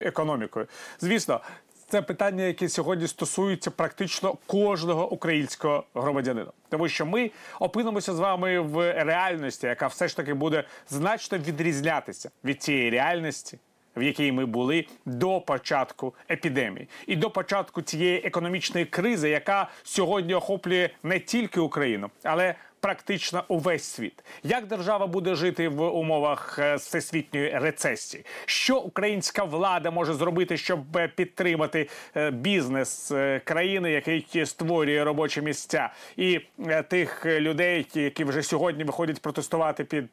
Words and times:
економікою. 0.00 0.66
Звісно, 1.00 1.40
це 1.88 2.02
питання, 2.02 2.44
яке 2.44 2.68
сьогодні 2.68 3.08
стосується 3.08 3.70
практично 3.70 4.34
кожного 4.46 5.10
українського 5.12 5.84
громадянина, 5.94 6.50
тому 6.68 6.88
що 6.88 7.06
ми 7.06 7.30
опинимося 7.60 8.14
з 8.14 8.18
вами 8.18 8.60
в 8.60 9.04
реальності, 9.04 9.66
яка 9.66 9.86
все 9.86 10.08
ж 10.08 10.16
таки 10.16 10.34
буде 10.34 10.64
значно 10.88 11.38
відрізнятися 11.38 12.30
від 12.44 12.62
цієї 12.62 12.90
реальності. 12.90 13.58
В 13.96 14.02
якій 14.02 14.32
ми 14.32 14.46
були 14.46 14.86
до 15.06 15.40
початку 15.40 16.14
епідемії, 16.30 16.88
і 17.06 17.16
до 17.16 17.30
початку 17.30 17.82
цієї 17.82 18.26
економічної 18.26 18.86
кризи, 18.86 19.28
яка 19.28 19.68
сьогодні 19.82 20.34
охоплює 20.34 20.90
не 21.02 21.20
тільки 21.20 21.60
Україну, 21.60 22.10
але 22.22 22.54
практично 22.86 23.44
увесь 23.48 23.84
світ. 23.84 24.24
Як 24.42 24.66
держава 24.66 25.06
буде 25.06 25.34
жити 25.34 25.68
в 25.68 25.82
умовах 25.82 26.58
е, 26.58 26.74
всесвітньої 26.74 27.58
рецесії? 27.58 28.24
Що 28.44 28.78
українська 28.78 29.44
влада 29.44 29.90
може 29.90 30.14
зробити, 30.14 30.56
щоб 30.56 30.96
е, 30.96 31.08
підтримати 31.08 31.88
е, 32.16 32.30
бізнес 32.30 33.12
країни, 33.44 33.90
який 33.92 34.46
створює 34.46 35.04
робочі 35.04 35.42
місця, 35.42 35.90
і 36.16 36.40
тих 36.88 37.26
людей, 37.26 37.86
які 37.94 38.24
вже 38.24 38.42
сьогодні 38.42 38.84
виходять 38.84 39.22
протестувати 39.22 39.84
під 39.84 40.08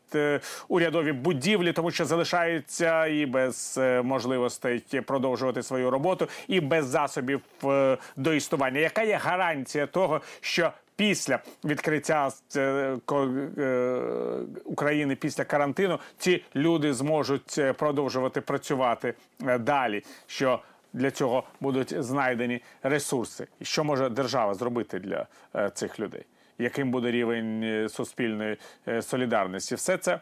урядові 0.68 1.12
будівлі, 1.12 1.74
тому 1.74 1.92
що 1.92 2.06
залишаються 2.06 3.06
і 3.06 3.26
без 3.26 3.80
можливостей 4.04 4.84
продовжувати 5.06 5.64
свою 5.64 5.90
роботу, 5.90 6.28
і 6.48 6.60
без 6.60 6.86
засобів 6.86 7.42
до 8.16 8.34
існування? 8.34 8.80
Яка 8.80 9.04
є 9.04 9.20
гарантія 9.24 9.88
того, 9.88 10.22
що 10.42 10.72
після 10.96 11.40
відкриття 11.64 12.30
е, 12.56 12.98
е, 13.12 14.00
України 14.66 15.16
після 15.16 15.44
карантину 15.44 16.00
ці 16.18 16.44
люди 16.56 16.94
зможуть 16.94 17.56
е, 17.58 17.74
продовжувати 17.74 18.42
працювати 18.42 19.14
далі. 19.60 20.04
Що 20.28 20.60
для 20.94 21.12
цього 21.12 21.44
будуть 21.60 22.04
знайдені 22.04 22.62
ресурси, 22.84 23.48
що 23.62 23.84
може 23.84 24.10
держава 24.10 24.54
зробити 24.54 25.00
для 25.00 25.28
цих 25.74 26.00
людей? 26.00 26.26
Яким 26.58 26.92
буде 26.92 27.12
рівень 27.12 27.90
суспільної 27.90 28.58
солідарності? 29.02 29.76
Все 29.76 29.98
це 29.98 30.20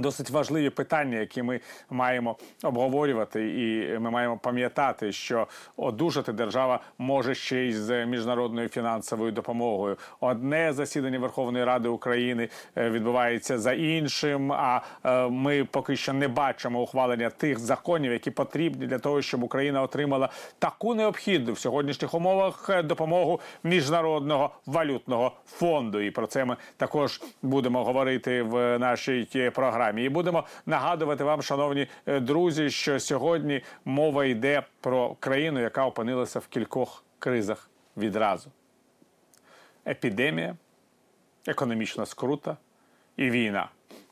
досить 0.00 0.30
важливі 0.30 0.70
питання, 0.70 1.18
які 1.18 1.42
ми 1.42 1.60
маємо 1.90 2.36
обговорювати, 2.62 3.50
і 3.50 3.98
ми 3.98 4.10
маємо 4.10 4.36
пам'ятати, 4.36 5.12
що 5.12 5.46
одужати 5.76 6.32
держава 6.32 6.80
може 6.98 7.34
ще 7.34 7.58
й 7.58 7.72
з 7.72 8.06
міжнародною 8.06 8.68
фінансовою 8.68 9.32
допомогою. 9.32 9.96
Одне 10.20 10.72
засідання 10.72 11.18
Верховної 11.18 11.64
Ради 11.64 11.88
України 11.88 12.48
е, 12.76 12.90
відбувається 12.90 13.58
за 13.58 13.72
іншим. 13.72 14.52
А 14.52 14.80
е, 15.04 15.28
ми 15.28 15.64
поки 15.64 15.96
що 15.96 16.12
не 16.12 16.28
бачимо 16.28 16.82
ухвалення 16.82 17.30
тих 17.30 17.58
законів, 17.58 18.12
які 18.12 18.30
потрібні 18.30 18.86
для 18.86 18.98
того, 18.98 19.22
щоб 19.22 19.42
Україна 19.42 19.82
отримала 19.82 20.28
таку 20.58 20.94
необхідну 20.94 21.52
в 21.52 21.58
сьогоднішніх 21.58 22.14
умовах 22.14 22.70
е, 22.70 22.82
допомогу 22.82 23.40
міжнародного 23.64 24.50
валютного 24.66 25.32
фонду. 25.46 26.00
І 26.00 26.10
про 26.10 26.26
це 26.26 26.44
ми 26.44 26.56
також 26.76 27.20
будемо 27.42 27.84
говорити 27.84 28.42
в 28.42 28.78
нашій 28.78 29.50
програмі 29.54 29.89
програмі. 29.90 30.04
І 30.04 30.08
будемо 30.08 30.44
нагадувати 30.66 31.24
вам, 31.24 31.42
шановні 31.42 31.86
е, 32.06 32.20
друзі, 32.20 32.70
що 32.70 33.00
сьогодні 33.00 33.62
мова 33.84 34.24
йде 34.24 34.62
про 34.80 35.16
країну, 35.20 35.60
яка 35.60 35.86
опинилася 35.86 36.38
в 36.38 36.46
кількох 36.46 37.04
кризах 37.18 37.70
відразу: 37.96 38.50
епідемія, 39.86 40.56
економічна 41.46 42.06
скрута 42.06 42.56
і 43.16 43.30
війна. 43.30 43.68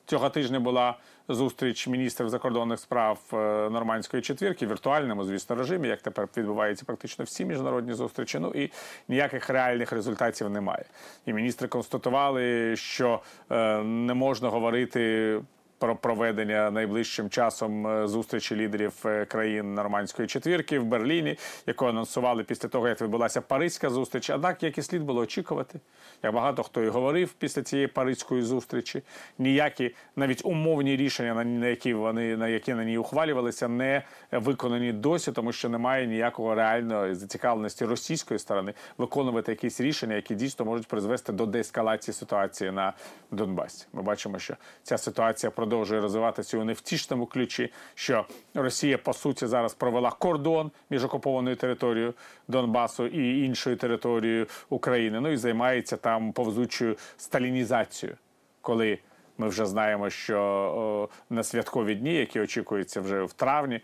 Цього 0.06 0.30
тижня 0.30 0.60
була 0.60 0.96
зустріч 1.28 1.88
міністрів 1.88 2.28
закордонних 2.28 2.80
справ 2.80 3.18
е, 3.32 3.36
нормандської 3.70 4.22
четвірки 4.22 4.66
віртуальному, 4.66 5.24
звісно, 5.24 5.56
режимі, 5.56 5.88
як 5.88 6.02
тепер 6.02 6.28
відбуваються 6.36 6.84
практично 6.84 7.24
всі 7.24 7.44
міжнародні 7.44 7.94
зустрічі. 7.94 8.38
Ну 8.38 8.52
і 8.54 8.70
ніяких 9.08 9.50
реальних 9.50 9.92
результатів 9.92 10.50
немає. 10.50 10.84
І 11.26 11.32
міністри 11.32 11.68
констатували, 11.68 12.76
що 12.76 13.20
е, 13.50 13.82
не 13.82 14.14
можна 14.14 14.48
говорити 14.48 15.40
про 15.78 15.96
проведення 15.96 16.70
найближчим 16.70 17.30
часом 17.30 17.86
е, 17.86 18.08
зустрічі 18.08 18.56
лідерів 18.56 18.92
е, 19.04 19.24
країн 19.24 19.74
нормандської 19.74 20.28
четвірки 20.28 20.78
в 20.78 20.84
Берліні, 20.84 21.36
яку 21.66 21.86
анонсували 21.86 22.44
після 22.44 22.68
того, 22.68 22.88
як 22.88 23.00
відбулася 23.00 23.40
Паризька 23.40 23.90
зустріч. 23.90 24.30
Однак, 24.30 24.62
як 24.62 24.78
і 24.78 24.82
слід 24.82 25.02
було 25.02 25.20
очікувати, 25.20 25.80
як 26.22 26.34
багато 26.34 26.62
хто 26.62 26.82
і 26.82 26.88
говорив 26.88 27.32
після 27.32 27.62
цієї 27.62 27.88
паризької 27.88 28.42
зустрічі, 28.42 29.02
ніякі 29.38 29.94
навіть 30.16 30.44
умовні 30.44 30.96
рішення, 30.96 31.44
на 31.44 31.66
які 31.66 31.94
вони 31.94 32.36
на 32.36 32.48
які 32.48 32.74
на 32.74 32.84
ній 32.84 32.98
ухвалювалися, 32.98 33.68
не 33.68 34.02
виконані 34.32 34.92
досі, 34.92 35.32
тому 35.32 35.52
що 35.52 35.68
немає 35.68 36.06
ніякого 36.06 36.54
реальної 36.54 37.14
зацікавленості 37.14 37.84
російської 37.84 38.40
сторони 38.40 38.74
виконувати 38.98 39.52
якісь 39.52 39.80
рішення, 39.80 40.14
які 40.14 40.34
дійсно 40.34 40.64
можуть 40.64 40.86
призвести 40.86 41.32
до 41.32 41.46
деескалації 41.46 42.14
ситуації 42.14 42.70
на 42.70 42.92
Донбасі. 43.30 43.86
Ми 43.92 44.02
бачимо, 44.02 44.38
що 44.38 44.56
ця 44.82 44.98
ситуація 44.98 45.50
продовжує 45.68 46.00
розвиватися 46.00 46.58
у 46.58 46.64
невтішному 46.64 47.26
ключі, 47.26 47.72
що 47.94 48.24
Росія 48.54 48.98
по 48.98 49.12
суті 49.12 49.46
зараз 49.46 49.74
провела 49.74 50.10
кордон 50.10 50.70
між 50.90 51.04
окупованою 51.04 51.56
територією 51.56 52.14
Донбасу 52.48 53.06
і 53.06 53.44
іншою 53.44 53.76
територією 53.76 54.46
України. 54.68 55.20
Ну 55.20 55.28
і 55.28 55.36
займається 55.36 55.96
там 55.96 56.32
повзучою 56.32 56.96
сталінізацією, 57.16 58.16
коли 58.60 58.98
ми 59.38 59.48
вже 59.48 59.66
знаємо, 59.66 60.10
що 60.10 60.40
о, 60.40 61.08
на 61.34 61.42
святкові 61.42 61.94
дні, 61.94 62.14
які 62.14 62.40
очікуються 62.40 63.00
вже 63.00 63.22
в 63.22 63.32
травні, 63.32 63.80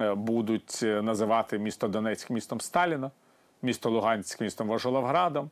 е, 0.00 0.14
будуть 0.14 0.80
називати 0.82 1.58
місто 1.58 1.88
Донецьк 1.88 2.30
містом 2.30 2.60
Сталіна, 2.60 3.10
місто 3.62 3.90
Луганськ 3.90 4.40
містом 4.40 4.68
Вожоловградом. 4.68 5.50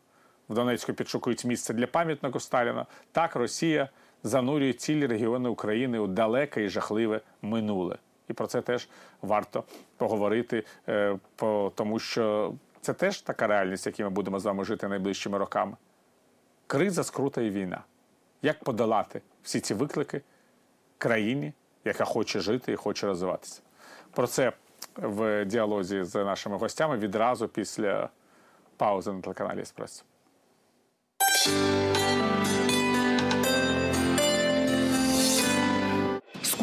В 0.48 0.54
Донецьку 0.54 0.92
підшукують 0.92 1.44
місце 1.44 1.74
для 1.74 1.86
пам'ятника 1.86 2.40
Сталіна. 2.40 2.86
Так 3.12 3.36
Росія 3.36 3.88
занурює 4.24 4.72
цілі 4.72 5.06
регіони 5.06 5.48
України 5.48 5.98
у 5.98 6.06
далеке 6.06 6.64
і 6.64 6.68
жахливе 6.68 7.20
минуле. 7.42 7.98
І 8.28 8.32
про 8.32 8.46
це 8.46 8.62
теж 8.62 8.88
варто 9.22 9.64
поговорити, 9.96 10.64
е, 10.88 11.18
тому 11.74 11.98
що 11.98 12.54
це 12.80 12.92
теж 12.92 13.20
така 13.20 13.46
реальність, 13.46 13.86
яку 13.86 14.02
ми 14.02 14.10
будемо 14.10 14.40
з 14.40 14.44
вами 14.44 14.64
жити 14.64 14.88
найближчими 14.88 15.38
роками. 15.38 15.76
Криза, 16.66 17.04
скрута 17.04 17.42
і 17.42 17.50
війна. 17.50 17.82
Як 18.42 18.64
подолати 18.64 19.20
всі 19.42 19.60
ці 19.60 19.74
виклики 19.74 20.22
країні, 20.98 21.52
яка 21.84 22.04
хоче 22.04 22.40
жити 22.40 22.72
і 22.72 22.76
хоче 22.76 23.06
розвиватися? 23.06 23.62
Про 24.10 24.26
це 24.26 24.52
в 24.96 25.44
діалозі 25.44 26.02
з 26.02 26.24
нашими 26.24 26.56
гостями 26.56 26.98
відразу 26.98 27.48
після 27.48 28.08
паузи 28.76 29.12
на 29.12 29.20
телеканалі 29.20 29.60
Еспресо. 29.60 30.04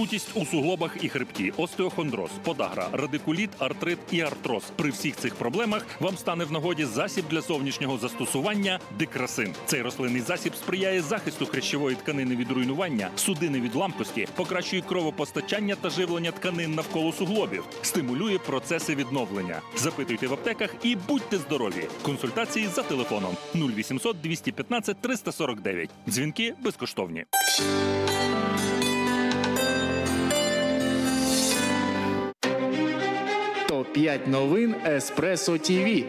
Скутість 0.01 0.29
у 0.35 0.45
суглобах 0.45 0.97
і 1.01 1.09
хребті, 1.09 1.53
остеохондроз, 1.57 2.29
подагра, 2.43 2.87
радикуліт, 2.91 3.49
артрит 3.59 3.99
і 4.11 4.21
артроз. 4.21 4.63
При 4.75 4.89
всіх 4.89 5.15
цих 5.15 5.35
проблемах 5.35 5.85
вам 5.99 6.17
стане 6.17 6.43
в 6.43 6.51
нагоді 6.51 6.85
засіб 6.85 7.25
для 7.29 7.41
зовнішнього 7.41 7.97
застосування 7.97 8.79
дикрасин. 8.99 9.53
Цей 9.65 9.81
рослинний 9.81 10.21
засіб 10.21 10.55
сприяє 10.55 11.01
захисту 11.01 11.45
хрящової 11.45 11.95
тканини 11.95 12.35
від 12.35 12.51
руйнування, 12.51 13.09
судини 13.15 13.61
від 13.61 13.75
ламкості, 13.75 14.27
покращує 14.35 14.81
кровопостачання 14.81 15.75
та 15.75 15.89
живлення 15.89 16.31
тканин 16.31 16.75
навколо 16.75 17.11
суглобів, 17.11 17.63
стимулює 17.81 18.37
процеси 18.37 18.95
відновлення. 18.95 19.61
Запитуйте 19.77 20.27
в 20.27 20.33
аптеках 20.33 20.75
і 20.83 20.95
будьте 20.95 21.37
здорові. 21.37 21.87
Консультації 22.01 22.67
за 22.67 22.83
телефоном 22.83 23.37
0800 23.55 24.21
215 24.21 25.01
349. 25.01 25.89
Дзвінки 26.07 26.53
безкоштовні. 26.63 27.25
Топ-5 33.93 34.27
новин 34.27 34.75
Еспресо 34.85 35.57
ТІВІ. 35.57 36.05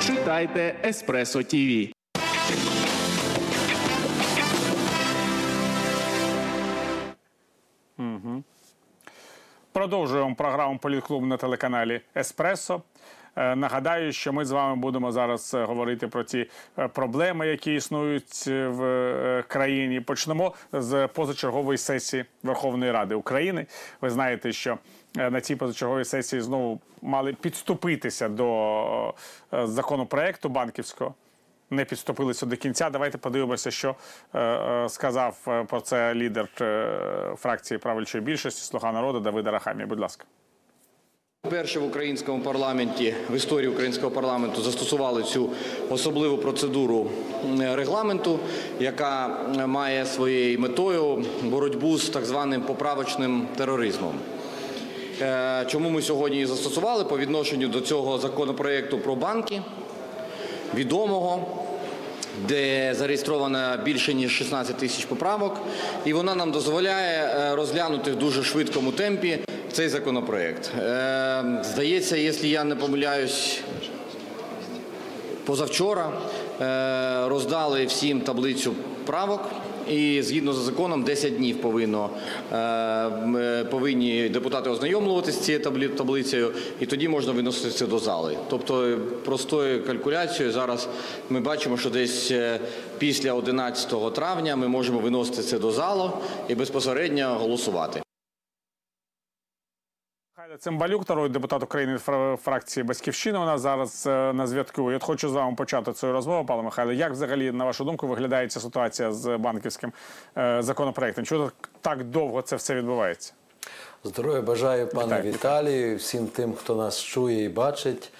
Читайте 0.00 0.74
Еспресо 0.84 1.42
ТІВІ. 1.42 1.92
Продовжуємо 9.72 10.34
програму 10.34 10.78
Політклуб 10.78 11.26
на 11.26 11.36
телеканалі 11.36 12.00
Еспресо. 12.16 12.82
Е, 13.36 13.56
Нагадаю, 13.56 14.12
що 14.12 14.32
ми 14.32 14.44
з 14.44 14.50
вами 14.50 14.76
будемо 14.76 15.12
зараз 15.12 15.54
е, 15.54 15.64
говорити 15.64 16.08
про 16.08 16.24
ті 16.24 16.46
е, 16.78 16.88
проблеми, 16.88 17.46
які 17.46 17.74
існують 17.74 18.46
в 18.46 19.44
країні. 19.48 20.00
Почнемо 20.00 20.54
з 20.72 21.06
позачергової 21.06 21.78
сесії 21.78 22.24
Верховної 22.42 22.92
Ради 22.92 23.14
України. 23.14 23.66
Ви 24.00 24.10
знаєте, 24.10 24.52
що 24.52 24.78
на 25.14 25.40
цій 25.40 25.56
позачерговій 25.56 26.04
сесії 26.04 26.42
знову 26.42 26.80
мали 27.02 27.32
підступитися 27.32 28.28
до 28.28 29.14
законопроекту 29.52 30.48
банківського. 30.48 31.14
Не 31.70 31.84
підступилися 31.84 32.46
до 32.46 32.56
кінця. 32.56 32.90
Давайте 32.90 33.18
подивимося, 33.18 33.70
що 33.70 33.94
е, 34.34 34.40
е, 34.40 34.88
сказав 34.88 35.36
е, 35.48 35.64
про 35.64 35.80
це 35.80 36.14
лідер 36.14 36.48
фракції 37.36 37.78
правлячої 37.78 38.24
більшості 38.24 38.62
Слуга 38.62 38.92
народу 38.92 39.20
Давид 39.20 39.46
Арахамій. 39.46 39.86
Будь 39.86 40.00
ласка. 40.00 40.24
Перше 41.50 41.80
в 41.80 41.84
українському 41.84 42.42
парламенті 42.42 43.14
в 43.30 43.36
історії 43.36 43.68
українського 43.68 44.10
парламенту 44.10 44.62
застосували 44.62 45.22
цю 45.22 45.50
особливу 45.90 46.38
процедуру 46.38 47.10
регламенту, 47.60 48.38
яка 48.80 49.28
має 49.66 50.06
своєю 50.06 50.60
метою 50.60 51.24
боротьбу 51.42 51.98
з 51.98 52.08
так 52.08 52.24
званим 52.24 52.62
поправочним 52.62 53.48
тероризмом. 53.56 54.14
Чому 55.66 55.90
ми 55.90 56.02
сьогодні 56.02 56.36
її 56.36 56.46
застосували 56.46 57.04
по 57.04 57.18
відношенню 57.18 57.68
до 57.68 57.80
цього 57.80 58.18
законопроекту 58.18 58.98
про 58.98 59.14
банки, 59.14 59.62
відомого, 60.74 61.46
де 62.48 62.94
зареєстровано 62.94 63.78
більше 63.84 64.14
ніж 64.14 64.32
16 64.32 64.76
тисяч 64.76 65.04
поправок, 65.04 65.56
і 66.04 66.12
вона 66.12 66.34
нам 66.34 66.50
дозволяє 66.52 67.24
е, 67.24 67.56
розглянути 67.56 68.10
в 68.10 68.16
дуже 68.16 68.42
швидкому 68.42 68.92
темпі 68.92 69.38
цей 69.72 69.88
законопроект. 69.88 70.70
Е, 70.78 71.44
Здається, 71.62 72.16
якщо 72.16 72.46
я 72.46 72.64
не 72.64 72.76
помиляюсь, 72.76 73.60
позавчора 75.44 76.12
е, 76.60 77.28
роздали 77.28 77.86
всім 77.86 78.20
таблицю 78.20 78.74
правок. 79.06 79.40
І 79.90 80.22
згідно 80.22 80.52
з 80.52 80.56
законом 80.56 81.02
10 81.02 81.36
днів 81.36 81.60
повинно, 81.60 82.10
е, 82.52 82.56
е, 82.56 83.64
повинні 83.64 84.28
депутати 84.28 84.70
ознайомлюватися 84.70 85.38
з 85.40 85.44
цією 85.44 85.64
таблицею, 85.96 86.52
і 86.80 86.86
тоді 86.86 87.08
можна 87.08 87.32
виносити 87.32 87.70
це 87.70 87.86
до 87.86 87.98
зали. 87.98 88.36
Тобто 88.50 88.84
е, 88.84 88.96
простою 89.24 89.86
калькуляцією 89.86 90.52
зараз 90.52 90.88
ми 91.30 91.40
бачимо, 91.40 91.76
що 91.76 91.90
десь 91.90 92.32
після 92.98 93.32
11 93.32 94.14
травня 94.14 94.56
ми 94.56 94.68
можемо 94.68 94.98
виносити 94.98 95.42
це 95.42 95.58
до 95.58 95.70
залу 95.70 96.10
і 96.48 96.54
безпосередньо 96.54 97.36
голосувати. 97.40 98.02
Цимбалюк, 100.58 101.08
народний 101.08 101.32
депутат 101.32 101.62
України 101.62 101.98
фракції 102.42 102.84
Батьківщина. 102.84 103.40
У 103.42 103.44
нас 103.44 103.60
зараз 103.60 104.06
е, 104.06 104.32
на 104.32 104.46
зв'язку. 104.46 104.92
От 104.92 105.04
хочу 105.04 105.28
з 105.28 105.32
вами 105.32 105.56
почати 105.56 105.92
цю 105.92 106.12
розмову, 106.12 106.46
пане 106.46 106.62
Михайло. 106.62 106.92
Як 106.92 107.12
взагалі, 107.12 107.52
на 107.52 107.64
вашу 107.64 107.84
думку, 107.84 108.06
виглядає 108.06 108.48
ця 108.48 108.60
ситуація 108.60 109.12
з 109.12 109.36
банківським 109.36 109.92
е, 110.36 110.62
законопроектом? 110.62 111.24
Чому 111.24 111.50
так, 111.80 112.04
довго 112.04 112.42
це 112.42 112.56
все 112.56 112.74
відбувається? 112.74 113.32
Здоров'я 114.04 114.42
бажаю 114.42 114.86
пане. 114.86 115.22
Віталію, 115.22 115.96
всім 115.96 116.26
тим, 116.26 116.54
хто 116.54 116.74
нас 116.74 117.02
чує 117.02 117.44
і 117.44 117.48
бачить. 117.48 118.12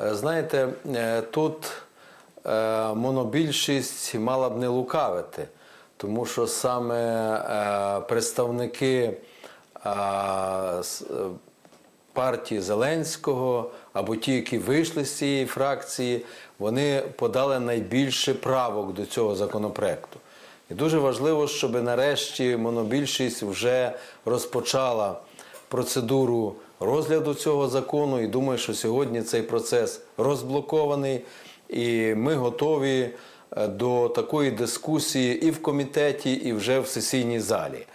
Е, 0.00 0.14
Знаєте, 0.14 0.68
тут 1.30 1.72
монобільшість 2.94 4.14
мала 4.14 4.50
б 4.50 4.58
не 4.58 4.68
лукавити, 4.68 5.48
тому 5.96 6.26
що 6.26 6.46
саме 6.46 8.00
представники 8.08 9.16
партії 12.14 12.60
Зеленського 12.60 13.70
або 13.92 14.16
ті, 14.16 14.32
які 14.32 14.58
вийшли 14.58 15.04
з 15.04 15.12
цієї 15.18 15.46
фракції, 15.46 16.24
вони 16.58 17.02
подали 17.16 17.60
найбільше 17.60 18.34
правок 18.34 18.94
до 18.94 19.06
цього 19.06 19.34
законопроекту. 19.34 20.18
І 20.70 20.74
дуже 20.74 20.98
важливо, 20.98 21.48
щоб 21.48 21.82
нарешті 21.82 22.56
монобільшість 22.56 23.42
вже 23.42 23.92
розпочала 24.24 25.20
процедуру 25.68 26.54
розгляду 26.80 27.34
цього 27.34 27.68
закону. 27.68 28.20
І 28.20 28.26
думаю, 28.26 28.58
що 28.58 28.74
сьогодні 28.74 29.22
цей 29.22 29.42
процес 29.42 30.00
розблокований, 30.18 31.20
і 31.68 32.14
ми 32.14 32.34
готові 32.34 33.10
е, 33.56 33.68
до 33.68 34.08
такої 34.08 34.50
дискусії 34.50 35.46
і 35.46 35.50
в 35.50 35.62
комітеті, 35.62 36.32
і 36.32 36.52
вже 36.52 36.80
в 36.80 36.86
сесійній 36.86 37.40
залі. 37.40 37.86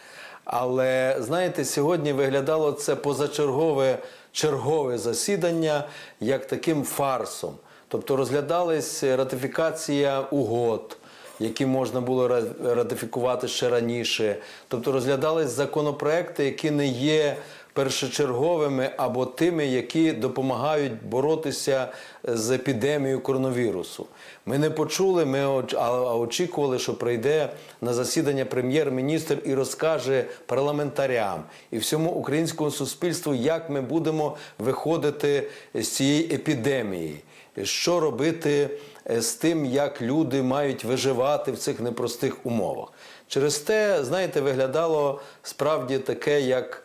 Але 0.52 1.16
знаєте, 1.20 1.66
сьогодні 1.66 2.14
виглядало 2.14 2.72
це 2.72 2.96
позачергове 2.96 3.98
чергове 4.32 4.98
засідання 4.98 5.84
як 6.20 6.48
таким 6.48 6.84
фарсом. 6.84 7.56
Тобто 7.88 8.16
розглядалась 8.16 9.04
ратифікація 9.04 10.20
угод, 10.22 10.98
які 11.40 11.66
можна 11.66 12.02
було 12.02 12.28
ратифікувати 12.64 13.48
ще 13.48 13.70
раніше. 13.70 14.36
Тобто 14.68 14.92
розглядались 14.92 15.50
законопроекти, 15.50 16.46
які 16.46 16.72
не 16.72 16.88
є 16.88 17.36
першочерговими 17.80 18.92
або 18.98 19.26
тими, 19.26 19.66
які 19.66 20.12
допомагають 20.12 21.04
боротися 21.04 21.88
з 22.24 22.52
епідемією 22.52 23.20
коронавірусу. 23.20 24.06
Ми 24.46 24.58
не 24.58 24.70
почули, 24.70 25.26
ми 25.26 25.46
очікували, 25.46 26.80
що 26.80 26.94
прийде 26.94 27.50
на 27.82 27.94
засідання 27.94 28.46
прем'єр-міністр 28.46 29.38
і 29.46 29.54
розкаже 29.54 30.26
парламентарям 30.46 31.44
і 31.72 31.78
всьому 31.78 32.12
українському 32.12 32.72
суспільству, 32.72 33.34
як 33.34 33.70
ми 33.70 33.82
будемо 33.82 34.38
виходити 34.58 35.50
з 35.74 35.88
цієї 35.88 36.36
епідемії, 36.36 37.22
що 37.64 38.00
робити 38.00 38.70
е, 39.10 39.22
з 39.22 39.34
тим, 39.34 39.66
як 39.66 40.02
люди 40.02 40.42
мають 40.42 40.84
виживати 40.84 41.52
в 41.52 41.58
цих 41.58 41.80
непростих 41.80 42.46
умовах. 42.46 42.88
Через 43.28 43.58
те, 43.58 44.04
знаєте, 44.04 44.42
виглядало 44.42 45.22
справді 45.44 45.98
таке, 45.98 46.42
як 46.42 46.84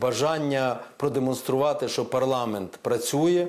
бажання 0.00 0.76
продемонструвати, 0.96 1.88
що 1.88 2.04
парламент 2.04 2.78
працює. 2.82 3.48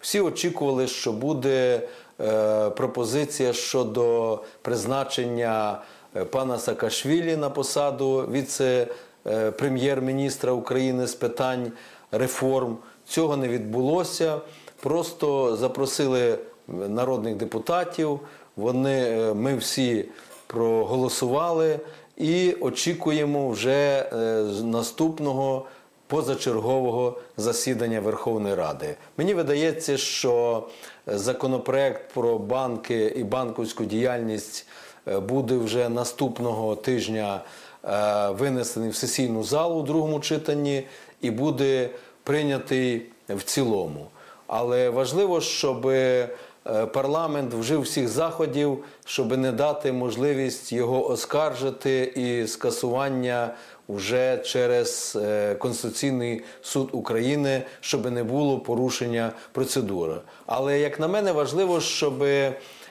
Всі 0.00 0.20
очікували, 0.20 0.86
що 0.86 1.12
буде 1.12 1.82
е, 2.20 2.70
пропозиція 2.70 3.52
щодо 3.52 4.38
призначення 4.62 5.78
е, 6.16 6.24
пана 6.24 6.58
Саакашвілі 6.58 7.36
на 7.36 7.50
посаду 7.50 8.28
віце-прем'єр-міністра 8.32 10.52
України 10.52 11.06
з 11.06 11.14
питань 11.14 11.72
реформ. 12.12 12.76
Цього 13.06 13.36
не 13.36 13.48
відбулося. 13.48 14.40
Просто 14.80 15.56
запросили 15.56 16.38
народних 16.68 17.36
депутатів. 17.36 18.20
Вони, 18.56 19.00
е, 19.00 19.34
ми 19.34 19.56
всі 19.56 20.04
проголосували 20.46 21.80
і 22.16 22.56
очікуємо 22.60 23.48
вже 23.48 23.72
е, 23.72 24.16
наступного 24.62 25.66
позачергового 26.06 27.18
засідання 27.36 28.00
Верховної 28.00 28.54
Ради. 28.54 28.96
Мені 29.16 29.34
видається, 29.34 29.96
що 29.96 30.64
е, 31.08 31.18
законопроект 31.18 32.12
про 32.14 32.38
банки 32.38 33.14
і 33.16 33.24
банківську 33.24 33.84
діяльність 33.84 34.66
е, 35.08 35.20
буде 35.20 35.56
вже 35.56 35.88
наступного 35.88 36.76
тижня 36.76 37.40
винесений 38.28 38.90
в 38.90 38.94
сесійну 38.96 39.42
залу 39.44 39.80
у 39.80 39.82
другому 39.82 40.20
читанні 40.20 40.86
і 41.20 41.30
буде 41.30 41.90
прийнятий 42.22 43.02
в 43.28 43.42
цілому. 43.42 44.06
Але 44.46 44.90
важливо, 44.90 45.40
щоб 45.40 45.92
парламент 46.92 47.54
вжив 47.54 47.80
всіх 47.80 48.08
заходів, 48.08 48.84
щоб 49.04 49.36
не 49.36 49.52
дати 49.52 49.92
можливість 49.92 50.72
його 50.72 51.10
оскаржити 51.10 52.12
і 52.16 52.46
скасування 52.46 53.54
вже 53.88 54.38
через 54.38 55.18
е, 55.22 55.54
Конституційний 55.54 56.42
суд 56.62 56.88
України, 56.92 57.62
щоб 57.80 58.10
не 58.10 58.24
було 58.24 58.58
порушення 58.58 59.32
процедури. 59.52 60.14
Але 60.46 60.78
як 60.78 61.00
на 61.00 61.08
мене, 61.08 61.32
важливо, 61.32 61.80
щоб 61.80 62.24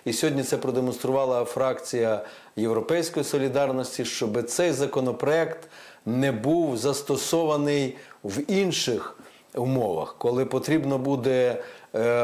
і 0.05 0.13
сьогодні 0.13 0.43
це 0.43 0.57
продемонструвала 0.57 1.45
фракція 1.45 2.25
Європейської 2.55 3.23
солідарності, 3.23 4.05
щоб 4.05 4.43
цей 4.43 4.71
законопроект 4.71 5.67
не 6.05 6.31
був 6.31 6.77
застосований 6.77 7.97
в 8.23 8.51
інших 8.51 9.17
умовах, 9.55 10.15
коли 10.17 10.45
потрібно 10.45 10.97
буде 10.97 11.51
е, 11.51 11.57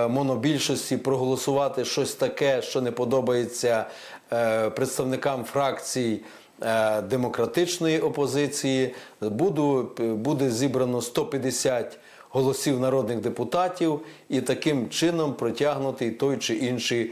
монобільшості 0.09 0.97
проголосувати 0.97 1.85
щось 1.85 2.15
таке, 2.15 2.61
що 2.61 2.81
не 2.81 2.91
подобається 2.91 3.85
е, 4.33 4.69
представникам 4.69 5.43
фракцій 5.43 6.21
е, 6.63 7.01
демократичної 7.01 7.99
опозиції, 7.99 8.95
буду, 9.21 9.91
буде 9.97 10.49
зібрано 10.49 11.01
150 11.01 11.99
голосів 12.29 12.79
народних 12.79 13.19
депутатів 13.19 13.99
і 14.29 14.41
таким 14.41 14.89
чином 14.89 15.33
протягнутий 15.33 16.11
той 16.11 16.37
чи 16.37 16.55
інший 16.55 17.11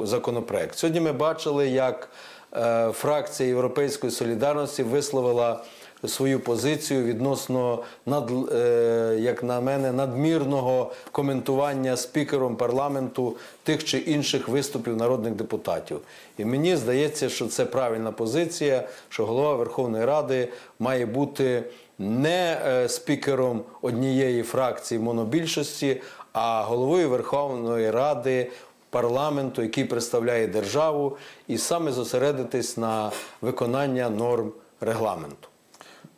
законопроект. 0.00 0.78
Сьогодні 0.78 1.00
ми 1.00 1.12
бачили, 1.12 1.68
як 1.68 2.08
е, 2.56 2.90
фракція 2.92 3.48
Європейської 3.48 4.10
солідарності 4.10 4.82
висловила 4.82 5.64
свою 6.08 6.40
позицію 6.40 7.04
відносно 7.04 7.82
над, 8.06 8.30
е, 8.52 9.16
як 9.20 9.42
на 9.42 9.60
мене, 9.60 9.92
надмірного 9.92 10.92
коментування 11.12 11.96
спікером 11.96 12.56
парламенту 12.56 13.36
тих 13.62 13.84
чи 13.84 13.98
інших 13.98 14.48
виступів 14.48 14.96
народних 14.96 15.34
депутатів. 15.34 16.00
І 16.38 16.44
мені 16.44 16.76
здається, 16.76 17.28
що 17.28 17.46
це 17.46 17.64
правильна 17.64 18.12
позиція, 18.12 18.88
що 19.08 19.26
голова 19.26 19.54
Верховної 19.54 20.04
Ради 20.04 20.48
має 20.78 21.06
бути 21.06 21.64
не 21.98 22.60
е, 22.66 22.88
спікером 22.88 23.62
однієї 23.82 24.42
фракції 24.42 25.00
монобільшості, 25.00 26.00
а 26.32 26.62
головою 26.62 27.10
Верховної 27.10 27.90
Ради 27.90 28.50
парламенту, 28.90 29.62
який 29.62 29.84
представляє 29.84 30.46
державу, 30.46 31.16
і 31.48 31.58
саме 31.58 31.92
зосередитись 31.92 32.76
на 32.76 33.10
виконання 33.40 34.10
норм 34.10 34.52
регламенту. 34.80 35.48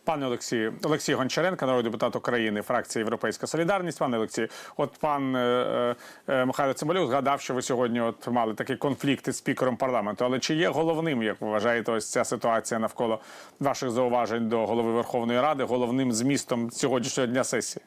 Пане 0.07 0.27
Олексію, 0.27 0.75
Олексій 0.83 1.15
Гончаренко, 1.15 1.67
народний 1.67 1.93
депутат 1.93 2.17
України, 2.17 2.63
фракція 2.63 3.01
Європейська 3.01 3.47
Солідарність. 3.47 3.99
Пане 3.99 4.17
Олексію, 4.17 4.49
от 4.77 4.91
пан 5.01 5.37
е, 5.37 5.95
е, 6.29 6.45
Михайло 6.45 6.73
Цимбалюк 6.73 7.11
згадав, 7.11 7.41
що 7.41 7.55
ви 7.55 7.63
сьогодні 7.63 8.01
от 8.01 8.29
мали 8.29 8.55
такий 8.55 8.77
конфлікт 8.77 9.29
із 9.29 9.37
спікером 9.37 9.77
парламенту. 9.77 10.25
Але 10.25 10.39
чи 10.39 10.55
є 10.55 10.69
головним, 10.69 11.23
як 11.23 11.41
ви 11.41 11.49
вважаєте, 11.49 11.93
ось 11.93 12.11
ця 12.11 12.25
ситуація 12.25 12.81
навколо 12.81 13.21
ваших 13.61 13.91
зауважень 13.91 14.49
до 14.49 14.67
голови 14.67 14.93
Верховної 14.93 15.41
Ради, 15.41 15.65
головним 15.65 16.13
змістом 16.13 16.71
сьогоднішнього 16.71 17.27
дня 17.27 17.45
сесії? 17.45 17.83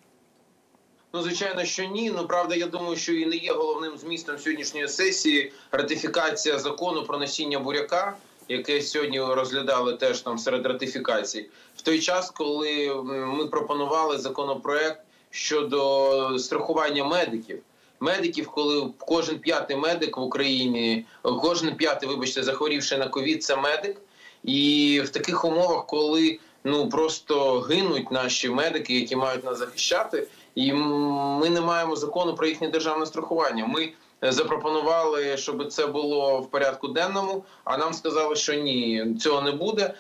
Ну, 1.14 1.22
звичайно, 1.22 1.66
що 1.66 1.84
ні. 1.84 2.12
Ну 2.16 2.28
правда, 2.28 2.56
я 2.56 2.68
думаю, 2.68 2.96
що 2.96 3.14
і 3.14 3.26
не 3.26 3.36
є 3.36 3.54
головним 3.54 3.98
змістом 3.98 4.40
сьогоднішньої 4.40 4.88
сесії 4.88 5.52
ратифікація 5.72 6.60
закону 6.60 7.04
про 7.04 7.18
насіння 7.18 7.60
буряка, 7.60 8.16
яке 8.50 8.82
сьогодні 8.82 9.22
розглядали 9.22 9.94
теж 9.94 10.22
там 10.22 10.38
серед 10.38 10.66
ратифікацій, 10.66 11.50
в 11.76 11.82
той 11.82 12.00
час, 12.00 12.32
коли 12.32 12.94
ми 13.06 13.48
пропонували 13.48 14.18
законопроект 14.18 15.02
щодо 15.30 16.40
страхування 16.40 17.04
медиків. 17.04 17.60
Медиків, 18.00 18.50
коли 18.50 18.90
кожен 18.98 19.40
п'ятий 19.40 19.78
медик 19.78 20.18
в 20.18 20.22
Україні, 20.22 21.06
кожен 21.22 21.76
п'ятий, 21.76 22.10
вибачте, 22.10 22.44
захворівши 22.44 22.98
на 22.98 23.08
ковід, 23.08 23.44
це 23.44 23.56
медик. 23.56 23.98
І 24.44 25.02
в 25.06 25.10
таких 25.10 25.46
умовах, 25.46 25.86
коли 25.86 26.40
ну 26.64 26.90
просто 26.90 27.60
гинуть 27.60 28.12
наші 28.12 28.50
медики, 28.50 29.00
які 29.00 29.16
мають 29.16 29.46
нас 29.46 29.58
захищати, 29.58 30.28
і 30.56 30.74
ми 30.74 31.50
не 31.50 31.62
маємо 31.62 31.96
закону 31.96 32.36
про 32.36 32.48
їхнє 32.48 32.70
державне 32.70 33.06
страхування. 33.06 33.66
Ми 33.66 33.92
запропонували, 34.22 35.38
щоб 35.38 35.72
це 35.72 35.88
було 35.88 36.40
в 36.40 36.50
порядку 36.50 36.88
денному. 36.88 37.44
А 37.64 37.78
нам 37.78 37.94
сказали, 37.94 38.36
що 38.36 38.54
ні, 38.54 39.06
цього 39.22 39.42
не 39.42 39.52
буде. 39.52 39.94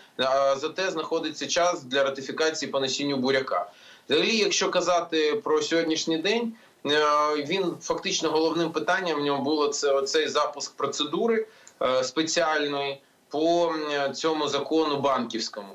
Зате 0.57 0.91
знаходиться 0.91 1.47
час 1.47 1.83
для 1.83 2.03
ратифікації 2.03 2.71
по 2.71 2.79
насінню 2.79 3.17
буряка. 3.17 3.71
Взагалі, 4.09 4.37
якщо 4.37 4.69
казати 4.69 5.41
про 5.43 5.61
сьогоднішній 5.61 6.17
день, 6.17 6.53
е, 6.85 6.99
він 7.35 7.73
фактично 7.81 8.29
головним 8.29 8.71
питанням 8.71 9.21
в 9.21 9.23
ньому 9.23 9.43
було 9.43 9.67
це 9.67 9.91
оцей 9.91 10.27
запуск 10.27 10.75
процедури 10.75 11.47
е, 11.81 12.03
спеціальної 12.03 13.01
по 13.29 13.73
цьому 14.13 14.47
закону 14.47 14.99
банківському. 14.99 15.69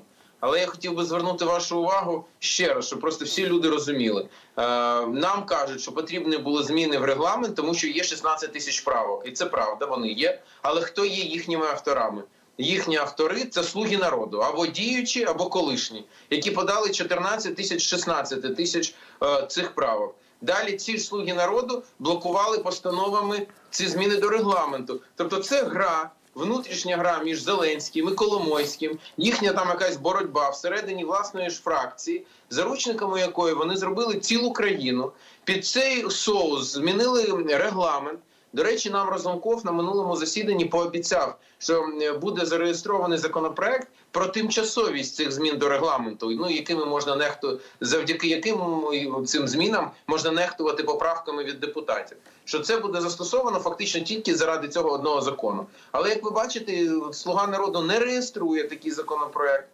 Але 0.47 0.61
я 0.61 0.67
хотів 0.67 0.95
би 0.95 1.05
звернути 1.05 1.45
вашу 1.45 1.79
увагу 1.79 2.25
ще 2.39 2.75
раз, 2.75 2.87
щоб 2.87 3.01
просто 3.01 3.25
всі 3.25 3.47
люди 3.47 3.69
розуміли. 3.69 4.23
Е, 4.23 4.63
нам 5.07 5.47
кажуть, 5.47 5.81
що 5.81 5.93
потрібні 5.93 6.39
були 6.39 6.63
зміни 6.63 6.99
в 6.99 7.05
регламент, 7.05 7.57
тому 7.57 7.75
що 7.75 7.87
є 7.87 8.05
16 8.05 8.53
тисяч 8.53 8.81
правок, 8.81 9.23
і 9.27 9.31
це 9.31 9.47
правда, 9.47 9.87
вони 9.87 10.09
є. 10.09 10.41
Але 10.63 10.81
хто 10.81 11.05
є 11.05 11.25
їхніми 11.25 11.67
авторами? 11.67 12.23
Їхні 12.59 12.97
автори 12.97 13.45
це 13.45 13.63
слуги 13.63 13.97
народу, 13.97 14.39
або 14.39 14.67
діючі, 14.67 15.25
або 15.25 15.47
колишні, 15.47 16.05
які 16.31 16.51
подали 16.51 16.91
14 16.91 17.57
тисяч 17.57 17.83
16 17.83 18.57
тисяч 18.57 18.95
е, 19.23 19.47
цих 19.47 19.75
правок. 19.75 20.15
Далі 20.41 20.77
ці 20.77 20.99
ж 20.99 21.05
слуги 21.05 21.35
народу 21.35 21.83
блокували 21.99 22.59
постановами 22.59 23.47
ці 23.71 23.89
зміни 23.89 24.17
до 24.17 24.29
регламенту. 24.29 25.01
Тобто, 25.17 25.37
це 25.37 25.63
гра, 25.63 26.11
внутрішня 26.35 26.97
гра 26.97 27.19
між 27.19 27.43
Зеленським 27.43 28.09
і 28.09 28.13
Коломойським, 28.13 28.99
їхня 29.17 29.53
там 29.53 29.69
якась 29.69 29.97
боротьба 29.97 30.51
всередині 30.51 31.05
власної 31.05 31.51
ж 31.51 31.63
фракції, 31.63 32.27
заручниками 32.51 33.21
якої 33.21 33.55
вони 33.55 33.77
зробили 33.77 34.15
цілу 34.15 34.53
країну. 34.53 35.13
Під 35.45 35.67
цей 35.67 36.11
соус 36.11 36.73
змінили 36.73 37.45
регламент. 37.49 38.21
До 38.55 38.63
речі, 38.63 38.91
нам 38.91 39.09
Разумков 39.09 39.67
на 39.67 39.73
минулому 39.73 40.17
засіданні 40.17 40.65
пообіцяв, 40.65 41.35
що 41.59 41.87
буде 42.21 42.47
зареєстрований 42.47 43.19
законопроект 43.19 43.89
про 44.11 44.27
тимчасовість 44.27 45.15
цих 45.15 45.33
змін 45.33 45.59
до 45.59 45.69
регламенту, 45.69 46.31
ну 46.31 46.51
якими 46.51 46.85
можна 46.85 47.17
нехту, 47.17 47.59
завдяки 47.81 48.27
яким 48.29 48.87
цим 49.27 49.49
змінам 49.49 49.91
можна 50.07 50.31
нехтувати 50.31 50.83
поправками 50.83 51.45
від 51.45 51.61
депутатів. 51.61 52.17
Що 52.45 52.61
це 52.61 52.77
буде 52.77 53.01
застосовано 53.01 53.59
фактично 53.59 54.01
тільки 54.01 54.35
заради 54.35 54.69
цього 54.69 54.91
одного 54.91 55.21
закону. 55.21 55.67
Але 55.93 56.09
як 56.11 56.25
ви 56.25 56.31
бачите, 56.31 56.91
слуга 57.13 57.47
народу 57.47 57.83
не 57.83 57.99
реєструє 57.99 58.69
такий 58.69 58.91
законопроект. 58.91 59.69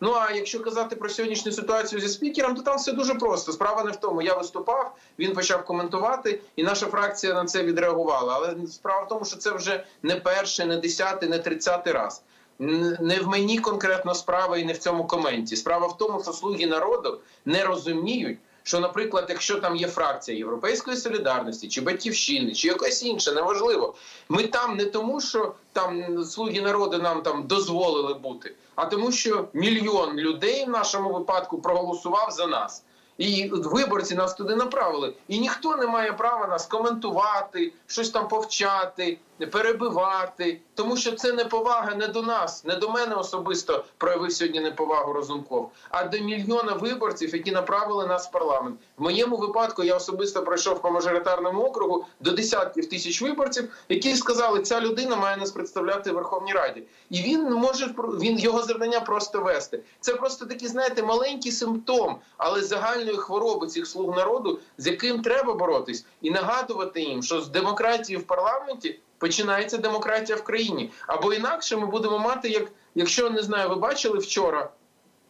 Ну 0.00 0.14
а 0.14 0.32
якщо 0.32 0.60
казати 0.60 0.96
про 0.96 1.08
сьогоднішню 1.08 1.52
ситуацію 1.52 2.00
зі 2.00 2.08
спікером, 2.08 2.54
то 2.54 2.62
там 2.62 2.76
все 2.76 2.92
дуже 2.92 3.14
просто. 3.14 3.52
Справа 3.52 3.84
не 3.84 3.90
в 3.90 3.96
тому. 3.96 4.22
Я 4.22 4.34
виступав, 4.34 4.96
він 5.18 5.32
почав 5.32 5.64
коментувати, 5.64 6.40
і 6.56 6.64
наша 6.64 6.86
фракція 6.86 7.34
на 7.34 7.44
це 7.44 7.62
відреагувала. 7.62 8.34
Але 8.34 8.66
справа 8.66 9.02
в 9.04 9.08
тому, 9.08 9.24
що 9.24 9.36
це 9.36 9.50
вже 9.50 9.84
не 10.02 10.16
перший, 10.16 10.66
не 10.66 10.76
десятий, 10.76 11.28
не 11.28 11.38
тридцятий 11.38 11.92
раз. 11.92 12.22
Не 12.58 13.20
в 13.20 13.28
мені 13.28 13.58
конкретно 13.58 14.14
справа 14.14 14.58
і 14.58 14.64
не 14.64 14.72
в 14.72 14.78
цьому 14.78 15.06
коменті. 15.06 15.56
Справа 15.56 15.86
в 15.86 15.98
тому, 15.98 16.22
що 16.22 16.32
слуги 16.32 16.66
народу 16.66 17.20
не 17.44 17.64
розуміють. 17.64 18.38
Що, 18.66 18.80
наприклад, 18.80 19.26
якщо 19.28 19.60
там 19.60 19.76
є 19.76 19.88
фракція 19.88 20.38
Європейської 20.38 20.96
солідарності 20.96 21.68
чи 21.68 21.80
батьківщини, 21.80 22.54
чи 22.54 22.68
якась 22.68 23.02
інша, 23.02 23.32
неважливо. 23.32 23.94
Ми 24.28 24.46
там 24.46 24.76
не 24.76 24.84
тому, 24.84 25.20
що 25.20 25.54
там 25.72 26.24
слуги 26.24 26.60
народу 26.60 26.98
нам 26.98 27.22
там 27.22 27.46
дозволили 27.46 28.14
бути, 28.14 28.54
а 28.74 28.86
тому, 28.86 29.12
що 29.12 29.48
мільйон 29.52 30.16
людей 30.16 30.64
в 30.64 30.68
нашому 30.68 31.12
випадку 31.12 31.58
проголосував 31.58 32.30
за 32.30 32.46
нас. 32.46 32.82
І 33.18 33.48
виборці 33.48 34.14
нас 34.14 34.34
туди 34.34 34.56
направили. 34.56 35.14
І 35.28 35.38
ніхто 35.38 35.76
не 35.76 35.86
має 35.86 36.12
права 36.12 36.46
нас 36.46 36.66
коментувати, 36.66 37.72
щось 37.86 38.10
там 38.10 38.28
повчати, 38.28 39.18
перебивати, 39.44 40.60
тому 40.74 40.96
що 40.96 41.12
це 41.12 41.32
неповага 41.32 41.94
не 41.94 42.08
до 42.08 42.22
нас, 42.22 42.64
не 42.64 42.76
до 42.76 42.90
мене 42.90 43.14
особисто 43.14 43.84
проявив 43.98 44.32
сьогодні 44.32 44.60
неповагу 44.60 45.12
Розумков, 45.12 45.70
а 45.90 46.04
до 46.04 46.18
мільйона 46.18 46.72
виборців, 46.72 47.34
які 47.34 47.52
направили 47.52 48.06
нас 48.06 48.28
в 48.28 48.30
парламент. 48.30 48.80
В 48.96 49.02
моєму 49.02 49.36
випадку 49.36 49.84
я 49.84 49.96
особисто 49.96 50.42
пройшов 50.42 50.82
по 50.82 50.90
мажоритарному 50.90 51.62
округу 51.62 52.04
до 52.20 52.30
десятків 52.30 52.90
тисяч 52.90 53.22
виборців, 53.22 53.68
які 53.88 54.16
сказали, 54.16 54.60
ця 54.60 54.80
людина 54.80 55.16
має 55.16 55.36
нас 55.36 55.50
представляти 55.50 56.10
в 56.10 56.14
Верховній 56.14 56.52
Раді, 56.52 56.82
і 57.10 57.22
він 57.22 57.52
може 57.52 57.94
він 57.98 58.38
його 58.38 58.62
завдання 58.62 59.00
просто 59.00 59.40
вести. 59.40 59.82
Це 60.00 60.14
просто 60.14 60.46
такий, 60.46 60.68
знаєте, 60.68 61.02
маленький 61.02 61.52
симптом, 61.52 62.16
але 62.36 62.62
загальної 62.62 63.16
хвороби 63.16 63.66
цих 63.66 63.86
слуг 63.86 64.16
народу, 64.16 64.58
з 64.78 64.86
яким 64.86 65.22
треба 65.22 65.54
боротись, 65.54 66.06
і 66.22 66.30
нагадувати 66.30 67.00
їм, 67.00 67.22
що 67.22 67.40
з 67.40 67.48
демократії 67.48 68.16
в 68.18 68.26
парламенті 68.26 69.00
починається 69.18 69.78
демократія 69.78 70.38
в 70.38 70.44
країні. 70.44 70.90
Або 71.06 71.32
інакше 71.32 71.76
ми 71.76 71.86
будемо 71.86 72.18
мати, 72.18 72.48
як 72.48 72.70
якщо 72.94 73.30
не 73.30 73.42
знаю, 73.42 73.68
ви 73.68 73.74
бачили 73.74 74.18
вчора. 74.18 74.70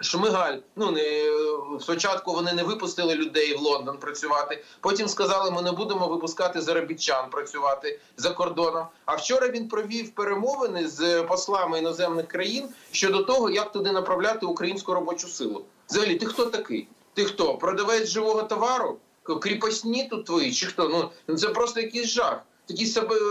Шмигаль, 0.01 0.57
ну 0.77 0.91
не 0.91 1.33
спочатку 1.81 2.33
вони 2.33 2.53
не 2.53 2.63
випустили 2.63 3.15
людей 3.15 3.55
в 3.57 3.61
Лондон 3.61 3.99
працювати. 3.99 4.65
Потім 4.81 5.09
сказали, 5.09 5.51
ми 5.51 5.63
не 5.63 5.73
будемо 5.73 6.09
випускати 6.09 6.61
заробітчан 6.61 7.31
працювати 7.31 8.01
за 8.17 8.31
кордоном. 8.31 8.87
А 9.05 9.15
вчора 9.15 9.49
він 9.49 9.69
провів 9.69 10.11
перемовини 10.11 10.89
з 10.89 11.23
послами 11.23 11.79
іноземних 11.79 12.29
країн 12.29 12.69
щодо 12.91 13.23
того, 13.23 13.51
як 13.51 13.73
туди 13.73 13.93
направляти 13.93 14.47
українську 14.47 14.95
робочу 14.95 15.29
силу. 15.29 15.65
Взагалі, 15.91 16.17
ти 16.17 16.27
хто 16.27 16.47
такий? 16.47 16.89
Ти 17.15 17.25
хто? 17.25 17.55
Продавець 17.55 18.09
живого 18.09 18.43
товару? 18.43 18.97
Кріпосні 19.41 20.09
тут 20.09 20.25
твої? 20.25 20.53
Чи 20.53 20.67
хто? 20.67 21.11
Ну 21.29 21.37
це 21.37 21.49
просто 21.49 21.81
якийсь 21.81 22.09
жах. 22.09 22.43
Такі 22.67 22.87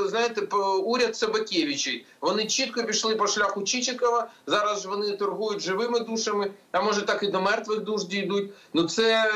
знаєте, 0.06 0.42
уряд 0.86 1.18
Собакевичей. 1.18 2.06
Вони 2.22 2.46
чітко 2.46 2.84
пішли 2.84 3.16
по 3.16 3.28
шляху 3.28 3.64
Чичикова. 3.64 4.30
Зараз 4.48 4.86
вони 4.86 5.18
торгують 5.18 5.62
живими 5.62 6.00
душами, 6.00 6.52
а 6.72 6.82
може 6.82 7.02
так 7.02 7.24
і 7.24 7.28
до 7.28 7.42
мертвих 7.42 7.80
душ 7.80 8.04
дійдуть. 8.04 8.52
Ну 8.74 8.88
це, 8.88 9.32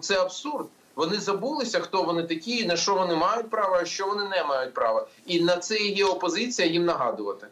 це 0.00 0.20
абсурд. 0.20 0.66
Вони 0.94 1.16
забулися, 1.16 1.80
хто 1.80 2.02
вони 2.02 2.22
такі, 2.22 2.66
на 2.66 2.76
що 2.76 2.94
вони 2.94 3.14
мають 3.14 3.50
право, 3.50 3.74
а 3.74 3.84
що 3.84 4.06
вони 4.06 4.28
не 4.28 4.44
мають 4.44 4.74
права. 4.74 5.06
І 5.26 5.40
на 5.40 5.56
це 5.56 5.78
є 5.78 6.04
опозиція 6.04 6.68
їм 6.68 6.84
нагадувати. 6.84 7.46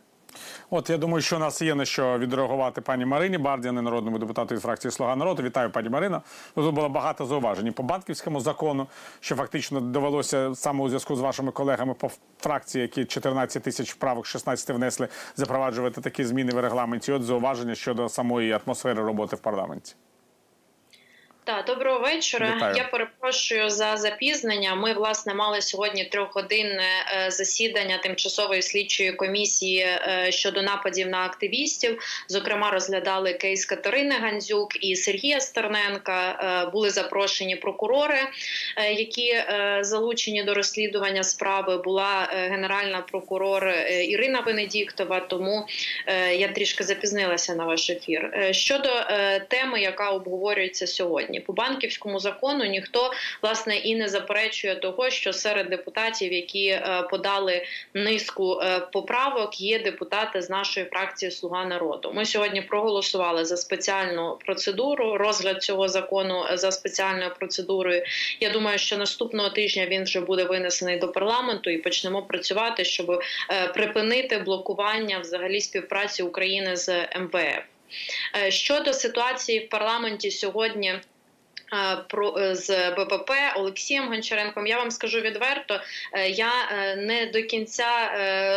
От 0.73 0.91
я 0.91 0.99
думаю, 0.99 1.23
що 1.23 1.37
у 1.37 1.39
нас 1.39 1.63
є 1.63 1.75
на 1.75 1.85
що 1.85 2.19
відреагувати 2.19 2.81
пані 2.81 3.05
Марині 3.05 3.39
Бардіни, 3.39 3.83
народному 3.83 4.19
депутату 4.19 4.55
від 4.55 4.63
фракції 4.63 4.91
Слуга 4.91 5.17
народу. 5.17 5.43
Вітаю, 5.43 5.71
пані 5.71 5.89
Марина. 5.89 6.23
Ну, 6.57 6.63
Тут 6.63 6.75
було 6.75 6.89
багато 6.89 7.27
зауважень 7.27 7.73
по 7.73 7.83
банківському 7.83 8.41
закону, 8.41 8.87
що 9.21 9.37
фактично 9.37 9.81
довелося 9.81 10.55
саме 10.55 10.85
у 10.85 10.89
зв'язку 10.89 11.17
з 11.17 11.21
вашими 11.21 11.53
колегами 11.53 11.95
по 11.95 12.11
фракції, 12.41 12.83
які 12.83 13.05
14 13.05 13.63
тисяч 13.63 13.95
правок 13.95 14.27
16 14.27 14.71
внесли, 14.71 15.09
запроваджувати 15.37 16.01
такі 16.01 16.25
зміни 16.25 16.53
в 16.53 16.61
регламенті. 16.61 17.13
От 17.13 17.23
зауваження 17.23 17.75
щодо 17.75 18.09
самої 18.09 18.53
атмосфери 18.53 19.03
роботи 19.03 19.37
в 19.37 19.41
парламенті. 19.41 19.95
Так, 21.51 21.65
доброго 21.65 21.99
вечора. 21.99 22.53
Вітаю. 22.57 22.77
Я 22.77 22.85
перепрошую 22.85 23.71
за 23.71 23.97
запізнення. 23.97 24.75
Ми 24.75 24.93
власне 24.93 25.35
мали 25.35 25.63
сьогодні 25.63 26.05
трьохгодинне 26.05 26.89
е, 27.27 27.31
засідання 27.31 27.99
тимчасової 27.99 28.63
слідчої 28.63 29.13
комісії 29.13 29.79
е, 29.79 30.27
щодо 30.31 30.63
нападів 30.63 31.09
на 31.09 31.19
активістів. 31.25 31.99
Зокрема, 32.29 32.71
розглядали 32.71 33.33
кейс 33.33 33.65
Катерини 33.65 34.15
Гандзюк 34.15 34.85
і 34.85 34.97
Сергія 34.97 35.41
Стерненка. 35.41 36.39
Е, 36.67 36.71
Були 36.71 36.91
запрошені 36.91 37.57
прокурори, 37.57 38.19
які 38.97 39.35
залучені 39.81 40.43
до 40.43 40.55
розслідування 40.55 41.23
справи. 41.23 41.77
Була 41.77 42.29
генеральна 42.33 43.01
прокурор 43.01 43.69
Ірина 44.09 44.41
Венедіктова. 44.41 45.21
Тому 45.21 45.67
я 46.37 46.49
трішки 46.49 46.85
запізнилася 46.85 47.55
на 47.55 47.65
ваш 47.65 47.91
ефір. 47.91 48.49
Щодо 48.51 48.89
теми, 49.49 49.81
яка 49.81 50.11
обговорюється 50.11 50.87
сьогодні, 50.87 51.40
по 51.41 51.53
банківському 51.53 52.19
закону 52.19 52.65
ніхто 52.65 53.13
власне 53.43 53.77
і 53.77 53.95
не 53.95 54.09
заперечує 54.09 54.75
того, 54.75 55.11
що 55.11 55.33
серед 55.33 55.69
депутатів, 55.69 56.33
які 56.33 56.67
е, 56.67 57.07
подали 57.11 57.63
низку 57.95 58.61
е, 58.61 58.81
поправок, 58.93 59.61
є 59.61 59.79
депутати 59.79 60.43
з 60.43 60.51
нашої 60.51 60.87
фракції 60.87 61.31
Слуга 61.31 61.65
народу. 61.65 62.13
Ми 62.15 62.25
сьогодні 62.25 62.63
проголосували 62.63 63.45
за 63.45 63.57
спеціальну 63.57 64.39
процедуру. 64.47 65.17
Розгляд 65.17 65.63
цього 65.63 65.89
закону 65.89 66.45
за 66.55 66.73
спеціальною 66.73 67.35
процедурою. 67.39 68.03
Я 68.41 68.51
думаю, 68.51 68.79
що 68.79 68.97
наступного 68.97 69.51
тижня 69.51 69.87
він 69.87 70.05
вже 70.05 70.21
буде 70.21 70.45
винесений 70.45 70.99
до 70.99 71.09
парламенту 71.09 71.71
і 71.71 71.79
почнемо 71.79 72.23
працювати, 72.23 72.85
щоб 72.85 73.11
е, 73.51 73.69
припинити 73.69 74.39
блокування 74.39 75.19
взагалі 75.19 75.61
співпраці 75.61 76.23
України 76.23 76.77
з 76.77 77.09
МВФ. 77.21 77.63
Е, 78.37 78.51
Щодо 78.51 78.93
ситуації 78.93 79.59
в 79.59 79.69
парламенті 79.69 80.31
сьогодні. 80.31 80.95
Е, 81.73 81.97
Про 82.09 82.39
е, 82.39 82.55
з 82.55 82.91
БПП 82.91 83.31
Олексієм 83.57 84.09
Гончаренком 84.09 84.67
я 84.67 84.79
вам 84.79 84.91
скажу 84.91 85.21
відверто. 85.21 85.81
е, 86.13 86.29
Я 86.29 86.51
не 86.97 87.27
до 87.27 87.43
кінця 87.43 87.89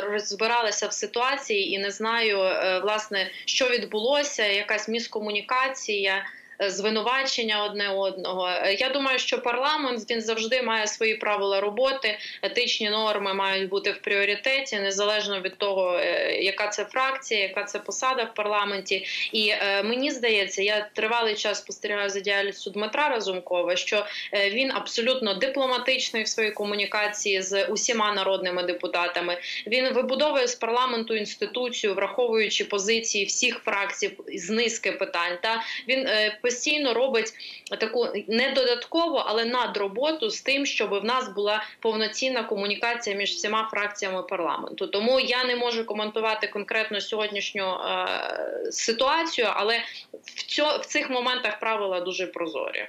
розбиралася 0.01 0.87
в 0.87 0.93
ситуації 0.93 1.71
і 1.71 1.79
не 1.79 1.91
знаю 1.91 2.37
власне, 2.83 3.31
що 3.45 3.69
відбулося. 3.69 4.45
Якась 4.45 4.87
міскомунікація. 4.87 6.25
Е, 6.63 6.69
Звинувачення 6.69 7.63
одне 7.63 7.89
одного. 7.89 8.47
Е, 8.47 8.73
Я 8.73 8.89
думаю, 8.89 9.19
що 9.19 9.41
парламент 9.41 10.11
він 10.11 10.21
завжди 10.21 10.61
має 10.61 10.87
свої 10.87 11.15
правила 11.15 11.61
роботи. 11.61 12.17
Етичні 12.41 12.89
норми 12.89 13.33
мають 13.33 13.69
бути 13.69 13.91
в 13.91 13.97
пріоритеті, 13.97 14.79
незалежно 14.79 15.41
від 15.41 15.57
того, 15.57 15.97
е, 15.97 16.31
яка 16.41 16.67
це 16.67 16.85
фракція, 16.85 17.41
яка 17.41 17.63
це 17.63 17.79
посада 17.79 18.23
в 18.23 18.33
парламенті. 18.33 19.05
І 19.31 19.53
мені 19.83 20.11
здається, 20.11 20.61
я 20.61 20.89
тривалий 20.93 21.35
час 21.35 21.57
спостерігаю 21.57 22.09
за 22.09 22.19
діяльністю 22.19 22.69
Дмитра 22.69 23.09
Разумкова, 23.09 23.75
що 23.75 24.05
він 24.33 24.71
абсолютно 24.71 25.33
дипломатичний 25.33 26.23
в 26.23 26.27
своїй 26.27 26.51
комунікації 26.51 27.41
з 27.41 27.65
усіма 27.65 28.13
народними 28.13 28.63
депутатами. 28.63 29.37
Він 29.67 29.93
вибудовує 29.93 30.47
з 30.47 30.55
парламенту 30.55 31.15
інституцію, 31.15 31.93
враховуючи 31.93 32.65
позиції 32.65 33.25
всіх 33.25 33.57
фракцій 33.57 34.17
з 34.35 34.49
низки 34.49 34.91
питань. 34.91 35.37
Та 35.41 35.63
він 35.87 36.07
е, 36.07 36.37
постійно 36.53 36.93
робить 36.93 37.33
таку 37.79 38.07
не 38.27 38.51
додаткову, 38.51 39.17
але 39.17 39.45
надроботу 39.45 40.29
з 40.29 40.41
тим, 40.41 40.65
щоб 40.65 40.89
в 40.89 41.03
нас 41.03 41.29
була 41.29 41.63
повноцінна 41.79 42.43
комунікація 42.43 43.15
між 43.15 43.29
всіма 43.29 43.67
фракціями 43.71 44.23
парламенту. 44.23 44.87
Тому 44.87 45.19
я 45.19 45.43
не 45.43 45.55
можу 45.55 45.85
коментувати 45.85 46.47
конкретно 46.47 47.01
сьогоднішню 47.01 47.73
е, 47.73 48.71
ситуацію, 48.71 49.47
але 49.53 49.79
в, 50.23 50.43
цьо, 50.43 50.77
в 50.81 50.85
цих 50.85 51.09
моментах 51.09 51.59
правила 51.59 52.01
дуже 52.01 52.27
прозорі. 52.27 52.87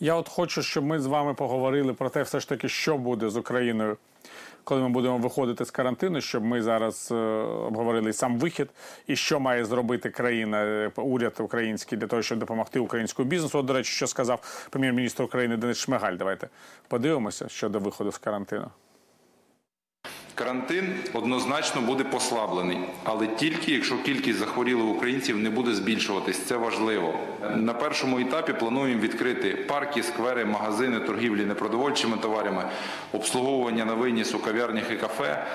Я 0.00 0.14
от 0.14 0.28
хочу, 0.28 0.62
щоб 0.62 0.84
ми 0.84 0.98
з 0.98 1.06
вами 1.06 1.34
поговорили 1.34 1.92
про 1.92 2.10
те, 2.10 2.22
все 2.22 2.40
ж 2.40 2.48
таки, 2.48 2.68
що 2.68 2.96
буде 2.98 3.28
з 3.30 3.36
Україною, 3.36 3.96
коли 4.64 4.80
ми 4.80 4.88
будемо 4.88 5.18
виходити 5.18 5.64
з 5.64 5.70
карантину, 5.70 6.20
щоб 6.20 6.44
ми 6.44 6.62
зараз 6.62 7.08
е, 7.12 7.14
обговорили 7.14 8.12
сам 8.12 8.38
вихід 8.38 8.68
і 9.06 9.16
що 9.16 9.40
має 9.40 9.64
зробити 9.64 10.10
країна, 10.10 10.64
е, 10.64 10.90
уряд 10.96 11.34
український 11.38 11.98
для 11.98 12.06
того, 12.06 12.22
щоб 12.22 12.38
допомогти 12.38 12.78
українському 12.80 13.28
бізнесу. 13.28 13.58
От, 13.58 13.66
до 13.66 13.72
речі, 13.72 13.92
що 13.92 14.06
сказав 14.06 14.68
прем'єр-міністр 14.70 15.22
України 15.22 15.56
Денис 15.56 15.78
Шмигаль. 15.78 16.16
Давайте 16.16 16.48
подивимося 16.88 17.48
щодо 17.48 17.78
виходу 17.78 18.12
з 18.12 18.18
карантину. 18.18 18.70
Карантин 20.34 20.94
однозначно 21.12 21.80
буде 21.80 22.04
послаблений, 22.04 22.78
але 23.04 23.26
тільки 23.26 23.72
якщо 23.72 23.98
кількість 23.98 24.38
захворілих 24.38 24.86
українців 24.86 25.38
не 25.38 25.50
буде 25.50 25.74
збільшуватись. 25.74 26.38
Це 26.38 26.56
важливо. 26.56 27.18
На 27.56 27.74
першому 27.74 28.18
етапі 28.18 28.52
плануємо 28.52 29.00
відкрити 29.00 29.50
парки, 29.50 30.02
сквери, 30.02 30.44
магазини, 30.44 31.00
торгівлі 31.00 31.44
непродовольчими 31.44 32.16
товарами, 32.16 32.64
обслуговування 33.12 33.84
на 33.84 33.94
виніс 33.94 34.34
у 34.34 34.38
кав'ярнях 34.38 34.90
і 34.92 34.96
кафе. 34.96 35.46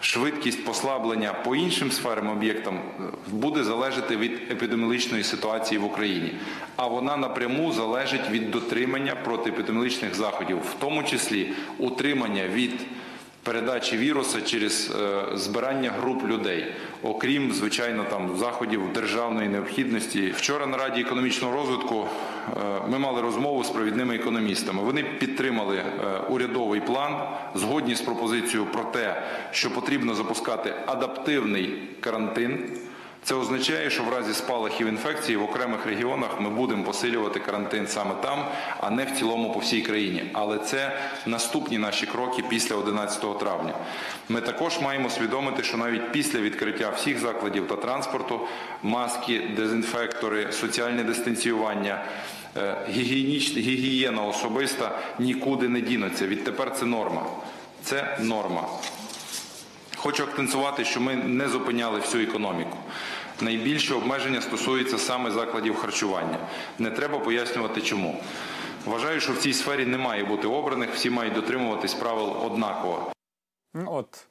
Швидкість 0.00 0.64
послаблення 0.64 1.32
по 1.32 1.56
іншим 1.56 1.90
сферам 1.92 2.28
об'єктам 2.28 2.74
е, 2.76 3.02
буде 3.28 3.64
залежати 3.64 4.16
від 4.16 4.32
епідеміологічної 4.50 5.24
ситуації 5.24 5.78
в 5.78 5.84
Україні, 5.84 6.34
а 6.76 6.86
вона 6.86 7.16
напряму 7.16 7.72
залежить 7.72 8.30
від 8.30 8.50
дотримання 8.50 9.14
протиепідеміологічних 9.14 10.14
заходів, 10.14 10.58
в 10.58 10.74
тому 10.80 11.02
числі 11.02 11.52
утримання 11.78 12.42
від 12.48 12.72
передачі 13.48 13.96
віруса 13.96 14.40
через 14.40 14.90
е, 14.90 15.24
збирання 15.36 15.90
груп 15.90 16.24
людей, 16.28 16.66
окрім 17.02 17.52
звичайно 17.52 18.04
там 18.10 18.36
заходів 18.36 18.92
державної 18.94 19.48
необхідності. 19.48 20.30
Вчора 20.36 20.66
на 20.66 20.76
раді 20.76 21.00
економічного 21.00 21.54
розвитку 21.54 22.06
е, 22.06 22.60
ми 22.88 22.98
мали 22.98 23.22
розмову 23.22 23.64
з 23.64 23.70
провідними 23.70 24.14
економістами. 24.14 24.82
Вони 24.82 25.02
підтримали 25.02 25.76
е, 25.76 25.84
урядовий 26.28 26.80
план, 26.80 27.16
згодні 27.54 27.94
з 27.94 28.00
пропозицією 28.00 28.66
про 28.66 28.84
те, 28.84 29.22
що 29.50 29.74
потрібно 29.74 30.14
запускати 30.14 30.74
адаптивний 30.86 31.82
карантин. 32.00 32.70
Це 33.24 33.34
означає, 33.34 33.90
що 33.90 34.02
в 34.02 34.08
разі 34.12 34.34
спалахів 34.34 34.86
інфекції 34.86 35.36
в 35.36 35.42
окремих 35.42 35.86
регіонах 35.86 36.40
ми 36.40 36.50
будемо 36.50 36.84
посилювати 36.84 37.40
карантин 37.40 37.86
саме 37.88 38.14
там, 38.22 38.44
а 38.80 38.90
не 38.90 39.04
в 39.04 39.10
цілому 39.10 39.52
по 39.52 39.58
всій 39.58 39.82
країні. 39.82 40.30
Але 40.32 40.58
це 40.58 40.92
наступні 41.26 41.78
наші 41.78 42.06
кроки 42.06 42.42
після 42.48 42.76
11 42.76 43.38
травня. 43.38 43.74
Ми 44.28 44.40
також 44.40 44.80
маємо 44.80 45.10
свідомити, 45.10 45.62
що 45.62 45.76
навіть 45.76 46.12
після 46.12 46.40
відкриття 46.40 46.90
всіх 46.90 47.18
закладів 47.18 47.68
та 47.68 47.76
транспорту 47.76 48.40
маски, 48.82 49.50
дезінфектори, 49.56 50.52
соціальне 50.52 51.04
дистанціювання. 51.04 52.04
е, 52.56 52.76
гігієна 52.88 54.22
особиста 54.22 54.98
нікуди 55.18 55.68
не 55.68 55.80
дінуться. 55.80 56.26
Відтепер 56.26 56.72
це 56.74 56.86
норма. 56.86 57.22
Це 57.82 58.18
норма. 58.20 58.68
Хочу 59.98 60.22
акцентувати, 60.22 60.84
що 60.84 61.00
ми 61.00 61.16
не 61.16 61.48
зупиняли 61.48 62.00
всю 62.00 62.24
економіку. 62.24 62.76
Найбільше 63.40 63.94
обмеження 63.94 64.40
стосується 64.40 64.98
саме 64.98 65.30
закладів 65.30 65.76
харчування. 65.76 66.38
Не 66.78 66.90
треба 66.90 67.18
пояснювати 67.18 67.80
чому. 67.80 68.22
Вважаю, 68.84 69.20
що 69.20 69.32
в 69.32 69.38
цій 69.38 69.52
сфері 69.52 69.86
не 69.86 69.98
має 69.98 70.24
бути 70.24 70.46
обраних, 70.46 70.94
всі 70.94 71.10
мають 71.10 71.34
дотримуватись 71.34 71.94
правил 71.94 72.46
однаково. 72.46 73.12
Ну, 73.74 73.92
От 73.92 74.26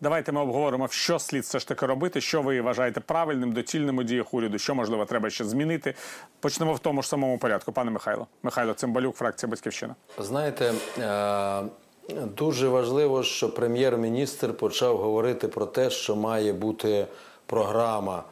давайте 0.00 0.32
ми 0.32 0.40
обговоримо, 0.40 0.88
що 0.88 1.18
слід 1.18 1.42
все 1.42 1.58
ж 1.58 1.68
таки 1.68 1.86
робити, 1.86 2.20
що 2.20 2.42
ви 2.42 2.60
вважаєте 2.60 3.00
правильним, 3.00 3.52
доцільним 3.52 3.98
у 3.98 4.02
діях 4.02 4.34
уряду, 4.34 4.58
що 4.58 4.74
можливо 4.74 5.04
треба 5.04 5.30
ще 5.30 5.44
змінити. 5.44 5.94
Почнемо 6.40 6.74
в 6.74 6.78
тому 6.78 7.02
ж 7.02 7.08
самому 7.08 7.38
порядку. 7.38 7.72
Пане 7.72 7.90
Михайло, 7.90 8.26
Михайло 8.42 8.72
Цимбалюк, 8.72 9.16
фракція 9.16 9.50
Батьківщина. 9.50 9.94
Знаєте, 10.18 10.72
е, 10.98 11.62
дуже 12.08 12.68
важливо, 12.68 13.22
що 13.22 13.54
прем'єр-міністр 13.54 14.56
почав 14.56 14.96
говорити 14.96 15.48
про 15.48 15.66
те, 15.66 15.90
що 15.90 16.16
має 16.16 16.52
бути 16.52 17.06
програма 17.46 18.24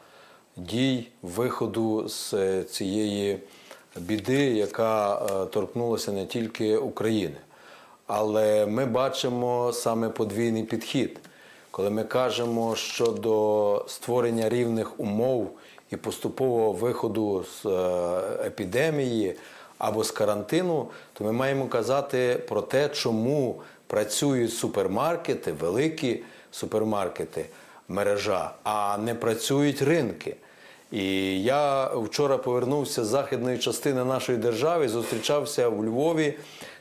дій 0.57 1.09
виходу 1.23 2.09
з 2.09 2.35
е, 2.35 2.65
цієї 2.65 3.39
біди, 3.97 4.45
яка 4.45 5.15
е, 5.15 5.47
торкнулася 5.47 6.13
не 6.13 6.27
тільки 6.27 6.77
України. 6.77 7.37
Але 8.07 8.67
ми 8.67 8.87
бачимо 8.87 9.73
саме 9.73 10.09
подвійний 10.09 10.63
підхід. 10.63 11.19
Коли 11.71 11.91
ми 11.91 12.05
кажемо 12.05 12.77
щодо 12.77 13.85
створення 13.89 14.49
рівних 14.49 15.01
умов 15.01 15.51
і 15.91 15.97
поступового 15.97 16.73
виходу 16.73 17.45
з 17.45 17.67
е, 17.67 18.47
епідемії 18.47 19.37
або 19.81 20.05
з 20.05 20.11
карантину, 20.11 20.88
то 21.12 21.25
ми 21.25 21.33
маємо 21.33 21.66
казати 21.66 22.40
про 22.49 22.62
те, 22.62 22.88
чому 22.88 23.62
працюють 23.87 24.55
супермаркети, 24.55 25.53
великі 25.53 26.23
супермаркети, 26.51 27.47
мережа, 27.88 28.51
а 28.64 28.99
не 28.99 29.14
працюють 29.14 29.83
ринки. 29.83 30.37
І 30.93 31.43
я 31.43 31.87
вчора 31.95 32.38
повернувся 32.38 33.05
з 33.05 33.07
західної 33.07 33.59
частини 33.59 34.05
нашої 34.05 34.38
держави, 34.38 34.88
зустрічався 34.88 35.69
у 35.69 35.85
Львові 35.85 36.35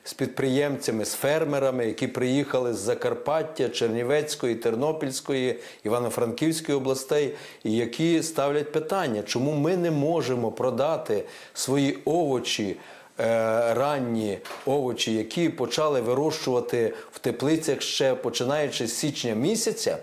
з 0.03 0.13
підприємцями, 0.13 1.05
з 1.05 1.13
фермерами, 1.13 1.85
які 1.87 2.07
приїхали 2.07 2.73
з 2.73 2.77
Закарпаття, 2.77 3.69
Чернівецької, 3.69 4.55
Тернопільської, 4.55 5.59
Івано-Франківської 5.83 6.77
областей, 6.77 7.35
і 7.63 7.71
які 7.71 8.23
ставлять 8.23 8.71
питання, 8.71 9.23
чому 9.23 9.53
ми 9.53 9.77
не 9.77 9.91
можемо 9.91 10.51
продати 10.51 11.23
свої 11.53 11.97
овочі. 12.05 12.75
е, 13.19 13.73
Ранні 13.73 14.37
овочі, 14.65 15.13
які 15.13 15.49
почали 15.49 16.01
вирощувати 16.01 16.93
в 17.11 17.19
теплицях 17.19 17.81
ще 17.81 18.15
починаючи 18.15 18.87
з 18.87 18.97
січня 18.97 19.33
місяця, 19.33 19.97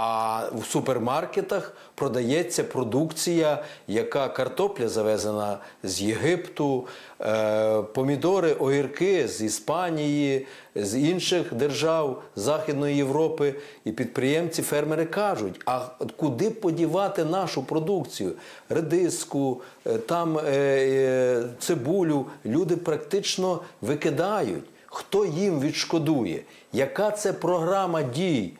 а 0.00 0.50
в 0.52 0.64
супермаркетах 0.64 1.72
продається 1.94 2.64
продукція, 2.64 3.64
яка 3.88 4.28
картопля 4.28 4.88
завезена 4.88 5.58
з 5.82 6.02
Єгипту, 6.02 6.86
е, 7.20 7.82
помідори, 7.82 8.52
огірки 8.52 9.28
з 9.28 9.42
Іспанії, 9.42 10.46
з 10.74 10.98
інших 10.98 11.54
держав 11.54 12.22
Західної 12.36 12.96
Європи. 12.96 13.54
І 13.84 13.92
підприємці, 13.92 14.62
фермери 14.62 15.04
кажуть: 15.04 15.60
а 15.66 15.80
куди 16.16 16.50
подівати 16.50 17.24
нашу 17.24 17.62
продукцію? 17.62 18.32
Редиску, 18.68 19.62
е, 19.86 19.98
там 19.98 20.38
е, 20.38 21.42
цибулю 21.58 22.26
люди 22.46 22.76
практично 22.76 23.60
викидають. 23.80 24.64
Хто 24.86 25.24
їм 25.24 25.60
відшкодує? 25.60 26.42
Яка 26.72 27.10
це 27.10 27.32
програма 27.32 28.02
дій? 28.02 28.52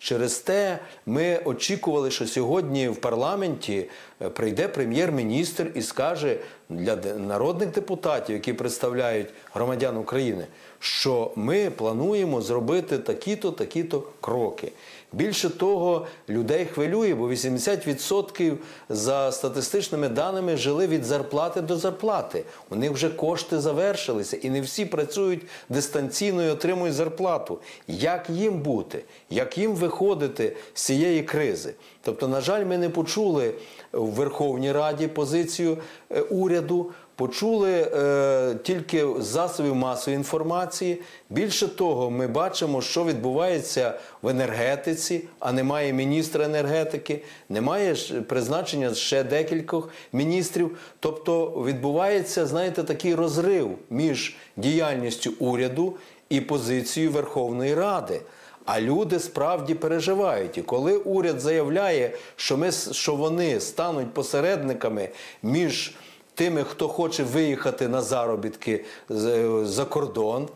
Через 0.00 0.38
те 0.38 0.78
ми 1.06 1.40
очікували, 1.44 2.10
що 2.10 2.26
сьогодні 2.26 2.88
в 2.88 2.96
парламенті 2.96 3.88
е, 4.22 4.28
прийде 4.28 4.68
прем'єр-міністр 4.68 5.70
і 5.74 5.82
скаже 5.82 6.36
для 6.68 6.96
народних 7.16 7.70
депутатів, 7.70 8.34
які 8.34 8.52
представляють 8.52 9.28
громадян 9.54 9.96
України, 9.96 10.46
що 10.78 11.32
ми 11.36 11.70
плануємо 11.70 12.42
зробити 12.42 12.98
такі-то, 12.98 13.52
такі-то 13.52 14.02
кроки. 14.20 14.72
Більше 15.12 15.50
того, 15.50 16.06
людей 16.28 16.64
хвилює, 16.64 17.14
бо 17.14 17.28
80% 17.28 18.56
за 18.88 19.32
статистичними 19.32 20.08
даними 20.08 20.56
жили 20.56 20.86
від 20.86 21.04
зарплати 21.04 21.60
до 21.60 21.76
зарплати. 21.76 22.44
У 22.70 22.76
них 22.76 22.90
вже 22.90 23.08
кошти 23.08 23.60
завершилися, 23.60 24.36
і 24.36 24.50
не 24.50 24.60
всі 24.60 24.86
працюють 24.86 25.42
дистанційно 25.68 26.44
і 26.44 26.48
отримують 26.48 26.94
зарплату. 26.94 27.58
Як 27.88 28.30
їм 28.30 28.60
бути? 28.60 29.04
Як 29.30 29.58
їм 29.58 29.74
виходити 29.74 30.56
з 30.74 30.82
цієї 30.82 31.22
кризи? 31.22 31.74
Тобто, 32.02 32.28
на 32.28 32.40
жаль, 32.40 32.64
ми 32.64 32.78
не 32.78 32.88
почули 32.88 33.54
в 33.92 34.10
Верховній 34.10 34.72
Раді 34.72 35.08
позицію 35.08 35.78
е, 36.10 36.20
уряду. 36.20 36.92
Почули 37.20 37.72
е, 37.72 38.54
тільки 38.62 39.06
засобів 39.18 39.74
масової 39.74 40.16
інформації. 40.16 41.00
Більше 41.30 41.68
того, 41.68 42.10
ми 42.10 42.26
бачимо, 42.26 42.82
що 42.82 43.04
відбувається 43.04 43.94
в 44.22 44.28
енергетиці, 44.28 45.24
а 45.38 45.52
немає 45.52 45.92
міністра 45.92 46.44
енергетики, 46.44 47.22
немає 47.48 47.94
призначення 48.28 48.94
ще 48.94 49.24
декількох 49.24 49.88
міністрів. 50.12 50.78
Тобто 51.00 51.46
відбувається, 51.66 52.46
знаєте, 52.46 52.82
такий 52.82 53.14
розрив 53.14 53.70
між 53.90 54.36
діяльністю 54.56 55.32
уряду 55.38 55.94
і 56.28 56.40
позицією 56.40 57.12
Верховної 57.12 57.74
Ради. 57.74 58.20
А 58.64 58.80
люди 58.80 59.18
справді 59.18 59.74
переживають. 59.74 60.58
І 60.58 60.62
коли 60.62 60.96
уряд 60.96 61.40
заявляє, 61.40 62.10
що 62.36 62.56
ми 62.56 62.72
що 62.72 63.14
вони 63.14 63.60
стануть 63.60 64.14
посередниками 64.14 65.08
між 65.42 65.94
тими, 66.40 66.64
хто 66.64 66.88
хоче 66.88 67.22
виїхати 67.22 67.88
на 67.88 68.02
заробітки 68.02 68.84
з- 69.08 69.64
за 69.66 69.84
кордон, 69.84 70.48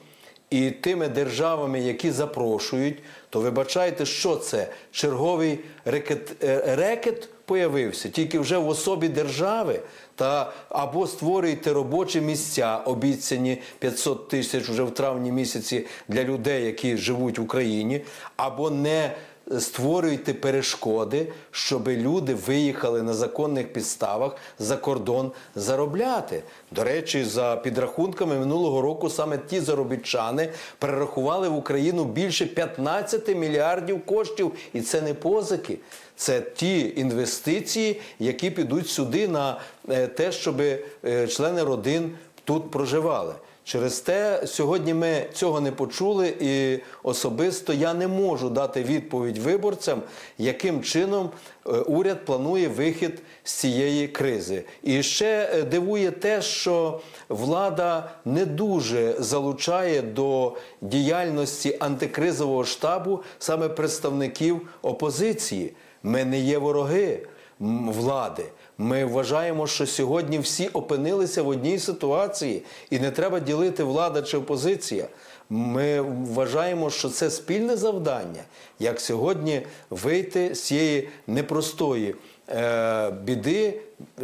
і 0.50 0.70
тими 0.70 1.08
державами, 1.08 1.80
які 1.80 2.10
запрошують, 2.10 2.98
то 3.30 3.40
вибачайте, 3.40 4.06
що 4.06 4.36
це? 4.36 4.68
Черговий 4.92 5.58
рекет, 5.84 6.44
е, 6.44 6.76
рекет 6.76 7.28
появився 7.44 8.08
тільки 8.08 8.38
вже 8.38 8.56
в 8.58 8.68
особі 8.68 9.08
держави. 9.08 9.80
Та 10.14 10.52
або 10.68 11.06
створюєте 11.06 11.72
робочі 11.72 12.20
місця, 12.20 12.76
обіцяні 12.84 13.62
500 13.78 14.28
тисяч 14.28 14.68
вже 14.68 14.82
в 14.82 14.90
травні 14.94 15.32
місяці 15.32 15.86
для 16.08 16.24
людей, 16.24 16.64
які 16.64 16.96
живуть 16.96 17.38
в 17.38 17.42
Україні, 17.42 18.00
або 18.36 18.70
не 18.70 19.12
створюйте 19.58 20.34
перешкоди, 20.34 21.32
щоб 21.50 21.88
люди 21.88 22.34
виїхали 22.34 23.02
на 23.02 23.14
законних 23.14 23.72
підставах 23.72 24.36
за 24.58 24.76
кордон 24.76 25.32
заробляти. 25.54 26.42
До 26.70 26.84
речі, 26.84 27.24
за 27.24 27.56
підрахунками 27.56 28.38
минулого 28.38 28.82
року 28.82 29.10
саме 29.10 29.38
ті 29.38 29.60
заробітчани 29.60 30.52
перерахували 30.78 31.48
в 31.48 31.56
Україну 31.56 32.04
більше 32.04 32.46
15 32.46 33.36
мільярдів 33.36 34.06
коштів, 34.06 34.52
і 34.72 34.80
це 34.80 35.00
не 35.00 35.14
позики. 35.14 35.78
Це 36.16 36.40
ті 36.40 36.92
інвестиції, 36.96 38.00
які 38.18 38.50
підуть 38.50 38.88
сюди 38.88 39.28
на 39.28 39.60
е, 39.88 40.06
те, 40.06 40.32
щоб 40.32 40.60
е, 40.60 41.28
члени 41.28 41.62
родин 41.62 42.12
тут 42.44 42.70
проживали. 42.70 43.34
Через 43.64 44.00
те 44.00 44.42
сьогодні 44.46 44.94
ми 44.94 45.26
цього 45.32 45.60
не 45.60 45.72
почули, 45.72 46.34
і 46.40 46.78
особисто 47.02 47.72
я 47.72 47.94
не 47.94 48.08
можу 48.08 48.50
дати 48.50 48.82
відповідь 48.82 49.38
виборцям, 49.38 50.02
яким 50.38 50.82
чином 50.82 51.30
е, 51.66 51.70
уряд 51.70 52.24
планує 52.24 52.68
вихід 52.68 53.22
з 53.44 53.52
цієї 53.52 54.08
кризи. 54.08 54.64
І 54.82 55.02
ще 55.02 55.50
е, 55.52 55.62
дивує 55.62 56.10
те, 56.10 56.42
що 56.42 57.00
влада 57.28 58.10
не 58.24 58.46
дуже 58.46 59.14
залучає 59.18 60.02
до 60.02 60.56
діяльності 60.80 61.76
антикризового 61.80 62.64
штабу 62.64 63.22
саме 63.38 63.68
представників 63.68 64.68
опозиції. 64.82 65.72
Ми 66.02 66.24
не 66.24 66.40
є 66.40 66.58
вороги 66.58 67.26
влади. 67.60 68.44
Ми 68.78 69.04
вважаємо, 69.04 69.66
що 69.66 69.86
сьогодні 69.86 70.38
всі 70.38 70.68
опинилися 70.68 71.42
в 71.42 71.48
одній 71.48 71.78
ситуації, 71.78 72.62
і 72.90 72.98
не 72.98 73.10
треба 73.10 73.40
ділити 73.40 73.84
влада 73.84 74.22
чи 74.22 74.36
опозиція. 74.36 75.06
Ми 75.50 76.00
вважаємо, 76.00 76.90
що 76.90 77.08
це 77.08 77.30
спільне 77.30 77.76
завдання, 77.76 78.42
як 78.78 79.00
сьогодні 79.00 79.66
вийти 79.90 80.54
з 80.54 80.62
цієї 80.62 81.08
непростої 81.26 82.14
е, 82.48 83.10
біди, 83.10 83.80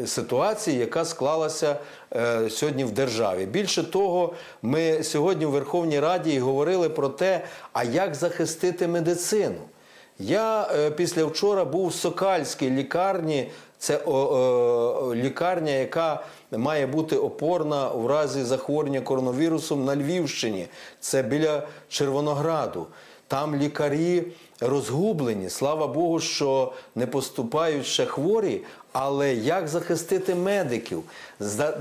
ситуації, 0.06 0.78
яка 0.78 1.04
склалася 1.04 1.76
е, 2.16 2.50
сьогодні 2.50 2.84
в 2.84 2.90
державі. 2.90 3.46
Більше 3.46 3.82
того, 3.82 4.34
ми 4.62 5.02
сьогодні 5.02 5.46
в 5.46 5.50
Верховній 5.50 6.00
Раді 6.00 6.38
говорили 6.38 6.88
про 6.88 7.08
те, 7.08 7.44
а 7.72 7.84
як 7.84 8.14
захистити 8.14 8.88
медицину. 8.88 9.60
Я 10.18 10.68
е, 10.74 10.90
після 10.90 11.24
вчора 11.24 11.64
був 11.64 11.88
в 11.88 11.94
Сокальській 11.94 12.70
лікарні. 12.70 13.50
Це 13.81 14.01
о, 14.07 14.12
о, 14.12 15.14
лікарня, 15.14 15.73
яка 15.73 16.25
має 16.51 16.87
бути 16.87 17.16
опорна 17.16 17.88
в 17.88 18.07
разі 18.07 18.43
захворювання 18.43 19.01
коронавірусом 19.01 19.85
на 19.85 19.97
Львівщині. 19.97 20.66
Це 21.01 21.23
біля 21.23 21.62
Червонограду. 21.88 22.87
Там 23.29 23.57
лікарі 23.57 24.23
розгублені. 24.61 25.51
Слава 25.51 25.87
Богу, 25.87 26.21
що 26.21 26.73
не 26.95 27.07
поступають 27.07 27.87
ще 27.87 28.07
хворі. 28.07 28.62
Але 28.93 29.35
як 29.35 29.69
захистити 29.69 30.35
медиків? 30.35 31.03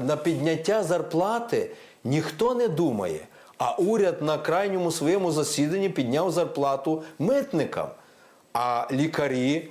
На 0.06 0.18
підняття 0.24 0.84
зарплати 0.84 1.72
ніхто 2.04 2.56
не 2.56 2.68
думає. 2.68 3.20
А 3.58 3.72
уряд 3.72 4.22
на 4.22 4.38
крайньому 4.38 4.92
своєму 4.92 5.32
засіданні 5.32 5.90
підняв 5.90 6.32
зарплату 6.32 7.04
митникам. 7.20 7.88
А 8.54 8.88
лікарі 8.92 9.70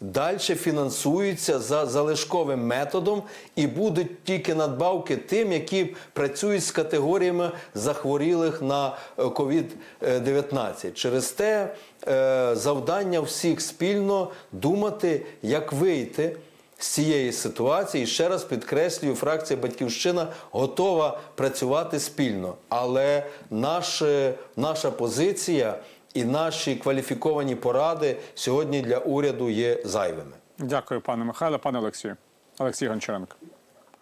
далі 0.00 0.38
фінансуються 0.38 1.58
за 1.58 1.86
залишковим 1.86 2.66
методом 2.66 3.22
і 3.56 3.66
будуть 3.66 4.24
тільки 4.24 4.54
надбавки 4.54 5.16
тим, 5.16 5.52
які 5.52 5.94
працюють 6.12 6.64
з 6.64 6.70
категоріями 6.70 7.50
захворілих 7.74 8.62
на 8.62 8.96
е, 9.18 9.22
COVID-19. 9.22 10.92
Через 10.92 11.30
те 11.30 11.74
е, 12.08 12.50
завдання 12.56 13.20
всіх 13.20 13.60
спільно 13.60 14.30
думати, 14.52 15.26
як 15.42 15.72
вийти. 15.72 16.36
З 16.80 16.86
цієї 16.86 17.32
ситуації 17.32 18.06
ще 18.06 18.28
раз 18.28 18.44
підкреслюю, 18.44 19.14
фракція 19.14 19.60
Батьківщина 19.60 20.26
готова 20.50 21.20
працювати 21.34 22.00
спільно, 22.00 22.54
але 22.68 23.26
наше, 23.50 24.34
наша 24.56 24.90
позиція 24.90 25.78
і 26.14 26.24
наші 26.24 26.76
кваліфіковані 26.76 27.54
поради 27.54 28.16
сьогодні 28.34 28.80
для 28.82 28.98
уряду 28.98 29.48
є 29.48 29.82
зайвими. 29.84 30.32
Дякую, 30.58 31.00
пане 31.00 31.24
Михайло, 31.24 31.58
пане 31.58 31.78
Олексію. 31.78 32.16
Олексій 32.58 32.86
Гончаренко. 32.88 33.36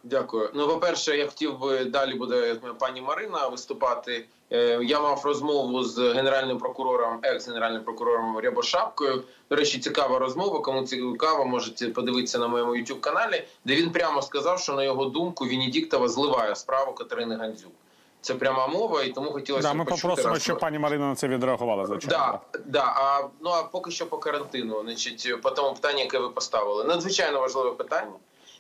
Дякую. 0.05 0.51
Ну, 0.55 0.69
по-перше, 0.69 1.17
я 1.17 1.27
хотів 1.27 1.59
би 1.59 1.85
далі 1.85 2.15
буде 2.15 2.55
пані 2.79 3.01
Марина 3.01 3.49
виступати. 3.49 4.25
Е, 4.53 4.79
Я 4.83 5.01
мав 5.01 5.23
розмову 5.25 5.85
з 5.85 5.99
генеральним 6.13 6.59
прокурором, 6.59 7.19
екс-генеральним 7.23 7.85
прокурором 7.85 8.39
Рябошапкою. 8.39 9.23
До 9.51 9.57
речі, 9.57 9.79
цікава 9.79 10.19
розмова. 10.19 10.61
Кому 10.61 10.83
цікаво, 10.83 11.45
можете 11.45 11.89
подивитися 11.89 12.39
на 12.39 12.49
моєму 12.49 12.73
youtube 12.73 13.01
каналі, 13.01 13.45
де 13.65 13.75
він 13.75 13.91
прямо 13.91 14.23
сказав, 14.23 14.61
що 14.61 14.73
на 14.73 14.85
його 14.85 15.05
думку 15.05 15.45
Венедіктова 15.45 16.09
зливає 16.09 16.57
справу 16.57 16.93
Катерини 16.93 17.37
Гандзюк. 17.37 17.73
Це 18.27 18.35
пряма 18.35 18.67
мова, 18.67 19.03
і 19.03 19.13
тому 19.13 19.31
хотілося 19.31 19.69
Да, 19.69 19.75
ми 19.75 19.85
почути 19.85 20.03
попросимо, 20.03 20.35
раз- 20.35 20.43
щоб 20.43 20.59
пані 20.59 20.79
Марина 20.79 21.09
на 21.09 21.15
це 21.15 21.29
відреагувала. 21.29 21.87
Звичайно. 21.87 22.41
Да, 22.53 22.61
да. 22.67 22.85
А 22.97 23.29
ну 23.41 23.51
а 23.51 23.63
поки 23.63 23.91
що 23.91 24.07
по 24.07 24.19
карантину, 24.19 24.83
значить, 24.83 25.43
по 25.43 25.51
тому 25.51 25.75
питанню, 25.75 25.99
яке 26.01 26.19
ви 26.19 26.29
поставили. 26.29 26.85
Надзвичайно 26.85 27.41
важливе 27.41 27.71
питання. 27.71 28.13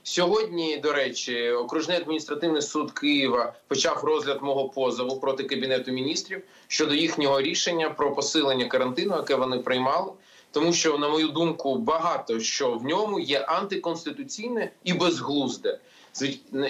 Сьогодні, 0.03 0.77
до 0.77 0.93
речі, 0.93 1.51
окружний 1.51 1.97
адміністративний 1.97 2.63
суд 2.63 2.93
Києва 2.93 3.53
почав 3.69 4.05
розгляд 4.05 4.43
мого 4.43 4.69
позову 4.69 5.21
проти 5.21 5.45
кабінету 5.45 5.93
міністрів 5.93 6.43
щодо 6.69 6.95
їхнього 6.95 7.41
рішення 7.41 7.91
про 7.91 8.15
посилення 8.15 8.65
карантину, 8.65 9.17
яке 9.17 9.35
вони 9.35 9.59
приймали. 9.59 10.13
Тому 10.51 10.73
що, 10.73 10.99
на 10.99 11.09
мою 11.09 11.29
думку, 11.29 11.77
багато 11.77 12.41
що 12.41 12.73
в 12.73 12.85
ньому 12.85 13.21
є 13.21 13.39
антиконституційне 13.41 14.71
і 14.85 14.93
безглузде. 14.93 15.79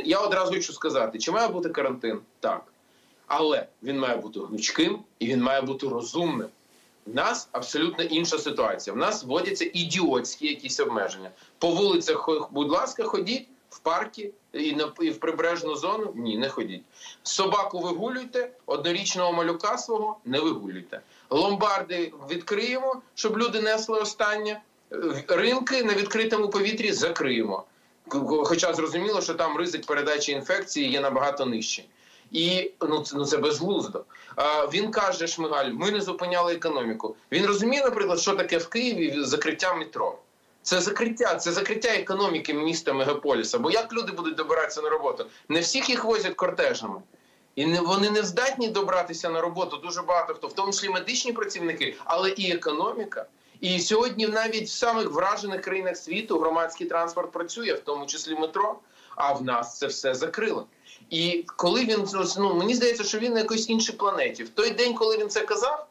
Я 0.04 0.18
одразу 0.18 0.52
хочу 0.52 0.72
сказати, 0.72 1.18
чи 1.18 1.32
має 1.32 1.48
бути 1.48 1.68
карантин? 1.68 2.18
Так. 2.40 2.62
Але 3.26 3.66
він 3.82 3.98
має 3.98 4.16
бути 4.16 4.40
гнучким 4.40 4.98
і 5.18 5.26
він 5.26 5.42
має 5.42 5.60
бути 5.60 5.88
розумним. 5.88 6.48
У 7.06 7.14
нас 7.14 7.48
абсолютно 7.52 8.04
інша 8.04 8.38
ситуація. 8.38 8.94
В 8.94 8.96
нас 8.96 9.24
вводяться 9.24 9.70
ідіотські 9.72 10.46
якісь 10.46 10.80
обмеження. 10.80 11.30
По 11.58 11.70
вулицях, 11.70 12.28
будь 12.50 12.70
ласка, 12.70 13.04
ходіть 13.04 13.48
в 13.70 13.78
парки 13.78 14.30
і 14.52 14.72
на 14.72 14.92
і 15.00 15.10
в 15.10 15.20
прибережну 15.20 15.76
зону. 15.76 16.12
Ні, 16.14 16.38
не 16.38 16.48
ходіть. 16.48 16.82
Собаку 17.22 17.78
вигулюйте, 17.78 18.50
однорічного 18.66 19.32
малюка 19.32 19.78
свого 19.78 20.16
не 20.24 20.40
вигулюйте. 20.40 21.00
Ломбарди 21.30 22.12
відкриємо, 22.30 23.02
щоб 23.14 23.38
люди 23.38 23.60
несли 23.60 24.00
останнє. 24.00 24.60
Ринки 25.28 25.82
на 25.84 25.94
відкритому 25.94 26.48
повітрі 26.48 26.92
закриємо. 26.92 27.64
Хоча 28.44 28.74
зрозуміло, 28.74 29.20
що 29.20 29.34
там 29.34 29.56
ризик 29.56 29.86
передачі 29.86 30.32
інфекції 30.32 30.90
є 30.90 31.00
набагато 31.00 31.46
нижчий. 31.46 31.88
І 32.32 32.70
ну 32.80 33.00
це 33.00 33.16
ну 33.16 33.24
це 33.24 33.36
безглуздо. 33.36 34.04
А, 34.36 34.66
він 34.66 34.90
каже, 34.90 35.26
Шмигаль, 35.26 35.70
ми 35.70 35.90
не 35.90 36.00
зупиняли 36.00 36.54
економіку. 36.54 37.16
Він 37.32 37.46
розуміє, 37.46 37.84
наприклад, 37.84 38.20
що 38.20 38.34
таке 38.34 38.58
в 38.58 38.68
Києві 38.68 39.14
закриття 39.24 39.74
метро. 39.74 40.18
Це 40.62 40.80
закриття, 40.80 41.36
це 41.36 41.52
закриття 41.52 41.88
економіки 41.88 42.54
міста 42.54 42.92
мегаполіса. 42.92 43.58
Бо 43.58 43.70
як 43.70 43.92
люди 43.92 44.12
будуть 44.12 44.34
добиратися 44.34 44.82
на 44.82 44.88
роботу? 44.88 45.26
Не 45.48 45.60
всіх 45.60 45.88
їх 45.88 46.04
возять 46.04 46.34
кортежами. 46.34 47.00
І 47.54 47.66
не 47.66 47.80
вони 47.80 48.10
не 48.10 48.22
здатні 48.22 48.68
добратися 48.68 49.30
на 49.30 49.40
роботу. 49.40 49.76
Дуже 49.76 50.02
багато 50.02 50.34
хто, 50.34 50.46
в 50.46 50.52
тому 50.52 50.72
числі 50.72 50.88
медичні 50.88 51.32
працівники, 51.32 51.96
але 52.04 52.30
і 52.30 52.52
економіка. 52.52 53.26
І 53.60 53.80
сьогодні 53.80 54.26
навіть 54.26 54.68
в 54.68 54.72
самих 54.72 55.10
вражених 55.10 55.60
країнах 55.60 55.96
світу 55.96 56.38
громадський 56.38 56.86
транспорт 56.86 57.32
працює, 57.32 57.72
в 57.72 57.80
тому 57.80 58.06
числі 58.06 58.34
метро. 58.34 58.78
А 59.16 59.32
в 59.32 59.42
нас 59.42 59.78
це 59.78 59.86
все 59.86 60.14
закрило. 60.14 60.66
І 61.10 61.44
коли 61.56 61.84
він 61.84 62.06
ну 62.38 62.54
мені 62.54 62.74
здається, 62.74 63.04
що 63.04 63.18
він 63.18 63.32
на 63.32 63.38
якоїсь 63.38 63.68
іншій 63.68 63.92
планеті. 63.92 64.44
В 64.44 64.48
той 64.48 64.70
день, 64.70 64.94
коли 64.94 65.18
він 65.18 65.28
це 65.28 65.40
казав, 65.40 65.86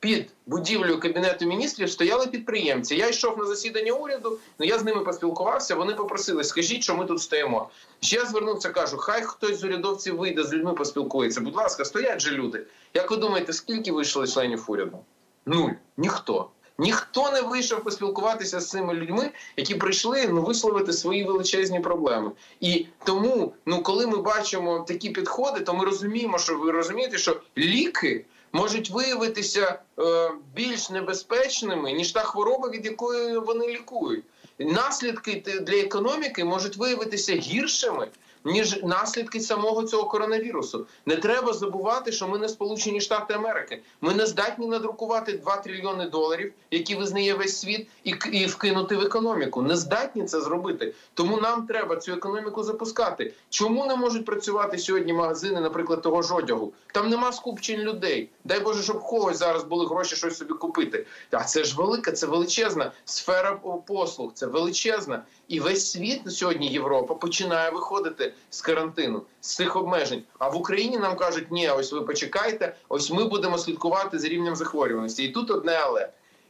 під 0.00 0.30
будівлею 0.46 1.00
кабінету 1.00 1.46
міністрів 1.46 1.90
стояли 1.90 2.26
підприємці. 2.26 2.96
Я 2.96 3.08
йшов 3.08 3.38
на 3.38 3.44
засідання 3.44 3.92
уряду, 3.92 4.38
ну 4.58 4.66
я 4.66 4.78
з 4.78 4.84
ними 4.84 5.04
поспілкувався. 5.04 5.74
Вони 5.74 5.94
попросили, 5.94 6.44
скажіть, 6.44 6.82
що 6.82 6.96
ми 6.96 7.04
тут 7.04 7.22
стоїмо. 7.22 7.70
Ще 8.00 8.16
я 8.16 8.26
звернувся, 8.26 8.70
кажу, 8.70 8.96
хай 8.96 9.22
хтось 9.22 9.58
з 9.58 9.64
урядовців 9.64 10.16
вийде 10.16 10.42
з 10.42 10.52
людьми, 10.52 10.72
поспілкується. 10.72 11.40
Будь 11.40 11.56
ласка, 11.56 11.84
стоять 11.84 12.20
же 12.20 12.30
люди. 12.30 12.66
Як 12.94 13.10
ви 13.10 13.16
думаєте, 13.16 13.52
скільки 13.52 13.92
вийшло 13.92 14.26
членів 14.26 14.64
уряду? 14.66 14.98
Нуль. 15.46 15.70
Ніхто. 15.96 16.48
Ніхто 16.78 17.30
не 17.30 17.40
вийшов 17.42 17.84
поспілкуватися 17.84 18.60
з 18.60 18.68
цими 18.68 18.94
людьми, 18.94 19.30
які 19.56 19.74
прийшли 19.74 20.28
ну 20.28 20.42
висловити 20.42 20.92
свої 20.92 21.24
величезні 21.24 21.80
проблеми. 21.80 22.30
І 22.60 22.86
тому, 23.04 23.54
ну 23.66 23.82
коли 23.82 24.06
ми 24.06 24.16
бачимо 24.16 24.84
такі 24.88 25.10
підходи, 25.10 25.60
то 25.60 25.74
ми 25.74 25.84
розуміємо, 25.84 26.38
що 26.38 26.58
ви 26.58 26.70
розумієте, 26.70 27.18
що 27.18 27.40
ліки 27.58 28.24
можуть 28.52 28.90
виявитися 28.90 29.78
е, 29.98 30.30
більш 30.54 30.90
небезпечними 30.90 31.92
ніж 31.92 32.12
та 32.12 32.20
хвороба, 32.20 32.68
від 32.68 32.86
якої 32.86 33.38
вони 33.38 33.68
лікують. 33.68 34.24
Наслідки 34.58 35.60
для 35.60 35.76
економіки 35.76 36.44
можуть 36.44 36.76
виявитися 36.76 37.34
гіршими. 37.34 38.08
Ніж 38.44 38.82
наслідки 38.82 39.40
самого 39.40 39.82
цього 39.82 40.04
коронавірусу, 40.04 40.86
не 41.06 41.16
треба 41.16 41.52
забувати, 41.52 42.12
що 42.12 42.28
ми 42.28 42.38
не 42.38 42.48
Сполучені 42.48 43.00
Штати 43.00 43.34
Америки. 43.34 43.82
Ми 44.00 44.14
не 44.14 44.26
здатні 44.26 44.66
надрукувати 44.66 45.32
2 45.32 45.56
трильйони 45.56 46.08
доларів, 46.08 46.52
які 46.70 46.94
визнає 46.94 47.34
весь 47.34 47.60
світ, 47.60 47.88
і, 48.04 48.14
і 48.32 48.46
вкинути 48.46 48.96
в 48.96 49.00
економіку. 49.00 49.62
Не 49.62 49.76
здатні 49.76 50.24
це 50.24 50.40
зробити. 50.40 50.94
Тому 51.14 51.40
нам 51.40 51.66
треба 51.66 51.96
цю 51.96 52.12
економіку 52.12 52.62
запускати. 52.62 53.32
Чому 53.50 53.86
не 53.86 53.96
можуть 53.96 54.24
працювати 54.24 54.78
сьогодні 54.78 55.12
магазини, 55.12 55.60
наприклад, 55.60 56.02
того 56.02 56.22
ж 56.22 56.34
одягу? 56.34 56.72
Там 56.92 57.08
нема 57.08 57.32
скупчень 57.32 57.80
людей. 57.80 58.28
Дай 58.44 58.60
Боже, 58.60 58.82
щоб 58.82 59.02
когось 59.02 59.38
зараз 59.38 59.64
були 59.64 59.86
гроші 59.86 60.16
щось 60.16 60.36
собі 60.36 60.54
купити. 60.54 61.06
А 61.30 61.44
це 61.44 61.64
ж 61.64 61.76
велика, 61.76 62.12
це 62.12 62.26
величезна 62.26 62.92
сфера 63.04 63.60
послуг, 63.86 64.30
це 64.34 64.46
величезна. 64.46 65.22
І 65.48 65.60
весь 65.60 65.90
світ 65.90 66.32
сьогодні 66.32 66.68
Європа 66.68 67.14
починає 67.14 67.70
виходити 67.70 68.34
з 68.50 68.60
карантину, 68.60 69.22
з 69.40 69.54
цих 69.54 69.76
обмежень. 69.76 70.22
А 70.38 70.48
в 70.48 70.56
Україні 70.56 70.98
нам 70.98 71.16
кажуть, 71.16 71.50
ні, 71.50 71.70
ось 71.70 71.92
ви 71.92 72.02
почекайте, 72.02 72.76
ось 72.88 73.10
ми 73.10 73.24
будемо 73.24 73.58
слідкувати 73.58 74.18
за 74.18 74.28
рівнем 74.28 74.56
захворюваності. 74.56 75.24
І 75.24 75.28
тут 75.28 75.50
одне 75.50 75.80
але 75.82 76.08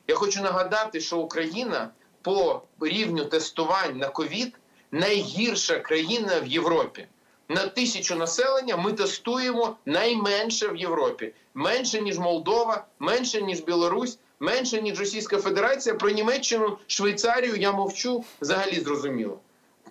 я 0.08 0.14
хочу 0.14 0.42
нагадати, 0.42 1.00
що 1.00 1.18
Україна 1.18 1.90
по 2.22 2.62
рівню 2.80 3.24
тестувань 3.24 3.98
на 3.98 4.08
ковід 4.08 4.54
найгірша 4.90 5.78
країна 5.78 6.40
в 6.40 6.46
Європі. 6.46 7.06
На 7.48 7.66
тисячу 7.66 8.16
населення 8.16 8.76
ми 8.76 8.92
тестуємо 8.92 9.76
найменше 9.86 10.68
в 10.68 10.76
Європі. 10.76 11.32
Менше 11.54 12.00
ніж 12.00 12.18
Молдова, 12.18 12.84
менше 12.98 13.42
ніж 13.42 13.60
Білорусь, 13.60 14.18
менше 14.40 14.82
ніж 14.82 14.98
Російська 14.98 15.38
Федерація. 15.38 15.94
Про 15.94 16.10
Німеччину, 16.10 16.78
Швейцарію 16.86 17.56
я 17.56 17.72
мовчу 17.72 18.24
взагалі 18.40 18.80
зрозуміло. 18.80 19.38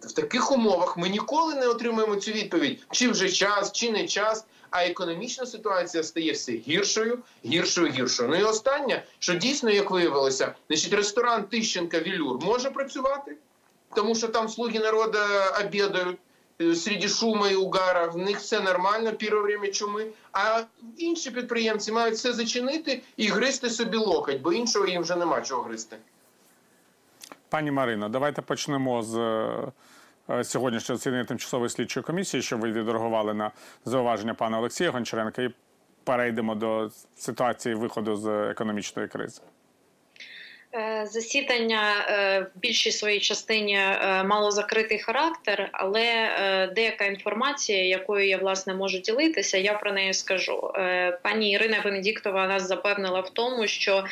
В 0.01 0.11
таких 0.11 0.51
умовах 0.51 0.97
ми 0.97 1.09
ніколи 1.09 1.55
не 1.55 1.67
отримаємо 1.67 2.15
цю 2.15 2.31
відповідь, 2.31 2.79
чи 2.91 3.09
вже 3.09 3.29
час, 3.29 3.71
чи 3.71 3.91
не 3.91 4.07
час. 4.07 4.45
А 4.69 4.85
економічна 4.85 5.45
ситуація 5.45 6.03
стає 6.03 6.31
все 6.31 6.51
гіршою, 6.51 7.19
гіршою, 7.45 7.91
гіршою. 7.91 8.29
Ну 8.29 8.35
і 8.35 8.43
останнє, 8.43 9.03
що 9.19 9.33
дійсно, 9.33 9.69
як 9.69 9.91
виявилося, 9.91 10.55
значить, 10.67 10.93
ресторан 10.93 11.43
Тищенка 11.43 11.99
Вілюр 11.99 12.45
може 12.45 12.71
працювати, 12.71 13.37
тому 13.95 14.15
що 14.15 14.27
там 14.27 14.49
слуги 14.49 14.79
народу 14.79 15.17
обідають 15.61 16.17
е, 16.71 16.75
серед 16.75 17.09
шуму 17.09 17.47
і 17.47 17.55
угара, 17.55 18.07
в 18.07 18.17
них 18.17 18.37
все 18.37 18.59
нормально, 18.59 19.11
время 19.21 19.67
чуми. 19.67 20.05
А 20.31 20.61
інші 20.97 21.31
підприємці 21.31 21.91
мають 21.91 22.15
все 22.15 22.33
зачинити 22.33 23.01
і 23.17 23.27
гризти 23.27 23.69
собі 23.69 23.97
локоть, 23.97 24.41
бо 24.41 24.53
іншого 24.53 24.87
їм 24.87 25.01
вже 25.01 25.15
нема 25.15 25.41
чого 25.41 25.61
гризти. 25.61 25.97
Пані 27.49 27.71
Марино, 27.71 28.09
давайте 28.09 28.41
почнемо 28.41 29.03
з 29.03 29.17
е, 30.29 30.43
сьогоднішнього 30.43 30.97
засідання 30.97 31.23
тимчасової 31.23 31.69
слідчої 31.69 32.03
комісії, 32.03 32.43
що 32.43 32.57
ви 32.57 32.71
відреагували 32.71 33.33
на 33.33 33.51
зауваження 33.85 34.33
пана 34.33 34.59
Олексія 34.59 34.91
Гончаренка, 34.91 35.41
і 35.41 35.53
перейдемо 36.03 36.55
до 36.55 36.89
ситуації 37.15 37.75
виходу 37.75 38.15
з 38.15 38.27
економічної 38.51 39.07
кризи. 39.07 39.41
Е, 40.75 41.07
Засідання 41.11 42.05
е, 42.07 42.39
в 42.55 42.59
більшій 42.59 42.91
своїй 42.91 43.19
частині 43.19 43.77
е, 43.77 44.23
мало 44.23 44.51
закритий 44.51 44.99
характер, 44.99 45.69
але 45.71 46.03
деяка 46.75 47.05
інформація, 47.05 47.85
якою 47.85 48.27
я 48.27 48.37
власне 48.37 48.73
можу 48.73 48.97
ділитися, 48.97 49.57
я 49.57 49.73
про 49.73 49.91
неї 49.91 50.13
скажу. 50.13 50.73
Пані 51.23 51.51
Ірина 51.51 51.81
Венедіктова 51.83 52.47
нас 52.47 52.67
запевнила 52.67 53.19
в 53.19 53.29
тому, 53.29 53.67
що 53.67 54.05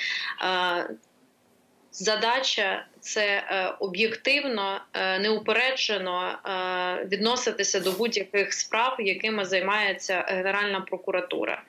задача 1.92 2.86
це 3.02 3.22
е, 3.22 3.74
об'єктивно, 3.80 4.82
е, 4.94 5.20
неупереджено 5.20 6.32
е, 6.46 7.06
відноситися 7.06 7.80
до 7.80 7.92
будь-яких 7.92 8.54
справ, 8.54 8.96
якими 9.00 9.46
займається 9.46 10.26
Генеральна 10.28 10.82
прокуратура. 10.82 11.62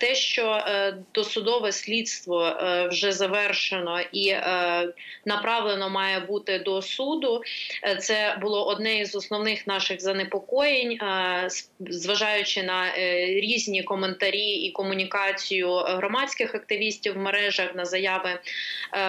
Те, 0.00 0.14
що 0.14 0.62
досудове 1.14 1.72
слідство 1.72 2.56
вже 2.90 3.12
завершено 3.12 4.00
і 4.12 4.34
направлено 5.24 5.90
має 5.90 6.20
бути 6.20 6.58
до 6.58 6.82
суду, 6.82 7.42
це 8.00 8.38
було 8.40 8.66
одне 8.66 8.98
із 8.98 9.14
основних 9.14 9.66
наших 9.66 10.00
занепокоєнь, 10.00 10.98
зважаючи 11.80 12.62
на 12.62 12.92
різні 13.26 13.82
коментарі 13.82 14.46
і 14.50 14.72
комунікацію 14.72 15.74
громадських 15.74 16.54
активістів 16.54 17.14
в 17.14 17.18
мережах 17.18 17.74
на 17.74 17.84
заяви 17.84 18.38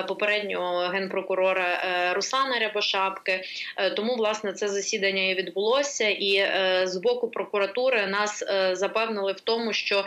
попереднього 0.07 0.79
генпрокурора 0.79 1.38
прокурора 1.39 1.81
е, 1.83 2.13
Руслана 2.13 2.59
Рябошапки. 2.59 3.43
Е, 3.77 3.89
Тому 3.89 4.15
власне 4.15 4.53
це 4.53 4.67
засідання 4.67 5.23
і 5.23 5.35
відбулося, 5.35 6.09
і 6.09 6.35
е, 6.35 6.81
з 6.85 6.97
боку 6.97 7.27
прокуратури 7.27 8.07
нас 8.07 8.43
запевнили 8.73 9.31
в 9.31 9.39
тому, 9.39 9.73
що 9.73 10.05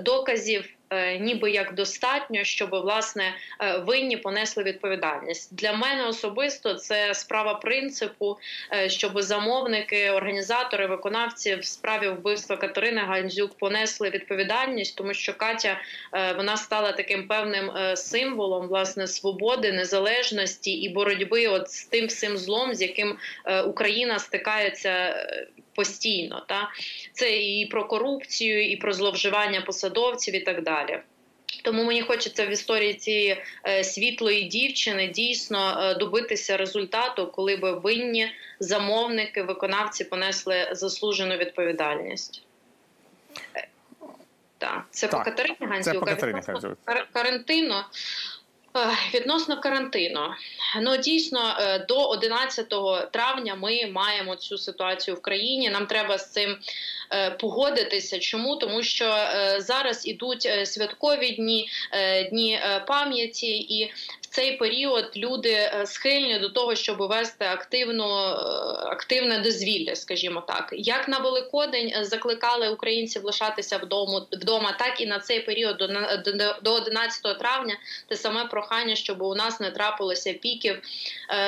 доказів. 0.00 0.64
Е, 0.92 1.18
Ніби 1.18 1.50
як 1.50 1.74
достатньо, 1.74 2.44
щоб 2.44 2.70
власне 2.70 3.34
е, 3.60 3.78
винні 3.78 4.16
понесли 4.16 4.62
відповідальність 4.62 5.54
для 5.54 5.72
мене 5.72 6.06
особисто. 6.06 6.74
Це 6.74 7.14
справа 7.14 7.54
принципу, 7.54 8.38
е, 8.72 8.88
щоб 8.88 9.22
замовники, 9.22 10.10
організатори, 10.10 10.86
виконавці 10.86 11.54
в 11.54 11.64
справі 11.64 12.08
вбивства 12.08 12.56
Катерини 12.56 13.00
Гандзюк 13.00 13.58
понесли 13.58 14.10
відповідальність, 14.10 14.96
тому 14.96 15.14
що 15.14 15.34
Катя 15.34 15.80
вона 16.36 16.56
стала 16.56 16.92
таким 16.92 17.28
певним 17.28 17.70
символом 17.96 18.68
власне 18.68 19.06
свободи, 19.06 19.72
незалежності 19.72 20.72
і 20.72 20.88
боротьби 20.88 21.46
от 21.46 21.70
з 21.70 21.84
тим 21.84 22.06
всім 22.06 22.36
злом, 22.36 22.74
з 22.74 22.82
яким 22.82 23.18
Україна 23.66 24.18
стикається. 24.18 25.14
Постійно 25.74 26.44
та 26.48 26.70
це 27.12 27.38
і 27.38 27.66
про 27.66 27.86
корупцію, 27.86 28.70
і 28.70 28.76
про 28.76 28.92
зловживання 28.92 29.60
посадовців, 29.60 30.34
і 30.34 30.40
так 30.40 30.62
далі. 30.62 31.00
Тому 31.62 31.84
мені 31.84 32.02
хочеться 32.02 32.46
в 32.46 32.50
історії 32.50 32.94
цієї 32.94 33.42
е, 33.66 33.84
світлої 33.84 34.44
дівчини 34.44 35.08
дійсно 35.08 35.80
е, 35.80 35.94
добитися 35.94 36.56
результату, 36.56 37.26
коли 37.26 37.56
би 37.56 37.72
винні 37.72 38.32
замовники, 38.60 39.42
виконавці 39.42 40.04
понесли 40.04 40.68
заслужену 40.72 41.36
відповідальність. 41.36 42.42
Е, 43.56 43.68
Так, 44.58 44.84
це 44.90 45.08
Так, 45.08 45.18
по 45.18 45.24
Катерині 45.30 45.56
це 45.60 45.66
Гандзюк. 45.66 46.00
по 46.00 46.06
Катерині 46.06 46.40
відносно 46.40 46.76
карантину. 47.12 47.74
Е, 48.76 48.96
Відносно 49.14 49.60
карантину, 49.60 50.20
ну 50.80 50.96
дійсно 50.96 51.56
е, 51.58 51.78
до 51.78 52.08
11 52.08 52.74
травня 53.10 53.54
ми 53.54 53.86
маємо 53.86 54.36
цю 54.36 54.58
ситуацію 54.58 55.16
в 55.16 55.22
країні. 55.22 55.70
Нам 55.70 55.86
треба 55.86 56.18
з 56.18 56.30
цим 56.30 56.56
е, 57.10 57.30
погодитися. 57.30 58.18
Чому 58.18 58.56
тому, 58.56 58.82
що 58.82 59.16
зараз 59.58 60.06
ідуть 60.06 60.48
святкові 60.64 61.30
дні, 61.30 61.68
дні 62.30 62.60
пам'яті, 62.86 63.56
і 63.58 63.92
цей 64.32 64.56
період 64.56 65.10
люди 65.16 65.50
е, 65.52 65.86
схильні 65.86 66.38
до 66.38 66.48
того, 66.48 66.74
щоб 66.74 66.98
вести 66.98 67.44
активну 67.44 68.04
е, 68.04 68.34
активне 68.90 69.38
дозвілля, 69.38 69.96
скажімо 69.96 70.40
так, 70.48 70.68
як 70.72 71.08
на 71.08 71.18
Великодень 71.18 71.92
е, 71.96 72.04
закликали 72.04 72.68
українців 72.68 73.24
лишатися 73.24 73.76
вдома, 73.78 74.26
вдома, 74.32 74.72
так 74.78 75.00
і 75.00 75.06
на 75.06 75.18
цей 75.18 75.40
період 75.40 75.76
до, 75.76 75.88
на- 75.88 76.16
до- 76.16 76.56
до 76.62 76.74
11 76.74 77.38
травня 77.38 77.76
те 78.08 78.16
саме 78.16 78.44
прохання, 78.44 78.96
щоб 78.96 79.22
у 79.22 79.34
нас 79.34 79.60
не 79.60 79.70
трапилося 79.70 80.32
піків 80.32 80.82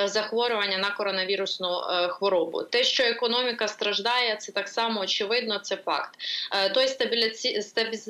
захворювання 0.04 0.78
на 0.78 0.90
коронавірусну 0.90 1.68
хворобу. 2.08 2.62
Те, 2.62 2.84
що 2.84 3.02
економіка 3.02 3.68
страждає, 3.68 4.36
це 4.36 4.52
так 4.52 4.68
само 4.68 5.00
очевидно, 5.00 5.58
це 5.58 5.76
факт. 5.76 6.14
Той 6.74 6.88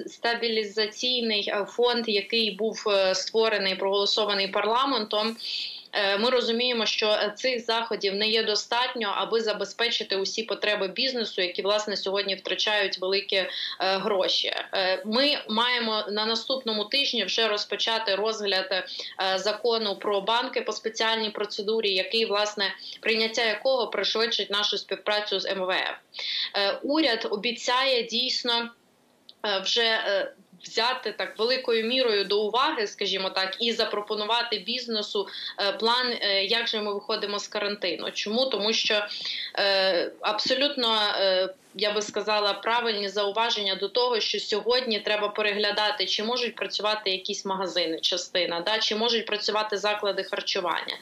стабілізаційний 0.07 1.53
фонд, 1.69 2.09
який 2.09 2.51
був 2.51 2.85
створений, 3.15 3.75
проголосований 3.75 4.49
парламентом. 4.49 4.64
Е, 5.93 6.19
Ми 6.19 6.31
розуміємо, 6.31 6.87
що 6.87 7.19
цих 7.37 7.65
заходів 7.65 8.15
не 8.15 8.29
є 8.29 8.43
достатньо, 8.43 9.13
аби 9.17 9.41
забезпечити 9.41 10.17
усі 10.17 10.43
потреби 10.43 10.89
бізнесу, 10.89 11.43
які 11.43 11.63
власне 11.63 11.97
сьогодні 11.97 12.35
втрачають 12.35 12.99
великі 12.99 13.37
е, 13.37 13.49
гроші. 13.79 14.53
Е, 14.75 15.03
Ми 15.05 15.39
маємо 15.49 16.05
на 16.09 16.27
наступному 16.27 16.85
тижні 16.85 17.25
вже 17.25 17.49
розпочати 17.49 18.15
розгляд 18.15 18.85
закону 19.37 19.97
про 19.97 20.21
банки 20.21 20.61
по 20.61 20.73
спеціальній 20.73 21.31
процедурі, 21.31 21.95
який 21.95 22.25
власне 22.25 22.75
прийняття 23.01 23.45
якого 23.45 23.87
пришвидшить 23.87 24.51
нашу 24.51 24.79
співпрацю 24.79 25.41
з 25.41 25.55
МВФ. 25.55 25.95
Уряд 26.83 27.29
обіцяє 27.31 28.03
дійсно 28.03 28.71
вже. 29.63 30.01
Взяти 30.65 31.13
так 31.13 31.39
великою 31.39 31.85
мірою 31.85 32.25
до 32.25 32.43
уваги, 32.43 32.87
скажімо 32.87 33.31
так, 33.31 33.57
і 33.61 33.73
запропонувати 33.73 34.59
бізнесу 34.59 35.29
е, 35.59 35.73
план, 35.73 36.07
е, 36.21 36.45
як 36.45 36.69
же 36.69 36.81
ми 36.81 36.95
виходимо 36.95 37.39
з 37.39 37.49
карантину. 37.49 38.11
Чому 38.11 38.47
тому, 38.47 38.73
що 38.73 39.07
е, 39.59 40.13
абсолютно 40.21 40.99
я 41.75 41.93
би 41.93 42.03
сказала 42.03 42.55
правильні 42.55 43.09
зауваження 43.09 43.75
до 43.75 43.89
того, 43.89 44.21
що 44.21 44.41
сьогодні 44.41 45.01
треба 45.01 45.29
переглядати, 45.29 46.07
чи 46.07 46.25
можуть 46.25 46.55
працювати 46.57 47.11
якісь 47.11 47.45
магазини, 47.45 48.01
частина, 48.01 48.61
да, 48.61 48.79
чи 48.79 48.97
можуть 48.97 49.27
працювати 49.27 49.77
заклади 49.77 50.25
харчування. 50.25 50.97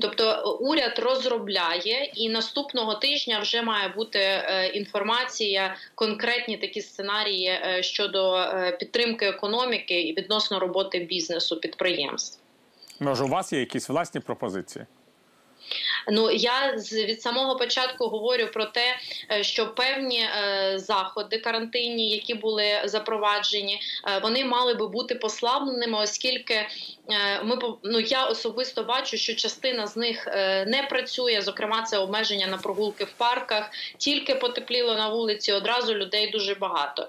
Тобто 0.00 0.56
уряд 0.60 0.98
розробляє, 0.98 2.10
і 2.14 2.28
наступного 2.28 2.94
тижня 2.94 3.38
вже 3.40 3.62
має 3.62 3.88
бути 3.88 4.18
е, 4.18 4.70
інформація, 4.74 5.76
конкретні 5.94 6.56
такі 6.56 6.82
сценарії 6.82 7.48
е, 7.48 7.82
щодо 7.82 8.36
е, 8.36 8.76
підтримки 8.80 9.26
економіки 9.26 10.00
і 10.00 10.16
відносно 10.16 10.58
роботи 10.58 10.98
бізнесу 10.98 11.60
підприємств. 11.60 12.40
Може, 13.00 13.24
у 13.24 13.28
вас 13.28 13.52
є 13.52 13.60
якісь 13.60 13.88
власні 13.88 14.20
пропозиції? 14.20 14.86
Ну 16.08 16.30
я 16.30 16.72
від 16.92 17.22
самого 17.22 17.56
початку 17.56 18.08
говорю 18.08 18.48
про 18.52 18.64
те, 18.64 18.96
е, 19.32 19.42
що 19.44 19.74
певні 19.74 20.20
е, 20.20 20.78
заходи 20.78 21.38
карантинні, 21.38 22.10
які 22.10 22.34
були 22.34 22.82
запроваджені, 22.84 23.80
е, 24.08 24.18
вони 24.22 24.44
мали 24.44 24.74
би 24.74 24.88
бути 24.88 25.14
послабленими, 25.14 25.98
оскільки 25.98 26.66
ми 27.44 27.58
ну, 27.82 28.00
я 28.00 28.24
особисто 28.24 28.82
бачу, 28.82 29.16
що 29.16 29.34
частина 29.34 29.86
з 29.86 29.96
них 29.96 30.26
не 30.66 30.86
працює. 30.90 31.40
Зокрема, 31.42 31.82
це 31.82 31.98
обмеження 31.98 32.46
на 32.46 32.56
прогулки 32.56 33.04
в 33.04 33.12
парках. 33.12 33.70
Тільки 33.98 34.34
потепліло 34.34 34.94
на 34.94 35.08
вулиці, 35.08 35.52
одразу 35.52 35.94
людей 35.94 36.30
дуже 36.30 36.54
багато. 36.54 37.08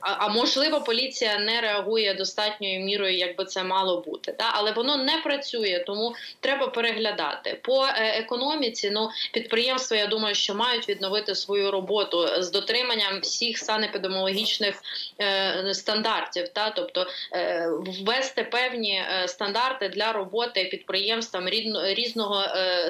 А 0.00 0.28
можливо, 0.28 0.80
поліція 0.80 1.38
не 1.38 1.60
реагує 1.60 2.14
достатньою 2.14 2.80
мірою, 2.80 3.16
як 3.16 3.36
би 3.36 3.44
це 3.44 3.64
мало 3.64 4.00
бути. 4.00 4.34
Але 4.38 4.72
воно 4.72 4.96
не 4.96 5.16
працює, 5.16 5.84
тому 5.86 6.14
треба 6.40 6.66
переглядати. 6.66 7.60
По 7.62 7.79
е, 7.84 8.18
економіці, 8.18 8.90
ну 8.90 9.10
підприємства, 9.32 9.96
я 9.96 10.06
думаю, 10.06 10.34
що 10.34 10.54
мають 10.54 10.88
відновити 10.88 11.34
свою 11.34 11.70
роботу 11.70 12.42
з 12.42 12.50
дотриманням 12.50 13.20
всіх 13.20 13.58
санепідемологічних 13.58 14.82
е, 15.20 15.74
стандартів. 15.74 16.48
Та? 16.48 16.70
Тобто 16.70 17.06
е, 17.32 17.68
ввести 17.70 18.44
певні 18.44 19.02
стандарти 19.26 19.88
для 19.88 20.12
роботи 20.12 20.64
підприємствам 20.64 21.48
різного 21.82 22.42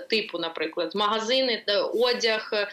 типу, 0.08 0.38
наприклад, 0.38 0.94
магазини, 0.94 1.62
одяг, 1.94 2.68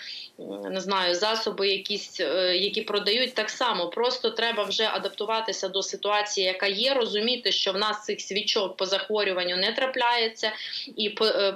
не 0.71 0.82
знаю, 0.82 1.15
засоби, 1.15 1.67
якісь, 1.67 2.19
які 2.53 2.82
продають, 2.82 3.34
так 3.34 3.49
само. 3.49 3.88
Просто 3.88 4.30
треба 4.30 4.63
вже 4.63 4.89
адаптуватися 4.93 5.67
до 5.67 5.84
ситуації, 5.84 6.47
яка 6.47 6.67
є, 6.67 6.93
розуміти, 6.93 7.51
що 7.51 7.71
в 7.71 7.77
нас 7.77 8.06
цих 8.06 8.21
свічок 8.21 8.77
по 8.77 8.86
захворюванню 8.86 9.58
не 9.58 9.71
трапляється, 9.71 10.51
і 10.95 11.10
по- 11.10 11.25
е, 11.25 11.51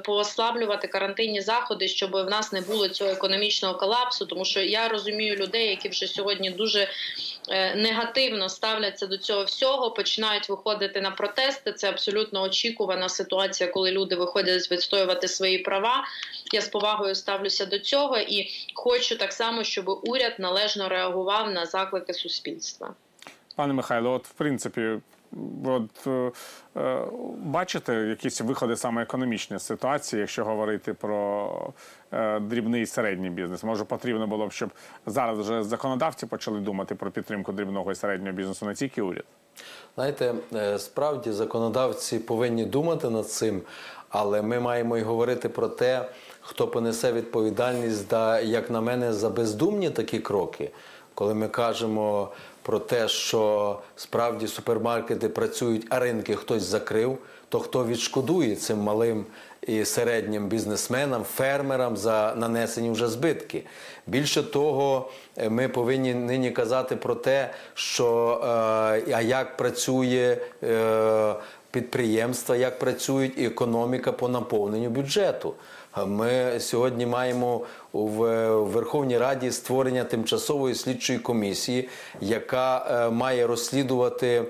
послаблювати 0.52 0.88
карантинні 0.88 1.42
заходи, 1.42 1.88
щоб 1.88 2.12
в 2.12 2.30
нас 2.30 2.54
не 2.54 2.62
було 2.62 2.88
цього 2.88 3.12
економічного 3.12 3.76
колапсу. 3.76 4.26
Тому 4.26 4.46
що 4.46 4.62
я 4.62 4.88
розумію 4.88 5.36
людей, 5.36 5.70
які 5.70 5.90
вже 5.90 6.08
сьогодні 6.08 6.50
дуже 6.52 6.88
е, 7.50 7.76
негативно 7.76 8.50
ставляться 8.50 9.08
до 9.08 9.18
цього 9.18 9.44
всього, 9.44 9.92
починають 9.92 10.50
виходити 10.50 11.02
на 11.02 11.12
протести. 11.12 11.74
Це 11.74 11.90
абсолютно 11.90 12.42
очікувана 12.42 13.10
ситуація, 13.10 13.70
коли 13.70 13.92
люди 13.92 14.16
виходять 14.16 14.72
відстоювати 14.72 15.28
свої 15.28 15.58
права. 15.58 16.04
Я 16.54 16.62
з 16.62 16.68
повагою 16.68 17.16
ставлюся 17.16 17.66
до 17.66 17.80
цього 17.80 18.18
і 18.18 18.50
хочу 18.74 19.18
так 19.18 19.34
само, 19.34 19.64
щоб 19.64 20.02
уряд 20.04 20.34
належно 20.40 20.90
реагував 20.90 21.52
на 21.52 21.66
заклики 21.66 22.14
суспільства. 22.14 22.94
Пане 23.56 23.74
Михайло, 23.74 24.12
от 24.12 24.28
в 24.28 24.32
принципі, 24.32 24.82
от 25.66 26.08
е, 26.08 26.32
е, 26.78 27.06
бачите 27.38 27.94
якісь 27.94 28.42
виходи 28.42 28.76
саме 28.76 29.02
економічної 29.02 29.60
ситуації, 29.60 30.20
якщо 30.20 30.46
говорити 30.46 30.94
про 30.94 31.74
е, 32.12 32.40
дрібний 32.40 32.82
і 32.82 32.86
середній 32.86 33.30
бізнес. 33.30 33.64
Може, 33.64 33.84
потрібно 33.84 34.28
було 34.28 34.48
б, 34.48 34.52
щоб 34.52 34.70
зараз 35.06 35.40
вже 35.40 35.64
законодавці 35.64 36.26
почали 36.26 36.60
думати 36.60 36.96
про 36.96 37.12
підтримку 37.12 37.52
дрібного 37.52 37.92
і 37.92 37.96
середнього 37.96 38.36
бізнесу, 38.36 38.66
не 38.66 38.74
тільки 38.74 39.02
уряд. 39.02 39.26
Знаєте, 39.96 40.34
е, 40.56 40.80
справді 40.80 41.32
законодавці 41.32 42.20
повинні 42.20 42.66
думати 42.66 43.10
над 43.10 43.30
цим, 43.30 43.62
але 44.10 44.42
ми 44.42 44.60
маємо 44.60 44.98
й 44.98 45.02
говорити 45.02 45.50
про 45.50 45.68
те, 45.68 46.10
хто 46.42 46.68
понесе 46.68 47.12
відповідальність, 47.12 48.10
да, 48.10 48.40
як 48.40 48.70
на 48.70 48.82
мене, 48.82 49.14
за 49.14 49.30
бездумні 49.30 49.90
такі 49.90 50.20
кроки. 50.20 50.72
Коли 51.14 51.34
ми 51.34 51.48
кажемо 51.48 52.30
про 52.62 52.80
те, 52.80 53.08
що 53.08 53.80
справді 53.96 54.48
супермаркети 54.48 55.30
працюють, 55.30 55.88
а 55.90 56.00
ринки 56.00 56.36
хтось 56.36 56.64
закрив, 56.64 57.18
то 57.50 57.60
хто 57.60 57.86
відшкодує 57.86 58.56
цим 58.56 58.78
малим 58.78 59.26
і 59.62 59.86
середнім 59.86 60.48
бізнесменам, 60.48 61.24
фермерам 61.24 61.98
за 61.98 62.36
нанесені 62.36 62.92
вже 62.92 63.08
збитки. 63.08 63.64
Більше 64.08 64.44
того, 64.44 65.10
е, 65.38 65.50
ми 65.50 65.68
повинні 65.68 66.14
нині 66.14 66.52
казати 66.52 66.96
про 66.96 67.16
те, 67.16 67.50
що 67.74 68.40
е, 68.44 68.48
а 69.14 69.22
як 69.22 69.58
працює. 69.58 70.38
Е, 70.64 71.36
підприємства, 71.72 72.56
як 72.56 72.80
працюють, 72.80 73.34
і 73.38 73.46
економіка 73.46 74.12
по 74.12 74.30
наповненню 74.30 74.90
бюджету. 74.90 75.54
Ми 75.98 76.60
сьогодні 76.60 77.06
маємо 77.06 77.62
в 77.94 78.48
Верховній 78.56 79.18
Раді 79.18 79.52
створення 79.52 80.04
тимчасової 80.04 80.76
слідчої 80.76 81.20
комісії, 81.20 81.90
яка 82.22 82.86
е, 82.90 83.10
має 83.10 83.48
розслідувати 83.48 84.44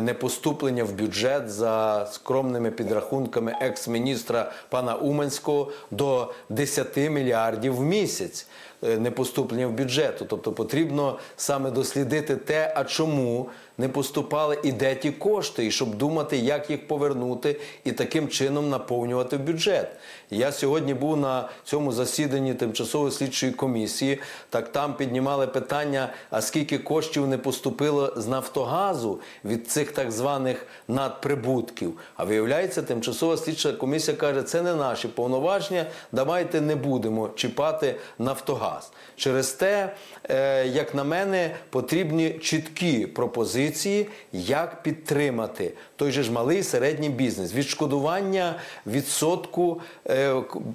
непоступлення 0.00 0.84
в 0.84 0.92
бюджет 0.92 1.50
за 1.50 2.06
скромними 2.12 2.70
підрахунками 2.70 3.54
екс-міністра 3.60 4.52
пана 4.68 4.94
Уманського 4.94 5.72
до 5.90 6.32
10 6.48 6.96
мільярдів 6.96 7.76
в 7.76 7.82
місяць 7.82 8.46
е, 8.82 8.98
непоступлення 8.98 9.66
в 9.66 9.72
бюджету. 9.72 10.24
Тобто 10.28 10.52
потрібно 10.52 11.18
саме 11.36 11.70
дослідити 11.70 12.36
те, 12.36 12.72
а 12.76 12.84
чому 12.84 13.48
не 13.78 13.88
поступали 13.88 14.58
і 14.62 14.72
де 14.72 14.94
ті 14.94 15.10
кошти, 15.10 15.66
і 15.66 15.70
щоб 15.70 15.94
думати, 15.94 16.36
як 16.36 16.70
їх 16.70 16.88
повернути 16.88 17.60
і 17.84 17.92
таким 17.92 18.28
чином 18.28 18.68
наповнювати 18.68 19.38
бюджет. 19.38 19.88
Я 20.34 20.52
сьогодні 20.52 20.94
був 20.94 21.16
на 21.16 21.48
цьому 21.64 21.92
засіданні 21.92 22.54
тимчасової 22.54 23.12
слідчої 23.12 23.52
комісії. 23.52 24.18
Так 24.50 24.72
там 24.72 24.94
піднімали 24.94 25.46
питання: 25.46 26.12
а 26.30 26.42
скільки 26.42 26.78
коштів 26.78 27.26
не 27.26 27.38
поступило 27.38 28.12
з 28.16 28.26
Нафтогазу 28.26 29.20
від 29.44 29.68
цих 29.68 29.92
так 29.92 30.12
званих 30.12 30.66
надприбутків? 30.88 31.98
А 32.16 32.24
виявляється, 32.24 32.82
тимчасова 32.82 33.36
слідча 33.36 33.72
комісія 33.72 34.16
каже, 34.16 34.42
це 34.42 34.62
не 34.62 34.74
наші 34.74 35.08
повноваження. 35.08 35.86
Давайте 36.12 36.60
не 36.60 36.76
будемо 36.76 37.28
чіпати 37.28 37.94
Нафтогаз. 38.18 38.92
Через 39.16 39.52
те, 39.52 39.92
е, 40.30 40.66
як 40.66 40.94
на 40.94 41.04
мене, 41.04 41.50
потрібні 41.70 42.30
чіткі 42.30 43.06
пропозиції, 43.06 44.06
як 44.32 44.82
підтримати 44.82 45.72
той 45.96 46.12
же 46.12 46.22
ж 46.22 46.32
малий 46.32 46.58
і 46.58 46.62
середній 46.62 47.08
бізнес, 47.08 47.54
відшкодування 47.54 48.54
відсотку 48.86 49.80
е, 50.10 50.23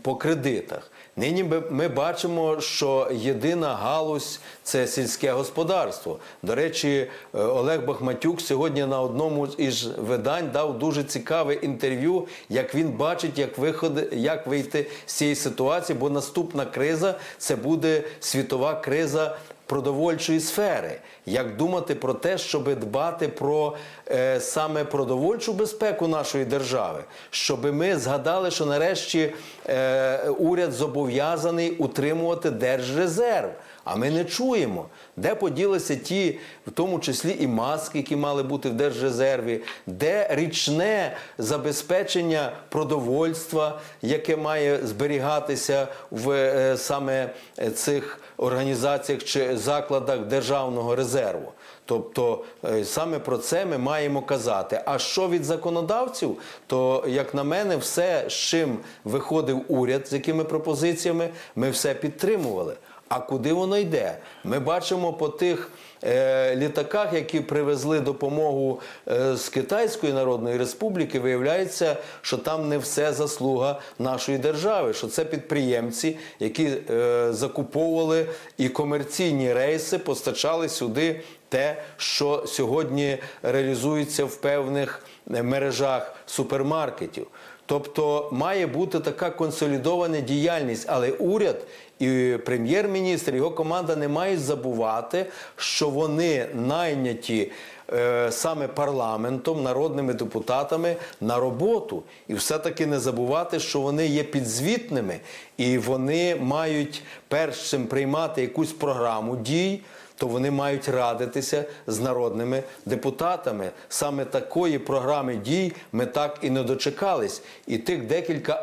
по 0.02 0.16
кредитах. 0.16 0.92
Нині 1.16 1.44
ми- 1.70 1.88
бачимо, 1.88 2.62
що 2.62 3.08
єдина 3.14 3.76
галузь 3.76 4.40
це 4.64 4.88
сільське 4.88 5.32
господарство. 5.32 6.20
До 6.44 6.56
речі, 6.56 7.08
е, 7.36 7.40
Олег 7.40 7.86
Бахматюк 7.86 8.42
сьогодні 8.42 8.86
на 8.86 9.02
одному 9.02 9.48
із 9.48 9.86
видань 9.86 10.50
дав 10.54 10.80
дуже 10.80 11.04
цікаве 11.04 11.54
інтерв'ю, 11.54 12.28
як 12.50 12.76
він 12.76 12.88
бачить, 12.90 13.38
як 13.40 13.58
виходи, 13.58 14.08
як 14.12 14.48
вийти 14.48 14.86
з 15.06 15.14
цієї 15.14 15.36
ситуації, 15.36 15.98
бо 16.00 16.10
наступна 16.10 16.66
криза 16.66 17.16
це 17.38 17.56
буде 17.56 18.04
світова 18.20 18.76
криза 18.76 19.38
продовольчої 19.66 20.40
сфери. 20.40 21.00
Як 21.30 21.58
думати 21.58 21.96
про 21.96 22.14
те, 22.14 22.38
щоб 22.38 22.76
дбати 22.76 23.28
про 23.28 23.76
е, 24.12 24.40
саме 24.40 24.84
продовольчу 24.84 25.54
безпеку 25.54 26.08
нашої 26.08 26.46
держави, 26.46 27.04
щоб 27.30 27.74
ми 27.74 27.98
згадали, 27.98 28.52
що 28.52 28.66
нарешті 28.66 29.34
е, 29.68 30.30
уряд 30.30 30.72
зобов'язаний 30.72 31.72
утримувати 31.72 32.50
держрезерв. 32.50 33.50
А 33.84 33.96
ми 33.96 34.12
не 34.12 34.26
чуємо, 34.26 34.86
де 35.18 35.36
поділися 35.36 35.96
ті, 35.96 36.40
в 36.68 36.72
тому 36.72 37.00
числі 37.00 37.36
і 37.40 37.48
маски, 37.48 37.98
які 37.98 38.16
мали 38.16 38.44
бути 38.44 38.70
в 38.70 38.74
держрезерві, 38.74 39.62
де 39.88 40.28
річне 40.32 41.18
забезпечення 41.38 42.52
продовольства, 42.70 43.80
яке 44.02 44.38
має 44.38 44.88
зберігатися 44.88 45.88
в 46.12 46.32
е, 46.32 46.78
саме 46.78 47.30
цих 47.76 48.20
організаціях 48.38 49.24
чи 49.24 49.58
закладах 49.58 50.20
державного 50.20 50.96
резерву. 50.96 51.52
Тобто 51.86 52.44
е, 52.66 52.86
саме 52.86 53.20
про 53.20 53.38
це 53.38 53.66
ми 53.66 53.78
маємо 53.78 54.22
казати. 54.22 54.82
А 54.86 55.00
що 55.00 55.30
від 55.30 55.44
законодавців, 55.44 56.38
то 56.68 57.06
як 57.08 57.34
на 57.34 57.44
мене, 57.44 57.78
все, 57.78 58.26
з 58.28 58.34
чим 58.34 58.78
виходив 59.04 59.62
уряд, 59.68 60.08
з 60.08 60.14
якими 60.14 60.44
пропозиціями, 60.44 61.30
ми 61.56 61.70
все 61.70 61.94
підтримували. 61.94 62.76
А 63.10 63.20
куди 63.20 63.54
воно 63.54 63.78
йде? 63.78 64.18
Ми 64.44 64.60
бачимо 64.60 65.14
по 65.14 65.30
тих 65.30 65.72
е, 66.04 66.56
літаках, 66.56 67.14
які 67.14 67.40
привезли 67.40 68.00
допомогу 68.00 68.80
е, 69.08 69.36
з 69.36 69.50
Китайської 69.50 70.14
Народної 70.14 70.58
Республіки, 70.58 71.20
виявляється, 71.20 71.98
що 72.22 72.38
там 72.38 72.70
не 72.70 72.78
все 72.78 73.14
заслуга 73.14 73.80
нашої 74.00 74.38
держави, 74.38 74.94
що 74.94 75.08
це 75.08 75.26
підприємці, 75.26 76.18
які 76.40 76.66
е, 76.90 77.28
закуповували 77.34 78.26
і 78.58 78.70
комерційні 78.70 79.54
рейси, 79.54 79.98
постачали 79.98 80.70
сюди 80.70 81.22
те, 81.50 81.78
що 81.98 82.44
сьогодні 82.48 83.18
реалізується 83.44 84.26
в 84.26 84.36
певних 84.36 85.04
е, 85.34 85.44
мережах 85.44 86.16
супермаркетів. 86.26 87.28
Тобто 87.66 88.30
має 88.32 88.68
бути 88.68 89.00
така 89.00 89.30
консолідована 89.30 90.20
діяльність, 90.20 90.86
але 90.90 91.12
уряд 91.12 91.56
і 92.00 92.38
прем'єр-міністр, 92.46 93.36
його 93.36 93.52
команда 93.52 93.96
не 93.96 94.08
мають 94.08 94.40
забувати, 94.40 95.26
що 95.56 95.90
вони 95.90 96.48
найняті 96.54 97.52
е, 97.94 98.32
саме 98.32 98.68
парламентом, 98.68 99.64
народними 99.64 100.14
депутатами 100.14 100.96
на 101.22 101.40
роботу, 101.40 102.04
і 102.28 102.34
все-таки 102.34 102.86
не 102.86 103.00
забувати, 103.00 103.60
що 103.60 103.82
вони 103.82 104.08
є 104.08 104.24
підзвітними 104.24 105.20
і 105.58 105.78
вони 105.78 106.36
мають 106.36 107.04
першим 107.28 107.86
приймати 107.86 108.42
якусь 108.42 108.72
програму 108.72 109.36
дій 109.36 109.82
то 110.20 110.28
вони 110.28 110.52
мають 110.52 110.90
радитися 110.90 111.64
з 111.88 112.00
народними 112.00 112.64
депутатами. 112.86 113.72
Саме 113.90 114.26
такої 114.26 114.80
програми 114.80 115.36
дій 115.36 115.72
ми 115.92 116.06
так 116.06 116.40
і 116.42 116.50
не 116.50 116.64
дочекались. 116.64 117.42
І 117.68 117.78
тих 117.78 118.08
декілька 118.08 118.54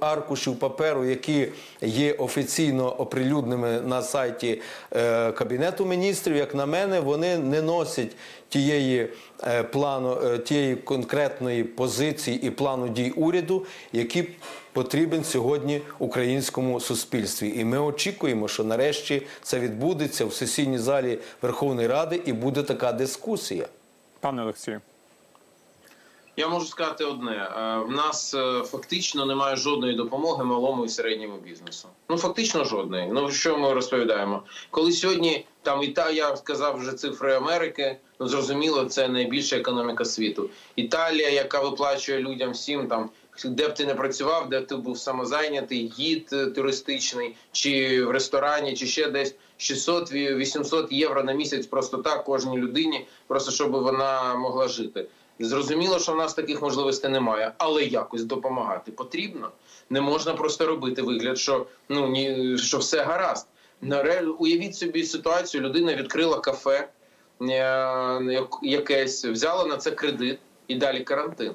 аркушів 0.00 0.58
паперу, 0.58 1.04
які 1.04 1.48
є 1.80 2.12
офіційно 2.12 2.90
оприлюдненими 2.90 3.80
на 3.80 4.02
сайті 4.02 4.60
е, 4.92 5.32
Кабінету 5.32 5.84
міністрів, 5.84 6.36
як 6.36 6.54
на 6.54 6.66
мене, 6.66 7.00
вони 7.00 7.38
не 7.38 7.62
носять 7.62 8.16
тієї 8.48 9.08
е, 9.46 9.62
плану, 9.62 10.18
е, 10.24 10.38
тієї 10.38 10.76
конкретної 10.76 11.64
позиції 11.64 12.46
і 12.46 12.50
плану 12.50 12.88
дій 12.88 13.10
уряду, 13.10 13.66
які 13.92 14.24
потрібен 14.72 15.24
сьогодні 15.24 15.82
українському 15.98 16.80
суспільстві. 16.80 17.52
І 17.56 17.64
ми 17.64 17.78
очікуємо, 17.78 18.48
що 18.48 18.64
нарешті 18.64 19.22
це 19.42 19.60
відбудеться 19.60 20.26
в 20.26 20.32
сесійній 20.32 20.78
залі 20.78 21.18
Верховної 21.42 21.88
Ради 21.88 22.22
і 22.26 22.32
буде 22.32 22.62
така 22.62 22.92
дискусія. 22.92 23.68
Пане 24.20 24.42
Олексію. 24.42 24.80
Я 26.36 26.48
можу 26.48 26.66
сказати 26.66 27.04
одне: 27.04 27.32
Е, 27.32 27.78
в 27.78 27.90
нас 27.90 28.34
е, 28.34 28.62
фактично 28.62 29.26
немає 29.26 29.56
жодної 29.56 29.94
допомоги 29.94 30.44
малому 30.44 30.84
і 30.84 30.88
середньому 30.88 31.36
бізнесу. 31.36 31.88
Ну 32.08 32.16
фактично 32.16 32.64
жодної. 32.64 33.08
Ну 33.12 33.30
що 33.30 33.58
ми 33.58 33.72
розповідаємо? 33.72 34.42
Коли 34.70 34.92
сьогодні 34.92 35.46
там 35.62 35.82
і 35.82 35.88
та 35.88 36.10
я 36.10 36.36
сказав 36.36 36.78
вже 36.78 36.92
цифри 36.92 37.34
Америки, 37.34 37.96
ну 38.20 38.28
зрозуміло, 38.28 38.84
це 38.84 39.08
найбільша 39.08 39.56
економіка 39.56 40.04
світу. 40.04 40.50
Італія, 40.76 41.30
яка 41.30 41.60
виплачує 41.60 42.18
людям 42.18 42.50
всім 42.50 42.88
там. 42.88 43.10
Де 43.44 43.68
б 43.68 43.74
ти 43.74 43.86
не 43.86 43.94
працював, 43.94 44.48
де 44.48 44.60
б 44.60 44.66
ти 44.66 44.76
був 44.76 44.98
самозайнятий, 44.98 45.92
гід 45.98 46.28
е, 46.32 46.46
туристичний, 46.46 47.36
чи 47.52 48.04
в 48.04 48.10
ресторані, 48.10 48.74
чи 48.74 48.86
ще 48.86 49.10
десь 49.10 49.34
600-800 49.58 50.86
євро 50.90 51.24
на 51.24 51.32
місяць 51.32 51.66
просто 51.66 51.98
так 51.98 52.24
кожній 52.24 52.58
людині, 52.58 53.06
просто 53.26 53.52
щоб 53.52 53.70
вона 53.70 54.34
могла 54.34 54.68
жити. 54.68 55.06
Зрозуміло, 55.38 55.98
що 55.98 56.12
в 56.12 56.16
нас 56.16 56.34
таких 56.34 56.62
можливостей 56.62 57.10
немає, 57.10 57.52
але 57.58 57.84
якось 57.84 58.24
допомагати 58.24 58.92
потрібно. 58.92 59.50
Не 59.90 60.00
можна 60.00 60.34
просто 60.34 60.66
робити 60.66 61.02
вигляд, 61.02 61.38
що 61.38 61.66
ну 61.88 62.08
ні, 62.08 62.56
що 62.58 62.78
все 62.78 63.02
гаразд. 63.02 63.46
Уявіть 64.38 64.76
собі 64.76 65.04
ситуацію: 65.04 65.62
людина 65.62 65.94
відкрила 65.94 66.40
кафе 66.40 66.88
е, 67.42 68.46
якесь, 68.62 69.24
взяла 69.24 69.66
на 69.66 69.76
це 69.76 69.90
кредит 69.90 70.38
і 70.68 70.74
далі 70.74 71.00
карантин. 71.00 71.54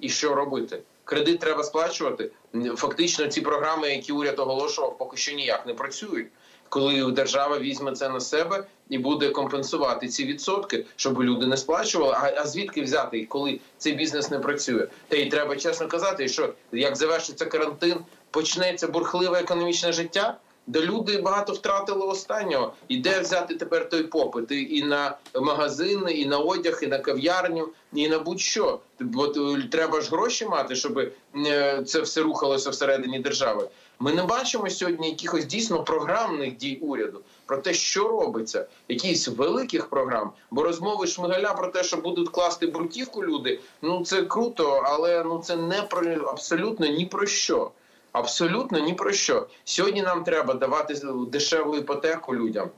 І 0.00 0.08
що 0.08 0.34
робити? 0.34 0.82
Кредит 1.06 1.38
треба 1.38 1.64
сплачувати. 1.64 2.30
Фактично, 2.76 3.26
ці 3.26 3.40
програми, 3.40 3.90
які 3.90 4.12
уряд 4.12 4.38
оголошував, 4.38 4.98
поки 4.98 5.16
що 5.16 5.32
ніяк 5.32 5.66
не 5.66 5.74
працюють. 5.74 6.28
Коли 6.68 7.12
держава 7.12 7.58
візьме 7.58 7.92
це 7.92 8.08
на 8.08 8.20
себе 8.20 8.66
і 8.88 8.98
буде 8.98 9.30
компенсувати 9.30 10.08
ці 10.08 10.24
відсотки, 10.24 10.86
щоб 10.96 11.22
люди 11.22 11.46
не 11.46 11.56
сплачували. 11.56 12.14
А, 12.16 12.32
а 12.36 12.46
звідки 12.46 12.82
взяти, 12.82 13.26
коли 13.26 13.60
цей 13.78 13.92
бізнес 13.92 14.30
не 14.30 14.38
працює? 14.38 14.86
Та 15.08 15.16
й 15.16 15.28
треба 15.28 15.56
чесно 15.56 15.88
казати, 15.88 16.28
що 16.28 16.54
як 16.72 16.96
завершиться 16.96 17.46
карантин, 17.46 17.98
почнеться 18.30 18.88
бурхливе 18.88 19.40
економічне 19.40 19.92
життя. 19.92 20.36
Де 20.66 20.80
люди 20.80 21.20
багато 21.20 21.52
втратили 21.52 22.06
останнього. 22.06 22.72
І 22.88 22.96
де 22.96 23.20
взяти 23.20 23.54
тепер 23.54 23.88
той 23.88 24.02
попит 24.02 24.50
і, 24.50 24.82
на 24.82 25.16
магазини, 25.34 26.12
і 26.12 26.26
на 26.26 26.38
одяг, 26.38 26.80
і 26.82 26.86
на 26.86 26.98
кав'ярню, 26.98 27.68
і 27.92 28.08
на 28.08 28.18
будь-що. 28.18 28.80
Бо 29.00 29.28
треба 29.70 30.00
ж 30.00 30.10
гроші 30.10 30.46
мати, 30.46 30.76
щоб 30.76 30.98
е, 30.98 31.82
це 31.86 32.00
все 32.00 32.20
рухалося 32.20 32.70
всередині 32.70 33.18
держави. 33.18 33.68
Ми 33.98 34.12
не 34.12 34.22
бачимо 34.22 34.70
сьогодні 34.70 35.08
якихось 35.08 35.44
дійсно 35.44 35.84
програмних 35.84 36.56
дій 36.56 36.78
уряду 36.82 37.20
про 37.46 37.58
те, 37.58 37.74
що 37.74 38.08
робиться, 38.08 38.66
якихось 38.88 39.28
великих 39.28 39.86
програм. 39.86 40.30
Бо 40.50 40.62
розмови 40.62 41.06
Шмигаля 41.06 41.54
про 41.54 41.68
те, 41.68 41.84
що 41.84 41.96
будуть 41.96 42.28
класти 42.28 42.66
бруківку 42.66 43.24
люди, 43.24 43.60
ну 43.82 44.04
це 44.04 44.22
круто, 44.22 44.82
але 44.84 45.24
ну 45.24 45.38
це 45.38 45.56
не 45.56 45.82
про 45.82 46.12
абсолютно 46.12 46.86
ні 46.86 47.06
про 47.06 47.26
що. 47.26 47.70
Абсолютно 48.16 48.78
ні 48.78 48.94
про 48.94 49.12
що. 49.12 49.46
Сьогодні 49.64 50.02
нам 50.02 50.24
треба 50.24 50.54
давати 50.54 50.94
дешеву 51.28 51.76
іпотеку 51.76 52.34
людям. 52.34 52.70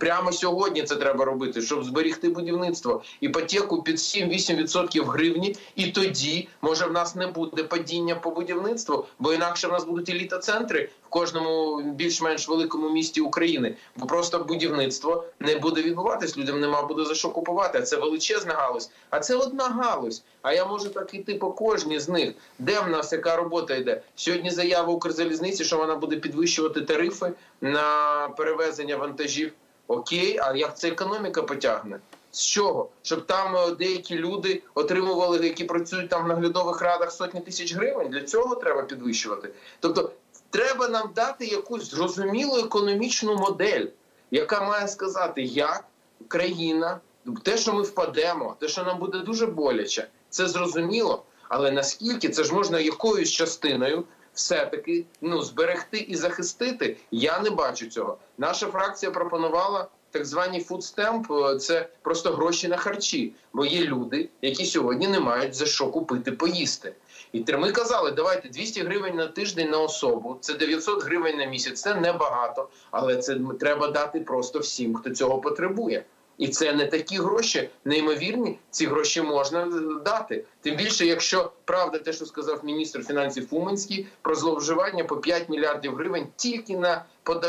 Прямо 0.00 0.32
сьогодні 0.32 0.82
це 0.82 0.96
треба 0.96 1.24
робити, 1.24 1.62
щоб 1.62 1.84
зберігти 1.84 2.28
будівництво. 2.28 3.02
Іпотеку 3.20 3.82
під 3.82 3.96
7-8% 3.96 5.04
гривні, 5.04 5.56
і 5.76 5.86
тоді 5.86 6.48
може 6.62 6.86
в 6.86 6.92
нас 6.92 7.14
не 7.14 7.26
буде 7.26 7.64
падіння 7.64 8.14
по 8.14 8.30
будівництву, 8.30 9.06
бо 9.18 9.32
інакше 9.32 9.68
в 9.68 9.72
нас 9.72 9.84
будуть 9.84 10.08
еліта-центри 10.08 10.88
кожному 11.14 11.82
більш-менш 11.82 12.48
великому 12.48 12.90
місті 12.90 13.20
України. 13.20 13.76
Бо 13.96 14.06
просто 14.06 14.38
будівництво 14.38 15.24
не 15.40 15.56
буде 15.56 15.82
відбуватись. 15.82 16.36
Людям 16.36 16.60
нема 16.60 16.82
буде 16.82 17.04
за 17.04 17.14
що 17.14 17.30
купувати. 17.30 17.78
А 17.78 17.82
це 17.82 17.96
величезна 17.96 18.54
галузь. 18.54 18.90
А 19.10 19.20
це 19.20 19.34
одна 19.34 19.64
галузь. 19.64 20.22
А 20.42 20.52
я 20.52 20.66
можу 20.66 20.88
так 20.88 21.14
іти 21.14 21.34
по 21.34 21.50
кожній 21.50 22.00
з 22.00 22.08
них. 22.08 22.34
Де 22.58 22.80
в 22.80 22.88
нас 22.88 23.12
яка 23.12 23.36
робота 23.36 23.74
йде? 23.74 24.02
Сьогодні 24.16 24.50
заява 24.50 24.92
Укрзалізниці, 24.92 25.64
що 25.64 25.78
вона 25.78 25.96
буде 25.96 26.16
підвищувати 26.16 26.80
тарифи 26.80 27.32
на 27.60 28.28
перевезення 28.36 28.96
вантажів. 28.96 29.52
Окей, 29.86 30.38
а 30.42 30.56
як 30.56 30.78
це 30.78 30.88
економіка 30.88 31.42
потягне? 31.42 31.98
З 32.32 32.46
чого? 32.46 32.88
Щоб 33.02 33.26
там 33.26 33.56
е, 33.56 33.70
деякі 33.70 34.14
люди 34.14 34.62
отримували, 34.74 35.46
які 35.46 35.64
працюють 35.64 36.08
там 36.08 36.24
в 36.24 36.28
наглядових 36.28 36.82
радах 36.82 37.12
сотні 37.12 37.40
тисяч 37.40 37.74
гривень. 37.74 38.08
Для 38.10 38.20
цього 38.20 38.54
треба 38.54 38.82
підвищувати. 38.82 39.50
Тобто, 39.80 40.10
треба 40.54 40.88
нам 40.88 41.10
дати 41.14 41.46
якусь 41.46 41.90
зрозумілу 41.90 42.58
економічну 42.58 43.36
модель, 43.36 43.86
яка 44.30 44.60
має 44.60 44.88
сказати, 44.88 45.42
як 45.42 45.84
країна, 46.28 47.00
те, 47.42 47.56
що 47.56 47.72
ми 47.72 47.82
впадемо, 47.82 48.56
те, 48.60 48.68
що 48.68 48.84
нам 48.84 48.98
буде 48.98 49.18
дуже 49.18 49.46
боляче, 49.46 50.08
це 50.30 50.48
зрозуміло. 50.48 51.24
Але 51.48 51.70
наскільки 51.70 52.28
це 52.28 52.44
ж 52.44 52.54
можна 52.54 52.80
якоюсь 52.80 53.30
частиною 53.30 54.04
все-таки 54.34 55.04
ну 55.20 55.42
зберегти 55.42 55.98
і 55.98 56.16
захистити. 56.16 56.96
Я 57.10 57.40
не 57.40 57.50
бачу 57.50 57.86
цього. 57.86 58.18
Наша 58.38 58.66
фракція 58.66 59.12
пропонувала. 59.12 59.88
Так 60.10 60.26
звані 60.26 60.60
food 60.60 60.89
stamp 60.89 61.26
це 61.60 61.88
просто 62.02 62.32
гроші 62.32 62.68
на 62.68 62.76
харчі, 62.76 63.32
бо 63.52 63.66
є 63.66 63.84
люди, 63.84 64.28
які 64.42 64.66
сьогодні 64.66 65.08
не 65.08 65.20
мають 65.20 65.54
за 65.54 65.66
що 65.66 65.88
купити 65.88 66.32
поїсти. 66.32 66.94
І 67.34 67.56
ми 67.56 67.72
казали, 67.72 68.10
давайте 68.10 68.48
200 68.48 68.80
гривень 68.80 69.14
на 69.16 69.26
тиждень 69.26 69.70
на 69.70 69.78
особу, 69.78 70.36
це 70.40 70.54
900 70.54 71.04
гривень 71.04 71.38
на 71.38 71.44
місяць. 71.44 71.80
Це 71.80 71.94
небагато, 71.94 72.68
але 72.90 73.16
це 73.16 73.38
треба 73.60 73.88
дати 73.88 74.20
просто 74.20 74.58
всім, 74.58 74.94
хто 74.94 75.10
цього 75.10 75.38
потребує. 75.38 76.04
І 76.38 76.48
це 76.48 76.72
не 76.72 76.86
такі 76.86 77.18
гроші, 77.18 77.70
неймовірні. 77.84 78.58
Ці 78.70 78.86
гроші 78.86 79.22
можна 79.22 79.62
е, 79.62 79.70
дати. 80.04 80.44
Тим 80.60 80.76
більше, 80.76 81.06
якщо 81.06 81.52
правда, 81.64 81.98
те, 81.98 82.12
що 82.12 82.26
сказав 82.26 82.64
міністр 82.64 83.04
фінансів 83.04 83.48
Фуменський, 83.48 84.06
про 84.22 84.34
зловживання 84.34 85.04
по 85.04 85.16
5 85.16 85.48
мільярдів 85.48 85.94
гривень 85.94 86.26
тільки 86.36 86.76
на 86.76 87.04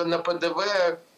на 0.05 0.17
ПДВ 0.17 0.59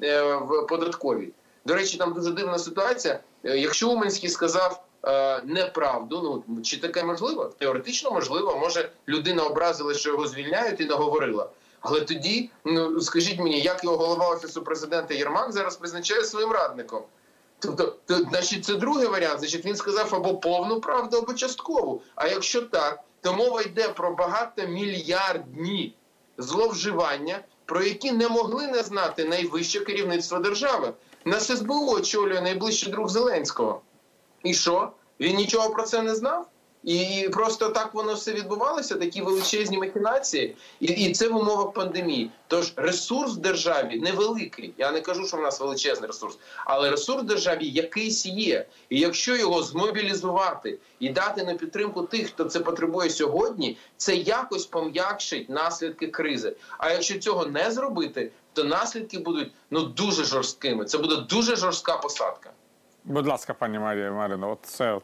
е, 0.02 0.34
в 0.34 0.68
податковій. 0.70 1.30
До 1.66 1.74
речі, 1.74 1.98
там 1.98 2.14
дуже 2.14 2.32
дивна 2.32 2.60
ситуація. 2.60 3.20
Е, 3.46 3.58
якщо 3.58 3.90
Уменський 3.90 4.30
сказав 4.30 4.87
е, 5.08 5.42
неправду, 5.46 6.44
ну 6.48 6.62
чи 6.62 6.78
таке 6.78 7.04
можливо? 7.04 7.46
Теоретично 7.58 8.12
можливо, 8.12 8.58
може 8.58 8.90
людина 9.08 9.44
образила, 9.44 9.94
що 9.94 10.10
його 10.10 10.28
звільняють 10.28 10.82
і 10.82 10.86
наговорила. 10.86 11.50
Але 11.80 12.02
тоді, 12.02 12.50
ну 12.66 13.02
скажіть 13.02 13.40
мені, 13.40 13.62
як 13.62 13.84
його 13.84 13.98
голова 13.98 14.30
офісу 14.30 14.62
президента 14.62 15.14
Єрмак 15.14 15.52
зараз 15.52 15.78
призначає 15.78 16.24
своїм 16.24 16.52
радником? 16.52 17.02
Тобто, 17.60 17.96
то, 18.06 18.18
значить, 18.18 18.66
це 18.66 18.76
другий 18.76 19.08
варіант. 19.08 19.40
Значить, 19.40 19.66
він 19.66 19.76
сказав 19.76 20.16
або 20.16 20.38
повну 20.38 20.82
правду, 20.82 21.18
або 21.18 21.34
часткову. 21.34 22.02
А 22.16 22.28
якщо 22.28 22.62
так, 22.62 23.00
то 23.22 23.34
мова 23.34 23.62
йде 23.62 23.90
про 23.90 24.16
багато 24.16 24.68
мільярдні 24.68 25.96
зловживання, 26.38 27.40
про 27.66 27.84
які 27.84 28.12
не 28.12 28.30
могли 28.30 28.68
не 28.68 28.84
знати 28.84 29.26
найвище 29.26 29.80
керівництво 29.80 30.40
держави. 30.40 30.94
Нас 31.26 31.58
СБУ 31.58 31.92
очолює 31.92 32.42
найближчий 32.42 32.92
друг 32.92 33.10
Зеленського. 33.10 33.82
І 34.44 34.54
що? 34.54 34.92
Він 35.20 35.36
нічого 35.36 35.70
про 35.70 35.84
це 35.84 36.02
не 36.02 36.16
знав? 36.16 36.48
І 36.84 37.30
просто 37.34 37.70
так 37.70 37.94
воно 37.94 38.14
все 38.14 38.34
відбувалося, 38.34 38.96
такі 38.96 39.22
величезні 39.22 39.78
махінації, 39.78 40.56
і 40.80 40.86
і 40.86 41.14
це 41.14 41.30
в 41.30 41.36
умовах 41.36 41.74
пандемії. 41.74 42.32
Тож 42.48 42.74
ресурс 42.76 43.34
в 43.34 43.38
державі 43.38 44.00
невеликий. 44.00 44.74
Я 44.78 44.92
не 44.92 45.02
кажу, 45.02 45.28
що 45.28 45.38
в 45.38 45.42
нас 45.42 45.60
величезний 45.60 46.08
ресурс, 46.08 46.38
але 46.66 46.90
ресурс 46.90 47.24
в 47.24 47.26
державі 47.26 47.68
якийсь 47.68 48.26
є. 48.26 48.66
І 48.90 49.00
якщо 49.00 49.36
його 49.36 49.64
змобілізувати 49.64 50.80
і 51.00 51.10
дати 51.10 51.44
на 51.44 51.54
підтримку 51.54 52.02
тих, 52.02 52.28
хто 52.28 52.46
це 52.46 52.60
потребує 52.60 53.10
сьогодні, 53.10 53.78
це 53.98 54.16
якось 54.16 54.66
пом'якшить 54.66 55.50
наслідки 55.50 56.08
кризи. 56.08 56.56
А 56.78 56.92
якщо 56.92 57.20
цього 57.20 57.46
не 57.46 57.72
зробити, 57.72 58.32
то 58.54 58.64
наслідки 58.64 59.20
будуть 59.20 59.52
ну 59.72 59.82
дуже 59.82 60.24
жорсткими. 60.24 60.86
Це 60.86 60.98
буде 60.98 61.16
дуже 61.16 61.56
жорстка 61.56 61.98
посадка. 61.98 62.52
Будь 63.10 63.28
ласка, 63.28 63.54
пані 63.54 63.80
Марія 63.80 64.12
Марино, 64.12 64.52
от 64.52 64.60
це 64.62 64.94
от, 64.94 65.04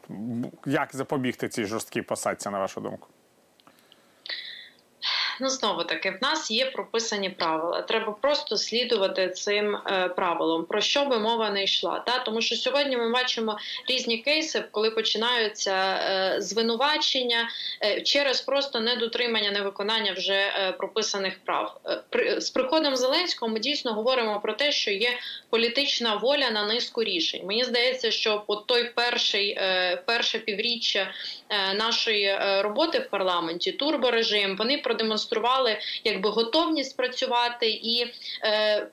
як 0.66 0.95
запобігти 0.95 1.49
цій 1.49 1.66
жорсткій 1.66 2.01
посадці, 2.01 2.49
на 2.49 2.60
вашу 2.60 2.82
думку? 2.82 3.08
Ну 5.42 5.50
знову 5.50 5.84
таки 5.84 6.10
в 6.12 6.18
нас 6.22 6.52
є 6.52 6.66
прописані 6.66 7.30
правила. 7.30 7.82
Треба 7.82 8.12
просто 8.12 8.58
слідувати 8.58 9.30
цим 9.30 9.76
е, 9.76 10.10
правилам, 10.10 10.66
про 10.66 10.82
що 10.82 11.06
би 11.06 11.20
мова 11.20 11.50
не 11.50 11.64
йшла. 11.64 12.00
Та 12.00 12.20
тому, 12.20 12.42
що 12.42 12.56
сьогодні 12.56 12.98
ми 12.98 13.12
бачимо 13.12 13.58
різні 13.90 14.18
кейси, 14.18 14.64
коли 14.72 14.92
починаються 14.92 15.74
е, 15.74 16.42
звинувачення 16.42 17.50
е, 17.84 18.02
через 18.02 18.42
просто 18.42 18.80
недотримання, 18.80 19.52
невиконання 19.52 20.14
вже 20.14 20.34
е, 20.34 20.72
прописаних 20.72 21.40
прав. 21.46 21.82
Е, 21.86 22.02
при, 22.10 22.42
з 22.42 22.50
приходом 22.50 22.96
Зеленського 22.96 23.52
ми 23.52 23.60
дійсно 23.60 23.94
говоримо 23.94 24.40
про 24.40 24.54
те, 24.54 24.72
що 24.72 24.92
є 24.92 25.10
політична 25.50 26.16
воля 26.16 26.52
на 26.52 26.66
низку 26.66 27.04
рішень. 27.04 27.46
Мені 27.46 27.64
здається, 27.64 28.12
що 28.12 28.44
по 28.48 28.56
той 28.56 28.92
перший 28.96 29.50
е, 29.50 29.96
перше 30.06 30.40
півріччя 30.40 31.12
нашої 31.76 32.38
роботи 32.62 33.00
в 33.00 33.10
парламенті 33.10 33.72
турборежим 33.72 34.58
вони 34.58 34.78
продемонстрували 34.78 35.23
продемонстрували 35.26 35.80
якби 36.04 36.30
готовність 36.30 36.98
працювати 36.98 37.70
і 37.70 38.14
е, 38.44 38.88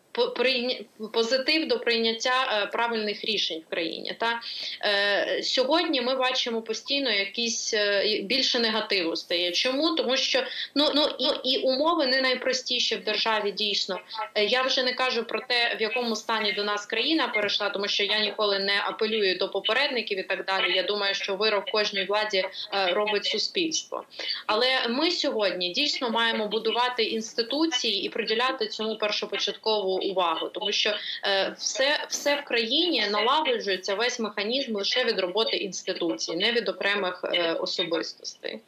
позитив 1.13 1.69
до 1.69 1.79
прийняття 1.79 2.63
е, 2.63 2.67
правильних 2.67 3.25
рішень 3.25 3.63
в 3.67 3.71
країні. 3.71 4.17
Та 4.19 4.41
е, 4.85 5.43
сьогодні 5.43 6.01
ми 6.01 6.15
бачимо 6.15 6.63
постійно 6.63 7.11
якісь 7.11 7.75
е, 7.75 8.21
більше 8.23 8.59
негативу 8.59 9.17
стає. 9.17 9.53
Чому 9.53 9.95
тому, 9.95 10.17
що 10.17 10.43
ну 10.75 10.89
ну 10.95 11.09
і, 11.19 11.51
і 11.51 11.59
умови 11.59 12.07
не 12.07 12.21
найпростіші 12.21 12.97
в 12.97 13.05
державі 13.05 13.53
дійсно. 13.53 14.01
Я 14.49 14.63
вже 14.63 14.83
не 14.83 14.93
кажу 14.93 15.25
про 15.25 15.41
те, 15.41 15.77
в 15.79 15.83
якому 15.83 16.17
стані 16.17 16.53
до 16.53 16.65
нас 16.65 16.87
країна 16.87 17.29
перейшла, 17.29 17.71
тому 17.71 17.89
що 17.89 18.05
я 18.05 18.21
ніколи 18.21 18.59
не 18.59 18.83
апелюю 18.87 19.39
до 19.39 19.49
попередників 19.49 20.19
і 20.19 20.23
так 20.23 20.45
далі. 20.45 20.77
Я 20.77 20.83
думаю, 20.83 21.15
що 21.15 21.37
вирок 21.37 21.71
кожній 21.71 22.05
владі 22.05 22.45
робить 22.73 23.25
суспільство. 23.25 24.05
Але 24.47 24.89
ми 24.89 25.11
сьогодні 25.11 25.69
дійсно 25.69 26.11
маємо 26.11 26.49
будувати 26.49 27.03
інституції 27.03 28.03
і 28.03 28.09
приділяти 28.09 28.67
цьому 28.67 28.99
першопочаткову 28.99 30.00
увагу, 30.01 30.49
тому 30.49 30.73
що 30.73 30.91
е, 31.25 31.55
все 31.59 32.07
все 32.09 32.41
в 32.41 32.45
країні 32.45 33.07
налагоджується 33.11 33.95
весь 33.95 34.21
механізм 34.21 34.77
лише 34.77 35.05
від 35.05 35.19
роботи 35.19 35.57
інституцій, 35.57 36.37
не 36.37 36.53
від 36.53 36.69
окремих 36.69 37.25
е, 37.25 37.53
особистостей. 37.53 38.59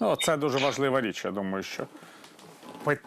Ну 0.00 0.16
це 0.16 0.36
дуже 0.36 0.58
важлива 0.58 1.00
річ. 1.00 1.24
Я 1.24 1.30
думаю, 1.30 1.62
що 1.62 1.86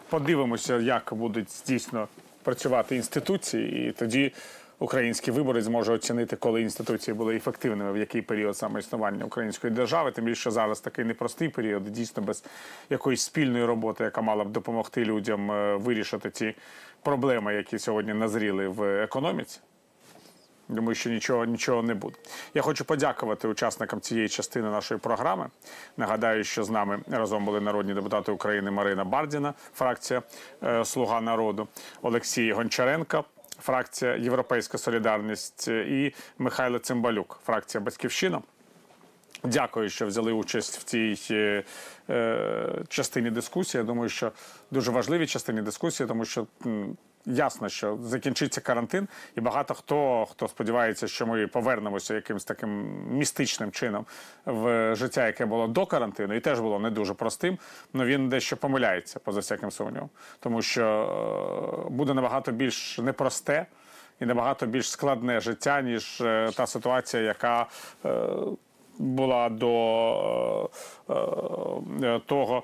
подивимося, 0.08 0.78
як 0.78 1.14
будуть 1.14 1.48
дійсно 1.66 2.08
працювати 2.42 2.96
інституції, 2.96 3.88
і 3.88 3.92
тоді 3.92 4.32
український 4.78 5.34
виборець 5.34 5.64
зможе 5.64 5.92
оцінити, 5.92 6.36
коли 6.36 6.62
інституції 6.62 7.14
були 7.14 7.36
ефективними, 7.36 7.92
в 7.92 7.96
який 7.96 8.22
період 8.22 8.56
саме 8.56 8.80
існування 8.80 9.24
української 9.24 9.72
держави. 9.72 10.10
Тим 10.10 10.24
більше 10.24 10.50
зараз 10.50 10.80
такий 10.80 11.04
непростий 11.04 11.48
період, 11.48 11.84
дійсно 11.84 12.22
без 12.22 12.44
якоїсь 12.90 13.22
спільної 13.22 13.64
роботи, 13.64 14.04
яка 14.04 14.20
мала 14.20 14.44
б 14.44 14.48
допомогти 14.48 15.04
людям 15.04 15.50
е, 15.50 15.76
вирішити 15.76 16.30
ці 16.30 16.54
проблеми, 17.02 17.54
які 17.54 17.78
сьогодні 17.78 18.14
назріли 18.14 18.68
в 18.68 19.02
економіці. 19.02 19.60
Думаю, 20.68 20.94
що 20.94 21.10
нічого 21.10 21.44
нічого 21.44 21.82
не 21.82 21.94
буде. 21.94 22.16
Я 22.54 22.62
хочу 22.62 22.84
подякувати 22.84 23.48
учасникам 23.48 24.00
цієї 24.00 24.28
частини 24.28 24.70
нашої 24.70 25.00
програми. 25.00 25.48
Нагадаю, 25.96 26.44
що 26.44 26.64
з 26.64 26.70
нами 26.70 27.00
разом 27.10 27.44
були 27.44 27.60
народні 27.60 27.94
депутати 27.94 28.32
України 28.32 28.70
Марина 28.70 29.04
Бардіна, 29.04 29.54
фракція 29.74 30.22
е, 30.62 30.84
Слуга 30.84 31.20
народу, 31.20 31.68
Олексій 32.02 32.52
Гончаренко, 32.52 33.24
фракція 33.60 34.16
Європейська 34.16 34.78
Солідарність 34.78 35.68
і 35.68 36.14
Михайло 36.38 36.78
Цимбалюк, 36.78 37.40
фракція 37.44 37.80
Батьківщина. 37.80 38.40
Дякую, 39.44 39.88
що 39.88 40.06
взяли 40.06 40.32
участь 40.32 40.78
в 40.78 40.84
цій 40.84 41.18
е, 41.30 41.64
е, 42.10 42.84
частині 42.88 43.30
дискусії. 43.30 43.80
Я 43.80 43.86
думаю, 43.86 44.08
що 44.08 44.32
дуже 44.70 44.90
важливій 44.90 45.26
частині 45.26 45.62
дискусії, 45.62 46.06
тому 46.06 46.24
що 46.24 46.46
ясно, 47.26 47.68
що 47.68 47.98
закінчиться 48.02 48.60
карантин, 48.60 49.08
і 49.36 49.40
багато 49.40 49.74
хто 49.74 50.26
хто 50.30 50.48
сподівається, 50.48 51.08
що 51.08 51.26
ми 51.26 51.46
повернемося 51.46 52.14
якимось 52.14 52.44
таким 52.44 52.70
містичним 53.10 53.72
чином 53.72 54.06
в 54.46 54.94
життя, 54.96 55.26
яке 55.26 55.46
було 55.46 55.68
до 55.68 55.86
карантину, 55.86 56.34
і 56.34 56.40
теж 56.40 56.60
було 56.60 56.78
не 56.78 56.90
дуже 56.90 57.14
простим. 57.14 57.58
але 57.94 58.04
він 58.04 58.28
дещо 58.28 58.56
помиляється 58.56 59.18
поза 59.18 59.40
всяким 59.40 59.70
сумнівом, 59.70 60.10
тому 60.40 60.62
що 60.62 60.84
е, 61.86 61.90
буде 61.90 62.14
набагато 62.14 62.52
більш 62.52 62.98
непросте. 62.98 63.66
І 64.20 64.26
набагато 64.26 64.66
більш 64.66 64.90
складне 64.90 65.40
життя, 65.40 65.82
ніж 65.82 66.20
е, 66.20 66.50
та 66.56 66.66
ситуація, 66.66 67.22
яка 67.22 67.66
е, 68.04 68.26
була 68.98 69.48
до 69.48 70.70
е, 71.10 71.14
е, 72.02 72.20
того, 72.26 72.62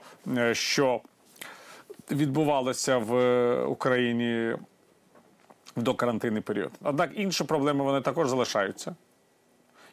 що 0.53 1.01
відбувалося 2.11 2.99
в 2.99 3.65
Україні 3.65 4.57
в 5.77 5.83
докарантинний 5.83 6.43
період. 6.43 6.71
Однак 6.83 7.11
інші 7.15 7.45
проблеми 7.45 7.85
вони 7.85 8.01
також 8.01 8.29
залишаються. 8.29 8.95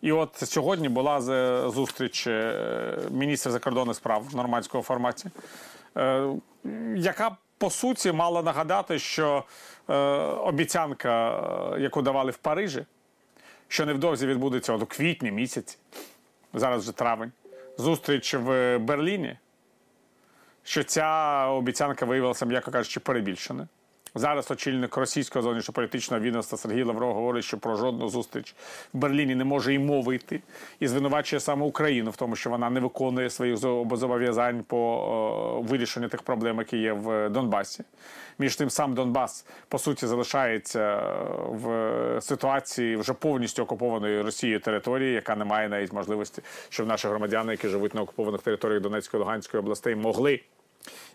І 0.02 0.12
от 0.12 0.30
сьогодні 0.36 0.90
була 0.90 1.22
зустріч 1.70 2.28
е, 2.28 2.98
міністра 3.12 3.52
закордонних 3.52 3.96
справ 3.96 4.24
в 4.32 4.36
нормандському 4.36 4.84
форматі, 4.84 5.30
яка 6.96 7.38
по 7.58 7.70
суті 7.70 8.12
мала 8.12 8.42
нагадати, 8.42 9.00
що 9.00 9.44
обіцянка, 10.44 11.42
яку 11.80 12.02
давали 12.02 12.32
в 12.32 12.38
Парижі, 12.38 12.86
що 13.68 13.86
невдовзі 13.86 14.28
відбудеться 14.28 14.74
от 14.74 14.82
у 14.82 14.86
квітні 14.86 15.32
місяці, 15.32 15.78
зараз 16.54 16.82
вже 16.82 16.92
травень, 16.92 17.32
зустріч 17.78 18.34
в 18.34 18.78
Берліні, 18.78 19.38
що 20.64 20.84
ця 20.84 21.46
обіцянка 21.48 22.06
виявилася, 22.06 22.46
м'яко 22.46 22.72
кажучи, 22.72 23.00
перебільшеною. 23.00 23.68
Зараз 24.16 24.52
очільник 24.52 24.98
російського 24.98 25.44
зовнішньополітичного 25.44 26.24
відомства 26.24 26.58
Сергій 26.58 26.84
Лавров 26.84 27.14
говорить, 27.14 27.44
що 27.44 27.58
про 27.58 27.76
жодну 27.76 28.10
зустріч 28.10 28.56
в 28.94 28.98
Берліні 28.98 29.36
не 29.36 29.44
може 29.44 29.74
і 29.74 29.80
мови 29.80 30.16
йти, 30.16 30.42
і 30.80 30.88
звинувачує 30.88 31.40
саме 31.40 31.66
Україну 31.66 32.12
в 32.12 32.16
тому, 32.16 32.36
що 32.36 32.50
вона 32.50 32.70
не 32.70 32.80
виконує 32.80 33.30
своїх 33.30 33.56
зо- 33.58 33.96
зобов'язань 33.96 34.64
по 34.64 34.78
о, 34.78 35.62
вирішенню 35.62 36.08
тих 36.08 36.22
проблем, 36.22 36.58
які 36.58 36.78
є 36.78 36.94
в 36.94 37.30
Донбасі. 37.30 37.84
Між 38.40 38.56
тим, 38.56 38.70
сам 38.70 38.94
Донбас 38.94 39.46
по 39.68 39.80
суті 39.80 40.08
залишається 40.08 40.80
е, 40.80 41.24
в 41.50 42.22
ситуації 42.22 42.96
вже 42.96 43.14
повністю 43.14 43.64
окупованої 43.64 44.22
Росією 44.22 44.60
території, 44.60 45.14
яка 45.14 45.36
не 45.36 45.46
має 45.46 45.70
навіть 45.70 45.94
можливості, 45.94 46.42
щоб 46.70 46.88
наші 46.88 47.08
громадяни, 47.08 47.52
які 47.54 47.68
живуть 47.68 47.96
на 47.96 48.02
окупованих 48.02 48.42
територіях 48.42 48.82
Донецької 48.82 49.20
та 49.20 49.26
Луганської 49.26 49.60
областей, 49.60 49.96
могли 49.96 50.40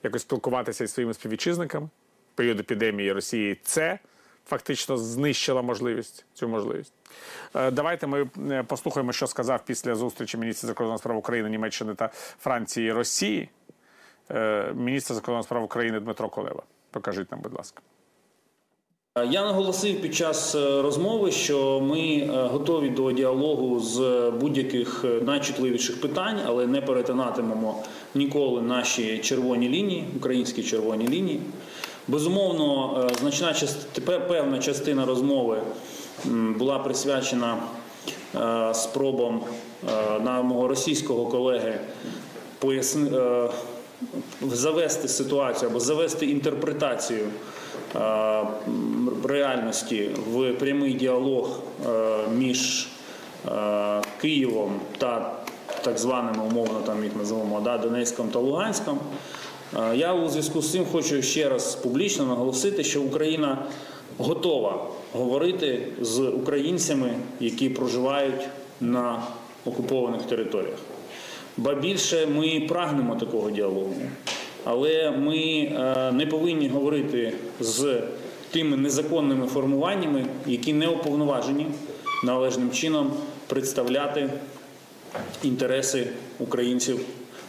якось 0.03 0.23
спілкуватися 0.23 0.85
із 0.85 0.93
своїми 0.93 1.15
співвітчизниками. 1.15 1.89
Період 2.37 2.61
епідемії 2.61 3.13
Росії 3.13 3.57
це 3.63 3.99
фактично 4.47 4.97
знищила 4.97 5.63
можливість 5.63 6.25
цю 6.35 6.49
можливість. 6.49 6.93
Е, 7.55 7.71
Давайте 7.71 8.07
ми 8.07 8.27
е, 8.51 8.63
послухаємо, 8.63 9.13
що 9.13 9.27
сказав 9.27 9.61
після 9.65 9.95
зустрічі 9.95 10.39
міністр 10.39 10.67
закордонних 10.67 11.01
справ 11.01 11.17
України, 11.17 11.51
Німеччини 11.51 11.95
та 11.95 12.11
Франції 12.39 12.93
Росії. 12.93 13.49
е, 14.31 14.73
Міністр 14.75 15.15
закордонних 15.15 15.45
справ 15.45 15.63
України 15.65 16.01
Дмитро 16.01 16.29
Колева. 16.29 16.63
Покажіть 16.91 17.31
нам, 17.31 17.41
будь 17.41 17.55
ласка. 17.55 17.83
Я 19.31 19.45
наголосив 19.45 20.01
під 20.03 20.15
час 20.15 20.55
розмови, 20.55 21.31
що 21.31 21.81
ми 21.81 22.27
готові 22.53 22.91
до 22.91 23.13
діалогу 23.13 23.81
з 23.81 24.31
будь-яких 24.41 25.05
найчутливіших 25.23 26.01
питань, 26.01 26.41
але 26.47 26.67
не 26.67 26.81
перетинатимемо 26.81 27.83
ніколи 28.15 28.63
наші 28.63 29.19
червоні 29.19 29.69
лінії, 29.69 30.05
українські 30.17 30.63
червоні 30.63 31.09
лінії. 31.09 31.41
Безумовно, 32.09 33.01
е, 33.11 33.15
значна 33.21 33.55
частина, 33.55 34.21
певна 34.21 34.59
частина 34.59 35.07
розмови 35.07 35.59
була 36.59 36.79
присвячена 36.79 37.57
е, 38.35 38.75
спробам 38.75 39.41
е, 39.41 40.21
на 40.21 40.43
мого 40.43 40.69
російського 40.69 41.27
колеги 41.27 41.79
завести 44.43 45.09
ситуацію 45.09 45.71
або 45.71 45.81
завести 45.81 46.27
інтерпретацію 46.27 47.27
реальності 49.25 50.11
в 50.33 50.53
прямий 50.53 50.95
діалог 50.95 51.61
між 52.35 52.89
Києвом 54.21 54.81
та 54.99 55.33
так 55.83 55.99
званими 55.99 56.45
умовно 56.45 56.81
там 56.87 57.05
їх 57.05 57.17
називаємо 57.17 57.61
да, 57.61 57.79
Донецьком 57.79 58.29
та 58.29 58.39
Луганськом. 58.39 58.99
Е, 59.75 59.97
Я 59.97 60.15
у 60.15 60.29
зв'язку 60.29 60.63
з 60.63 60.73
цим 60.73 60.85
хочу 60.93 61.23
ще 61.23 61.49
раз 61.49 61.75
публічно 61.75 62.25
наголосити, 62.25 62.85
що 62.85 63.03
Україна 63.03 63.67
готова 64.19 64.87
говорити 65.13 65.89
з 66.01 66.21
українцями, 66.21 67.15
які 67.41 67.69
проживають 67.69 68.49
на 68.81 69.23
окупованих 69.65 70.23
територіях. 70.23 70.79
Ба 71.57 71.75
більше 71.75 72.27
ми 72.27 72.67
прагнемо 72.69 73.15
такого 73.15 73.51
діалогу, 73.51 73.95
але 74.65 75.11
ми 75.11 75.39
е, 75.39 76.13
не 76.13 76.27
повинні 76.27 76.69
говорити 76.69 77.33
з 77.61 78.03
тими 78.51 78.77
незаконними 78.77 79.47
формуваннями, 79.47 80.27
які 80.47 80.73
не 80.73 80.89
уповноважені 80.89 81.67
належним 82.25 82.71
чином 82.71 83.13
представляти 83.47 84.31
інтереси 85.43 86.07
українців 86.39 87.01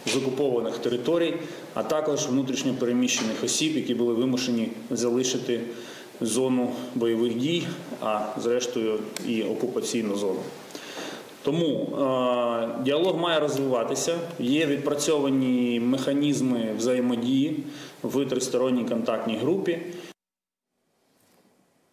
з 0.06 0.16
окупованих 0.16 0.78
територій, 0.78 1.34
а 1.74 1.82
також 1.82 2.26
внутрішньо 2.26 2.74
переміщених 2.74 3.44
осіб, 3.44 3.76
які 3.76 3.94
були 3.94 4.14
вимушені 4.14 4.68
залишити 4.90 5.60
зону 6.20 6.72
бойових 6.94 7.34
дій, 7.34 7.66
а 8.02 8.20
зрештою 8.38 8.98
і 9.26 9.42
окупаційну 9.42 10.16
зону. 10.16 10.40
Тому 11.42 11.66
е, 11.66 12.82
діалог 12.82 13.16
має 13.16 13.40
розвиватися. 13.40 14.18
Є 14.38 14.66
відпрацьовані 14.66 15.80
механізми 15.80 16.72
взаємодії 16.76 17.64
в 18.02 18.26
тристоронній 18.26 18.84
контактній 18.84 19.36
групі. 19.36 19.78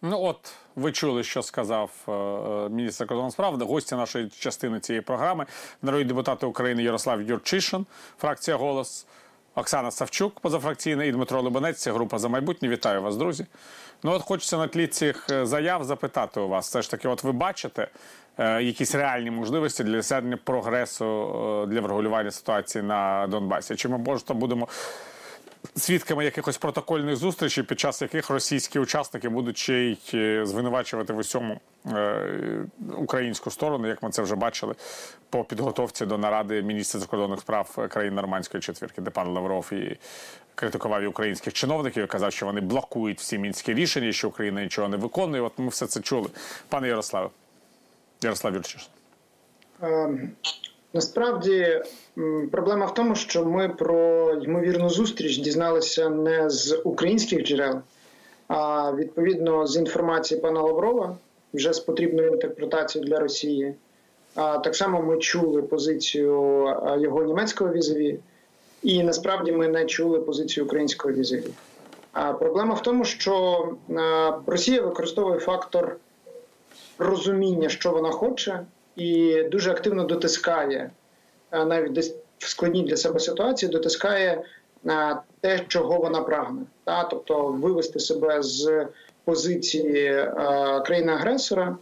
Ну 0.02 0.22
от 0.22 0.52
ви 0.76 0.92
чули, 0.92 1.24
що 1.24 1.42
сказав 1.42 1.90
е, 2.08 2.12
е, 2.12 2.68
міністр 2.68 2.98
закордонних 2.98 3.32
справ, 3.32 3.58
гості 3.58 3.94
нашої 3.94 4.28
частини 4.28 4.80
цієї 4.80 5.02
програми, 5.02 5.46
народні 5.82 6.04
депутати 6.04 6.46
України 6.46 6.82
Ярослав 6.82 7.22
Юрчишин, 7.22 7.86
фракція 8.18 8.56
Голос, 8.56 9.06
Оксана 9.58 9.90
Савчук, 9.90 10.40
позафракційна, 10.40 11.04
і 11.04 11.12
Дмитро 11.12 11.42
Лубанець, 11.42 11.88
група 11.88 12.18
за 12.18 12.28
майбутнє. 12.28 12.68
Вітаю 12.68 13.02
вас, 13.02 13.16
друзі. 13.16 13.46
Ну 14.02 14.12
от 14.12 14.22
хочеться 14.22 14.58
на 14.58 14.68
тлі 14.68 14.86
цих 14.86 15.26
е, 15.30 15.46
заяв 15.46 15.84
запитати 15.84 16.40
у 16.40 16.48
вас. 16.48 16.68
Все 16.68 16.82
ж 16.82 16.90
таки, 16.90 17.08
от 17.08 17.24
ви 17.24 17.32
бачите 17.32 17.88
е, 18.38 18.62
якісь 18.62 18.94
реальні 18.94 19.30
можливості 19.30 19.84
для 19.84 19.96
досягнення 19.96 20.38
прогресу 20.44 21.04
е, 21.04 21.66
для 21.66 21.80
врегулювання 21.80 22.30
ситуації 22.30 22.84
на 22.84 23.26
Донбасі? 23.26 23.76
Чи 23.76 23.88
ми 23.88 23.98
можемо 23.98 24.40
будемо 24.40 24.68
свідками 25.76 26.24
якихось 26.24 26.58
протокольних 26.58 27.16
зустрічей, 27.16 27.64
під 27.64 27.80
час 27.80 28.02
яких 28.02 28.30
російські 28.30 28.78
учасники 28.78 29.28
будуть 29.28 29.58
ще 29.58 29.74
й 29.74 29.98
е, 30.14 30.46
звинувачувати 30.46 31.12
в 31.12 31.18
усьому 31.18 31.60
е, 31.86 32.66
українську 32.96 33.50
сторону, 33.50 33.88
як 33.88 34.02
ми 34.02 34.10
це 34.10 34.22
вже 34.22 34.36
бачили 34.36 34.74
по 35.30 35.44
підготовці 35.44 36.06
до 36.06 36.18
наради 36.18 36.62
міністра 36.62 37.00
закордонних 37.00 37.40
справ 37.40 37.88
країн 37.88 38.14
Нормандської 38.14 38.60
четвірки, 38.60 39.00
де 39.00 39.10
пан 39.10 39.28
Лавров 39.28 39.72
і 39.72 39.98
критикував 40.54 41.02
і 41.02 41.06
українських 41.06 41.52
чиновників 41.52 42.04
і 42.04 42.06
казав, 42.06 42.32
що 42.32 42.46
вони 42.46 42.60
блокують 42.60 43.18
всі 43.18 43.38
мінські 43.38 43.74
рішення, 43.74 44.12
що 44.12 44.28
Україна 44.28 44.62
нічого 44.62 44.88
не 44.88 44.96
виконує. 44.96 45.42
От 45.42 45.52
ми 45.58 45.68
все 45.68 45.86
це 45.86 46.00
чули. 46.00 46.28
Пане 46.68 46.88
Ярославе, 46.88 47.28
Ярослав 48.22 48.54
Юрчиш. 48.54 48.90
Насправді 50.96 51.82
проблема 52.50 52.86
в 52.86 52.94
тому, 52.94 53.14
що 53.14 53.44
ми 53.44 53.68
про 53.68 54.30
ймовірну 54.42 54.90
зустріч 54.90 55.38
дізналися 55.38 56.08
не 56.08 56.50
з 56.50 56.80
українських 56.84 57.42
джерел, 57.42 57.80
а 58.48 58.92
відповідно 58.92 59.66
з 59.66 59.76
інформації 59.76 60.40
пана 60.40 60.60
Лаврова, 60.60 61.16
вже 61.54 61.72
з 61.72 61.80
потрібною 61.80 62.32
інтерпретацією 62.32 63.10
для 63.10 63.18
Росії. 63.18 63.74
А 64.34 64.58
так 64.58 64.76
само 64.76 65.02
ми 65.02 65.18
чули 65.18 65.62
позицію 65.62 66.30
його 66.98 67.24
німецького 67.24 67.72
візові, 67.72 68.18
і 68.82 69.02
насправді 69.02 69.52
ми 69.52 69.68
не 69.68 69.84
чули 69.84 70.20
позицію 70.20 70.66
українського 70.66 71.14
візові. 71.14 71.50
А 72.12 72.32
проблема 72.32 72.74
в 72.74 72.82
тому, 72.82 73.04
що 73.04 73.64
Росія 74.46 74.82
використовує 74.82 75.38
фактор 75.38 75.96
розуміння, 76.98 77.68
що 77.68 77.90
вона 77.90 78.10
хоче, 78.10 78.60
і 78.96 79.42
дуже 79.42 79.70
активно 79.70 80.04
дотискає 80.04 80.90
е, 81.52 81.64
навіть 81.64 81.92
десь 81.92 82.14
в 82.38 82.48
складній 82.48 82.82
для 82.82 82.96
себе 82.96 83.20
ситуації, 83.20 83.72
дотискає 83.72 84.42
е, 84.86 85.16
те, 85.40 85.60
чого 85.68 85.98
вона 85.98 86.20
прагне, 86.20 86.62
та? 86.84 87.04
Тобто 87.04 87.46
вивести 87.46 88.00
себе 88.00 88.42
з 88.42 88.86
позиції 89.24 90.04
е, 90.04 90.32
країни-агресора 90.86 91.76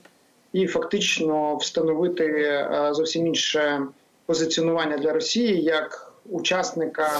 і 0.52 0.66
фактично 0.66 1.56
встановити 1.56 2.68
зовсім 2.90 3.26
інше 3.26 3.86
позиціонування 4.26 4.98
для 4.98 5.12
Росії 5.12 5.62
як 5.62 6.12
учасника 6.30 7.10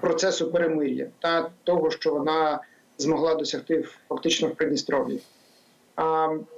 процесу 0.00 0.52
перемир'я 0.52 1.06
та? 1.18 1.50
Того, 1.64 1.90
що 1.90 2.10
вона 2.14 2.60
змогла 2.98 3.34
досягти 3.34 3.84
фактично 4.08 4.48
в 4.48 4.54
Придністров'ї. 4.54 5.20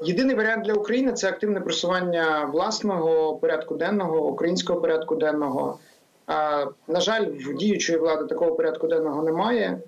Єдиний 0.03 0.37
варіант 0.37 0.65
для 0.65 0.73
України 0.73 1.13
це 1.13 1.29
активне 1.29 1.61
просування 1.61 2.45
власного 2.53 3.35
порядку 3.37 3.75
денного, 3.75 4.27
українського 4.29 4.81
порядку 4.81 5.17
денного. 5.17 5.79
На 6.89 7.01
жаль, 7.01 7.27
в 7.27 7.55
діючої 7.55 7.99
влади 7.99 8.25
такого 8.25 8.53
порядку 8.53 8.87
денного 8.87 9.23
немає. 9.23 9.79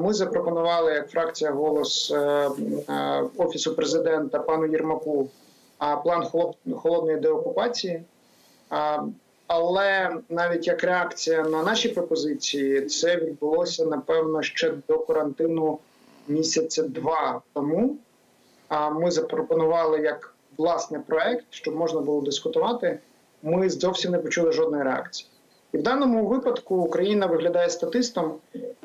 Ми 0.00 0.14
запропонували 0.14 0.92
як 0.92 1.10
фракція 1.10 1.50
голос 1.50 2.10
е, 2.10 2.16
е, 2.88 3.22
офісу 3.36 3.74
президента 3.76 4.38
пану 4.38 4.66
Єрмаку 4.66 5.28
план 6.04 6.24
холод- 6.24 6.76
холодної 6.76 7.16
деокупації. 7.20 8.02
Але 9.46 10.10
навіть 10.28 10.66
як 10.66 10.84
реакція 10.84 11.42
на 11.42 11.62
наші 11.62 11.88
пропозиції, 11.88 12.80
це 12.86 13.16
відбулося 13.16 13.84
напевно 13.84 14.42
ще 14.42 14.74
до 14.88 14.98
карантину 14.98 15.78
місяця 16.28 16.82
два 16.82 17.40
тому. 17.52 17.96
Ми 18.70 19.10
запропонували 19.10 20.00
як 20.00 20.34
власний 20.56 21.00
проект, 21.06 21.44
щоб 21.50 21.76
можна 21.76 22.00
було 22.00 22.20
дискутувати. 22.22 22.98
Ми 23.42 23.70
зовсім 23.70 24.10
не 24.10 24.18
почули 24.18 24.52
жодної 24.52 24.82
реакції. 24.82 25.28
І 25.72 25.78
в 25.78 25.82
даному 25.82 26.26
випадку 26.26 26.76
Україна 26.76 27.26
виглядає 27.26 27.70
статистом. 27.70 28.34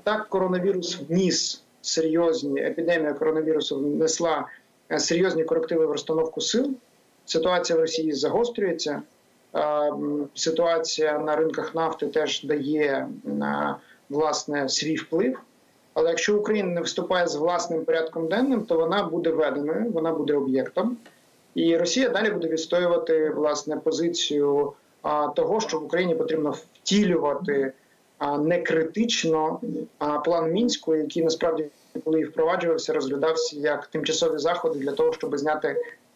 Так, 0.04 0.28
коронавірус 0.30 1.00
вніс 1.10 1.64
серйозні 1.82 2.62
епідемія 2.62 3.14
коронавірусу 3.14 3.78
внесла 3.80 4.48
е, 4.92 5.00
серйозні 5.00 5.44
корективи 5.44 5.86
в 5.86 5.92
розстановку 5.92 6.42
сил. 6.42 6.72
Ситуація 7.26 7.78
в 7.78 7.82
Росії 7.82 8.14
загострюється. 8.14 9.02
Е, 9.56 9.92
Ситуація 10.34 11.20
на 11.20 11.36
ринках 11.36 11.76
нафти 11.76 12.08
теж 12.08 12.44
дає 12.44 13.08
власне 14.10 14.70
свій 14.70 14.96
вплив. 14.96 15.40
Але 15.96 16.10
якщо 16.10 16.38
Україна 16.38 16.70
не 16.70 16.82
виступає 16.82 17.28
з 17.28 17.36
власним 17.36 17.86
порядком 17.86 18.28
денним, 18.28 18.62
то 18.62 18.78
вона 18.78 19.04
буде 19.04 19.30
веденою, 19.30 19.92
вона 19.92 20.12
буде 20.12 20.34
об'єктом, 20.34 20.98
і 21.56 21.78
Росія 21.78 22.10
далі 22.10 22.30
буде 22.30 22.48
відстоювати 22.48 23.30
власне 23.30 23.78
позицію 23.78 24.74
а, 25.02 25.28
того, 25.28 25.60
що 25.60 25.80
в 25.80 25.84
Україні 25.84 26.16
потрібно 26.16 26.52
втілювати 26.52 27.74
а, 28.18 28.38
не 28.38 28.62
критично 28.62 29.60
а, 30.00 30.20
план 30.20 30.52
мінську, 30.52 30.96
який 30.96 31.24
насправді 31.24 31.66
коли 32.04 32.26
впроваджувався, 32.26 32.94
розглядався 32.94 33.60
як 33.60 33.88
тимчасові 33.88 34.38
заходи 34.38 34.80
для 34.80 34.92
того, 34.92 35.14
щоб 35.14 35.38
зняти 35.38 35.68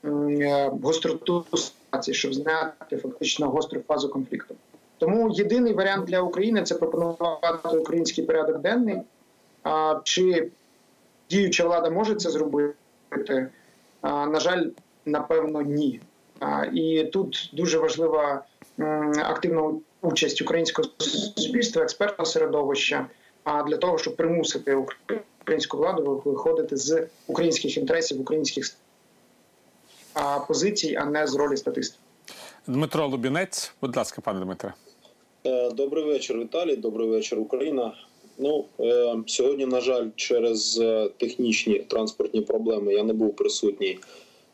е, 0.06 0.72
гостроту 0.84 1.46
ситуації, 1.54 2.16
щоб 2.16 2.34
зняти 2.34 2.98
фактично 2.98 3.50
гостру 3.50 3.82
фазу 3.88 4.10
конфлікту. 4.10 4.56
Тому 4.98 5.30
єдиний 5.30 5.74
варіант 5.74 6.06
для 6.06 6.22
України 6.22 6.64
це 6.64 6.76
пропонувати 6.76 7.78
український 7.78 8.24
порядок 8.24 8.58
денний. 8.58 9.02
А, 9.70 10.00
Чи 10.04 10.50
діюча 11.30 11.64
влада 11.66 11.90
може 11.90 12.16
це 12.16 12.30
зробити? 12.30 13.50
А, 14.02 14.26
На 14.26 14.40
жаль, 14.40 14.66
напевно, 15.06 15.62
ні. 15.62 16.02
А, 16.40 16.66
І 16.74 17.04
тут 17.14 17.50
дуже 17.54 17.78
важлива 17.80 18.44
м, 18.80 19.12
активна 19.20 19.74
участь 20.02 20.42
українського 20.42 20.88
суспільства, 20.98 21.84
експертного 21.84 22.26
середовища, 22.26 23.08
а 23.44 23.64
для 23.64 23.78
того, 23.78 23.98
щоб 23.98 24.16
примусити 24.16 24.86
українську 25.42 25.78
владу 25.78 26.22
виходити 26.26 26.78
з 26.78 27.08
українських 27.28 27.78
інтересів, 27.78 28.22
українських 28.22 28.76
а, 30.14 30.40
позицій, 30.40 30.96
а 31.02 31.06
не 31.06 31.28
з 31.28 31.36
ролі 31.36 31.58
статистів. 31.58 32.00
Дмитро 32.68 33.08
Лубінець, 33.08 33.74
будь 33.82 33.98
ласка, 33.98 34.22
пане 34.22 34.46
Дмитре. 34.46 34.74
Е, 35.46 35.72
Добрий 35.72 36.04
вечір, 36.06 36.40
Віталій. 36.40 36.76
Добрий 36.76 37.08
вечір, 37.08 37.40
Україна. 37.40 37.94
Ну 38.40 38.66
е, 38.80 39.16
сьогодні, 39.28 39.66
на 39.66 39.82
жаль, 39.82 40.08
через 40.16 40.80
е, 40.80 41.10
технічні 41.18 41.80
транспортні 41.80 42.42
проблеми 42.42 42.94
я 42.94 43.04
не 43.04 43.14
був 43.14 43.36
присутній 43.36 44.00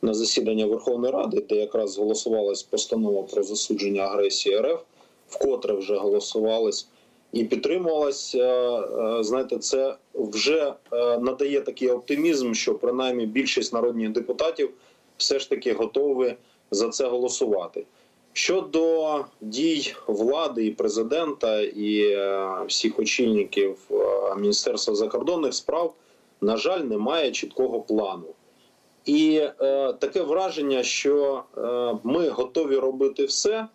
на 0.02 0.14
засіданні 0.14 0.66
Верховної 0.66 1.14
Ради, 1.14 1.46
де 1.50 1.56
якраз 1.56 1.98
голосувалась 1.98 2.64
постанова 2.64 3.24
про 3.24 3.44
засудження 3.44 4.02
агресії 4.02 4.60
РФ, 4.60 4.82
вкотре 5.28 5.74
вже 5.74 5.96
голосувалась 5.96 6.88
і 7.34 7.44
підтримувалась. 7.44 8.36
Е, 8.36 8.40
е, 8.40 9.24
знаєте, 9.24 9.58
це 9.58 9.96
вже 10.14 10.74
надає 11.20 11.62
такий 11.62 11.90
оптимізм, 11.90 12.54
що 12.54 12.76
принаймні 12.76 13.26
більшість 13.26 13.74
народних 13.74 14.12
депутатів 14.12 14.70
все 15.18 15.40
ж 15.40 15.50
таки 15.50 15.74
готові 15.74 16.36
за 16.72 16.90
це 16.90 17.08
голосувати. 17.08 17.86
Щодо 18.38 19.26
дій 19.42 19.96
влади 20.08 20.66
і 20.66 20.72
президента 20.72 21.62
і 21.62 22.00
е, 22.00 22.50
всіх 22.68 23.00
очільників 23.00 23.78
е, 23.92 24.36
Міністерства 24.36 24.96
закордонних 24.96 25.54
справ, 25.54 25.94
на 26.42 26.58
жаль, 26.58 26.80
немає 26.80 27.32
чіткого 27.32 27.82
плану. 27.82 28.28
І 29.06 29.36
е, 29.62 29.94
таке 29.94 30.22
враження, 30.22 30.84
що 30.84 31.44
е, 31.58 31.62
ми 32.04 32.30
готові 32.30 32.76
робити 32.76 33.26
все 33.26 33.68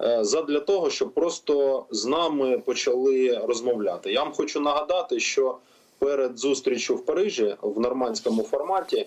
е, 0.00 0.24
задля 0.24 0.60
того, 0.60 0.90
щоб 0.90 1.14
просто 1.14 1.84
з 1.90 2.06
нами 2.06 2.58
почали 2.58 3.40
розмовляти. 3.44 4.12
Я 4.12 4.22
вам 4.22 4.32
хочу 4.32 4.60
нагадати, 4.60 5.20
що 5.20 5.58
перед 5.98 6.38
зустрічю 6.38 6.96
в 6.96 7.04
Парижі 7.04 7.56
в 7.62 7.80
нормандському 7.80 8.42
форматі. 8.42 9.06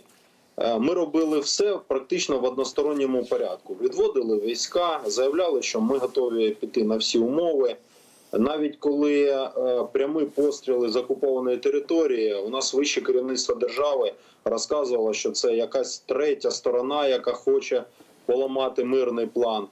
Е, 0.64 0.80
Ми 0.80 0.94
робили 0.94 1.40
все 1.40 1.80
практично 1.88 2.40
в 2.40 2.46
односторонньому 2.46 3.26
порядку. 3.26 3.78
Відводили 3.82 4.40
війська, 4.40 5.02
заявляли, 5.06 5.62
що 5.62 5.82
ми 5.82 5.98
готові 5.98 6.50
піти 6.50 6.84
на 6.84 6.98
всі 6.98 7.20
умови. 7.20 7.76
Навіть 8.34 8.76
коли 8.76 9.24
е, 9.24 9.50
прямі 9.94 10.26
постріли 10.26 10.90
з 10.90 10.96
окупованої 10.96 11.58
території, 11.58 12.36
у 12.36 12.50
нас 12.50 12.74
вище 12.74 13.02
керівництво 13.02 13.56
держави 13.56 14.14
розказувало, 14.46 15.14
що 15.14 15.32
це 15.32 15.56
якась 15.56 16.00
третя 16.00 16.52
сторона, 16.52 17.08
яка 17.08 17.34
хоче 17.34 17.84
поламати 18.26 18.84
мирний 18.84 19.26
план. 19.26 19.68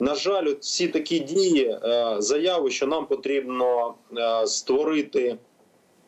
На 0.00 0.14
жаль, 0.14 0.54
всі 0.60 0.88
такі 0.88 1.18
дії, 1.18 1.64
е, 1.64 2.16
заяви, 2.18 2.70
що 2.70 2.86
нам 2.86 3.06
потрібно 3.06 3.94
створити 4.46 5.36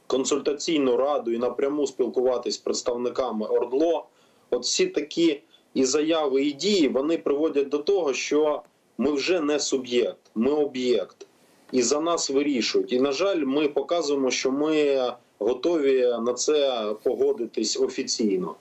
консультаційну 0.07 0.97
раду 0.97 1.33
і 1.33 1.39
напряму 1.39 1.87
спілкуватись 1.87 2.55
з 2.55 2.59
представниками 2.59 3.47
ОРДЛО. 3.47 4.07
От 4.51 4.63
всі 4.63 4.87
такі 4.87 5.41
і 5.75 5.85
заяви, 5.85 6.45
і 6.45 6.53
дії 6.53 6.89
вони 6.89 7.19
приводять 7.19 7.69
до 7.69 7.79
того, 7.79 8.15
що 8.15 8.63
ми 8.99 9.13
вже 9.13 9.41
не 9.41 9.61
суб'єкт, 9.61 10.31
ми 10.35 10.51
об'єкт, 10.51 11.27
і 11.73 11.83
за 11.83 12.01
нас 12.01 12.31
вирішують. 12.31 12.93
І 12.93 13.01
на 13.01 13.13
жаль, 13.13 13.45
ми 13.45 13.69
показуємо, 13.69 14.31
що 14.31 14.51
ми 14.51 15.03
готові 15.39 16.01
на 16.01 16.35
це 16.35 16.85
погодитись 17.03 17.81
офіційно. 17.81 18.55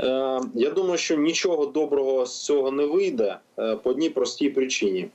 Е, 0.00 0.40
Я 0.54 0.70
думаю, 0.70 0.98
що 0.98 1.16
нічого 1.16 1.66
доброго 1.66 2.26
з 2.26 2.44
цього 2.44 2.70
не 2.70 2.86
вийде 2.86 3.38
е, 3.58 3.76
по 3.76 3.90
одній 3.90 4.10
простій 4.10 4.50
причині: 4.50 5.08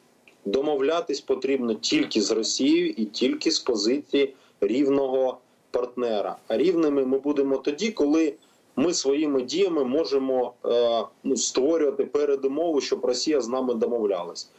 домовлятись 0.46 1.22
потрібно 1.22 1.74
тільки 1.74 2.22
з 2.22 2.32
Росією 2.32 2.90
і 2.90 3.06
тільки 3.06 3.52
з 3.52 3.60
позиції 3.60 4.34
рівного 4.62 5.38
партнера. 5.72 6.36
А 6.48 6.58
рівними 6.58 7.06
ми 7.06 7.20
будемо 7.20 7.58
тоді, 7.58 7.92
коли 7.92 8.34
ми 8.76 8.94
своїми 8.94 9.42
діями 9.42 9.84
можемо 9.84 10.54
е, 10.66 11.04
ну, 11.24 11.38
створювати 11.38 12.06
передумову, 12.06 12.82
щоб 12.82 13.06
Росія 13.06 13.42
з 13.42 13.48
нами 13.48 13.74
домовлялась. 13.74 14.50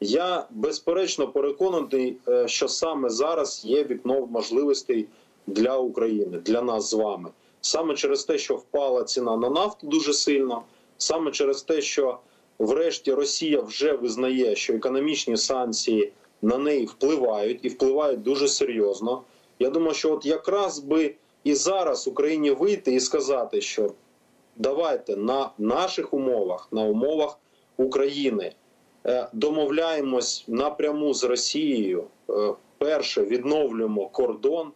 Я 0.00 0.46
безперечно 0.50 1.28
переконаний, 1.28 2.16
е, 2.28 2.48
що 2.48 2.68
саме 2.68 3.10
зараз 3.10 3.64
є 3.64 3.84
вікно 3.84 4.26
можливостей 4.26 5.06
для 5.46 5.76
України, 5.78 6.38
для 6.38 6.62
нас 6.62 6.90
з 6.90 6.94
вами. 6.94 7.30
Саме 7.60 7.94
через 7.94 8.24
те, 8.24 8.38
що 8.38 8.54
впала 8.56 9.04
ціна 9.04 9.36
на 9.36 9.50
нафту 9.50 9.86
дуже 9.86 10.12
сильно, 10.12 10.62
саме 10.98 11.30
через 11.30 11.62
те, 11.62 11.80
що 11.80 12.18
врешті 12.58 13.12
Росія 13.12 13.60
вже 13.60 13.92
визнає, 13.92 14.56
що 14.56 14.74
економічні 14.74 15.36
санкції 15.36 16.12
на 16.42 16.58
неї 16.58 16.86
впливають 16.86 17.60
і 17.62 17.68
впливають 17.68 18.22
дуже 18.22 18.48
серйозно. 18.48 19.22
Я 19.58 19.70
думаю, 19.70 19.94
що 19.94 20.12
от 20.12 20.26
якраз 20.26 20.78
би 20.78 21.14
і 21.46 21.54
зараз 21.54 22.08
Україні 22.08 22.50
вийти 22.50 22.94
і 22.94 23.00
сказати, 23.00 23.60
що 23.60 23.92
давайте 24.56 25.16
на 25.16 25.50
наших 25.58 26.14
умовах, 26.14 26.68
на 26.72 26.82
умовах 26.82 27.38
України 27.76 28.52
е, 29.06 29.28
домовляємось 29.32 30.44
напряму 30.48 31.14
з 31.14 31.24
Росією. 31.24 32.04
Е, 32.30 32.54
Перше 32.78 33.24
відновлюємо 33.24 34.08
кордон, 34.08 34.72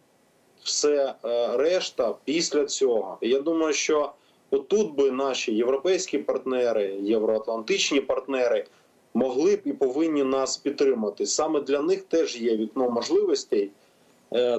все 0.63 1.15
е, 1.25 1.57
решта 1.57 2.15
після 2.25 2.65
цього. 2.65 3.17
Я 3.21 3.41
думаю, 3.41 3.73
що 3.73 4.11
отут 4.51 4.95
би 4.95 5.11
наші 5.11 5.55
європейські 5.55 6.17
партнери, 6.17 6.95
євроатлантичні 7.01 8.01
партнери 8.01 8.65
могли 9.13 9.55
б 9.55 9.61
і 9.65 9.73
повинні 9.73 10.23
нас 10.23 10.57
підтримати. 10.57 11.25
Саме 11.25 11.61
для 11.61 11.81
них 11.81 12.03
теж 12.03 12.41
є 12.41 12.57
вікно 12.57 12.89
можливостей 12.89 13.71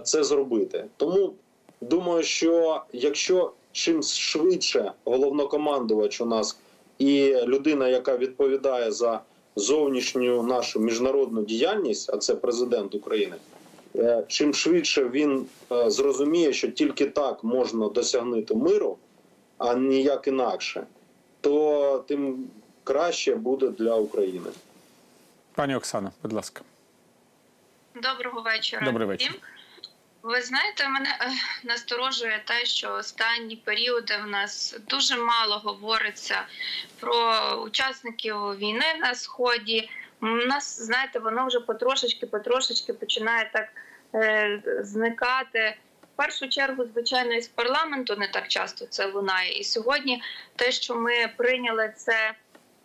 це 0.03 0.25
зробити. 0.25 0.85
Тому 0.97 1.33
думаю, 1.83 2.23
що 2.23 2.83
якщо 2.93 3.53
чим 3.73 4.03
швидше 4.03 4.93
головнокомандувач 5.05 6.21
у 6.21 6.27
нас 6.27 6.59
і 6.99 7.35
людина, 7.47 7.89
яка 7.89 8.17
відповідає 8.17 8.93
за 8.93 9.21
зовнішню 9.57 10.43
нашу 10.43 10.81
міжнародну 10.81 11.43
діяльність, 11.43 12.11
а 12.15 12.17
це 12.17 12.35
президент 12.35 12.95
України. 12.95 13.37
е, 13.97 14.25
Чим 14.29 14.55
швидше 14.55 15.09
він 15.09 15.47
е, 15.73 15.91
зрозуміє, 15.91 16.53
що 16.53 16.69
тільки 16.71 17.07
так 17.07 17.45
можна 17.45 17.89
досягнути 17.89 18.55
миру, 18.55 18.99
а 19.59 19.75
ніяк 19.75 20.29
інакше, 20.29 20.87
то 21.41 22.05
тим 22.09 22.45
краще 22.85 23.35
буде 23.35 23.69
для 23.69 23.97
України. 23.97 24.51
Пані 25.55 25.77
Оксана, 25.77 26.11
будь 26.23 26.33
ласка. 26.33 26.63
Доброго 27.95 28.43
вечора. 28.43 28.87
Добрий 28.87 29.07
вечір. 29.07 29.41
Ви 30.23 30.41
знаєте, 30.41 30.89
мене 30.89 31.19
насторожує 31.65 32.43
те, 32.45 32.65
що 32.65 32.93
останні 32.93 33.57
періоди 33.57 34.17
в 34.25 34.27
нас 34.27 34.77
дуже 34.89 35.17
мало 35.17 35.59
говориться 35.59 36.43
про 37.01 37.41
учасників 37.67 38.37
війни 38.37 38.95
на 39.01 39.15
сході. 39.15 39.91
У 40.21 40.27
нас, 40.27 40.81
знаєте, 40.81 41.19
воно 41.19 41.47
вже 41.47 41.61
потрошечки, 41.61 42.27
потрошечки 42.27 42.93
починає 42.93 43.51
так 43.53 43.69
е, 44.15 44.63
зникати. 44.81 45.77
В 46.03 46.17
першу 46.17 46.49
чергу, 46.49 46.85
звичайно, 46.85 47.33
із 47.33 47.49
парламенту 47.49 48.17
не 48.17 48.29
так 48.29 48.49
часто 48.49 48.87
це 48.87 49.07
лунає. 49.07 49.59
І 49.59 49.65
сьогодні 49.65 50.23
те, 50.57 50.73
що 50.73 50.95
ми 50.95 51.13
прийняли 51.37 51.93
це 51.97 52.35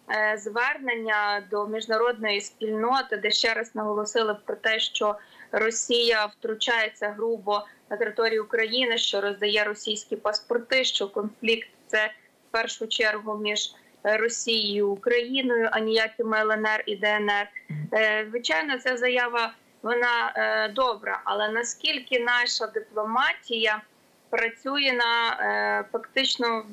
е, 0.09 0.37
звернення 0.37 1.43
до 1.51 1.67
міжнародної 1.67 2.41
спільноти, 2.41 3.17
де 3.17 3.31
ще 3.31 3.53
раз 3.53 3.75
наголосили 3.75 4.35
про 4.45 4.55
те, 4.55 4.79
що 4.79 5.15
Росія 5.51 6.25
втручається 6.25 7.09
грубо 7.09 7.65
на 7.89 7.97
територію 7.97 8.43
України, 8.43 8.97
що 8.97 9.21
роздає 9.21 9.63
російські 9.63 10.15
паспорти, 10.15 10.83
що 10.83 11.07
конфлікт 11.07 11.69
це 11.87 12.11
в 12.47 12.51
першу 12.51 12.87
чергу 12.87 13.37
між 13.37 13.73
Росією 14.03 14.77
і 14.77 14.81
Україною, 14.81 15.69
а 15.71 15.79
ніякими 15.79 16.37
ЛНР 16.37 16.83
і 16.85 16.95
ДНР. 16.95 17.47
Е, 17.93 18.27
Звичайно, 18.29 18.79
ця 18.79 18.97
заява 18.97 19.53
вона 19.81 20.33
е, 20.35 20.69
добра, 20.69 21.21
але 21.23 21.49
наскільки 21.49 22.19
наша 22.19 22.67
дипломатія 22.67 23.81
працює 24.29 24.93
на 24.93 25.29
е, 25.29 25.83
фактично 25.91 26.65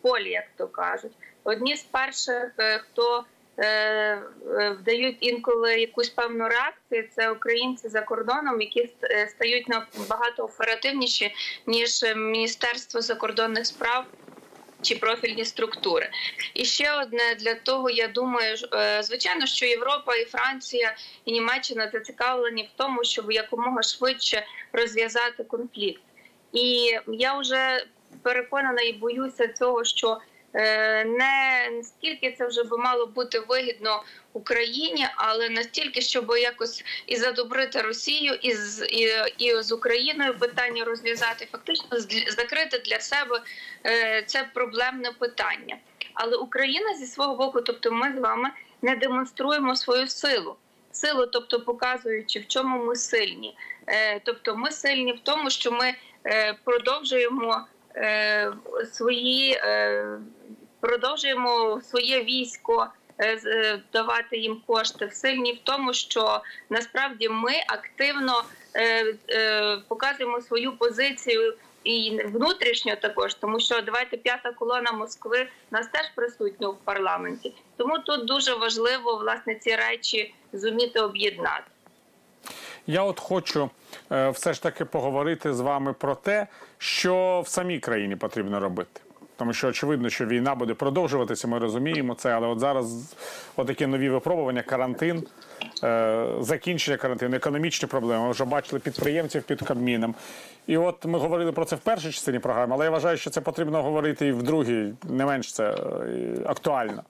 полі, 0.00 0.30
як 0.30 0.44
то 0.56 0.66
кажуть, 0.66 1.12
одні 1.44 1.76
з 1.76 1.82
перших, 1.82 2.52
хто 2.80 3.24
вдають 4.80 5.16
інколи 5.20 5.80
якусь 5.80 6.08
певну 6.08 6.48
реакцію, 6.48 7.08
це 7.16 7.30
українці 7.30 7.88
за 7.88 8.00
кордоном, 8.00 8.60
які 8.60 8.88
е, 9.02 9.28
стають 9.28 9.68
набагато 9.68 10.44
оперативніші 10.44 11.34
ніж 11.66 12.02
е, 12.02 12.14
Міністерство 12.14 13.00
закордонних 13.00 13.66
справ. 13.66 14.04
Чи 14.82 14.96
профільні 14.96 15.44
структури, 15.44 16.10
і 16.54 16.64
ще 16.64 16.92
одне 17.00 17.34
для 17.38 17.54
того, 17.54 17.90
я 17.90 18.08
думаю, 18.08 18.56
е, 18.74 19.02
звичайно, 19.02 19.46
що 19.46 19.66
Європа 19.66 20.16
і 20.16 20.24
Франція 20.24 20.96
і 21.24 21.32
Німеччина 21.32 21.90
зацікавлені 21.92 22.62
в 22.62 22.76
тому, 22.76 23.04
щоб 23.04 23.32
якомога 23.32 23.82
швидше 23.82 24.46
розв'язати 24.72 25.44
конфлікт. 25.44 26.02
І 26.52 26.98
я 27.08 27.38
вже 27.38 27.84
переконана 28.22 28.82
і 28.82 28.92
боюся 28.92 29.48
цього, 29.48 29.84
що 29.84 30.12
е, 30.12 30.18
не 30.54 31.68
наскільки 31.72 32.32
це 32.38 32.46
вже 32.46 32.64
би 32.64 32.78
мало 32.78 33.06
бути 33.06 33.40
вигідно 33.40 34.02
Україні, 34.32 35.06
але 35.16 35.48
настільки, 35.48 36.00
щоб 36.00 36.34
якось 36.40 36.84
і 37.06 37.16
задобрити 37.16 37.80
Росію, 37.80 38.34
і 38.34 38.54
з 38.54 38.86
і, 38.86 39.08
і 39.38 39.62
з 39.62 39.72
Україною 39.72 40.38
питання 40.38 40.84
розв'язати, 40.84 41.48
фактично 41.52 42.00
закрити 42.28 42.78
для 42.78 43.00
себе 43.00 43.42
е, 43.86 44.22
це 44.26 44.50
проблемне 44.54 45.12
питання. 45.12 45.76
Але 46.14 46.36
Україна 46.36 46.94
зі 46.94 47.06
свого 47.06 47.36
боку, 47.36 47.60
тобто 47.60 47.92
ми 47.92 48.12
з 48.16 48.18
вами 48.18 48.50
не 48.82 48.96
демонструємо 48.96 49.76
свою 49.76 50.08
силу. 50.08 50.56
Силу, 50.92 51.26
тобто 51.26 51.60
показуючи, 51.60 52.38
в 52.38 52.46
чому 52.46 52.84
ми 52.84 52.96
сильні. 52.96 53.56
Е, 53.86 54.20
Тобто, 54.20 54.56
ми 54.56 54.70
сильні 54.70 55.12
в 55.12 55.20
тому, 55.20 55.50
що 55.50 55.72
ми 55.72 55.94
е, 56.26 56.54
продовжуємо 56.64 57.54
е, 57.54 57.73
свої 58.92 59.52
е, 59.52 60.18
продовжуємо 60.80 61.80
своє 61.80 62.24
військо. 62.24 62.86
е, 63.18 63.38
е, 63.46 63.80
Давати 63.92 64.36
їм 64.36 64.62
кошти 64.66 65.10
сильні 65.10 65.52
в 65.52 65.58
тому, 65.64 65.94
що 65.94 66.40
насправді 66.70 67.28
ми 67.28 67.52
активно 67.68 68.44
е, 68.74 69.14
е, 69.30 69.76
показуємо 69.88 70.40
свою 70.40 70.76
позицію 70.76 71.54
і 71.84 72.20
внутрішньо 72.24 72.96
також, 72.96 73.34
тому 73.34 73.60
що 73.60 73.80
давайте 73.82 74.16
п'ята 74.16 74.52
колона 74.52 74.92
Москви 74.92 75.48
нас 75.70 75.86
теж 75.88 76.10
присутня 76.14 76.68
в 76.68 76.76
парламенті. 76.84 77.52
Тому 77.76 77.98
тут 77.98 78.26
дуже 78.26 78.54
важливо 78.54 79.16
власне 79.16 79.54
ці 79.54 79.76
речі 79.76 80.34
зуміти 80.52 81.00
об'єднати. 81.00 81.64
Я 82.86 83.02
от 83.02 83.20
хочу 83.20 83.70
е, 84.12 84.30
все 84.30 84.54
ж 84.54 84.62
таки 84.62 84.84
поговорити 84.84 85.54
з 85.54 85.60
вами 85.60 85.92
про 85.92 86.14
те, 86.14 86.46
що 86.84 87.42
в 87.44 87.48
самій 87.48 87.78
країні 87.78 88.16
потрібно 88.16 88.60
робити. 88.60 89.00
Тому 89.36 89.52
що 89.52 89.68
очевидно, 89.68 90.10
що 90.10 90.26
війна 90.26 90.54
буде 90.54 90.74
продовжуватися, 90.74 91.48
ми 91.48 91.58
розуміємо 91.58 92.14
це, 92.14 92.30
але 92.30 92.46
от 92.46 92.60
зараз 92.60 93.14
отакі 93.56 93.86
нові 93.86 94.08
випробування, 94.08 94.62
карантин, 94.62 95.22
е, 95.84 96.26
закінчення 96.40 96.96
карантину, 96.96 97.36
економічні 97.36 97.88
проблеми. 97.88 98.24
Ми 98.24 98.30
вже 98.30 98.44
бачили 98.44 98.80
підприємців 98.80 99.42
під 99.42 99.62
Кабміном. 99.62 100.14
І 100.66 100.76
от 100.76 101.04
ми 101.04 101.18
говорили 101.18 101.52
про 101.52 101.64
це 101.64 101.76
в 101.76 101.78
першій 101.80 102.10
частині 102.10 102.38
програми, 102.38 102.74
але 102.74 102.84
я 102.84 102.90
вважаю, 102.90 103.16
що 103.16 103.30
це 103.30 103.40
потрібно 103.40 103.82
говорити 103.82 104.26
і 104.26 104.32
в 104.32 104.42
другій, 104.42 104.94
не 105.08 105.26
менш 105.26 105.52
це 105.52 105.70
е, 105.70 105.76
актуально. 106.46 107.02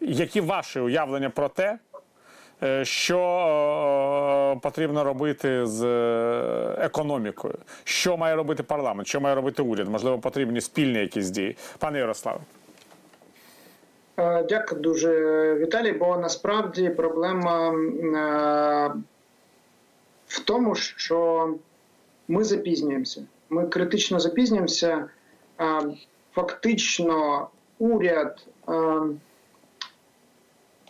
Які 0.00 0.40
ваші 0.40 0.80
уявлення 0.80 1.30
про 1.30 1.48
те, 1.48 1.78
Що 2.82 3.18
е, 4.56 4.60
потрібно 4.62 5.04
робити 5.04 5.66
з 5.66 5.84
е, 5.84 6.76
економікою? 6.78 7.54
Що 7.84 8.16
має 8.16 8.36
робити 8.36 8.62
парламент? 8.62 9.08
Що 9.08 9.20
має 9.20 9.34
робити 9.34 9.62
уряд? 9.62 9.88
Можливо, 9.88 10.18
потрібні 10.18 10.60
спільні 10.60 10.98
якісь 10.98 11.30
дії. 11.30 11.56
Пане 11.78 11.98
Ярославе. 11.98 12.40
Е, 14.18 14.44
Дякую 14.48 14.80
дуже, 14.80 15.10
Віталій. 15.54 15.92
Бо 15.92 16.16
насправді 16.16 16.88
проблема 16.88 17.70
е, 17.70 18.92
в 20.26 20.40
тому, 20.44 20.74
що 20.74 21.50
ми 22.28 22.44
запізнюємося. 22.44 23.22
Ми 23.50 23.66
критично 23.66 24.20
запізнюємося. 24.20 25.08
Е, 25.60 25.80
Фактично, 26.34 27.48
уряд 27.78 28.46
е, 28.68 28.72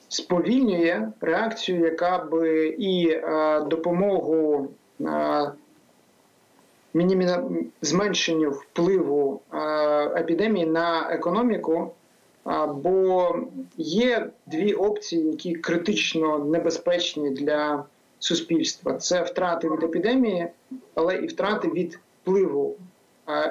сповільнює 0.08 1.08
реакцію, 1.20 1.80
яка 1.84 2.18
би 2.18 2.66
і 2.68 3.08
е, 3.10 3.60
допомогу 3.60 4.68
е, 5.00 5.52
мінімі- 6.94 7.66
зменшенню 7.82 8.50
впливу 8.50 9.40
е, 9.52 9.58
епідемії 10.20 10.66
на 10.66 11.08
економіку. 11.10 11.90
Бо 12.74 13.36
є 13.76 14.30
дві 14.46 14.72
опції, 14.72 15.26
які 15.30 15.54
критично 15.54 16.38
небезпечні 16.38 17.30
для 17.30 17.84
суспільства: 18.18 18.94
це 18.94 19.22
втрати 19.22 19.68
від 19.68 19.82
епідемії, 19.82 20.46
але 20.94 21.16
і 21.16 21.26
втрати 21.26 21.68
від 21.68 21.98
впливу 22.22 22.76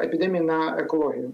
епідемії 0.01 0.43
на 0.43 0.77
екологію. 0.79 1.31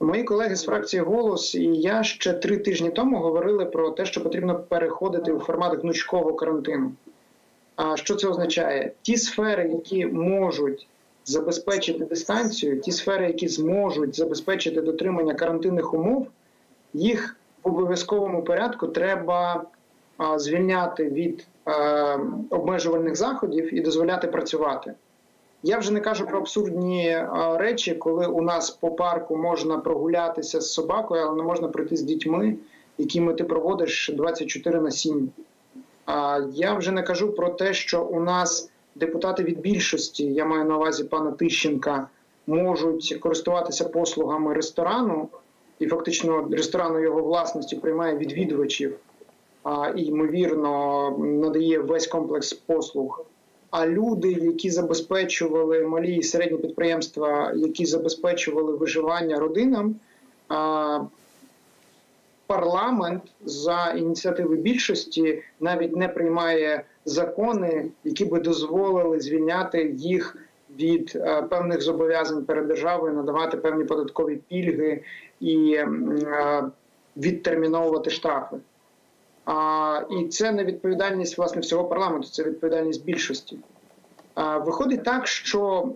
Мої 0.00 0.22
колеги 0.22 0.56
з 0.56 0.64
фракції 0.64 1.02
Голос 1.02 1.54
і 1.54 1.64
я 1.64 2.02
ще 2.02 2.32
три 2.32 2.58
тижні 2.58 2.90
тому 2.90 3.18
говорили 3.18 3.64
про 3.64 3.90
те, 3.90 4.04
що 4.04 4.22
потрібно 4.22 4.58
переходити 4.58 5.32
у 5.32 5.40
формат 5.40 5.80
гнучкого 5.80 6.34
карантину. 6.34 6.92
А 7.76 7.96
що 7.96 8.14
це 8.14 8.28
означає? 8.28 8.92
Ті 9.02 9.16
сфери, 9.16 9.68
які 9.68 10.06
можуть 10.06 10.88
забезпечити 11.24 12.04
дистанцію, 12.04 12.80
ті 12.80 12.92
сфери, 12.92 13.26
які 13.26 13.48
зможуть 13.48 14.16
забезпечити 14.16 14.80
дотримання 14.80 15.34
карантинних 15.34 15.94
умов, 15.94 16.26
їх 16.94 17.36
в 17.62 17.68
обов'язковому 17.68 18.42
порядку 18.42 18.86
треба 18.86 19.64
звільняти 20.36 21.04
від 21.04 21.46
е, 21.68 21.72
обмежувальних 22.50 23.16
заходів 23.16 23.74
і 23.74 23.80
дозволяти 23.80 24.26
працювати. 24.26 24.94
Я 25.62 25.78
вже 25.78 25.92
не 25.92 26.00
кажу 26.00 26.26
про 26.26 26.38
абсурдні 26.38 27.18
речі, 27.54 27.94
коли 27.94 28.26
у 28.26 28.42
нас 28.42 28.70
по 28.70 28.90
парку 28.90 29.36
можна 29.36 29.78
прогулятися 29.78 30.60
з 30.60 30.72
собакою, 30.72 31.22
але 31.22 31.36
не 31.36 31.42
можна 31.42 31.68
прийти 31.68 31.96
з 31.96 32.02
дітьми, 32.02 32.56
якими 32.98 33.34
ти 33.34 33.44
проводиш 33.44 34.10
24 34.14 34.80
на 34.80 34.90
7. 34.90 35.30
А 36.06 36.40
я 36.52 36.74
вже 36.74 36.92
не 36.92 37.02
кажу 37.02 37.32
про 37.32 37.48
те, 37.48 37.74
що 37.74 38.04
у 38.04 38.20
нас 38.20 38.70
депутати 38.94 39.42
від 39.42 39.60
більшості, 39.60 40.24
я 40.24 40.44
маю 40.44 40.64
на 40.64 40.76
увазі 40.76 41.04
пана 41.04 41.30
Тищенка, 41.30 42.08
можуть 42.46 43.18
користуватися 43.20 43.84
послугами 43.84 44.54
ресторану, 44.54 45.28
і 45.78 45.86
фактично 45.86 46.48
ресторан 46.50 46.96
у 46.96 47.00
його 47.00 47.22
власності 47.22 47.76
приймає 47.76 48.16
відвідувачів 48.16 48.96
а, 49.62 49.92
і 49.96 50.02
ймовірно 50.02 51.10
надає 51.18 51.78
весь 51.78 52.06
комплекс 52.06 52.52
послуг. 52.52 53.24
А 53.70 53.86
люди, 53.86 54.32
які 54.32 54.70
забезпечували 54.70 55.82
малі 55.82 56.16
і 56.16 56.22
середні 56.22 56.58
підприємства, 56.58 57.52
які 57.56 57.86
забезпечували 57.86 58.72
виживання 58.72 59.38
родинам, 59.38 59.94
парламент 62.46 63.22
за 63.44 63.94
ініціативи 63.96 64.56
більшості 64.56 65.42
навіть 65.60 65.96
не 65.96 66.08
приймає 66.08 66.84
закони, 67.04 67.86
які 68.04 68.24
би 68.24 68.40
дозволили 68.40 69.20
звільняти 69.20 69.94
їх 69.96 70.36
від 70.78 71.12
е, 71.16 71.42
певних 71.42 71.82
зобов'язань 71.82 72.44
перед 72.44 72.66
державою, 72.66 73.14
надавати 73.14 73.56
певні 73.56 73.84
податкові 73.84 74.36
пільги 74.48 75.02
і 75.40 75.74
е, 75.74 76.62
відтерміновувати 77.16 78.10
штрафи. 78.10 78.56
А, 79.46 80.02
І 80.10 80.28
це 80.28 80.52
не 80.52 80.64
відповідальність 80.64 81.38
власне 81.38 81.60
всього 81.60 81.84
парламенту, 81.84 82.28
це 82.28 82.44
відповідальність 82.44 83.04
більшості. 83.04 83.58
А, 84.34 84.58
Виходить 84.58 85.04
так, 85.04 85.26
що 85.26 85.88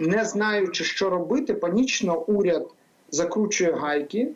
не 0.00 0.24
знаючи, 0.24 0.84
що 0.84 1.10
робити, 1.10 1.54
панічно 1.54 2.20
уряд 2.20 2.68
закручує 3.10 3.72
гайки, 3.72 4.28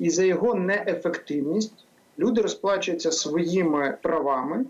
і 0.00 0.10
за 0.10 0.24
його 0.24 0.54
неефективність 0.54 1.84
люди 2.18 2.42
розплачуються 2.42 3.12
своїми 3.12 3.98
правами, 4.02 4.64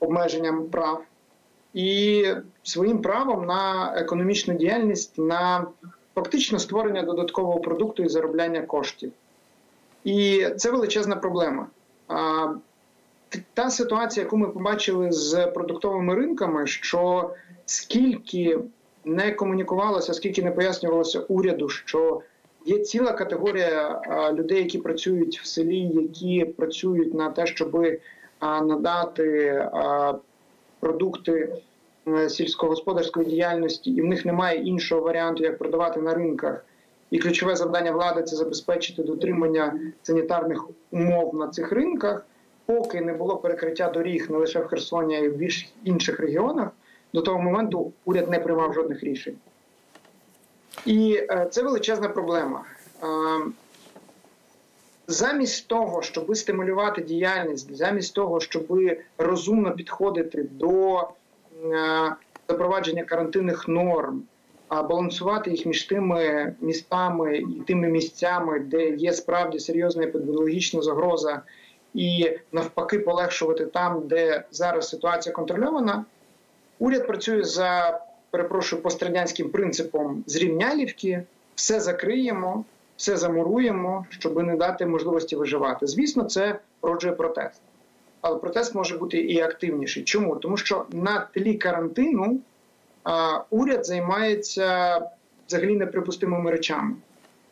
обмеженням 0.00 0.66
прав 0.66 1.02
і 1.74 2.24
своїм 2.62 3.02
правом 3.02 3.46
на 3.46 3.92
економічну 3.96 4.54
діяльність, 4.54 5.18
на 5.18 5.66
фактично 6.14 6.58
створення 6.58 7.02
додаткового 7.02 7.60
продукту 7.60 8.02
і 8.02 8.08
заробляння 8.08 8.62
коштів. 8.62 9.12
І 10.04 10.46
це 10.56 10.70
величезна 10.70 11.16
проблема. 11.16 11.66
Та 13.54 13.70
ситуація, 13.70 14.24
яку 14.24 14.36
ми 14.36 14.48
побачили 14.48 15.12
з 15.12 15.46
продуктовими 15.46 16.14
ринками, 16.14 16.66
що 16.66 17.30
скільки 17.66 18.58
не 19.04 19.32
комунікувалося, 19.32 20.14
скільки 20.14 20.42
не 20.42 20.50
пояснювалося 20.50 21.20
уряду, 21.20 21.68
що 21.68 22.22
є 22.66 22.78
ціла 22.78 23.12
категорія 23.12 24.02
людей, 24.32 24.58
які 24.58 24.78
працюють 24.78 25.40
в 25.40 25.46
селі, 25.46 25.80
які 25.80 26.44
працюють 26.44 27.14
на 27.14 27.30
те, 27.30 27.46
щоб 27.46 27.86
надати 28.42 29.68
продукти 30.80 31.56
сільськогосподарської 32.28 33.26
діяльності, 33.26 33.90
і 33.90 34.02
в 34.02 34.04
них 34.04 34.24
немає 34.24 34.62
іншого 34.62 35.00
варіанту, 35.00 35.42
як 35.42 35.58
продавати 35.58 36.00
на 36.00 36.14
ринках. 36.14 36.64
І 37.10 37.18
ключове 37.18 37.56
завдання 37.56 37.92
влади 37.92 38.22
це 38.22 38.36
забезпечити 38.36 39.02
дотримання 39.02 39.80
санітарних 40.02 40.64
умов 40.90 41.34
на 41.34 41.48
цих 41.48 41.72
ринках, 41.72 42.26
поки 42.68 43.00
не 43.00 43.12
було 43.12 43.36
перекриття 43.36 43.90
доріг 43.90 44.30
не 44.30 44.38
лише 44.38 44.60
в 44.60 44.66
Херсоні, 44.66 45.16
а 45.16 45.18
й 45.18 45.28
в 45.28 45.64
інших 45.84 46.20
регіонах. 46.20 46.68
До 47.12 47.22
того 47.22 47.38
моменту 47.38 47.92
уряд 48.04 48.30
не 48.30 48.38
приймав 48.38 48.74
жодних 48.74 49.04
рішень. 49.04 49.36
І 50.86 51.26
е, 51.30 51.48
це 51.50 51.62
величезна 51.62 52.08
проблема. 52.08 52.64
Е, 53.02 53.06
замість 55.06 55.68
того, 55.68 56.02
щоб 56.02 56.36
стимулювати 56.36 57.02
діяльність, 57.02 57.76
замість 57.76 58.14
того, 58.14 58.40
щоб 58.40 58.80
розумно 59.18 59.72
підходити 59.72 60.42
до 60.42 60.98
е, 61.00 61.06
запровадження 62.48 63.04
карантинних 63.04 63.68
норм, 63.68 64.22
балансувати 64.70 65.50
їх 65.50 65.66
між 65.66 65.82
тими 65.82 66.54
містами 66.60 67.38
і 67.38 67.62
тими 67.66 67.88
місцями, 67.88 68.58
де 68.60 68.90
є 68.90 69.12
справді 69.12 69.58
серйозна 69.58 70.02
епідеміологічна 70.02 70.82
загроза, 70.82 71.42
і 71.98 72.38
навпаки 72.52 72.98
полегшувати 72.98 73.66
там, 73.66 74.08
де 74.08 74.44
зараз 74.50 74.88
ситуація 74.88 75.34
контрольована. 75.34 76.04
Уряд 76.78 77.06
працює 77.06 77.44
за 77.44 78.00
перепрошую 78.30 78.82
пострадянським 78.82 79.50
принципом 79.50 80.24
зрівнялівки, 80.26 81.22
все 81.54 81.80
закриємо 81.80 82.64
все 82.98 83.16
замуруємо, 83.16 84.06
щоб 84.08 84.42
не 84.42 84.56
дати 84.56 84.86
можливості 84.86 85.36
виживати. 85.36 85.86
Звісно, 85.86 86.24
це 86.24 86.58
породжує 86.80 87.14
протест. 87.14 87.60
Але 88.20 88.38
протест 88.38 88.74
може 88.74 88.98
бути 88.98 89.18
і 89.18 89.40
активніший. 89.40 90.04
Чому? 90.04 90.36
Тому 90.36 90.56
що 90.56 90.86
на 90.90 91.28
тлі 91.34 91.54
карантину 91.54 92.38
а, 93.04 93.40
уряд 93.50 93.86
займається 93.86 95.00
взагалі 95.48 95.76
неприпустимими 95.76 96.50
речами. 96.50 96.94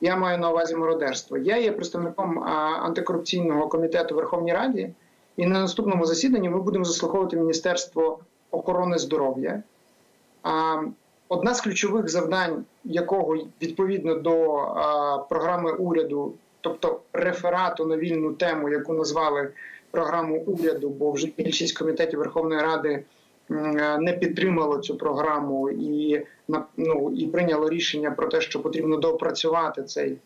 Я 0.06 0.16
маю 0.16 0.38
на 0.38 0.50
увазі 0.50 0.76
мародерство. 0.76 1.36
Я 1.36 1.56
є 1.56 1.72
представником 1.72 2.44
антикорупційного 2.82 3.68
комітету 3.68 4.14
в 4.14 4.16
Верховній 4.16 4.52
Раді, 4.52 4.90
і 5.36 5.46
на 5.46 5.60
наступному 5.60 6.06
засіданні 6.06 6.48
ми 6.48 6.62
будемо 6.62 6.84
заслуховувати 6.84 7.36
Міністерство 7.36 8.18
охорони 8.50 8.98
здоров'я. 8.98 9.62
Одна 11.28 11.54
з 11.54 11.60
ключових 11.60 12.08
завдань, 12.08 12.64
якого 12.84 13.36
відповідно 13.62 14.14
до 14.14 14.34
програми 15.28 15.72
уряду, 15.72 16.34
тобто 16.60 17.00
реферату 17.12 17.86
на 17.86 17.96
вільну 17.96 18.32
тему, 18.32 18.68
яку 18.68 18.92
назвали 18.92 19.50
програму 19.90 20.40
уряду, 20.40 20.88
бо 20.88 21.12
вже 21.12 21.28
більшість 21.36 21.78
комітетів 21.78 22.18
Верховної 22.18 22.60
Ради 22.60 23.04
не 23.98 24.18
підтримало 24.20 24.78
цю 24.78 24.96
програму 24.96 25.70
і 25.70 26.26
ну, 26.76 27.12
і 27.16 27.26
прийняло 27.26 27.68
рішення 27.68 28.10
про 28.10 28.28
те, 28.28 28.40
що 28.40 28.62
потрібно 28.62 28.96
доопрацювати 28.96 29.82
цей 29.82 30.18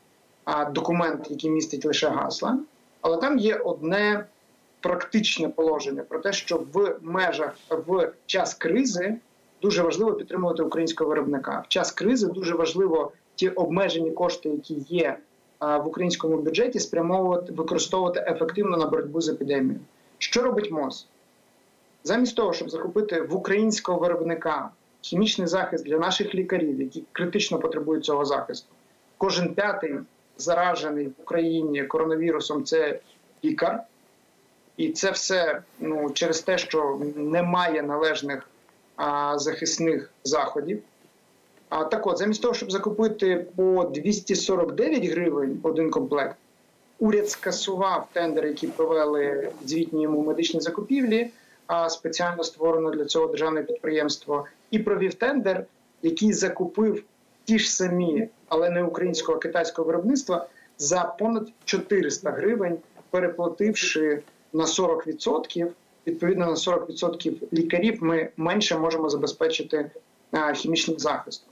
а, 0.44 0.64
документ, 0.64 1.30
який 1.30 1.50
містить 1.50 1.84
лише 1.84 2.08
гасла. 2.08 2.58
Але 3.00 3.16
там 3.16 3.38
є 3.38 3.56
одне 3.56 4.24
практичне 4.80 5.48
положення 5.48 6.02
про 6.02 6.18
те, 6.18 6.32
що 6.32 6.62
в 6.72 6.96
межах 7.02 7.54
в 7.70 8.12
час 8.26 8.54
кризи 8.54 9.16
дуже 9.62 9.82
важливо 9.82 10.12
підтримувати 10.12 10.62
українського 10.62 11.10
виробника. 11.10 11.62
В 11.64 11.68
час 11.68 11.92
кризи 11.92 12.26
дуже 12.26 12.54
важливо 12.54 13.12
ті 13.34 13.48
обмежені 13.48 14.10
кошти, 14.10 14.48
які 14.48 14.74
є 14.74 15.16
в 15.60 15.86
українському 15.86 16.36
бюджеті, 16.36 16.80
спрямовувати 16.80 17.52
використовувати 17.52 18.24
ефективно 18.28 18.76
на 18.76 18.86
боротьбу 18.86 19.20
з 19.20 19.28
епідемією. 19.28 19.80
Що 20.18 20.42
робить 20.42 20.70
МОЗ? 20.70 21.06
Замість 22.04 22.36
того, 22.36 22.52
щоб 22.52 22.70
закупити 22.70 23.20
в 23.20 23.36
українського 23.36 23.98
виробника 23.98 24.70
хімічний 25.02 25.46
захист 25.46 25.84
для 25.84 25.98
наших 25.98 26.34
лікарів, 26.34 26.80
які 26.80 27.04
критично 27.12 27.58
потребують 27.58 28.04
цього 28.04 28.24
захисту, 28.24 28.68
кожен 29.18 29.54
п'ятий 29.54 29.94
заражений 30.38 31.06
в 31.06 31.12
Україні 31.22 31.84
коронавірусом 31.84 32.64
це 32.64 33.00
лікар, 33.44 33.82
і 34.76 34.92
це 34.92 35.10
все 35.10 35.62
ну 35.80 36.10
через 36.10 36.40
те, 36.40 36.58
що 36.58 37.00
немає 37.16 37.82
належних 37.82 38.48
захисних 39.36 40.10
заходів. 40.24 40.82
А 41.68 41.84
так 41.84 42.06
от, 42.06 42.18
замість 42.18 42.42
того, 42.42 42.54
щоб 42.54 42.72
закупити 42.72 43.46
по 43.56 43.84
249 43.84 45.04
гривень 45.04 45.60
один 45.62 45.90
комплект, 45.90 46.36
уряд 46.98 47.30
скасував 47.30 48.08
тендер, 48.12 48.46
які 48.46 48.66
провели 48.66 49.52
звітні 49.66 50.02
йому 50.02 50.22
медичні 50.22 50.60
закупівлі, 50.60 51.20
а 51.22 51.39
спеціально 51.88 52.44
створено 52.44 52.90
для 52.90 53.04
цього 53.04 53.26
державне 53.26 53.62
підприємство, 53.62 54.46
і 54.70 54.78
провів 54.78 55.14
тендер, 55.14 55.64
який 56.02 56.32
закупив 56.32 57.02
ті 57.44 57.58
ж 57.58 57.72
самі, 57.72 58.28
але 58.48 58.70
не 58.70 58.82
українського 58.82 59.38
а 59.38 59.40
китайського 59.40 59.86
виробництва 59.86 60.46
за 60.78 61.04
понад 61.04 61.48
400 61.64 62.30
гривень, 62.30 62.78
переплативши 63.10 64.22
на 64.52 64.64
40% 64.64 65.70
відповідно 66.06 66.46
на 66.46 66.54
40% 66.54 67.34
лікарів 67.52 68.02
ми 68.02 68.28
менше 68.36 68.78
можемо 68.78 69.08
забезпечити 69.08 69.90
хімічним 70.54 70.98
захистом. 70.98 71.48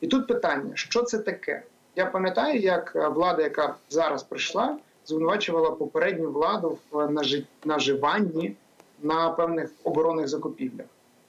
І 0.00 0.06
тут 0.06 0.26
питання: 0.26 0.70
що 0.74 1.02
це 1.02 1.18
таке? 1.18 1.62
Я 1.96 2.06
пам'ятаю, 2.06 2.60
як 2.60 2.94
влада, 2.94 3.42
яка 3.42 3.74
зараз 3.90 4.22
прийшла, 4.22 4.78
звинувачувала 5.06 5.70
попередню 5.70 6.30
владу 6.30 6.78
в 6.90 7.26
наживанні 7.64 8.56
на 9.02 9.30
певних 9.30 9.70
оборонних 9.84 10.28
закупівлях. 10.28 10.86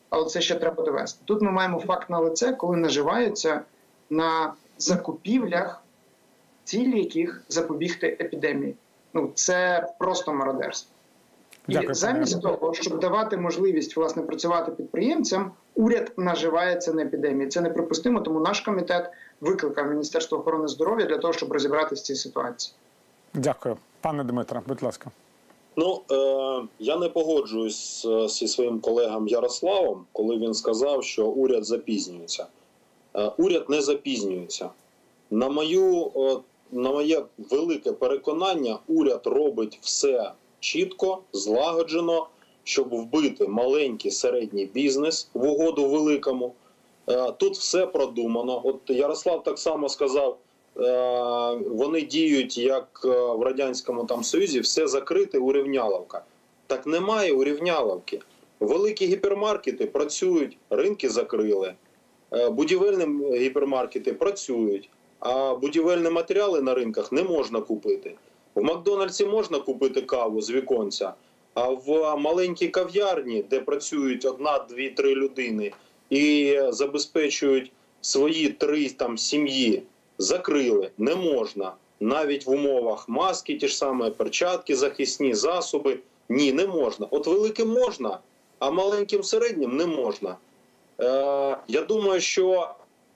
Але 0.10 0.26
це 0.26 0.42
ще 0.42 0.56
треба 0.56 0.84
довести. 0.84 1.22
Тут 1.26 1.42
ми 1.42 1.52
маємо 1.52 1.80
факт 1.80 2.10
на 2.10 2.20
лице, 2.20 2.52
коли 2.52 2.78
наживаються 2.78 3.62
на 4.10 4.54
закупівлях, 4.78 5.84
цілі 6.64 7.00
яких 7.00 7.44
запобігти 7.50 8.08
епідемії. 8.08 8.76
Ну 9.14 9.32
це 9.36 9.88
просто 10.00 10.34
мародерство. 10.34 10.94
І 11.68 11.74
Дякую, 11.74 11.94
замість 11.94 12.42
пане. 12.42 12.58
того, 12.58 12.74
щоб 12.74 13.00
давати 13.00 13.38
можливість 13.38 13.98
власне 13.98 14.22
працювати 14.24 14.72
підприємцям, 14.72 15.52
уряд 15.76 16.12
наживається 16.18 16.94
на 16.94 17.02
епідемії. 17.02 17.50
Це 17.50 17.62
неприпустимо, 17.62 18.20
тому 18.20 18.40
наш 18.40 18.62
комітет 18.62 19.12
викликав 19.42 19.88
Міністерство 19.90 20.38
охорони 20.38 20.68
здоров'я 20.68 21.06
для 21.06 21.18
того, 21.18 21.34
щоб 21.34 21.52
розібратися 21.52 22.02
з 22.02 22.06
цією 22.06 22.20
ситуацією. 22.20 22.76
Дякую, 23.34 23.78
пане 24.02 24.24
Дмитре. 24.24 24.62
Будь 24.68 24.84
ласка. 24.84 25.12
Ну 25.76 26.02
е, 26.12 26.68
я 26.80 26.98
не 26.98 27.10
погоджуюсь 27.10 28.06
е, 28.06 28.28
зі 28.28 28.48
своїм 28.48 28.80
колегом 28.80 29.28
Ярославом, 29.28 30.06
коли 30.12 30.38
він 30.38 30.54
сказав, 30.54 31.04
що 31.04 31.28
уряд 31.28 31.66
запізнюється. 31.66 32.48
Е, 33.16 33.32
уряд 33.38 33.70
не 33.70 33.82
запізнюється. 33.82 34.70
На 35.32 35.50
мою 35.50 36.12
е, 36.16 36.38
на 36.72 36.92
моє 36.92 37.26
велике 37.38 37.92
переконання, 37.92 38.80
уряд 38.88 39.22
робить 39.26 39.80
все 39.82 40.32
чітко, 40.60 41.20
злагоджено, 41.34 42.28
щоб 42.64 42.90
вбити 42.90 43.48
маленький 43.48 44.12
середній 44.12 44.66
бізнес 44.66 45.30
в 45.34 45.44
угоду 45.48 45.90
великому. 45.90 46.54
Е, 47.10 47.32
Тут 47.32 47.58
все 47.58 47.86
продумано. 47.88 48.62
От 48.64 48.80
Ярослав 48.88 49.44
так 49.44 49.60
само 49.60 49.90
сказав. 49.90 50.38
Е, 50.78 51.56
Вони 51.70 52.02
діють 52.02 52.58
як 52.58 53.02
е, 53.06 53.08
в 53.10 53.42
радянському 53.42 54.06
там 54.06 54.24
союзі, 54.24 54.60
все 54.60 54.88
закрите 54.88 55.40
урівняловка. 55.40 56.24
Так 56.68 56.88
немає 56.88 57.34
урівняловки. 57.34 58.20
Великі 58.60 59.06
гіпермаркети 59.06 59.86
працюють, 59.86 60.58
ринки 60.70 61.10
закрили. 61.10 61.74
Е, 62.34 62.50
Будівельні 62.50 63.38
гіпермаркети 63.38 64.14
працюють, 64.14 64.90
а 65.20 65.56
будівельні 65.56 66.10
матеріали 66.10 66.62
на 66.62 66.74
ринках 66.74 67.12
не 67.12 67.24
можна 67.24 67.62
купити. 67.62 68.16
В 68.56 68.64
Макдональдсі 68.64 69.26
можна 69.26 69.60
купити 69.60 70.02
каву 70.02 70.42
з 70.42 70.52
віконця, 70.52 71.14
а 71.54 71.70
в 71.70 72.16
маленькій 72.18 72.68
кав'ярні, 72.68 73.44
де 73.50 73.60
працюють 73.60 74.26
одна, 74.26 74.66
дві, 74.70 74.90
три 74.90 75.16
людини 75.16 75.72
і 76.10 76.60
забезпечують 76.70 77.72
свої 78.02 78.50
три 78.50 78.90
там 78.90 79.18
сім'ї, 79.18 79.84
закрили. 80.18 80.92
Не 80.98 81.16
можна. 81.16 81.74
Навіть 82.00 82.46
в 82.46 82.50
умовах 82.50 83.10
маски, 83.10 83.58
ті 83.58 83.68
ж 83.68 83.78
самі 83.78 84.10
перчатки, 84.10 84.76
захисні 84.76 85.34
засоби. 85.34 86.00
Ні, 86.30 86.54
не 86.54 86.68
можна. 86.68 87.08
От 87.12 87.28
великим 87.28 87.70
можна, 87.70 88.20
а 88.60 88.72
маленьким 88.72 89.24
середнім 89.24 89.78
не 89.78 89.86
можна. 89.86 90.38
Е, 91.00 91.58
я 91.68 91.82
думаю, 91.82 92.22
що 92.22 92.70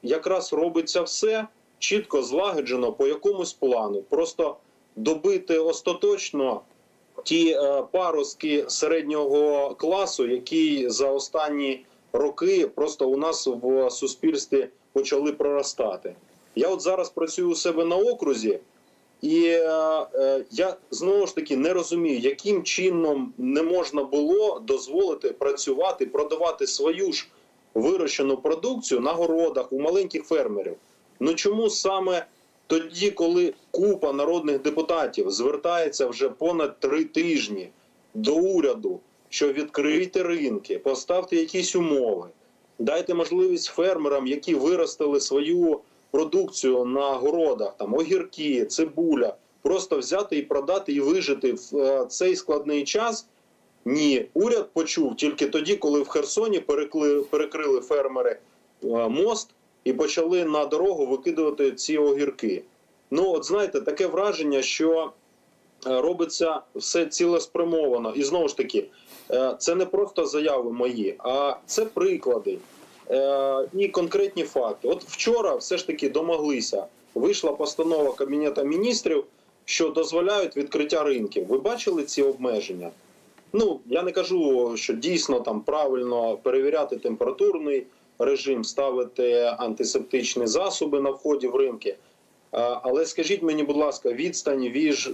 якраз 0.04 0.54
робиться 0.54 1.02
все 1.02 1.48
чітко 1.80 2.24
злагоджено 2.24 2.92
по 2.92 3.08
якомусь 3.08 3.54
плану. 3.54 4.02
Просто 4.02 4.58
добити 4.96 5.58
остаточно 5.60 6.62
ті 7.24 7.52
е, 7.52 7.84
паростки 7.92 8.66
середнього 8.68 9.76
класу, 9.76 10.28
які 10.28 10.90
за 10.90 11.10
останні 11.10 11.86
роки 12.14 12.68
просто 12.68 13.10
у 13.10 13.18
нас 13.18 13.48
в 13.48 13.90
суспільстві 13.90 14.68
почали 14.94 15.32
проростати. 15.32 16.16
Я 16.58 16.68
от 16.70 16.82
зараз 16.82 17.10
працюю 17.10 17.50
у 17.50 17.56
себе 17.56 17.86
на 17.86 17.96
окрузі, 17.96 18.60
і 19.22 19.46
е, 19.46 20.08
е, 20.16 20.46
я 20.52 20.76
знову 20.92 21.28
ж 21.28 21.36
таки 21.36 21.58
не 21.58 21.74
розумію, 21.74 22.20
яким 22.20 22.64
чином 22.64 23.34
не 23.38 23.64
можна 23.64 24.04
було 24.04 24.60
дозволити 24.60 25.30
працювати, 25.30 26.06
продавати 26.06 26.68
свою 26.68 27.12
ж 27.12 27.28
вирощену 27.74 28.38
продукцію 28.38 29.02
на 29.02 29.14
городах 29.14 29.74
у 29.74 29.80
маленьких 29.80 30.24
фермерів. 30.24 30.76
Ну 31.20 31.34
чому 31.34 31.70
саме 31.70 32.26
тоді, 32.68 33.12
коли 33.12 33.54
купа 33.72 34.14
народних 34.14 34.62
депутатів 34.62 35.32
звертається 35.32 36.08
вже 36.08 36.30
понад 36.30 36.80
три 36.80 37.06
тижні 37.06 37.70
до 38.14 38.36
уряду, 38.36 39.00
що 39.30 39.54
відкрийте 39.54 40.24
ринки, 40.24 40.80
поставте 40.80 41.36
якісь 41.36 41.76
умови, 41.76 42.28
дайте 42.80 43.14
можливість 43.14 43.68
фермерам, 43.68 44.28
які 44.28 44.56
виростили 44.56 45.20
свою 45.20 45.80
продукцію 46.12 46.86
на 46.86 47.14
городах, 47.14 47.78
там 47.78 47.94
огірки, 47.94 48.66
цибуля, 48.66 49.36
просто 49.62 49.98
взяти 49.98 50.38
і 50.38 50.42
продати 50.42 50.94
і 50.94 51.00
вижити 51.00 51.54
в 51.54 51.78
е, 51.78 52.06
цей 52.06 52.36
складний 52.36 52.84
час. 52.84 53.28
Ні, 53.86 54.26
уряд 54.34 54.70
почув 54.74 55.16
тільки 55.16 55.48
тоді, 55.48 55.76
коли 55.76 56.02
в 56.02 56.08
Херсоні 56.08 56.60
перекли, 56.60 57.22
перекрили 57.22 57.82
фермери 57.82 58.40
е, 58.84 58.88
мост 59.10 59.50
і 59.84 59.94
почали 59.94 60.46
на 60.46 60.66
дорогу 60.66 61.06
викидувати 61.06 61.72
ці 61.72 61.98
огірки. 61.98 62.64
Ну, 63.12 63.32
от 63.32 63.46
знаєте, 63.46 63.82
таке 63.82 64.08
враження, 64.08 64.62
що 64.62 65.12
е, 65.88 66.02
робиться 66.02 66.62
все 66.76 67.06
цілеспрямовано. 67.06 68.14
І 68.16 68.24
знову 68.24 68.48
ж 68.48 68.58
таки, 68.58 68.90
це 69.58 69.76
не 69.76 69.86
просто 69.86 70.26
заяви 70.26 70.72
мої, 70.72 71.16
а 71.20 71.56
це 71.66 71.86
приклади 71.86 72.58
і 73.74 73.88
конкретні 73.88 74.44
факти. 74.44 74.88
От 74.88 75.04
вчора 75.04 75.56
все 75.56 75.78
ж 75.78 75.88
таки 75.88 76.10
домоглися. 76.10 76.86
Вийшла 77.16 77.52
постанова 77.52 78.14
Кабінету 78.14 78.64
міністрів, 78.64 79.24
що 79.66 79.90
дозволяють 79.90 80.58
відкриття 80.58 81.04
ринків. 81.04 81.48
Ви 81.48 81.58
бачили 81.58 82.04
ці 82.04 82.24
обмеження? 82.24 82.92
Ну 83.54 83.80
я 83.86 84.04
не 84.04 84.12
кажу, 84.12 84.74
що 84.78 84.94
дійсно 84.94 85.40
там 85.40 85.62
правильно 85.62 86.38
перевіряти 86.38 86.98
температурний 86.98 87.86
режим, 88.20 88.64
ставити 88.64 89.54
антисептичні 89.58 90.48
засоби 90.48 91.02
на 91.02 91.10
вході 91.10 91.48
в 91.48 91.56
ринки. 91.56 91.96
Але 92.52 93.06
скажіть 93.06 93.44
мені, 93.44 93.64
будь 93.64 93.78
ласка, 93.78 94.12
відстань 94.12 94.68
від, 94.68 95.10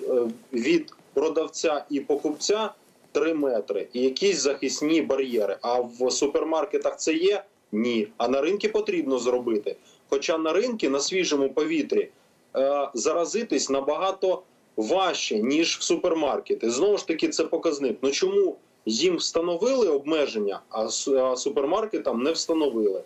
від 0.54 0.94
продавця 1.14 1.86
і 1.90 2.00
покупця 2.00 2.70
3 3.12 3.34
метри 3.34 3.88
і 3.94 4.02
якісь 4.02 4.40
захисні 4.40 5.02
бар'єри. 5.02 5.58
А 5.62 5.80
в 5.80 6.12
супермаркетах 6.12 6.98
це 6.98 7.14
є? 7.14 7.44
Ні. 7.74 8.08
А 8.18 8.28
на 8.28 8.42
ринки 8.42 8.70
потрібно 8.70 9.20
зробити. 9.20 9.76
Хоча 10.10 10.38
на 10.38 10.54
ринки 10.54 10.90
на 10.90 11.00
свіжому 11.00 11.50
повітрі 11.50 12.10
е, 12.56 12.90
заразитись 12.94 13.70
набагато 13.70 14.42
важче, 14.78 15.40
ніж 15.40 15.78
в 15.78 15.82
супермаркети. 15.82 16.72
Знову 16.72 16.98
ж 16.98 17.08
таки, 17.08 17.30
це 17.30 17.44
показник. 17.44 17.98
Ну 18.02 18.12
чому 18.12 18.56
їм 18.86 19.18
встановили 19.18 19.88
обмеження, 19.88 20.60
а 20.70 20.90
супермаркетам 21.36 22.24
не 22.24 22.32
встановили? 22.32 23.02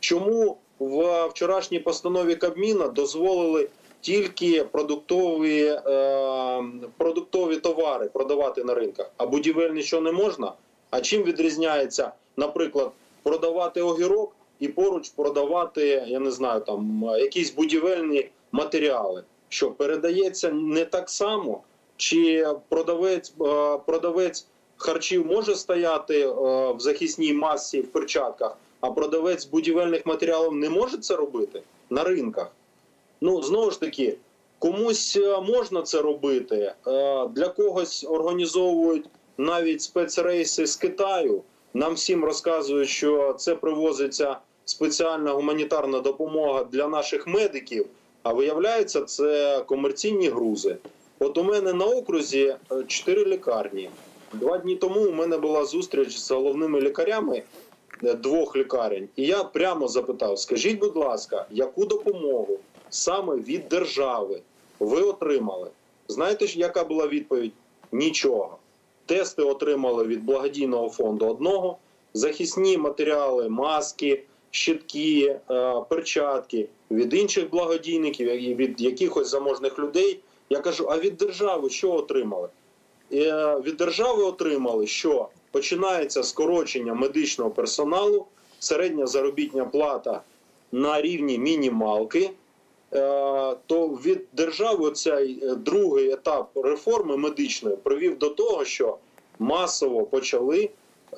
Чому 0.00 0.56
в 0.78 1.26
вчорашній 1.26 1.78
постанові 1.78 2.36
Кабміна 2.36 2.88
дозволили 2.88 3.68
тільки 4.00 4.64
продуктові, 4.64 5.64
е, 5.86 6.64
продуктові 6.96 7.56
товари 7.56 8.08
продавати 8.08 8.64
на 8.64 8.74
ринках, 8.74 9.10
а 9.16 9.26
будівельні 9.26 9.82
що 9.82 10.00
не 10.00 10.12
можна? 10.12 10.52
А 10.90 11.00
чим 11.00 11.22
відрізняється, 11.22 12.12
наприклад, 12.36 12.90
продавати 13.22 13.82
огірок 13.82 14.32
і 14.60 14.68
поруч 14.68 15.08
продавати, 15.08 16.04
я 16.06 16.18
не 16.18 16.30
знаю, 16.30 16.60
там 16.60 17.04
якісь 17.18 17.54
будівельні 17.54 18.30
матеріали? 18.52 19.24
що 19.52 19.70
передається 19.70 20.50
не 20.50 20.84
так 20.84 21.10
само, 21.10 21.60
чи 21.96 22.46
продавець 22.68 23.34
е, 23.40 23.78
продавець 23.86 24.46
харчів 24.76 25.26
може 25.26 25.54
стояти 25.54 26.20
е, 26.20 26.32
в 26.72 26.76
захисній 26.78 27.32
масі 27.32 27.80
в 27.80 27.92
перчатках, 27.92 28.56
а 28.80 28.90
продавець 28.90 29.44
будівельних 29.44 30.06
матеріалів 30.06 30.52
не 30.52 30.70
може 30.70 30.98
це 30.98 31.16
робити 31.16 31.62
на 31.90 32.04
ринках. 32.04 32.52
Ну 33.20 33.42
знову 33.42 33.70
ж 33.70 33.80
таки, 33.80 34.16
комусь 34.58 35.16
е, 35.16 35.40
можна 35.40 35.82
це 35.82 36.02
робити, 36.02 36.74
для 37.30 37.48
когось 37.56 38.06
організовують 38.08 39.06
навіть 39.38 39.82
спецрейси 39.82 40.66
з 40.66 40.76
Китаю. 40.76 41.42
Нам 41.74 41.94
всім 41.94 42.24
розказують, 42.24 42.88
що 42.88 43.32
це 43.38 43.54
привозиться 43.54 44.36
спеціальна 44.64 45.32
гуманітарна 45.32 46.00
допомога 46.00 46.64
для 46.64 46.88
наших 46.88 47.26
медиків. 47.26 47.86
А 48.22 48.32
виявляється, 48.32 49.02
це 49.02 49.60
комерційні 49.66 50.28
грузи. 50.28 50.76
От 51.18 51.38
у 51.38 51.44
мене 51.44 51.72
на 51.72 51.84
окрузі 51.84 52.56
е, 52.72 52.84
чотири 52.86 53.24
лікарні. 53.24 53.90
Два 54.32 54.58
дні 54.58 54.76
тому 54.76 55.00
у 55.00 55.12
мене 55.12 55.38
була 55.38 55.64
зустріч 55.64 56.18
з 56.18 56.30
головними 56.30 56.80
лікарями 56.80 57.42
е, 58.04 58.14
двох 58.14 58.56
лікарень, 58.56 59.08
і 59.16 59.26
я 59.26 59.44
прямо 59.44 59.88
запитав: 59.88 60.38
скажіть, 60.38 60.78
будь 60.78 60.96
ласка, 60.96 61.46
яку 61.50 61.86
допомогу 61.86 62.58
саме 62.90 63.36
від 63.36 63.68
держави 63.68 64.40
ви 64.80 65.00
отримали? 65.00 65.70
Знаєте, 66.08 66.46
яка 66.46 66.84
була 66.84 67.06
відповідь? 67.06 67.52
Нічого. 67.92 68.58
Тести 69.12 69.42
отримали 69.42 70.04
від 70.04 70.24
благодійного 70.24 70.88
фонду 70.88 71.26
одного, 71.26 71.78
захисні 72.14 72.78
матеріали, 72.78 73.48
маски 73.48 74.22
щитки, 74.50 75.36
е, 75.50 75.74
перчатки 75.88 76.68
від 76.90 77.14
інших 77.14 77.50
благодійників 77.50 78.28
і 78.28 78.54
від 78.54 78.80
якихось 78.80 79.28
заможних 79.28 79.78
людей. 79.78 80.20
Я 80.50 80.60
кажу: 80.60 80.86
а 80.90 80.98
від 80.98 81.16
держави 81.16 81.70
що 81.70 81.92
отримали? 81.92 82.48
Е, 83.12 83.56
від 83.64 83.76
держави 83.76 84.22
отримали, 84.22 84.86
що 84.86 85.28
починається 85.50 86.22
скорочення 86.22 86.94
медичного 86.94 87.50
персоналу, 87.50 88.26
середня 88.58 89.06
заробітня 89.06 89.64
плата 89.64 90.22
на 90.72 91.02
рівні 91.02 91.38
мінімалки. 91.38 92.30
Е, 92.94 93.56
то 93.66 93.88
від 93.88 94.20
держави 94.32 94.90
цей 94.90 95.42
другий 95.56 96.12
етап 96.12 96.50
реформи 96.54 97.16
медичної 97.16 97.76
привів 97.76 98.18
до 98.18 98.28
того, 98.28 98.64
що 98.64 98.96
масово 99.38 100.04
почали 100.04 100.70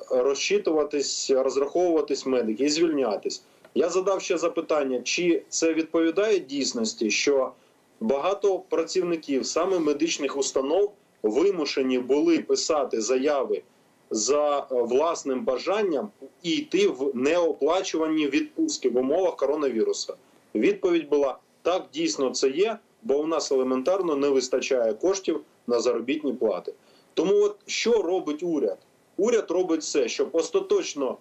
розчитуватись, 0.09 1.31
розраховуватись 1.31 2.25
медики 2.25 2.63
і 2.63 2.69
звільнятись. 2.69 3.43
Я 3.75 3.89
задав 3.89 4.21
ще 4.21 4.37
запитання, 4.37 5.01
чи 5.03 5.41
це 5.49 5.73
відповідає 5.73 6.39
дійсності, 6.39 7.11
що 7.11 7.51
багато 7.99 8.59
працівників 8.59 9.45
саме 9.45 9.79
медичних 9.79 10.37
установ 10.37 10.91
вимушені 11.23 11.99
були 11.99 12.39
писати 12.39 13.01
заяви 13.01 13.61
за 14.09 14.67
власним 14.69 15.43
бажанням 15.43 16.09
і 16.43 16.51
йти 16.51 16.87
в 16.87 17.11
неоплачувані 17.13 18.27
відпустки 18.27 18.89
в 18.89 18.97
умовах 18.97 19.35
коронавірусу. 19.35 20.13
Відповідь 20.55 21.09
була 21.09 21.37
так, 21.65 21.85
дійсно 21.93 22.29
це 22.29 22.49
є. 22.49 22.77
бо 23.03 23.17
у 23.17 23.27
нас 23.27 23.51
елементарно 23.51 24.15
не 24.15 24.29
вистачає 24.29 24.93
коштів 24.93 25.41
на 25.67 25.79
заробітні 25.79 26.33
плати. 26.33 26.73
Тому, 27.13 27.33
от 27.35 27.55
що 27.65 28.01
робить 28.01 28.43
уряд? 28.43 28.77
Уряд 29.17 29.51
робить 29.51 29.81
все, 29.81 30.07
щоб 30.07 30.29
остаточно 30.31 31.17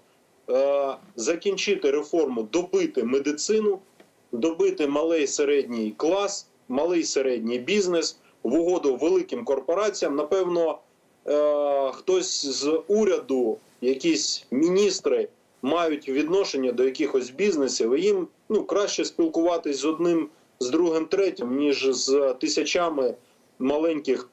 е, 0.50 0.96
закінчити 1.16 1.90
реформу, 1.90 2.42
добити 2.42 3.04
медицину, 3.04 3.78
добити 4.32 4.86
малий 4.86 5.26
середній 5.26 5.94
клас, 5.96 6.46
малий 6.68 7.04
середній 7.04 7.58
бізнес 7.58 8.18
в 8.42 8.54
угоду 8.54 8.96
великим 8.96 9.44
корпораціям. 9.44 10.16
Напевно, 10.16 10.78
е, 11.26 11.90
хтось 11.92 12.46
з 12.46 12.80
уряду, 12.88 13.58
якісь 13.80 14.46
міністри 14.50 15.28
мають 15.62 16.08
відношення 16.08 16.72
до 16.72 16.84
якихось 16.84 17.30
бізнесів, 17.30 17.94
і 17.94 18.02
їм 18.02 18.28
ну 18.48 18.64
краще 18.64 19.04
спілкуватись 19.04 19.78
з 19.78 19.84
одним, 19.84 20.28
з 20.60 20.70
другим, 20.70 21.06
третім, 21.06 21.56
ніж 21.56 21.88
з 21.90 22.34
тисячами 22.40 23.14
маленьких 23.58 24.28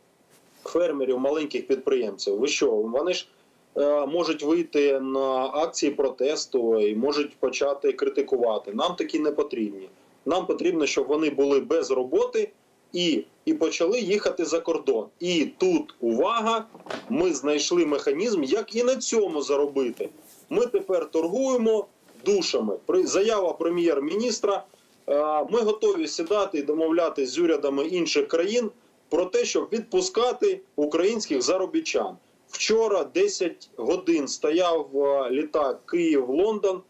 фермерів, 0.63 1.19
маленьких 1.19 1.67
підприємців. 1.67 2.39
Ви 2.39 2.47
що? 2.47 2.71
Вони 2.71 3.13
ж 3.13 3.27
е, 3.77 4.05
можуть 4.05 4.43
вийти 4.43 4.99
на 4.99 5.45
акції 5.45 5.91
протесту 5.91 6.79
і 6.79 6.95
можуть 6.95 7.35
почати 7.35 7.93
критикувати. 7.93 8.73
Нам 8.73 8.95
такі 8.95 9.19
не 9.19 9.31
потрібні. 9.31 9.89
Нам 10.25 10.45
потрібно, 10.45 10.85
щоб 10.85 11.07
вони 11.07 11.29
були 11.29 11.59
без 11.59 11.91
роботи 11.91 12.51
і, 12.93 13.23
і 13.45 13.53
почали 13.53 13.99
їхати 13.99 14.45
за 14.45 14.59
кордон. 14.59 15.05
І 15.19 15.45
тут 15.57 15.95
увага, 15.99 16.65
ми 17.09 17.33
знайшли 17.33 17.85
механізм, 17.85 18.43
як 18.43 18.75
і 18.75 18.83
на 18.83 18.95
цьому 18.95 19.41
заробити. 19.41 20.09
Ми 20.49 20.65
тепер 20.65 21.11
торгуємо 21.11 21.85
душами. 22.25 22.73
Заява 23.03 23.53
прем'єр-міністра. 23.53 24.63
е, 25.07 25.45
Ми 25.49 25.61
готові 25.61 26.07
сідати 26.07 26.57
і 26.57 26.61
домовлятися 26.63 27.31
з 27.31 27.39
урядами 27.39 27.83
інших 27.87 28.27
країн 28.27 28.71
про 29.09 29.25
те, 29.25 29.45
щоб 29.45 29.67
відпускати 29.71 30.61
українських 30.75 31.41
заробітчан. 31.41 32.17
Вчора 32.47 33.03
10 33.03 33.69
годин 33.77 34.27
стояв 34.27 34.89
е, 34.95 35.29
літак 35.31 35.85
Київ-Лондон, 35.85 36.81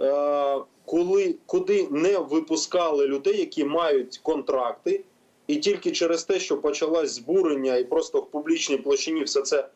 е, 0.00 0.58
коли 0.86 1.34
куди 1.46 1.88
не 1.90 2.18
випускали 2.18 3.06
людей, 3.06 3.38
які 3.38 3.64
мають 3.64 4.18
контракти, 4.22 5.04
і 5.46 5.56
тільки 5.56 5.90
через 5.92 6.24
те, 6.24 6.40
що 6.40 6.56
почалось 6.56 7.10
збурення, 7.10 7.76
і 7.76 7.84
просто 7.84 8.20
в 8.20 8.30
публічній 8.30 8.76
площині 8.76 9.22
все 9.22 9.42
це 9.42 9.68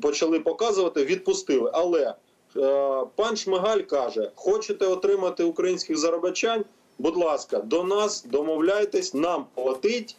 почали 0.00 0.40
показувати, 0.40 1.04
відпустили. 1.04 1.70
Але 1.74 2.14
пан 3.16 3.36
Шмигаль 3.36 3.80
каже: 3.80 4.30
хочете 4.34 4.86
отримати 4.86 5.44
українських 5.44 5.96
заробітчан? 5.96 6.64
Будь 6.98 7.16
ласка, 7.16 7.58
до 7.58 7.84
нас 7.84 8.24
домовляйтесь, 8.24 9.14
нам 9.14 9.46
платить 9.54 10.16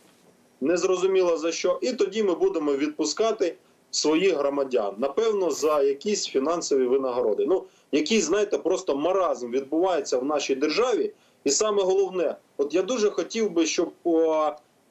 незрозуміло 0.62 1.38
за 1.38 1.52
що, 1.52 1.80
і 1.82 1.94
тоді 1.94 2.24
ми 2.24 2.36
будемо 2.36 2.74
відпускати 2.74 3.56
своїх 3.92 4.38
громадян, 4.38 4.96
напевно, 4.98 5.52
за 5.52 5.82
якісь 5.82 6.28
фінансові 6.28 6.86
винагороди. 6.86 7.46
Ну, 7.48 7.64
який, 7.92 8.22
знаєте, 8.22 8.58
просто 8.58 8.96
маразм 8.96 9.52
відбувається 9.52 10.18
в 10.18 10.26
нашій 10.26 10.56
державі. 10.56 11.12
І 11.44 11.50
саме 11.50 11.84
головне, 11.84 12.36
от 12.58 12.74
я 12.74 12.82
дуже 12.82 13.10
хотів 13.10 13.52
би, 13.52 13.66
щоб 13.66 13.92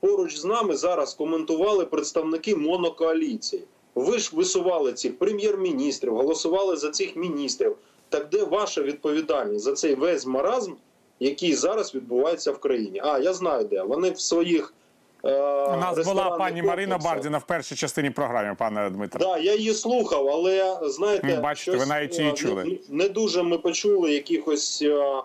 поруч 0.01 0.37
з 0.37 0.45
нами 0.45 0.77
зараз 0.77 1.15
коментували 1.15 1.87
представники 1.87 2.57
монокоаліції. 2.57 3.63
Ви 3.95 4.19
ж 4.19 4.31
висували 4.37 4.93
цих 4.93 5.19
прем'єр-міністрів, 5.19 6.17
голосували 6.17 6.77
за 6.77 6.91
цих 6.91 7.17
міністрів. 7.17 7.77
Так 8.09 8.29
де 8.29 8.45
ваша 8.45 8.83
відповідальність 8.83 9.65
за 9.65 9.73
цей 9.73 9.95
весь 9.95 10.27
маразм, 10.27 10.73
який 11.21 11.55
зараз 11.55 11.95
відбувається 11.95 12.53
в 12.53 12.59
країні? 12.59 13.01
А 13.05 13.19
я 13.19 13.33
знаю, 13.33 13.65
де 13.65 13.83
вони 13.83 14.11
в 14.11 14.21
своїх 14.21 14.75
У 15.23 15.29
нас 15.77 16.07
була 16.07 16.31
пані 16.31 16.63
Марина 16.63 16.99
Бардіна 16.99 17.39
в 17.39 17.47
першій 17.47 17.77
частині 17.77 18.11
програми, 18.11 18.57
пане 18.59 18.91
Дмитро. 18.91 19.21
Так, 19.21 19.45
я 19.45 19.55
її 19.55 19.75
слухав, 19.75 20.29
але 20.29 20.79
знаєте, 20.83 21.41
бачите, 21.43 21.77
ви 21.77 21.87
навіть 21.87 22.19
її 22.19 22.31
е, 22.31 22.35
чули. 22.35 22.65
Не, 22.65 23.05
не 23.05 23.09
дуже 23.09 23.43
ми 23.43 23.59
почули 23.59 24.13
якихось 24.13 24.83
е, 24.83 25.23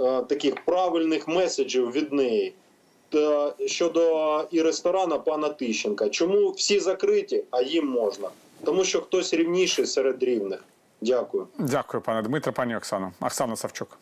е, 0.00 0.22
таких 0.22 0.64
правильних 0.64 1.28
меседжів 1.28 1.92
від 1.92 2.12
неї. 2.12 2.54
Та, 3.12 3.54
щодо 3.66 4.44
і 4.50 4.62
ресторана 4.62 5.18
пана 5.18 5.48
Тищенка. 5.48 6.08
Чому 6.08 6.50
всі 6.50 6.80
закриті, 6.80 7.44
а 7.50 7.62
їм 7.62 7.86
можна? 7.86 8.28
Тому 8.64 8.84
що 8.84 9.00
хтось 9.00 9.34
рівніший 9.34 9.86
серед 9.86 10.22
рівних. 10.22 10.64
Дякую. 11.00 11.48
Дякую, 11.58 12.02
пане 12.02 12.22
Дмитро, 12.22 12.52
пані 12.52 12.76
Оксано. 12.76 13.12
Оксана 13.20 13.56
Савчук. 13.56 13.98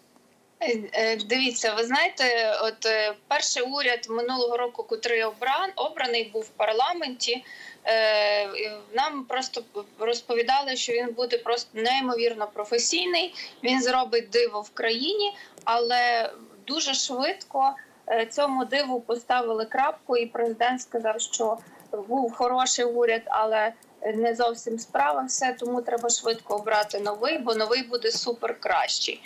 Е, 0.61 0.78
е, 0.93 1.16
Дивіться, 1.16 1.74
ви 1.74 1.85
знаєте, 1.85 2.24
от 2.62 2.87
е, 2.87 3.15
перший 3.28 3.62
уряд 3.62 4.07
минулого 4.11 4.57
року, 4.57 4.82
котрий 4.82 5.24
обран, 5.24 5.70
обраний 5.77 6.31
був 6.32 6.43
в 6.43 6.49
парламенті. 6.49 7.45
е, 7.87 8.49
Нам 8.95 9.24
просто 9.24 9.62
розповідали, 9.99 10.77
що 10.77 10.93
він 10.93 11.07
буде 11.16 11.39
просто 11.39 11.69
неймовірно 11.74 12.49
професійний. 12.55 13.35
Він 13.65 13.82
зробить 13.82 14.31
диво 14.31 14.61
в 14.61 14.70
країні, 14.70 15.32
але 15.65 16.31
дуже 16.66 16.95
швидко 16.95 17.59
е, 17.69 17.73
цьому 18.31 18.65
диву 18.65 19.01
поставили 19.01 19.65
крапку, 19.65 20.16
і 20.16 20.27
президент 20.27 20.82
сказав, 20.82 21.20
що 21.20 21.59
був 22.09 22.32
хороший 22.32 22.85
уряд, 22.85 23.23
але 23.27 23.73
не 24.15 24.35
зовсім 24.35 24.78
справився. 24.78 25.57
Тому 25.59 25.82
треба 25.82 26.09
швидко 26.09 26.55
обрати 26.55 27.01
новий, 27.01 27.39
бо 27.39 27.55
новий 27.55 27.82
буде 27.82 28.11
супер 28.11 28.61
кращий. 28.61 29.23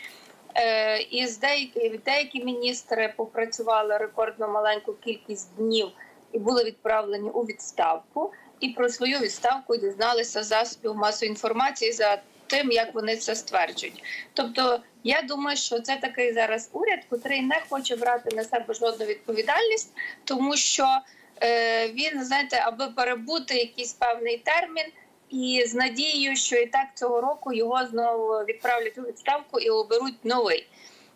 Е, 0.55 0.99
І 1.01 1.27
з 1.27 1.39
деякі, 1.39 2.01
деякі 2.05 2.45
міністри 2.45 3.15
попрацювали 3.17 3.97
рекордно 3.97 4.49
маленьку 4.49 4.93
кількість 4.93 5.57
днів 5.57 5.89
і 6.33 6.39
були 6.39 6.65
відправлені 6.65 7.31
у 7.31 7.43
відставку. 7.43 8.33
І 8.61 8.69
про 8.69 8.89
свою 8.89 9.19
відставку 9.19 9.77
дізналися 9.77 10.43
з 10.43 10.47
засобів 10.47 10.95
масової 10.97 11.31
інформації 11.31 11.93
за 11.93 12.23
тим, 12.47 12.71
як 12.71 12.95
вони 12.95 13.17
це 13.17 13.35
стверджують. 13.35 14.03
Тобто, 14.33 14.81
я 15.05 15.23
думаю, 15.23 15.57
що 15.57 15.81
це 15.81 15.97
такий 15.97 16.33
зараз 16.33 16.71
уряд, 16.73 17.01
котрий 17.09 17.43
не 17.43 17.63
хоче 17.69 17.97
брати 17.97 18.37
на 18.37 18.45
себе 18.45 18.75
жодну 18.75 19.07
відповідальність, 19.07 19.93
тому 20.25 20.57
що 20.57 20.99
е, 21.43 21.89
він 21.89 22.25
знаєте, 22.25 22.63
аби 22.65 22.87
перебути 22.87 23.55
якийсь 23.55 23.93
певний 23.93 24.39
термін. 24.39 24.87
І 25.31 25.65
з 25.67 25.75
надією, 25.75 26.37
що 26.37 26.57
і 26.57 26.67
так 26.67 26.87
цього 26.95 27.21
року 27.21 27.53
його 27.53 27.87
знову 27.87 28.45
відправлять 28.45 28.99
у 28.99 29.03
відставку 29.03 29.61
і 29.61 29.71
оберуть 29.71 30.25
новий. 30.25 30.69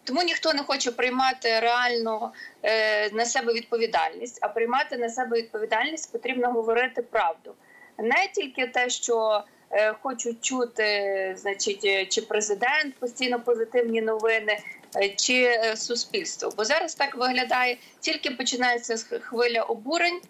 Тому 0.04 0.22
ніхто 0.22 0.52
не 0.52 0.62
хоче 0.62 0.92
приймати 0.92 1.60
реально 1.60 2.32
е, 2.62 3.10
на 3.10 3.24
себе 3.24 3.52
відповідальність, 3.52 4.38
а 4.42 4.48
приймати 4.48 4.96
на 4.96 5.08
себе 5.08 5.36
відповідальність 5.36 6.12
потрібно 6.12 6.52
говорити 6.52 7.02
правду. 7.02 7.54
Не 7.98 8.28
тільки 8.34 8.66
те, 8.66 8.90
що 8.90 9.44
хочуть 10.02 10.44
чути, 10.44 11.34
значить, 11.38 11.84
е, 11.84 12.06
чи 12.06 12.22
президент 12.22 12.94
постійно 12.94 13.40
позитивні 13.40 14.02
новини, 14.02 14.58
е, 14.96 15.08
чи 15.08 15.42
е, 15.42 15.76
суспільство. 15.76 16.52
Бо 16.56 16.64
зараз 16.64 16.94
так 16.94 17.16
виглядає, 17.16 17.76
тільки 18.00 18.30
починається 18.30 18.96
хвиля 19.20 19.62
обурень 19.62 20.20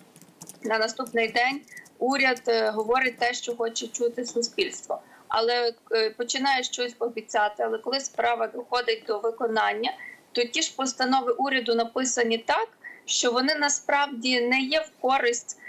на 0.62 0.78
наступний 0.78 1.28
день 1.28 1.60
уряд 1.98 2.43
е, 2.48 2.70
говорить 2.70 3.19
те, 3.19 3.35
що 3.35 3.56
хоче 3.56 3.86
чути 3.86 4.27
суспільство. 4.27 5.01
Але 5.28 5.73
е, 5.93 6.10
починає 6.10 6.62
щось 6.62 6.94
обіцяти. 6.98 7.62
Але 7.62 7.78
коли 7.78 8.01
справа 8.01 8.47
доходить 8.47 9.05
до 9.06 9.19
виконання, 9.19 9.93
то 10.32 10.44
ті 10.44 10.62
ж 10.62 10.77
постанови 10.77 11.32
уряду 11.32 11.74
написані 11.74 12.39
так, 12.39 12.69
що 13.05 13.32
вони 13.32 13.55
насправді 13.55 14.40
не 14.40 14.60
є 14.60 14.81
в 14.81 14.90
користь 15.01 15.59
е, 15.59 15.68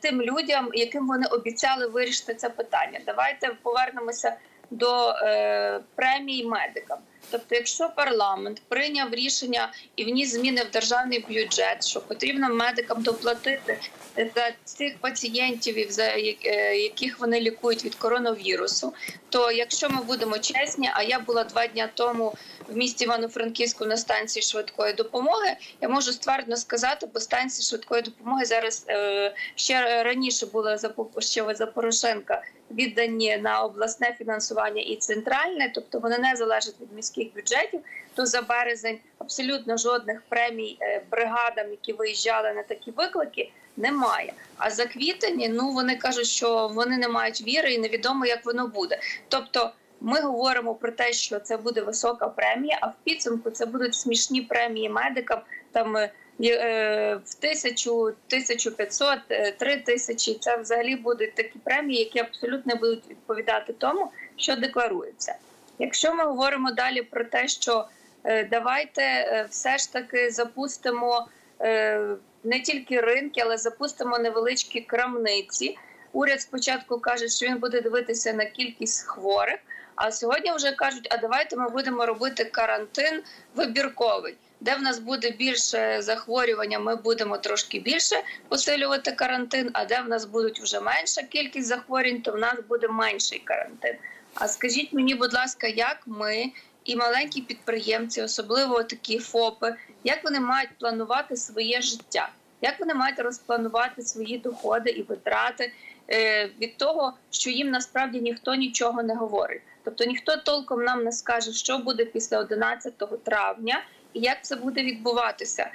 тим 0.00 0.22
людям, 0.22 0.70
яким 0.74 1.06
вони 1.06 1.26
обіцяли 1.26 1.86
вирішити 1.86 2.34
це 2.34 2.50
питання. 2.50 3.00
Давайте 3.06 3.56
повернемося 3.62 4.36
до 4.70 5.08
е, 5.08 5.80
премій 5.94 6.44
медикам. 6.44 6.98
Тобто, 7.30 7.54
якщо 7.54 7.88
парламент 7.96 8.62
прийняв 8.68 9.14
рішення 9.14 9.72
і 9.96 10.04
вніс 10.04 10.32
зміни 10.32 10.62
в 10.62 10.70
державний 10.70 11.24
бюджет, 11.28 11.86
що 11.86 12.00
потрібно 12.00 12.48
медикам 12.48 13.02
доплатити 13.02 13.78
за 14.16 14.50
цих 14.64 14.98
пацієнтів, 14.98 15.90
за 15.90 16.04
е, 16.04 16.76
яких 16.76 17.18
вони 17.18 17.40
лікують 17.40 17.84
від 17.84 17.94
коронавірусу, 17.94 18.94
то 19.28 19.50
якщо 19.50 19.90
ми 19.90 20.02
будемо 20.02 20.38
чесні, 20.38 20.90
а 20.94 21.02
я 21.02 21.18
була 21.18 21.44
два 21.44 21.66
дні 21.66 21.86
тому 21.94 22.34
в 22.68 22.76
місті 22.76 23.04
Івано-Франківську 23.04 23.84
на 23.84 23.96
станції 23.96 24.42
швидкої 24.42 24.92
допомоги, 24.92 25.56
я 25.80 25.88
можу 25.88 26.12
ствердно 26.12 26.56
сказати, 26.56 27.08
бо 27.14 27.20
станції 27.20 27.66
швидкої 27.66 28.02
допомоги 28.02 28.44
зараз 28.44 28.84
е, 28.88 29.34
ще 29.54 30.02
раніше 30.02 30.46
По- 30.46 31.20
ще 31.20 31.54
за 31.54 31.66
Порошенка 31.66 32.42
віддані 32.70 33.36
на 33.36 33.62
обласне 33.62 34.14
фінансування 34.18 34.82
і 34.82 34.96
центральне, 34.96 35.70
тобто 35.74 35.98
вони 35.98 36.18
не 36.18 36.36
залежать 36.36 36.74
від 36.80 36.92
міських 36.92 37.34
бюджетів. 37.34 37.80
То 38.14 38.26
за 38.26 38.42
березень 38.42 38.98
абсолютно 39.18 39.76
жодних 39.76 40.22
премій 40.28 40.76
е, 40.80 41.02
бригадам, 41.10 41.70
які 41.70 41.92
виїжджали 41.92 42.52
на 42.52 42.62
такі 42.62 42.90
виклики, 42.90 43.50
немає. 43.76 44.32
А 44.56 44.70
за 44.70 44.86
квітень 44.86 45.52
ну 45.54 45.72
вони 45.72 45.96
кажуть, 45.96 46.26
що 46.26 46.68
вони 46.74 46.98
не 46.98 47.08
мають 47.08 47.42
віри 47.42 47.74
і 47.74 47.78
невідомо, 47.78 48.26
як 48.26 48.46
воно 48.46 48.66
буде. 48.66 48.98
Тобто. 49.28 49.72
Ми 50.00 50.20
говоримо 50.20 50.74
про 50.74 50.92
те, 50.92 51.12
що 51.12 51.40
це 51.40 51.56
буде 51.56 51.82
висока 51.82 52.28
премія, 52.28 52.78
а 52.80 52.86
в 52.86 52.92
підсумку 53.04 53.50
це 53.50 53.66
будуть 53.66 53.94
смішні 53.94 54.42
премії 54.42 54.88
медикам, 54.88 55.40
там 55.72 55.96
е, 55.96 56.10
в 56.38 57.34
тисячу, 57.40 57.94
1500, 58.00 59.18
е, 59.30 59.52
три 59.52 59.76
тисячі. 59.76 60.34
Це 60.34 60.56
взагалі 60.56 60.96
будуть 60.96 61.34
такі 61.34 61.58
премії, 61.58 61.98
які 61.98 62.18
абсолютно 62.18 62.76
будуть 62.76 63.10
відповідати 63.10 63.72
тому, 63.72 64.10
що 64.36 64.56
декларується. 64.56 65.34
Якщо 65.78 66.14
ми 66.14 66.24
говоримо 66.24 66.70
далі 66.70 67.02
про 67.02 67.24
те, 67.24 67.48
що 67.48 67.88
е, 68.24 68.44
давайте 68.44 69.02
е, 69.02 69.46
все 69.50 69.78
ж 69.78 69.92
таки 69.92 70.30
запустимо 70.30 71.28
е, 71.60 72.00
не 72.44 72.60
тільки 72.60 73.00
ринки, 73.00 73.40
але 73.44 73.58
запустимо 73.58 74.18
невеличкі 74.18 74.80
крамниці. 74.80 75.78
Уряд 76.12 76.40
спочатку 76.40 76.98
каже, 76.98 77.28
що 77.28 77.46
він 77.46 77.58
буде 77.58 77.80
дивитися 77.80 78.32
на 78.32 78.44
кількість 78.44 79.06
хворих. 79.06 79.58
А 79.94 80.12
сьогодні 80.12 80.52
вже 80.52 80.72
кажуть, 80.72 81.08
а 81.10 81.16
давайте 81.16 81.56
ми 81.56 81.68
будемо 81.68 82.06
робити 82.06 82.44
карантин 82.44 83.22
вибірковий, 83.54 84.34
де 84.60 84.74
в 84.74 84.82
нас 84.82 84.98
буде 84.98 85.30
більше 85.30 86.02
захворювання, 86.02 86.78
ми 86.78 86.96
будемо 86.96 87.38
трошки 87.38 87.80
більше 87.80 88.16
посилювати 88.48 89.12
карантин. 89.12 89.70
А 89.72 89.84
де 89.84 90.00
в 90.00 90.08
нас 90.08 90.24
будуть 90.24 90.60
вже 90.60 90.80
менша 90.80 91.22
кількість 91.22 91.68
захворювань, 91.68 92.22
то 92.22 92.32
в 92.32 92.38
нас 92.38 92.54
буде 92.68 92.88
менший 92.88 93.38
карантин. 93.38 93.94
А 94.34 94.48
скажіть 94.48 94.92
мені, 94.92 95.14
будь 95.14 95.34
ласка, 95.34 95.66
як 95.66 95.98
ми 96.06 96.52
і 96.84 96.96
маленькі 96.96 97.40
підприємці, 97.40 98.22
особливо 98.22 98.82
такі 98.82 99.18
ФОПи, 99.18 99.74
як 100.04 100.24
вони 100.24 100.40
мають 100.40 100.78
планувати 100.78 101.36
своє 101.36 101.82
життя? 101.82 102.28
Як 102.60 102.80
вони 102.80 102.94
мають 102.94 103.18
розпланувати 103.18 104.02
свої 104.02 104.38
доходи 104.38 104.90
і 104.90 105.02
витрати 105.02 105.72
е, 106.10 106.46
від 106.60 106.76
того, 106.76 107.12
що 107.30 107.50
їм 107.50 107.70
насправді 107.70 108.20
ніхто 108.20 108.54
нічого 108.54 109.02
не 109.02 109.14
говорить? 109.14 109.62
Тобто 109.84 110.04
ніхто 110.04 110.36
толком 110.36 110.84
нам 110.84 111.04
не 111.04 111.12
скаже, 111.12 111.52
що 111.52 111.78
буде 111.78 112.04
після 112.04 112.38
11 112.38 113.24
травня 113.24 113.84
і 114.14 114.20
як 114.20 114.44
це 114.44 114.56
буде 114.56 114.82
відбуватися. 114.82 115.70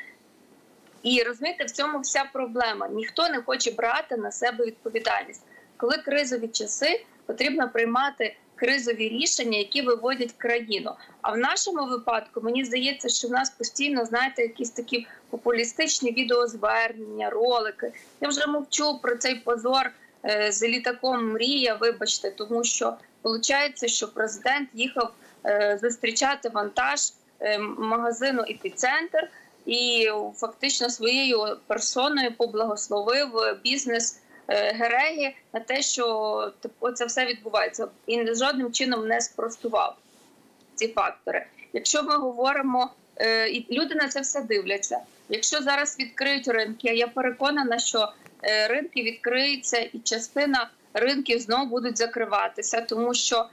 І 1.04 1.24
розумієте, 1.24 1.64
в 1.64 1.72
цьому 1.72 2.00
вся 2.00 2.24
проблема. 2.34 2.88
Ніхто 2.88 3.30
не 3.30 3.42
хоче 3.42 3.72
брати 3.72 4.18
на 4.18 4.32
себе 4.32 4.66
відповідальність. 4.66 5.44
Коли 5.78 5.98
кризові 5.98 6.48
часи 6.48 7.06
потрібно 7.26 7.70
приймати 7.70 8.36
кризові 8.56 9.10
рішення, 9.10 9.58
які 9.58 9.82
виводять 9.82 10.34
країну. 10.38 10.92
А 11.22 11.32
в 11.32 11.38
нашому 11.38 11.86
випадку 11.86 12.42
мені 12.42 12.66
здається, 12.66 13.10
що 13.10 13.28
в 13.28 13.32
нас 13.32 13.50
постійно 13.50 14.06
знаєте 14.06 14.42
якісь 14.42 14.70
такі 14.70 15.08
популістичні 15.30 16.12
відеозвернення, 16.12 17.30
ролики. 17.30 17.94
Я 18.22 18.30
вже 18.30 18.48
мовчу 18.48 19.00
про 19.02 19.16
цей 19.16 19.36
позор 19.36 19.92
е, 20.26 20.52
з 20.52 20.64
літаком 20.64 21.32
Мрія. 21.32 21.76
Вибачте, 21.76 22.32
тому 22.32 22.64
що 22.64 22.94
виходить, 23.24 23.90
що 23.90 24.08
президент 24.08 24.70
їхав 24.74 25.14
е, 25.46 25.80
зустрічати 25.82 26.50
вантаж 26.50 27.00
магазину 27.78 28.42
епіцентр. 28.42 29.30
І 29.66 30.10
фактично 30.36 30.90
своєю 30.90 31.58
персоною 31.68 32.34
поблагословив 32.38 33.30
бізнес 33.64 34.20
Е, 34.50 34.74
Гереги 34.74 35.34
на 35.54 35.60
те, 35.60 35.82
що 35.82 36.52
це 36.96 37.06
все 37.06 37.26
відбувається, 37.26 37.88
і 38.08 38.36
жодним 38.36 38.72
чином 38.72 39.08
не 39.08 39.22
спростував 39.22 39.96
ці 40.76 40.88
фактори. 40.88 41.46
Якщо 41.74 42.04
ми 42.04 42.18
говоримо, 42.18 42.90
е, 43.16 43.50
і 43.50 43.78
люди 43.78 43.96
на 43.96 44.08
це 44.08 44.22
все 44.22 44.42
дивляться. 44.42 45.00
Якщо 45.30 45.62
зараз 45.62 46.00
відкриють 46.00 46.48
ринки, 46.48 46.88
я 46.88 47.08
переконана, 47.08 47.80
що 47.80 48.12
е, 48.44 48.68
ринки 48.68 49.04
відкриються, 49.04 49.78
і 49.78 50.00
частина 50.00 50.70
ринків 50.94 51.40
знову 51.40 51.66
будуть 51.66 51.98
закриватися, 51.98 52.82
тому 52.82 53.14
що 53.14 53.46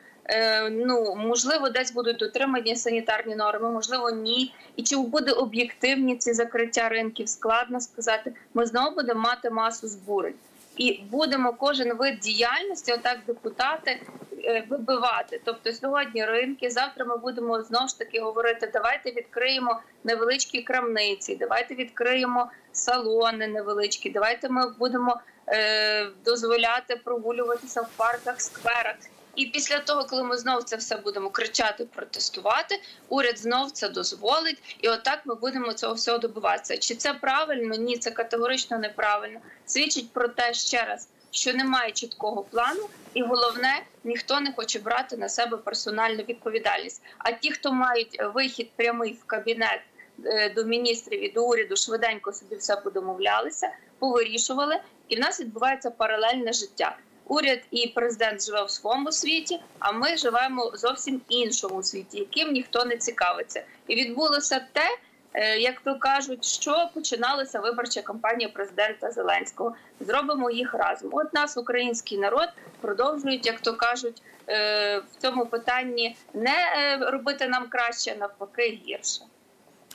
ну 0.70 1.14
можливо 1.16 1.68
десь 1.68 1.92
будуть 1.92 2.16
дотримані 2.16 2.76
санітарні 2.76 3.36
норми, 3.36 3.70
можливо, 3.70 4.10
ні. 4.10 4.54
І 4.76 4.82
чи 4.82 4.96
буде 4.96 5.32
об'єктивні 5.32 6.16
ці 6.16 6.32
закриття 6.32 6.88
ринків? 6.88 7.28
Складно 7.28 7.80
сказати. 7.80 8.32
Ми 8.54 8.66
знову 8.66 8.94
будемо 8.94 9.20
мати 9.20 9.50
масу 9.50 9.88
збурень 9.88 10.34
і 10.76 11.00
будемо 11.10 11.52
кожен 11.52 11.96
вид 11.96 12.18
діяльності, 12.18 12.92
отак 12.92 13.18
депутати 13.26 14.00
е, 14.44 14.64
вибивати. 14.68 15.40
Тобто 15.44 15.72
сьогодні 15.72 16.24
ринки, 16.24 16.70
завтра 16.70 17.04
ми 17.04 17.16
будемо 17.16 17.62
знову 17.62 17.88
ж 17.88 17.98
таки 17.98 18.20
говорити: 18.20 18.70
давайте 18.72 19.10
відкриємо 19.10 19.80
невеличкі 20.04 20.62
крамниці, 20.62 21.36
давайте 21.36 21.74
відкриємо 21.74 22.50
салони 22.72 23.46
невеличкі, 23.46 24.10
давайте 24.10 24.48
ми 24.48 24.70
будемо 24.78 25.20
е, 25.48 26.06
дозволяти 26.24 26.96
прогулюватися 26.96 27.82
в 27.82 27.88
парках, 27.96 28.40
скверах. 28.40 28.96
І 29.36 29.46
після 29.46 29.78
того, 29.78 30.04
коли 30.04 30.22
ми 30.22 30.36
знову 30.36 30.62
це 30.62 30.76
все 30.76 30.96
будемо 30.96 31.30
кричати, 31.30 31.84
протестувати, 31.84 32.80
уряд 33.08 33.38
знов 33.38 33.70
це 33.70 33.88
дозволить, 33.88 34.76
і 34.80 34.88
отак 34.88 35.20
ми 35.24 35.34
будемо 35.34 35.72
цього 35.72 35.94
всього 35.94 36.18
добиватися. 36.18 36.76
Чи 36.76 36.94
це 36.94 37.14
правильно? 37.14 37.74
Ні, 37.74 37.98
це 37.98 38.10
категорично 38.10 38.78
неправильно. 38.78 39.40
Свідчить 39.66 40.12
про 40.12 40.28
те 40.28 40.54
ще 40.54 40.84
раз, 40.84 41.08
що 41.30 41.54
немає 41.54 41.92
чіткого 41.92 42.42
плану, 42.42 42.88
і 43.14 43.22
головне, 43.22 43.82
ніхто 44.04 44.40
не 44.40 44.52
хоче 44.52 44.78
брати 44.78 45.16
на 45.16 45.28
себе 45.28 45.56
персональну 45.56 46.22
відповідальність. 46.22 47.02
А 47.18 47.32
ті, 47.32 47.50
хто 47.50 47.72
мають 47.72 48.22
вихід 48.34 48.70
прямий 48.76 49.12
в 49.12 49.24
кабінет 49.24 49.80
е, 50.24 50.50
до 50.50 50.64
міністрів 50.64 51.24
і 51.24 51.28
до 51.28 51.46
уряду, 51.46 51.76
швиденько 51.76 52.32
собі 52.32 52.56
все 52.56 52.76
подомовлялися, 52.76 53.70
повирішували, 53.98 54.80
і 55.08 55.16
в 55.16 55.20
нас 55.20 55.40
відбувається 55.40 55.90
паралельне 55.90 56.52
життя 56.52 56.96
уряд 57.26 57.58
і 57.70 57.86
президент 57.86 58.46
живе 58.46 58.64
в 58.64 58.70
своєму 58.70 59.12
світі, 59.12 59.60
а 59.78 59.92
ми 59.92 60.16
живемо 60.16 60.72
зовсім 60.74 61.20
іншому 61.28 61.82
світі, 61.82 62.18
яким 62.18 62.52
ніхто 62.52 62.84
не 62.84 62.96
цікавиться. 62.96 63.64
І 63.86 63.94
відбулося 63.94 64.60
те, 64.72 64.98
е, 65.34 65.58
як 65.58 65.80
то 65.80 65.98
кажуть, 65.98 66.44
що 66.44 66.90
починалася 66.94 67.60
виборча 67.60 68.02
кампанія 68.02 68.48
президента 68.48 69.10
Зеленського. 69.10 69.74
Зробимо 70.00 70.50
їх 70.50 70.74
разом. 70.74 71.10
От 71.12 71.34
нас, 71.34 71.56
український 71.56 72.18
народ, 72.18 72.48
продовжують, 72.80 73.46
як 73.46 73.60
то 73.60 73.74
кажуть, 73.74 74.22
е, 74.48 74.98
в 74.98 75.22
цьому 75.22 75.46
питанні 75.46 76.16
не 76.34 76.56
е, 76.76 76.96
робити 76.96 77.48
нам 77.48 77.68
краще, 77.68 78.12
а 78.16 78.18
навпаки 78.18 78.80
гірше. 78.86 79.20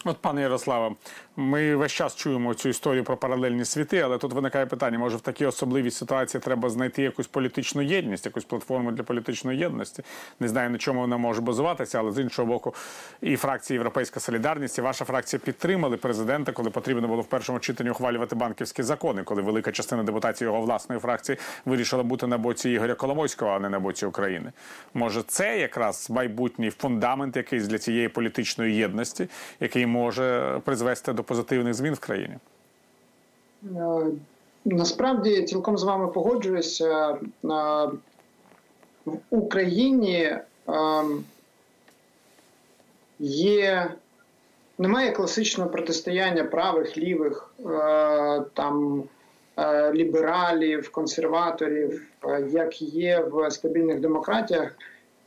От, 0.06 0.18
пане 0.18 0.42
Ярославе, 0.42 0.96
ми 1.36 1.76
весь 1.76 1.92
час 1.92 2.16
чуємо 2.16 2.54
цю 2.54 2.70
історію 2.70 3.04
про 3.04 3.18
паралельні 3.18 3.66
світи, 3.66 4.00
але 4.00 4.18
тут 4.18 4.34
виникає 4.34 4.66
питання: 4.66 5.00
може 5.00 5.18
в 5.18 5.22
такій 5.22 5.46
особливій 5.46 5.92
ситуації 5.92 6.42
треба 6.42 6.70
знайти 6.70 7.04
якусь 7.04 7.28
політичну 7.28 7.82
єдність, 7.82 8.26
якусь 8.26 8.44
платформу 8.44 8.92
для 8.92 9.04
політичної 9.04 9.60
єдності. 9.60 10.04
Не 10.40 10.48
знаю 10.48 10.70
на 10.70 10.78
чому 10.78 11.02
вона 11.02 11.18
може 11.18 11.42
базуватися, 11.42 12.00
але 12.00 12.12
з 12.12 12.20
іншого 12.20 12.48
боку, 12.48 12.76
і 13.22 13.36
фракція 13.36 13.76
Європейська 13.76 14.20
Солідарність, 14.20 14.78
і 14.78 14.82
ваша 14.82 15.06
фракція 15.06 15.40
підтримали 15.46 15.98
президента, 15.98 16.52
коли 16.52 16.70
потрібно 16.70 17.08
було 17.08 17.22
в 17.22 17.28
першому 17.28 17.60
читанні 17.60 17.90
ухвалювати 17.90 18.36
банківські 18.36 18.84
закони, 18.84 19.24
коли 19.24 19.42
велика 19.42 19.72
частина 19.72 20.04
депутатів 20.04 20.46
його 20.46 20.62
власної 20.62 21.02
фракції 21.02 21.38
вирішила 21.66 22.04
бути 22.04 22.28
на 22.28 22.38
боці 22.38 22.70
Ігоря 22.70 22.96
Коломойського, 22.96 23.52
а 23.52 23.60
не 23.60 23.70
на 23.70 23.80
боці 23.80 24.06
України. 24.06 24.52
Може, 24.94 25.24
це 25.28 25.60
якраз 25.60 26.10
майбутній 26.10 26.70
фундамент 26.70 27.36
якийсь 27.36 27.68
для 27.68 27.78
цієї 27.78 28.10
політичної 28.10 28.76
єдності, 28.76 29.28
який 29.60 29.86
може 29.86 30.60
призвести 30.66 31.14
до 31.14 31.21
позитивних 31.24 31.74
змін 31.74 31.94
в 31.94 32.00
країні? 32.00 32.38
Е, 33.64 34.06
насправді 34.66 35.44
цілком 35.44 35.78
з 35.78 35.84
вами 35.84 36.08
погоджуюся. 36.08 37.10
Е, 37.12 37.18
в 39.06 39.18
Україні 39.30 40.18
е, 40.20 40.42
є 43.20 43.92
немає 44.78 45.12
класичного 45.12 45.70
протистояння 45.70 46.44
правих, 46.44 46.98
лівих, 46.98 47.54
там 48.54 49.04
лібералів, 49.94 50.92
консерваторів, 50.92 52.08
як 52.52 52.82
є 52.82 53.20
в 53.20 53.52
стабільних 53.52 54.00
демократіях 54.00 54.76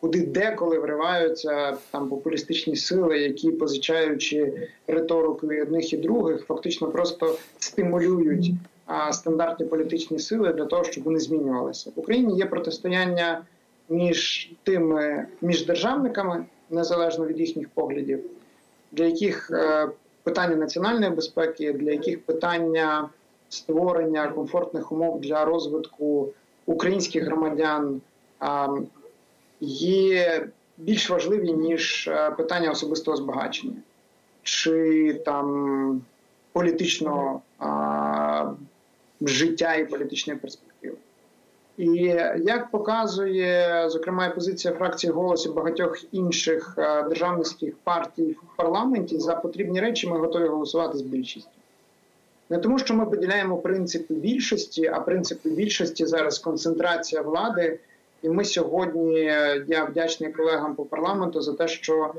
куди 0.01 0.27
деколи 0.27 0.79
вриваються 0.79 1.77
там 1.91 2.09
популістичні 2.09 2.77
сили, 2.77 3.19
які 3.19 3.51
позичаючи 3.51 4.69
риторику 4.87 5.53
і 5.53 5.62
одних 5.62 5.93
і 5.93 5.97
других, 5.97 6.45
фактично 6.47 6.89
просто 6.89 7.37
стимулюють 7.59 8.51
а, 8.87 9.12
стандартні 9.12 9.66
політичні 9.66 10.19
сили 10.19 10.53
для 10.53 10.65
того, 10.65 10.85
щоб 10.85 11.05
вони 11.05 11.21
змінювалися. 11.21 11.91
В 11.97 12.01
Україні 12.01 12.39
є 12.39 12.47
протистояння 12.47 13.45
між 13.89 14.51
тими 14.62 15.27
між 15.41 15.66
державниками, 15.66 16.45
незалежно 16.71 17.27
від 17.27 17.41
їхніх 17.41 17.69
поглядів, 17.69 18.21
для 18.93 19.05
яких 19.05 19.51
е, 19.51 19.89
питання 20.23 20.57
національної 20.57 21.12
безпеки, 21.12 21.73
для 21.73 21.91
яких 21.91 22.23
питання 22.23 23.09
створення 23.49 24.29
комфортних 24.29 24.93
умов 24.93 25.21
для 25.21 25.45
розвитку 25.45 26.29
українських 26.66 27.25
громадян 27.25 28.01
є 29.60 30.47
більш 30.78 31.10
важливі 31.10 31.52
ніж 31.52 32.09
е, 32.09 32.31
питання 32.31 32.70
особистого 32.70 33.16
збагачення 33.16 33.76
чи 34.43 35.14
там 35.24 36.02
політичного 36.52 37.43
а, 37.59 38.52
життя 39.20 39.74
і 39.74 39.85
політичної 39.85 40.39
перспективи. 40.39 40.97
І 41.78 41.94
як 42.44 42.70
показує 42.70 43.85
зокрема 43.90 44.26
і 44.26 44.35
позиція 44.35 44.74
фракції 44.74 45.12
«Голос» 45.12 45.47
і 45.47 45.48
багатьох 45.48 45.98
інших 46.12 46.74
е, 46.78 47.02
державницьких 47.02 47.74
партій 47.85 48.32
в 48.32 48.56
парламенті 48.56 49.18
за 49.18 49.35
потрібні 49.35 49.81
речі, 49.81 50.06
ми 50.06 50.18
готові 50.18 50.47
голосувати 50.47 50.98
з 50.98 51.02
більшістю. 51.02 51.51
Не 52.51 52.59
тому, 52.59 52.78
що 52.78 52.94
ми 52.94 53.06
поділяємо 53.06 53.56
принципи 53.56 54.14
більшості, 54.14 54.86
а 54.86 55.01
принципи 55.01 55.51
більшості 55.51 56.06
зараз 56.06 56.39
концентрація 56.39 57.22
влади. 57.22 57.78
І 58.24 58.28
ми 58.28 58.44
сьогодні 58.44 59.20
я 59.66 59.86
вдячний 59.90 60.32
колегам 60.32 60.74
по 60.74 60.84
парламенту 60.84 61.40
за 61.40 61.52
те, 61.52 61.68
що 61.68 62.14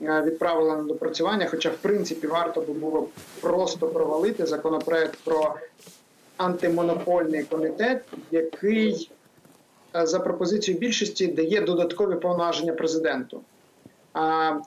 відправили 0.00 0.76
на 0.76 0.82
допрацювання. 0.82 1.46
Хоча, 1.50 1.70
в 1.70 1.76
принципі, 1.76 2.26
варто 2.26 2.60
би 2.60 2.72
було 2.72 3.08
просто 3.40 3.88
провалити 3.88 4.46
законопроект 4.46 5.18
про 5.24 5.54
антимонопольний 6.36 7.42
комітет, 7.42 8.02
який 8.30 9.10
за 9.94 10.20
пропозицією 10.20 10.80
більшості 10.80 11.26
дає 11.26 11.60
додаткові 11.60 12.14
повноваження 12.14 12.72
президенту. 12.72 13.40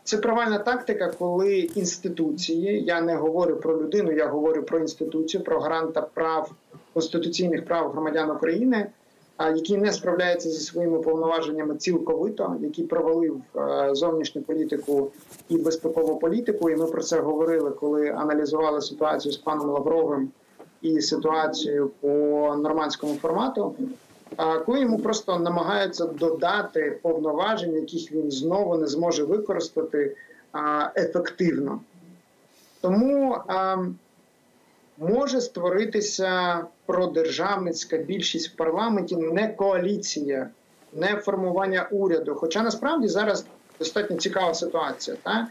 Це 0.03 0.17
провальна 0.17 0.59
тактика, 0.59 1.13
коли 1.19 1.57
інституції, 1.59 2.83
я 2.83 3.01
не 3.01 3.15
говорю 3.15 3.55
про 3.55 3.81
людину, 3.81 4.11
я 4.11 4.27
говорю 4.27 4.63
про 4.63 4.79
інституцію, 4.79 5.43
про 5.43 5.59
гаранта 5.59 6.01
прав 6.01 6.51
конституційних 6.93 7.65
прав 7.65 7.91
громадян 7.91 8.31
України, 8.31 8.87
який 9.39 9.77
не 9.77 9.93
справляється 9.93 10.49
зі 10.49 10.59
своїми 10.59 10.99
повноваженнями 10.99 11.75
цілковито, 11.75 12.55
який 12.61 12.85
провалив 12.85 13.41
зовнішню 13.91 14.41
політику 14.41 15.11
і 15.49 15.57
безпекову 15.57 16.15
політику. 16.15 16.69
І 16.69 16.75
ми 16.75 16.85
про 16.85 17.03
це 17.03 17.19
говорили, 17.19 17.71
коли 17.71 18.09
аналізували 18.09 18.81
ситуацію 18.81 19.31
з 19.31 19.37
паном 19.37 19.69
Лавровим 19.69 20.29
і 20.81 21.01
ситуацію 21.01 21.91
по 22.01 22.07
нормандському 22.57 23.15
формату 23.15 23.75
коли 24.65 24.79
йому 24.79 24.99
просто 24.99 25.39
намагаються 25.39 26.05
додати 26.05 26.99
повноважень, 27.01 27.73
яких 27.73 28.11
він 28.11 28.31
знову 28.31 28.77
не 28.77 28.87
зможе 28.87 29.23
використати 29.23 30.15
ефективно. 30.95 31.79
Тому 32.81 33.37
може 34.97 35.41
створитися 35.41 36.63
продержавницька 36.85 37.97
більшість 37.97 38.49
в 38.49 38.55
парламенті, 38.55 39.15
не 39.15 39.47
коаліція, 39.47 40.49
не 40.93 41.15
формування 41.15 41.87
уряду. 41.91 42.35
Хоча 42.35 42.63
насправді 42.63 43.07
зараз 43.07 43.45
достатньо 43.79 44.17
цікава 44.17 44.53
ситуація. 44.53 45.17
Та? 45.23 45.47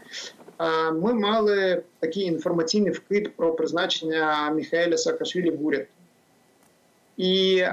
Ми 0.91 1.13
мали 1.13 1.83
такий 1.99 2.23
інформаційний 2.23 2.91
вкид 2.91 3.35
про 3.35 3.53
призначення 3.53 4.49
Міхаеля 4.49 4.97
Саакашвілі 4.97 5.51
в 5.51 5.65
уряд. 5.65 5.85
І 7.17 7.63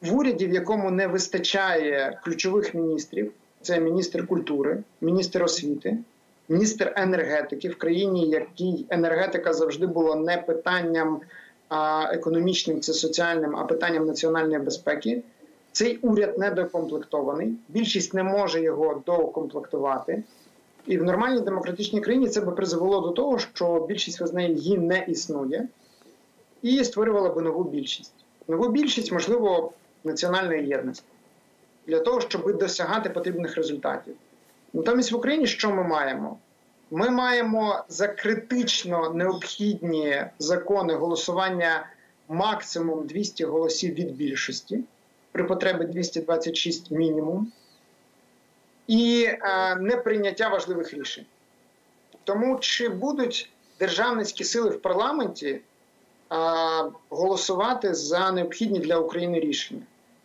в 0.00 0.14
уряді, 0.16 0.46
в 0.46 0.54
якому 0.54 0.90
не 0.90 1.06
вистачає 1.06 2.20
ключових 2.24 2.74
міністрів, 2.74 3.32
це 3.62 3.80
міністр 3.80 4.26
культури, 4.26 4.82
міністр 5.00 5.42
освіти, 5.42 5.98
міністр 6.50 6.92
енергетики 6.96 7.68
в 7.68 7.78
країні, 7.78 8.28
якій 8.28 8.86
енергетика 8.88 9.52
завжди 9.52 9.86
була 9.86 10.16
не 10.16 10.36
питанням 10.36 11.20
економічним, 12.12 12.80
це 12.80 12.92
соціальним, 12.92 13.56
а 13.56 13.64
питанням 13.64 14.06
національної 14.06 14.58
безпеки. 14.58 15.22
Цей 15.72 15.96
уряд 15.96 16.38
недокомплектований. 16.38 17.54
Більшість 17.68 18.14
не 18.14 18.22
може 18.22 18.62
його 18.62 19.02
докомплектувати. 19.06 20.22
І 20.86 20.98
в 20.98 21.04
нормальній 21.04 21.40
демократичній 21.40 22.00
країні 22.00 22.28
це 22.28 22.40
би 22.40 22.52
призвело 22.52 23.00
до 23.00 23.08
того, 23.08 23.38
що 23.38 23.86
більшість 23.88 24.20
визнає 24.20 24.52
її 24.52 24.78
не 24.78 25.04
існує, 25.08 25.68
і 26.62 26.84
створювала 26.84 27.28
би 27.28 27.42
нову 27.42 27.64
більшість. 27.64 28.14
Нову 28.48 28.68
більшість, 28.68 29.12
можливо, 29.12 29.72
національної 30.04 30.68
єдності 30.68 31.04
для 31.86 32.00
того, 32.00 32.20
щоб 32.20 32.58
досягати 32.58 33.10
потрібних 33.10 33.56
результатів. 33.56 34.14
Натомість 34.72 35.12
в 35.12 35.16
Україні 35.16 35.46
що 35.46 35.70
ми 35.70 35.82
маємо? 35.82 36.38
Ми 36.90 37.10
маємо 37.10 37.84
за 37.88 38.08
критично 38.08 39.10
необхідні 39.10 40.24
закони 40.38 40.94
голосування 40.94 41.86
максимум 42.28 43.06
200 43.06 43.44
голосів 43.44 43.94
від 43.94 44.16
більшості, 44.16 44.84
при 45.32 45.44
потребі 45.44 45.84
226 45.84 46.90
мінімум, 46.90 47.52
і 48.86 49.28
е, 49.28 49.76
неприйняття 49.76 50.48
важливих 50.48 50.94
рішень. 50.94 51.26
Тому 52.24 52.58
чи 52.60 52.88
будуть 52.88 53.50
державницькі 53.78 54.44
сили 54.44 54.70
в 54.70 54.82
парламенті 54.82 55.60
голосувати 57.08 57.94
за 57.94 58.32
необхідні 58.32 58.78
для 58.78 58.98
України 58.98 59.40
рішення, 59.40 59.82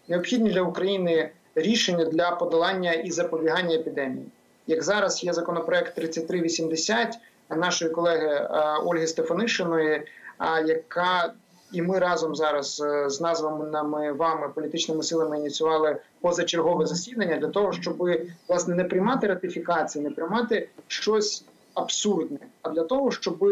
необхідні 0.07 0.49
для 0.49 0.61
України 0.61 1.31
рішення 1.55 2.05
для 2.05 2.31
подолання 2.31 2.93
і 2.93 3.11
запобігання 3.11 3.75
епідемії. 3.75 4.25
Як 4.67 4.83
зараз 4.83 5.23
є 5.23 5.33
законопроект 5.33 5.95
3380 5.95 7.17
нашої 7.49 7.91
колеги 7.91 8.49
Ольги 8.85 9.07
Стефанишиної, 9.07 10.03
яка 10.65 11.33
і 11.71 11.81
ми 11.81 11.99
разом 11.99 12.35
зараз 12.35 12.81
е, 12.85 13.09
з 13.09 13.21
названими 13.21 14.11
вами 14.11 14.49
політичними 14.49 15.03
силами 15.03 15.39
ініціювали 15.39 15.97
позачергове 16.21 16.85
засідання 16.85 17.37
для 17.37 17.47
того, 17.47 17.73
щоб 17.73 18.09
власне 18.47 18.75
не 18.75 18.83
приймати 18.83 19.27
ратифікації, 19.27 20.03
не 20.03 20.11
приймати 20.11 20.69
щось 20.87 21.45
абсурдне, 21.73 22.37
а 22.61 22.69
для 22.69 22.83
того, 22.83 23.11
щоб 23.11 23.45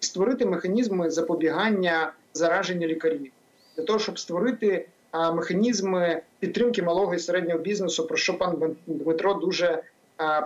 створити 0.00 0.46
механізми 0.46 1.10
запобігання 1.10 2.12
зараження 2.34 2.86
лікарів, 2.86 3.32
для 3.76 3.84
того, 3.84 3.98
щоб 3.98 4.18
створити 4.18 4.86
механізми 5.12 6.22
підтримки 6.38 6.82
малого 6.82 7.14
і 7.14 7.18
середнього 7.18 7.58
бізнесу, 7.58 8.06
про 8.06 8.16
що 8.16 8.38
пан 8.38 8.76
Дмитро 8.86 9.34
дуже 9.34 9.82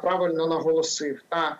правильно 0.02 0.46
наголосив. 0.46 1.22
Та 1.28 1.56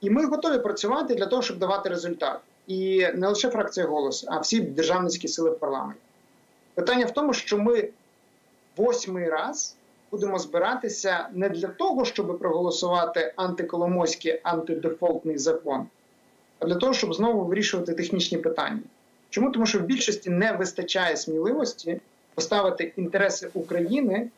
і 0.00 0.10
ми 0.10 0.26
готові 0.26 0.58
працювати 0.58 1.14
для 1.14 1.26
того, 1.26 1.42
щоб 1.42 1.58
давати 1.58 1.88
результат. 1.88 2.40
І 2.66 3.06
не 3.14 3.28
лише 3.28 3.50
фракція 3.50 3.86
голос, 3.86 4.24
а 4.28 4.38
всі 4.38 4.60
державницькі 4.60 5.28
сили 5.28 5.50
в 5.50 5.58
парламенті. 5.58 6.00
Питання 6.74 7.06
в 7.06 7.10
тому, 7.10 7.32
що 7.32 7.58
ми 7.58 7.88
восьмий 8.76 9.28
раз 9.28 9.76
будемо 10.10 10.38
збиратися 10.38 11.28
не 11.32 11.48
для 11.48 11.68
того, 11.68 12.04
щоб 12.04 12.38
проголосувати 12.38 13.32
антиколомойський 13.36 14.40
антидефолтний 14.42 15.38
закон 15.38 15.86
а 16.60 16.66
для 16.66 16.74
того, 16.74 16.92
щоб 16.94 17.14
знову 17.14 17.44
вирішувати 17.44 17.94
технічні 17.94 18.38
питання. 18.38 18.80
Чому? 19.30 19.50
Тому 19.50 19.66
що 19.66 19.78
в 19.78 19.82
більшості 19.82 20.30
не 20.30 20.52
вистачає 20.52 21.16
сміливості 21.16 22.00
поставити 22.34 22.92
інтереси 22.96 23.50
України 23.54 24.28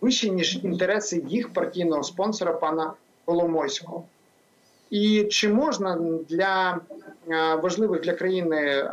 вище, 0.00 0.30
ніж 0.30 0.64
інтереси 0.64 1.24
їх 1.28 1.52
партійного 1.52 2.02
спонсора 2.02 2.52
пана 2.52 2.92
Коломойського. 3.24 4.04
І 4.90 5.24
чи 5.24 5.48
можна 5.48 5.98
для 6.28 6.80
е, 7.28 7.54
важливих 7.54 8.00
для 8.00 8.12
країни 8.12 8.56
е, 8.56 8.92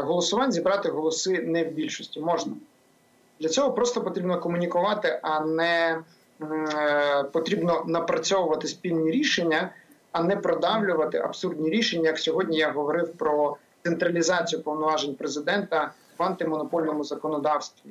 голосувань 0.00 0.52
зібрати 0.52 0.88
голоси 0.88 1.42
не 1.42 1.64
в 1.64 1.72
більшості? 1.72 2.20
Можна. 2.20 2.52
Для 3.40 3.48
цього 3.48 3.72
просто 3.72 4.02
потрібно 4.02 4.40
комунікувати, 4.40 5.20
а 5.22 5.40
не 5.40 5.98
е, 6.42 7.24
потрібно 7.32 7.84
напрацьовувати 7.86 8.68
спільні 8.68 9.10
рішення 9.10 9.70
а 10.14 10.22
не 10.22 10.36
продавлювати 10.36 11.18
абсурдні 11.18 11.70
рішення. 11.70 12.08
Як 12.08 12.18
сьогодні 12.18 12.56
я 12.56 12.70
говорив 12.72 13.12
про 13.12 13.56
централізацію 13.82 14.62
повноважень 14.62 15.14
президента 15.14 15.92
в 16.18 16.22
антимонопольному 16.22 17.04
законодавстві, 17.04 17.90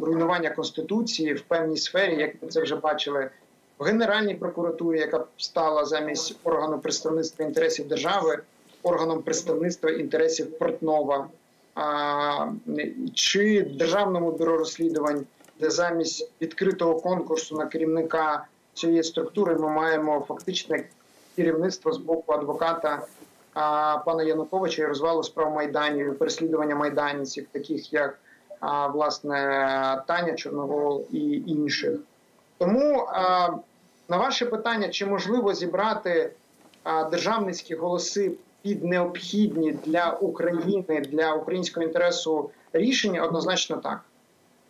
руйнування 0.00 0.50
конституції 0.50 1.34
в 1.34 1.40
певній 1.42 1.76
сфері, 1.76 2.20
як 2.20 2.42
ми 2.42 2.48
це 2.48 2.62
вже 2.62 2.76
бачили. 2.76 3.30
В 3.78 3.84
Генеральній 3.84 4.34
прокуратурі, 4.34 4.98
яка 4.98 5.24
стала 5.36 5.84
замість 5.84 6.36
органу 6.44 6.78
представництва 6.78 7.44
інтересів 7.44 7.88
держави, 7.88 8.38
органом 8.82 9.22
представництва 9.22 9.90
інтересів 9.90 10.58
Портнова, 10.58 11.28
чи 13.14 13.62
Державному 13.62 14.32
бюро 14.32 14.56
розслідувань, 14.56 15.26
де 15.60 15.70
замість 15.70 16.30
відкритого 16.40 17.00
конкурсу 17.00 17.56
на 17.56 17.66
керівника 17.66 18.46
цієї 18.74 19.02
структури 19.02 19.54
ми 19.54 19.68
маємо 19.68 20.24
фактично 20.28 20.76
керівництво 21.36 21.92
з 21.92 21.98
боку 21.98 22.32
адвоката 22.32 23.06
пана 24.04 24.22
Януковича 24.22 24.82
і 24.82 24.86
розвалу 24.86 25.22
справ 25.22 25.54
майданів, 25.54 26.18
переслідування 26.18 26.74
майданців, 26.74 27.46
таких 27.52 27.92
як 27.92 28.18
власне 28.94 29.36
Таня 30.06 30.34
Чорновол 30.34 31.04
і 31.12 31.42
інших. 31.46 31.98
Тому 32.58 33.08
на 34.08 34.16
ваше 34.16 34.46
питання, 34.46 34.88
чи 34.88 35.06
можливо 35.06 35.54
зібрати 35.54 36.30
державницькі 37.10 37.74
голоси 37.74 38.32
під 38.62 38.84
необхідні 38.84 39.72
для 39.72 40.10
України 40.10 41.00
для 41.00 41.34
українського 41.34 41.86
інтересу 41.86 42.50
рішення, 42.72 43.22
однозначно 43.22 43.76
так. 43.76 44.00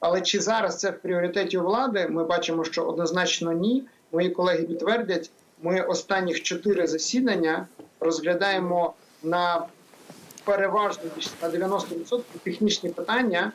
Але 0.00 0.20
чи 0.20 0.40
зараз 0.40 0.78
це 0.78 0.90
в 0.90 0.98
пріоритеті 0.98 1.58
влади? 1.58 2.06
Ми 2.10 2.24
бачимо, 2.24 2.64
що 2.64 2.84
однозначно 2.84 3.52
ні. 3.52 3.84
Мої 4.12 4.30
колеги 4.30 4.62
підтвердять, 4.62 5.30
ми 5.62 5.80
останніх 5.80 6.42
чотири 6.42 6.86
засідання 6.86 7.66
розглядаємо 8.00 8.94
на 9.22 9.66
переважно 10.44 11.04
на 11.42 11.48
90% 11.48 12.20
технічні 12.42 12.90
питання, 12.90 13.52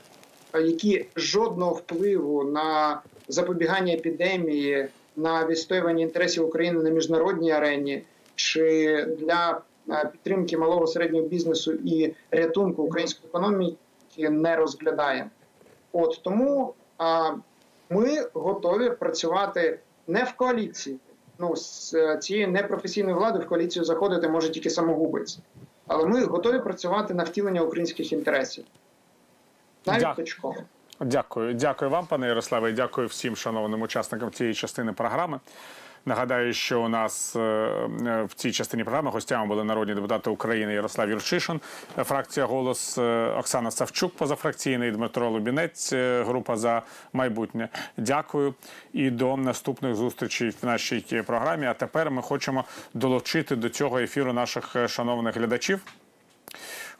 які 0.59 1.05
жодного 1.15 1.73
впливу 1.73 2.43
на 2.43 3.01
запобігання 3.27 3.93
епідемії, 3.93 4.87
на 5.15 5.45
відстоювання 5.45 6.03
інтересів 6.03 6.45
України 6.45 6.83
на 6.83 6.89
міжнародній 6.89 7.51
арені 7.51 8.03
чи 8.35 8.95
для 9.19 9.61
е, 9.89 10.09
підтримки 10.11 10.57
малого 10.57 10.87
середнього 10.87 11.27
бізнесу 11.27 11.73
і 11.73 12.13
рятунку 12.31 12.83
української 12.83 13.29
економіки 13.29 14.29
не 14.29 14.55
розглядаємо. 14.55 15.29
От 15.91 16.19
тому 16.23 16.73
а, 16.97 17.31
ми 17.89 18.27
готові 18.33 18.89
працювати 18.89 19.79
не 20.07 20.23
в 20.23 20.33
коаліції. 20.33 20.97
Ну, 21.39 21.55
з 21.55 21.93
е, 21.93 22.17
цією 22.17 22.47
непрофесійною 22.47 23.15
владою 23.15 23.45
в 23.45 23.47
коаліцію 23.47 23.85
заходити 23.85 24.29
може 24.29 24.49
тільки 24.49 24.69
самогубець. 24.69 25.39
Але 25.87 26.05
ми 26.05 26.25
готові 26.25 26.59
працювати 26.59 27.13
на 27.13 27.23
втілення 27.23 27.61
українських 27.61 28.13
інтересів. 28.13 28.63
Навіть 29.85 30.01
Дякую. 30.01 30.25
точково. 30.25 30.55
Дякую, 30.99 31.53
дякую 31.53 31.91
вам, 31.91 32.05
пане 32.05 32.27
Ярославе, 32.27 32.69
і 32.69 32.73
дякую 32.73 33.07
всім 33.07 33.35
шановним 33.35 33.81
учасникам 33.81 34.31
цієї 34.31 34.55
частини 34.55 34.93
програми. 34.93 35.39
Нагадаю, 36.05 36.53
що 36.53 36.81
у 36.81 36.89
нас 36.89 37.35
е, 37.35 37.39
е, 37.39 38.23
в 38.23 38.33
цій 38.33 38.51
частині 38.51 38.83
програми 38.83 39.11
гостями 39.11 39.45
були 39.45 39.63
народні 39.63 39.93
депутати 39.93 40.29
України 40.29 40.73
Ярослав 40.73 41.09
Юрчишин, 41.09 41.61
е, 41.97 42.03
фракція 42.03 42.45
Голос 42.45 42.97
Оксана 43.37 43.71
Савчук, 43.71 44.15
позафракційний 44.15 44.91
Дмитро 44.91 45.29
Лубінець, 45.29 45.93
група 45.93 46.57
за 46.57 46.81
майбутнє. 47.13 47.69
Дякую 47.97 48.53
і 48.93 49.09
до 49.09 49.37
наступних 49.37 49.95
зустрічей 49.95 50.49
в 50.49 50.65
нашій 50.65 51.23
програмі. 51.27 51.65
А 51.65 51.73
тепер 51.73 52.11
ми 52.11 52.21
хочемо 52.21 52.65
долучити 52.93 53.55
до 53.55 53.69
цього 53.69 53.99
ефіру 53.99 54.33
наших 54.33 54.75
шановних 54.87 55.35
глядачів. 55.35 55.79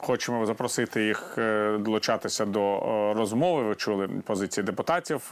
Хочемо 0.04 0.46
запросити 0.46 1.04
їх 1.04 1.34
е, 1.38 1.76
долучатися 1.78 2.44
до 2.44 2.76
е, 2.76 3.14
розмови. 3.14 3.62
Ви 3.62 3.74
чули 3.74 4.08
позиції 4.08 4.64
депутатів. 4.64 5.30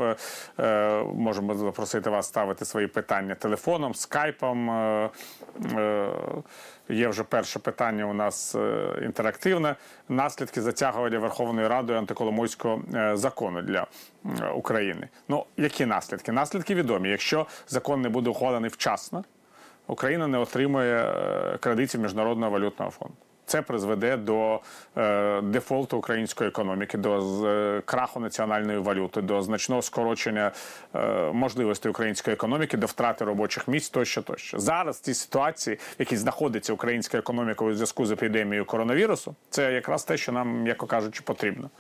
Е, 0.61 1.03
Можемо 1.15 1.55
запросити 1.55 2.11
вас 2.11 2.27
ставити 2.27 2.65
свої 2.65 2.87
питання 2.87 3.35
телефоном, 3.35 3.95
скайпом. 3.95 4.71
Є 6.89 7.09
вже 7.09 7.23
перше 7.25 7.59
питання 7.59 8.05
у 8.05 8.15
нас 8.15 8.57
інтерактивне. 9.03 9.77
Наслідки 10.09 10.63
затягування 10.63 11.19
Верховною 11.19 11.69
Радою 11.69 11.99
антиколомойського 11.99 12.83
закону 13.15 13.63
для 13.63 13.87
України. 14.55 15.09
Ну, 15.29 15.45
які 15.57 15.87
наслідки? 15.87 16.33
Наслідки 16.33 16.75
відомі. 16.75 17.09
Якщо 17.09 17.47
закон 17.69 18.01
не 18.01 18.09
буде 18.09 18.31
ухвалений 18.31 18.71
вчасно, 18.71 19.25
Україна 19.87 20.27
не 20.27 20.39
отримує 20.39 21.15
кредитів 21.61 22.01
Міжнародного 22.01 22.53
валютного 22.53 22.91
фонду. 22.91 23.17
Це 23.51 23.63
призведе 23.63 24.17
до 24.17 24.61
е, 24.97 25.41
дефолту 25.41 25.99
української 25.99 26.49
економіки, 26.49 26.99
до 26.99 27.45
е, 27.47 27.83
краху 27.85 28.21
національної 28.21 28.79
валюти, 28.79 29.23
до 29.23 29.43
значного 29.43 29.83
скорочення 29.83 30.53
е, 30.95 31.01
можливостей 31.33 31.91
української 31.91 32.35
економіки, 32.35 32.77
до 32.77 32.87
втрати 32.87 33.25
робочих 33.25 33.69
місць 33.69 33.91
тощо 33.91 34.23
тощо. 34.23 34.59
Зараз 34.59 34.97
в 34.97 35.01
цій 35.01 35.15
ситуації, 35.15 35.77
в 35.77 35.97
якій 35.99 36.17
знаходиться 36.17 36.73
українська 36.73 37.19
економіка 37.19 37.65
у 37.65 37.75
зв'язку 37.75 38.07
з 38.07 38.11
епідемією 38.11 38.65
коронавірусу, 38.65 39.35
це 39.49 39.73
якраз 39.73 40.05
те, 40.05 40.17
що 40.17 40.33
нам, 40.33 40.63
м'яко 40.63 40.87
кажучи, 40.87 41.23
потрібно. 41.25 41.71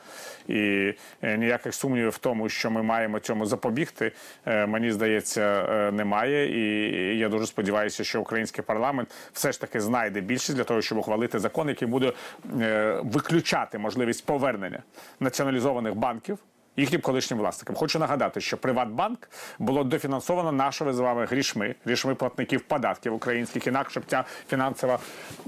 І 0.48 0.92
ніяких 1.22 1.74
сумнівів 1.74 2.08
в 2.10 2.18
тому, 2.18 2.48
що 2.48 2.70
ми 2.70 2.82
маємо 2.82 3.18
цьому 3.18 3.46
запобігти, 3.46 4.12
мені 4.46 4.92
здається, 4.92 5.64
немає. 5.92 6.50
І 6.58 7.18
я 7.18 7.28
дуже 7.28 7.46
сподіваюся, 7.46 8.04
що 8.04 8.20
український 8.20 8.64
парламент 8.64 9.08
все 9.32 9.52
ж 9.52 9.60
таки 9.60 9.80
знайде 9.80 10.20
більшість 10.20 10.56
для 10.56 10.64
того, 10.64 10.82
щоб 10.82 10.98
ухвалити 10.98 11.38
закон, 11.38 11.59
який 11.68 11.88
буде 11.88 12.12
е, 12.60 13.00
виключати 13.04 13.78
можливість 13.78 14.26
повернення 14.26 14.82
націоналізованих 15.20 15.94
банків. 15.94 16.38
Їхнім 16.76 17.00
колишнім 17.00 17.38
власникам 17.38 17.76
хочу 17.76 17.98
нагадати, 17.98 18.40
що 18.40 18.56
Приватбанк 18.56 19.30
було 19.58 19.84
дофінансовано 19.84 20.52
нашими 20.52 20.92
з 20.92 20.98
вами 20.98 21.24
грішми, 21.24 21.74
грішми 21.84 22.14
платників 22.14 22.60
податків 22.60 23.14
українських. 23.14 23.66
Інакше 23.66 24.00
б 24.00 24.02
ця 24.06 24.24
фінансова 24.48 24.98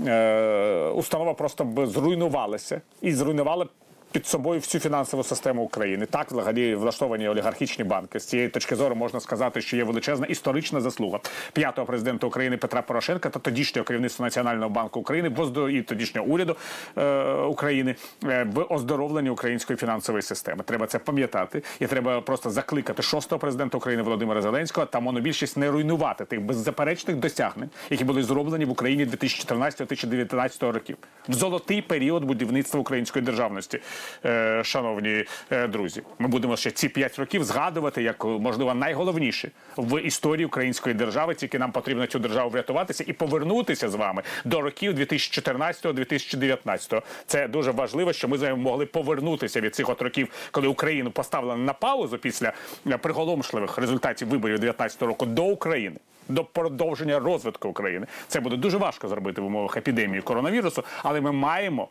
е, 0.07 0.91
установа 0.95 1.35
просто 1.35 1.65
б 1.65 1.87
зруйнувалася 1.87 2.81
і 3.01 3.13
зруйнувала 3.13 3.67
під 4.13 4.27
собою 4.27 4.61
всю 4.61 4.81
фінансову 4.81 5.25
систему 5.25 5.63
України. 5.63 6.07
Так, 6.07 6.31
взагалі 6.31 6.75
влаштовані 6.75 7.29
олігархічні 7.29 7.85
банки. 7.85 8.21
З 8.21 8.25
цієї 8.25 8.49
точки 8.49 8.77
зору 8.77 8.95
можна 8.95 9.21
сказати, 9.21 9.61
що 9.61 9.77
є 9.77 9.85
величезна 9.85 10.27
історична 10.27 10.81
заслуга 10.81 11.21
п'ятого 11.53 11.87
президента 11.87 12.27
України 12.27 12.57
Петра 12.57 12.83
Порошенка 12.83 13.31
та 13.31 13.39
тодішнього 13.39 13.85
керівництва 13.85 14.27
Національного 14.27 14.71
банку 14.71 15.01
України 15.01 15.31
і 15.71 15.83
тодішнього 15.83 16.27
уряду 16.27 16.57
е, 16.99 17.33
України 17.33 17.95
е, 18.25 18.47
в 18.55 18.67
оздоровленні 18.75 19.31
української 19.31 19.77
фінансової 19.77 20.23
системи. 20.23 20.63
Треба 20.63 20.87
це 20.87 20.99
пам'ятати, 20.99 21.63
і 21.81 21.87
треба 21.87 22.21
просто 22.21 22.51
закликати 22.51 23.03
шостого 23.03 23.39
президента 23.39 23.77
України 23.79 24.03
Володимира 24.03 24.43
Зеленського 24.43 24.87
та 24.87 25.01
монобільшість 25.01 25.57
не 25.57 25.71
руйнувати 25.71 26.25
тих 26.25 26.43
беззаперечних 26.43 27.17
досягнень, 27.17 27.71
які 27.91 28.05
були 28.05 28.23
зроблені 28.23 28.65
в 28.65 28.71
Україні 28.71 29.07
2014-2019 29.07 30.71
років 30.71 30.97
в 31.29 31.33
золотий 31.33 31.83
період 31.83 32.25
будівництва 32.25 32.81
української 32.81 33.25
державності. 33.25 33.81
Е, 34.25 34.63
шановні 34.65 35.25
е, 35.51 35.69
друзі, 35.69 36.03
ми 36.19 36.29
будемо 36.29 36.57
ще 36.57 36.71
ці 36.71 36.89
п'ять 36.89 37.19
років 37.19 37.45
згадувати 37.45 38.03
як 38.03 38.25
можливо 38.25 38.75
найголовніше 38.75 39.51
в 39.77 40.03
історії 40.03 40.47
української 40.47 40.95
держави. 40.95 41.35
Тільки 41.35 41.59
нам 41.59 41.73
потрібно 41.73 42.07
цю 42.07 42.19
державу 42.19 42.51
врятуватися 42.51 43.05
і 43.07 43.13
повернутися 43.13 43.89
з 43.89 43.95
вами 43.95 44.23
до 44.45 44.61
років 44.61 44.99
2014-2019. 44.99 47.03
Це 47.27 47.49
дуже 47.49 47.71
важливо, 47.71 48.13
що 48.13 48.29
ми 48.29 48.39
з 48.39 48.43
вами 48.43 48.57
могли 48.57 48.87
повернутися 48.87 49.61
від 49.61 49.75
цих 49.75 49.89
от 49.89 50.03
років, 50.03 50.29
коли 50.51 50.69
Україну 50.69 51.11
поставили 51.11 51.57
на 51.57 51.73
паузу 51.73 52.19
після 52.19 52.53
е, 52.87 52.99
приголомшливих 52.99 53.79
результатів 53.79 54.29
виборів 54.29 54.59
2019 54.59 55.03
року 55.03 55.27
до 55.27 55.45
України. 55.45 55.97
До 56.29 56.45
продовження 56.45 57.19
розвитку 57.19 57.69
України 57.69 58.07
це 58.29 58.41
буде 58.41 58.57
дуже 58.57 58.79
важко 58.79 59.09
зробити 59.09 59.41
в 59.41 59.47
умовах 59.47 59.77
епідемії 59.77 60.23
коронавірусу, 60.23 60.85
але 61.03 61.21
ми 61.21 61.33
маємо 61.33 61.89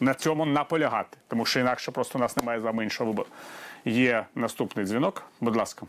на 0.00 0.14
цьому 0.14 0.46
наполягати, 0.46 1.18
тому 1.28 1.44
що 1.46 1.60
інакше 1.60 1.90
просто 1.90 2.18
у 2.18 2.20
нас 2.20 2.36
немає 2.36 2.60
з 2.60 2.62
вами 2.62 2.84
іншого 2.84 3.10
вибору. 3.10 3.28
Є 3.84 4.26
наступний 4.34 4.86
дзвінок. 4.86 5.22
Будь 5.40 5.56
ласка, 5.56 5.86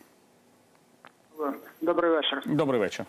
Добрий 1.82 2.12
вечір. 2.12 2.42
добрий 2.46 2.80
вечір. 2.80 3.06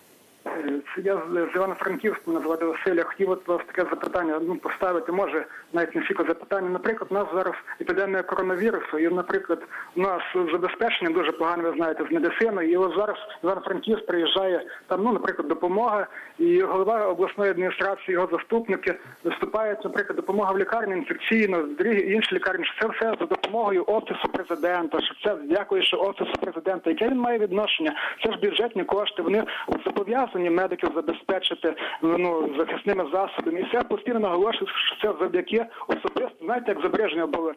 Я 0.96 1.16
з 1.16 1.50
з 1.52 1.56
Івано-Франківська, 1.56 2.22
мене 2.26 2.40
звати 2.40 2.64
Василь. 2.64 2.94
Я 2.94 3.04
хотів 3.04 3.30
от 3.30 3.48
вас 3.48 3.60
таке 3.66 3.82
запитання 3.90 4.40
ну, 4.42 4.56
поставити, 4.56 5.12
може, 5.12 5.46
навіть 5.72 5.94
не 5.94 6.04
стільки 6.04 6.24
запитання. 6.24 6.68
Наприклад, 6.68 7.08
у 7.10 7.14
нас 7.14 7.26
зараз 7.34 7.54
епідемія 7.80 8.22
коронавірусу, 8.22 8.98
і, 8.98 9.08
наприклад, 9.08 9.62
у 9.96 10.00
нас 10.00 10.22
забезпечення 10.52 11.10
дуже 11.10 11.32
погано, 11.32 11.62
ви 11.62 11.76
знаєте, 11.76 12.04
з 12.10 12.12
медициною. 12.12 12.70
І 12.70 12.76
от 12.76 12.94
зараз 12.96 13.16
в 13.42 13.44
Івано-Франківськ 13.44 14.06
приїжджає 14.06 14.66
там, 14.86 15.02
ну, 15.02 15.12
наприклад, 15.12 15.48
допомога, 15.48 16.06
і 16.38 16.62
голова 16.62 17.06
обласної 17.06 17.50
адміністрації, 17.50 18.12
його 18.12 18.28
заступники 18.32 18.94
виступають, 19.24 19.84
наприклад, 19.84 20.16
допомога 20.16 20.52
в 20.52 20.58
лікарні 20.58 20.92
інфекційно, 20.92 21.62
другі 21.62 22.12
інші 22.12 22.34
лікарні. 22.34 22.64
що 22.64 22.74
Це 22.80 22.88
все 22.88 23.16
за 23.20 23.26
допомогою 23.26 23.84
офісу 23.86 24.28
президента. 24.32 25.00
Що 25.00 25.14
це 25.24 25.36
дякуючи 25.44 25.96
офісу 25.96 26.32
президента. 26.40 26.90
Яке 26.90 27.08
він 27.08 27.18
має 27.18 27.38
відношення? 27.38 27.92
Це 28.24 28.32
ж 28.32 28.38
бюджетні 28.38 28.84
кошти. 28.84 29.22
Вони 29.22 29.44
зобов'язані 29.84 30.29
медиків 30.38 30.90
забезпечити 30.94 31.74
ну 32.02 32.50
захисними 32.58 33.04
засобами. 33.12 33.60
І 33.60 33.66
це 33.72 33.82
постійно 33.82 34.20
наголошую, 34.20 34.66
що 34.66 34.96
це 35.02 35.18
завдяки 35.20 35.66
особисто. 35.88 36.44
Знаєте, 36.44 36.72
як 36.72 36.82
зображення 36.82 37.26
було 37.26 37.52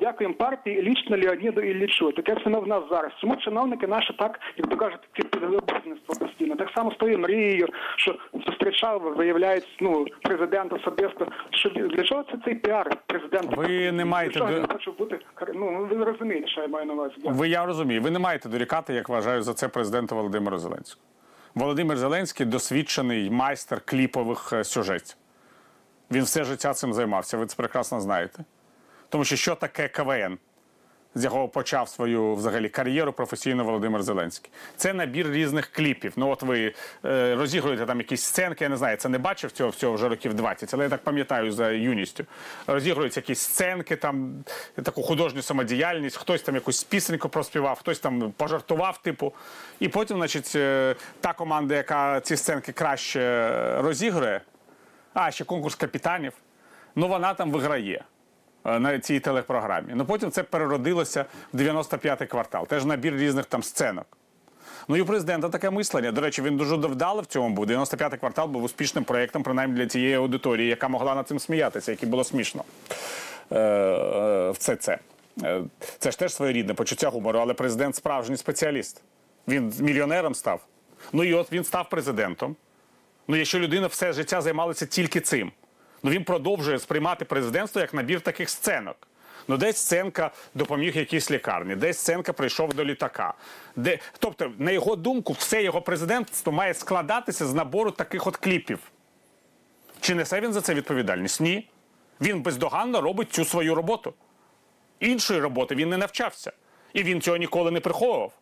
дякуємо 0.00 0.34
партії 0.34 0.82
лічно 0.82 1.16
Леоніду 1.16 1.60
Іллічу. 1.60 2.12
Таке 2.12 2.34
все 2.34 2.50
в 2.50 2.66
нас 2.66 2.82
зараз. 2.90 3.12
Чому 3.20 3.36
чиновники 3.36 3.86
наші 3.86 4.12
так, 4.12 4.40
як 4.56 4.68
то 4.68 4.76
кажуть, 4.76 5.00
ці 5.16 5.22
підготовництво 5.22 6.14
постійно. 6.26 6.56
Так 6.56 6.70
само 6.74 6.92
з 6.92 6.96
тою 6.96 7.18
мрією, 7.18 7.68
що 7.96 8.16
зустрічав, 8.46 9.00
виявляється, 9.16 9.68
ну 9.80 10.06
президент 10.22 10.72
особисто. 10.72 11.26
Що 11.50 11.70
для 11.70 12.02
чого 12.02 12.22
це 12.22 12.38
цей 12.44 12.54
піар 12.54 12.96
президента? 13.06 13.56
Ви 13.56 13.92
не 13.92 14.04
маєте 14.04 14.38
до- 14.38 14.72
хоче 14.72 14.90
бути 14.90 15.18
ну 15.54 15.88
ви 15.90 16.04
розумієте, 16.04 16.48
що 16.48 16.60
я 16.60 16.68
маю 16.68 16.86
на 16.86 16.92
увазі. 16.92 17.14
Ви 17.24 17.48
я 17.48 17.66
розумію. 17.66 18.02
Ви 18.02 18.10
не 18.10 18.18
маєте 18.18 18.48
дорікати, 18.48 18.94
як 18.94 19.08
вважаю 19.08 19.42
за 19.42 19.54
це 19.54 19.68
президента 19.68 20.14
Володимира 20.14 20.58
Зеленського. 20.58 21.06
Володимир 21.54 21.98
Зеленський 21.98 22.46
досвідчений 22.46 23.30
майстер 23.30 23.80
кліпових 23.84 24.52
е, 24.52 24.64
сюжетів. 24.64 25.16
Він 26.10 26.24
все 26.24 26.44
життя 26.44 26.74
цим 26.74 26.94
займався. 26.94 27.36
Ви 27.36 27.46
це 27.46 27.56
прекрасно 27.56 28.00
знаєте. 28.00 28.44
Тому 29.08 29.24
що 29.24 29.36
що 29.36 29.54
таке 29.54 29.88
КВН, 29.88 30.38
з 31.14 31.24
якого 31.24 31.48
почав 31.48 31.88
свою 31.88 32.34
взагалі 32.34 32.68
кар'єру 32.68 33.12
професійно 33.12 33.64
Володимир 33.64 34.02
Зеленський? 34.02 34.50
Це 34.76 34.92
набір 34.92 35.30
різних 35.30 35.66
кліпів. 35.66 36.12
Ну, 36.16 36.28
от 36.28 36.42
ви 36.42 36.74
е, 37.04 37.34
розігруєте 37.34 37.86
там 37.86 37.98
якісь 37.98 38.22
сценки, 38.22 38.64
я 38.64 38.68
не 38.68 38.76
знаю, 38.76 38.96
це 38.96 39.08
не 39.08 39.18
бачив 39.18 39.52
цього 39.52 39.70
всього 39.70 39.94
вже 39.94 40.08
років 40.08 40.34
20, 40.34 40.74
але 40.74 40.84
я 40.84 40.90
так 40.90 41.02
пам'ятаю 41.02 41.52
за 41.52 41.70
юністю. 41.70 42.24
Розігруються 42.66 43.20
якісь 43.20 43.40
сценки, 43.40 43.96
там 43.96 44.44
таку 44.82 45.02
художню 45.02 45.42
самодіяльність, 45.42 46.16
хтось 46.16 46.42
там 46.42 46.54
якусь 46.54 46.84
пісеньку 46.84 47.28
проспівав, 47.28 47.78
хтось 47.78 47.98
там 47.98 48.32
пожартував, 48.36 48.98
типу. 49.02 49.32
І 49.80 49.88
потім, 49.88 50.16
значить, 50.16 50.52
е, 50.56 50.96
та 51.20 51.32
команда, 51.32 51.74
яка 51.74 52.20
ці 52.20 52.36
сценки 52.36 52.72
краще 52.72 53.22
розігрує, 53.78 54.40
а 55.14 55.30
ще 55.30 55.44
конкурс 55.44 55.74
капітанів, 55.74 56.32
ну 56.96 57.08
вона 57.08 57.34
там 57.34 57.50
виграє 57.50 57.94
е, 57.96 58.04
на 58.64 58.98
цій 58.98 59.20
телепрограмі. 59.20 59.92
Ну 59.94 60.04
потім 60.04 60.30
це 60.30 60.42
переродилося 60.42 61.24
в 61.52 61.56
95-й 61.60 62.26
квартал. 62.26 62.66
Теж 62.66 62.84
набір 62.84 63.16
різних 63.16 63.46
там 63.46 63.62
сценок. 63.62 64.06
Ну 64.88 64.96
і 64.96 65.00
у 65.00 65.06
президента 65.06 65.48
таке 65.48 65.70
мислення. 65.70 66.12
До 66.12 66.20
речі, 66.20 66.42
він 66.42 66.56
дуже 66.56 66.76
вдало 66.76 67.22
в 67.22 67.26
цьому 67.26 67.54
був. 67.54 67.64
95-й 67.66 68.18
квартал 68.18 68.48
був 68.48 68.62
успішним 68.62 69.04
проєктом, 69.04 69.42
принаймні 69.42 69.76
для 69.76 69.86
тієї 69.86 70.14
аудиторії, 70.14 70.68
яка 70.68 70.88
могла 70.88 71.14
над 71.14 71.28
цим 71.28 71.38
сміятися, 71.38 71.90
який 71.90 72.08
було 72.08 72.24
смішно. 72.24 72.64
Е, 73.52 73.58
е, 73.58 74.50
Все 74.50 74.76
це. 74.76 74.98
Е, 75.42 75.62
Це 75.98 76.10
ж 76.10 76.18
теж 76.18 76.34
своєрідне 76.34 76.74
почуття 76.74 77.08
гумору, 77.08 77.38
але 77.38 77.54
президент 77.54 77.96
справжній 77.96 78.36
спеціаліст. 78.36 79.02
Він 79.48 79.72
мільйонером 79.80 80.34
став. 80.34 80.60
Ну 81.12 81.24
і 81.24 81.34
от 81.34 81.52
він 81.52 81.64
став 81.64 81.88
президентом. 81.88 82.56
Ну, 83.28 83.36
якщо 83.36 83.58
людина 83.58 83.86
все 83.86 84.12
життя 84.12 84.40
займалася 84.40 84.86
тільки 84.86 85.20
цим, 85.20 85.52
ну 86.02 86.10
він 86.10 86.24
продовжує 86.24 86.78
сприймати 86.78 87.24
президентство 87.24 87.80
як 87.80 87.94
набір 87.94 88.20
таких 88.20 88.50
сценок. 88.50 88.96
Ну, 89.48 89.56
десь 89.56 89.76
сценка 89.76 90.30
допоміг 90.54 90.96
якійсь 90.96 91.30
лікарні, 91.30 91.76
десь 91.76 91.98
сценка 91.98 92.32
прийшов 92.32 92.74
до 92.74 92.84
літака. 92.84 93.34
Де... 93.76 93.98
Тобто, 94.18 94.52
на 94.58 94.70
його 94.70 94.96
думку, 94.96 95.32
все 95.32 95.62
його 95.62 95.82
президентство 95.82 96.52
має 96.52 96.74
складатися 96.74 97.46
з 97.46 97.54
набору 97.54 97.90
таких 97.90 98.26
от 98.26 98.36
кліпів. 98.36 98.78
Чи 100.00 100.14
несе 100.14 100.40
він 100.40 100.52
за 100.52 100.60
це 100.60 100.74
відповідальність? 100.74 101.40
Ні. 101.40 101.68
Він 102.20 102.42
бездоганно 102.42 103.00
робить 103.00 103.32
цю 103.32 103.44
свою 103.44 103.74
роботу. 103.74 104.14
Іншої 105.00 105.40
роботи 105.40 105.74
він 105.74 105.88
не 105.88 105.96
навчався. 105.96 106.52
І 106.92 107.02
він 107.02 107.20
цього 107.20 107.36
ніколи 107.36 107.70
не 107.70 107.80
приховував. 107.80 108.32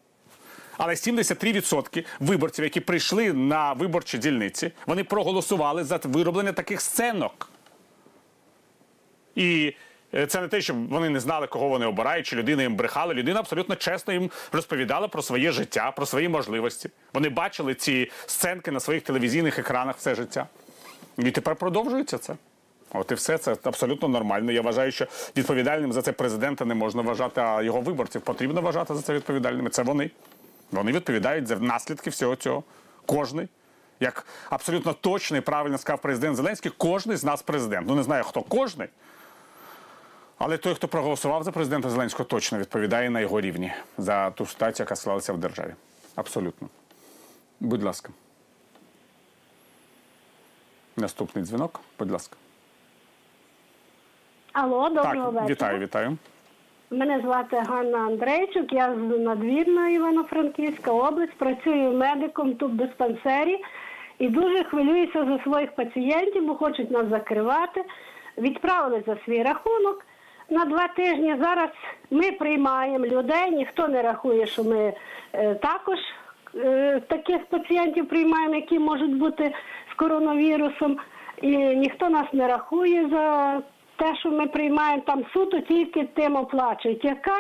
Але 0.79 0.95
73% 0.95 2.05
виборців, 2.21 2.65
які 2.65 2.81
прийшли 2.81 3.33
на 3.33 3.73
виборчі 3.73 4.19
дільниці, 4.19 4.73
вони 4.87 5.05
проголосували 5.05 5.85
за 5.85 6.01
вироблення 6.05 6.53
таких 6.53 6.81
сценок. 6.81 7.50
І 9.35 9.75
е, 10.15 10.27
це 10.27 10.41
не 10.41 10.49
те, 10.49 10.61
що 10.61 10.75
вони 10.75 11.11
не 11.11 11.21
знали, 11.21 11.47
кого 11.47 11.69
вони 11.69 11.87
обирають, 11.87 12.27
чи 12.27 12.37
людина 12.37 12.63
їм 12.63 12.77
брехала. 12.77 13.15
Людина 13.15 13.41
абсолютно 13.41 13.77
чесно 13.77 14.13
їм 14.13 14.31
розповідала 14.53 15.09
про 15.09 15.23
своє 15.23 15.53
життя, 15.53 15.91
про 15.91 16.07
свої 16.07 16.29
можливості. 16.29 16.91
Вони 17.15 17.29
бачили 17.29 17.75
ці 17.75 18.11
сценки 18.27 18.71
на 18.71 18.81
своїх 18.81 19.03
телевізійних 19.03 19.59
екранах 19.59 19.97
все 19.97 20.15
життя. 20.15 20.47
І 21.19 21.31
тепер 21.31 21.57
продовжується 21.57 22.19
це. 22.19 22.35
От 22.93 23.11
і 23.11 23.15
все 23.15 23.39
це 23.39 23.57
абсолютно 23.63 24.09
нормально. 24.09 24.53
Я 24.53 24.63
вважаю, 24.63 24.93
що 24.93 25.07
відповідальним 25.37 25.93
за 25.93 26.03
це 26.03 26.13
президента 26.13 26.65
не 26.65 26.75
можна 26.75 27.03
вважати, 27.03 27.41
а 27.41 27.63
його 27.63 27.81
виборців 27.81 28.21
потрібно 28.21 28.61
вважати 28.61 28.95
за 28.95 29.03
це 29.03 29.15
відповідальними. 29.15 29.71
Це 29.71 29.83
вони. 29.83 30.11
Вони 30.73 30.93
відповідають 30.93 31.47
за 31.47 31.57
наслідки 31.57 32.11
всього 32.11 32.37
цього. 32.37 32.63
Кожний. 33.07 33.49
Як 34.01 34.27
абсолютно 34.51 34.93
точно 34.93 35.37
і 35.37 35.41
правильно 35.41 35.79
сказав 35.79 36.01
президент 36.01 36.37
Зеленський, 36.37 36.73
кожний 36.77 37.17
з 37.17 37.25
нас 37.25 37.43
президент. 37.43 37.89
Ну 37.89 37.95
не 37.95 38.03
знаю, 38.03 38.25
хто 38.25 38.43
кожний. 38.43 38.89
Але 40.41 40.59
той, 40.59 40.75
хто 40.75 40.89
проголосував 40.89 41.43
за 41.43 41.53
президента 41.53 41.91
Зеленського, 41.91 42.25
точно 42.25 42.59
відповідає 42.59 43.11
на 43.11 43.21
його 43.21 43.41
рівні 43.41 43.73
за 43.99 44.31
ту 44.31 44.47
ситуацію, 44.47 44.85
яка 44.85 44.97
склалася 44.97 45.33
в 45.33 45.39
державі. 45.39 45.75
Абсолютно. 46.17 46.69
Будь 47.61 47.83
ласка. 47.83 48.11
Наступний 50.97 51.45
дзвінок, 51.45 51.81
будь 51.99 52.11
ласка. 52.11 52.37
Алло, 54.53 54.89
доброго 54.89 55.05
так, 55.15 55.33
вечора. 55.33 55.47
вітаю, 55.47 55.79
вітаю. 55.79 56.17
Мене 56.91 57.21
звати 57.21 57.57
Ганна 57.57 57.99
Андрейчук, 57.99 58.73
я 58.73 58.95
з 58.95 59.19
надвірна 59.19 59.89
Івано-Франківська 59.89 60.93
область, 60.93 61.39
працюю 61.39 61.93
медиком 61.93 62.55
тут 62.55 62.73
в 62.73 62.77
диспансері 62.77 63.65
і 64.19 64.29
дуже 64.29 64.65
хвилююся 64.65 65.25
за 65.25 65.43
своїх 65.43 65.75
пацієнтів, 65.75 66.47
бо 66.47 66.55
хочуть 66.55 66.91
нас 66.91 67.07
закривати. 67.09 67.85
Відправили 68.39 69.03
за 69.07 69.17
свій 69.25 69.43
рахунок 69.43 70.05
на 70.51 70.65
два 70.65 70.89
тижні. 70.89 71.37
Зараз 71.41 71.71
ми 72.11 72.33
приймаємо 72.33 73.07
людей, 73.07 73.51
ніхто 73.51 73.89
не 73.89 74.03
рахує, 74.03 74.47
що 74.47 74.65
ми 74.65 74.93
е, 75.33 75.55
також 75.55 75.99
е, 76.55 77.01
таких 77.09 77.47
пацієнтів 77.47 78.09
приймаємо, 78.09 78.55
які 78.55 78.79
можуть 78.79 79.19
бути 79.19 79.55
з 79.93 79.95
коронавірусом. 79.95 80.99
І 81.43 81.57
ніхто 81.57 82.09
нас 82.09 82.27
не 82.33 82.49
рахує 82.49 83.09
за 83.09 83.55
те, 83.97 84.17
що 84.17 84.31
ми 84.31 84.47
приймаємо 84.47 85.03
там 85.07 85.25
суто, 85.33 85.61
тільки 85.61 86.05
тим 86.05 86.37
оплачують. 86.37 87.05
Яка 87.05 87.37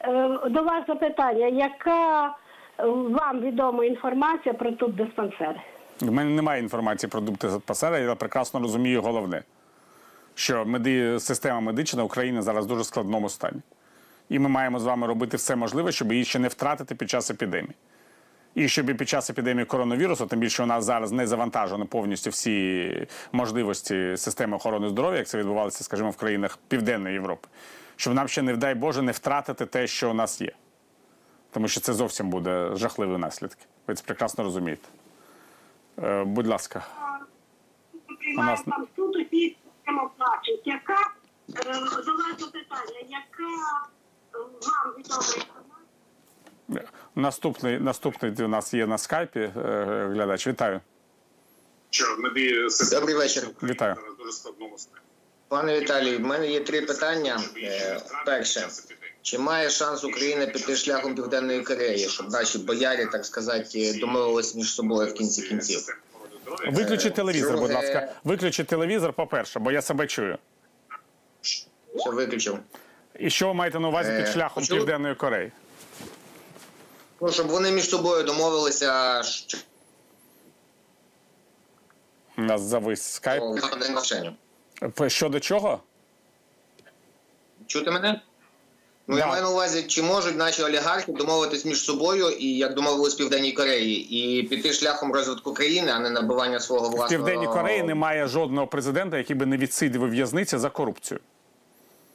е, 0.00 0.28
до 0.50 0.62
вас 0.62 0.86
запитання, 0.88 1.46
яка 1.46 2.34
вам 2.88 3.40
відома 3.40 3.84
інформація 3.84 4.54
про 4.54 4.72
тут 4.72 4.96
диспансери? 4.96 5.60
У 6.02 6.12
мене 6.12 6.30
немає 6.30 6.62
інформації 6.62 7.10
про 7.10 7.20
дубти 7.20 7.48
пасера, 7.66 7.98
я 7.98 8.14
прекрасно 8.14 8.60
розумію 8.60 9.02
головне, 9.02 9.42
що 10.40 10.64
меди... 10.64 11.20
система 11.20 11.60
медична 11.60 12.04
України 12.04 12.42
зараз 12.42 12.64
в 12.64 12.68
дуже 12.68 12.84
складному 12.84 13.28
стані. 13.28 13.60
І 14.28 14.38
ми 14.38 14.48
маємо 14.48 14.78
з 14.78 14.84
вами 14.84 15.06
робити 15.06 15.36
все 15.36 15.56
можливе, 15.56 15.92
щоб 15.92 16.12
її 16.12 16.24
ще 16.24 16.38
не 16.38 16.48
втратити 16.48 16.94
під 16.94 17.10
час 17.10 17.30
епідемії. 17.30 17.74
І 18.54 18.68
щоб 18.68 18.90
і 18.90 18.94
під 18.94 19.08
час 19.08 19.30
епідемії 19.30 19.64
коронавірусу, 19.64 20.26
тим 20.26 20.40
більше 20.40 20.62
у 20.62 20.66
нас 20.66 20.84
зараз 20.84 21.12
не 21.12 21.26
завантажено 21.26 21.86
повністю 21.86 22.30
всі 22.30 23.06
можливості 23.32 24.16
системи 24.16 24.56
охорони 24.56 24.88
здоров'я, 24.88 25.18
як 25.18 25.28
це 25.28 25.38
відбувалося, 25.38 25.84
скажімо, 25.84 26.10
в 26.10 26.16
країнах 26.16 26.58
Південної 26.68 27.14
Європи, 27.14 27.48
щоб 27.96 28.14
нам 28.14 28.28
ще, 28.28 28.42
не 28.42 28.56
дай 28.56 28.74
Боже, 28.74 29.02
не 29.02 29.12
втратити 29.12 29.66
те, 29.66 29.86
що 29.86 30.10
у 30.10 30.14
нас 30.14 30.40
є. 30.40 30.52
Тому 31.50 31.68
що 31.68 31.80
це 31.80 31.92
зовсім 31.92 32.30
буде 32.30 32.70
жахливі 32.74 33.18
наслідки. 33.18 33.64
Ви 33.86 33.94
це 33.94 34.02
прекрасно 34.06 34.44
розумієте. 34.44 34.88
Е, 36.02 36.24
будь 36.24 36.46
ласка. 36.46 36.86
У 38.38 38.42
нас... 38.42 38.62
там 38.62 38.86
тільки 38.96 39.56
тим 39.90 39.98
оплачують. 39.98 40.66
Яка 40.66 41.12
е, 41.48 41.74
до 42.04 42.12
вас 42.12 42.40
запитання, 42.40 43.00
яка 43.08 43.50
е, 44.34 44.38
вам 44.38 44.94
відома 44.98 45.24
інформація? 45.28 45.44
Наступний, 47.14 47.80
наступний 47.80 48.32
у 48.44 48.48
нас 48.48 48.74
є 48.74 48.86
на 48.86 48.98
скайпі 48.98 49.40
е, 49.40 49.52
глядач. 50.12 50.46
Вітаю. 50.46 50.80
Добрий 52.90 53.14
вечір. 53.14 53.48
Вітаю. 53.62 53.96
Пане 55.48 55.80
Віталію, 55.80 56.18
в 56.18 56.20
мене 56.20 56.48
є 56.48 56.60
три 56.60 56.82
питання. 56.82 57.40
Е, 57.56 58.00
Перше, 58.26 58.68
чи 59.22 59.38
має 59.38 59.70
шанс 59.70 60.04
Україна 60.04 60.46
піти 60.46 60.76
шляхом 60.76 61.14
Південної 61.14 61.62
Кореї, 61.62 62.08
щоб 62.08 62.30
наші 62.30 62.58
боярі, 62.58 63.06
так 63.12 63.26
сказати, 63.26 63.98
домовилися 64.00 64.58
між 64.58 64.74
собою 64.74 65.10
в 65.10 65.14
кінці 65.14 65.42
кінців? 65.42 65.80
Виключіть 66.68 67.14
телевізор, 67.14 67.58
будь 67.58 67.72
ласка. 67.72 68.12
Виключіть 68.24 68.66
телевізор, 68.66 69.12
по-перше, 69.12 69.58
бо 69.58 69.72
я 69.72 69.82
себе 69.82 70.06
чую. 70.06 70.38
Що 71.96 72.10
виключив? 72.10 72.58
І 73.18 73.30
що 73.30 73.48
ви 73.48 73.54
маєте 73.54 73.80
на 73.80 73.88
увазі 73.88 74.10
під 74.16 74.26
Е, 74.26 74.32
шляхом 74.32 74.62
почув? 74.62 74.76
Південної 74.78 75.14
Кореї? 75.14 75.52
Ну, 77.20 77.32
щоб 77.32 77.46
вони 77.46 77.70
між 77.70 77.88
собою 77.88 78.24
домовилися 78.24 79.22
що 79.22 79.58
У 82.38 82.42
нас 82.42 82.60
завис 82.60 83.02
скайп. 83.02 83.42
Щодо 85.08 85.40
чого? 85.40 85.80
Чути 87.66 87.90
мене? 87.90 88.20
Ну, 89.10 89.18
я 89.18 89.26
маю 89.26 89.42
на 89.42 89.50
увазі, 89.50 89.82
чи 89.82 90.02
можуть 90.02 90.36
наші 90.36 90.62
олігархи 90.62 91.12
домовитись 91.12 91.64
між 91.64 91.84
собою 91.84 92.28
і 92.30 92.56
як 92.56 92.74
домовились 92.74 93.14
в 93.14 93.18
Південній 93.18 93.52
Кореї, 93.52 93.96
і 94.18 94.42
піти 94.42 94.72
шляхом 94.72 95.12
розвитку 95.12 95.54
країни, 95.54 95.92
а 95.94 95.98
не 95.98 96.10
набивання 96.10 96.60
свого 96.60 96.88
В 96.88 96.90
власного 96.92 97.24
Південній 97.24 97.46
Кореї 97.46 97.82
немає 97.82 98.26
жодного 98.26 98.66
президента, 98.66 99.18
який 99.18 99.36
би 99.36 99.46
не 99.46 99.56
відсидів 99.56 100.02
у 100.02 100.06
в'язниці 100.06 100.58
за 100.58 100.70
корупцію. 100.70 101.20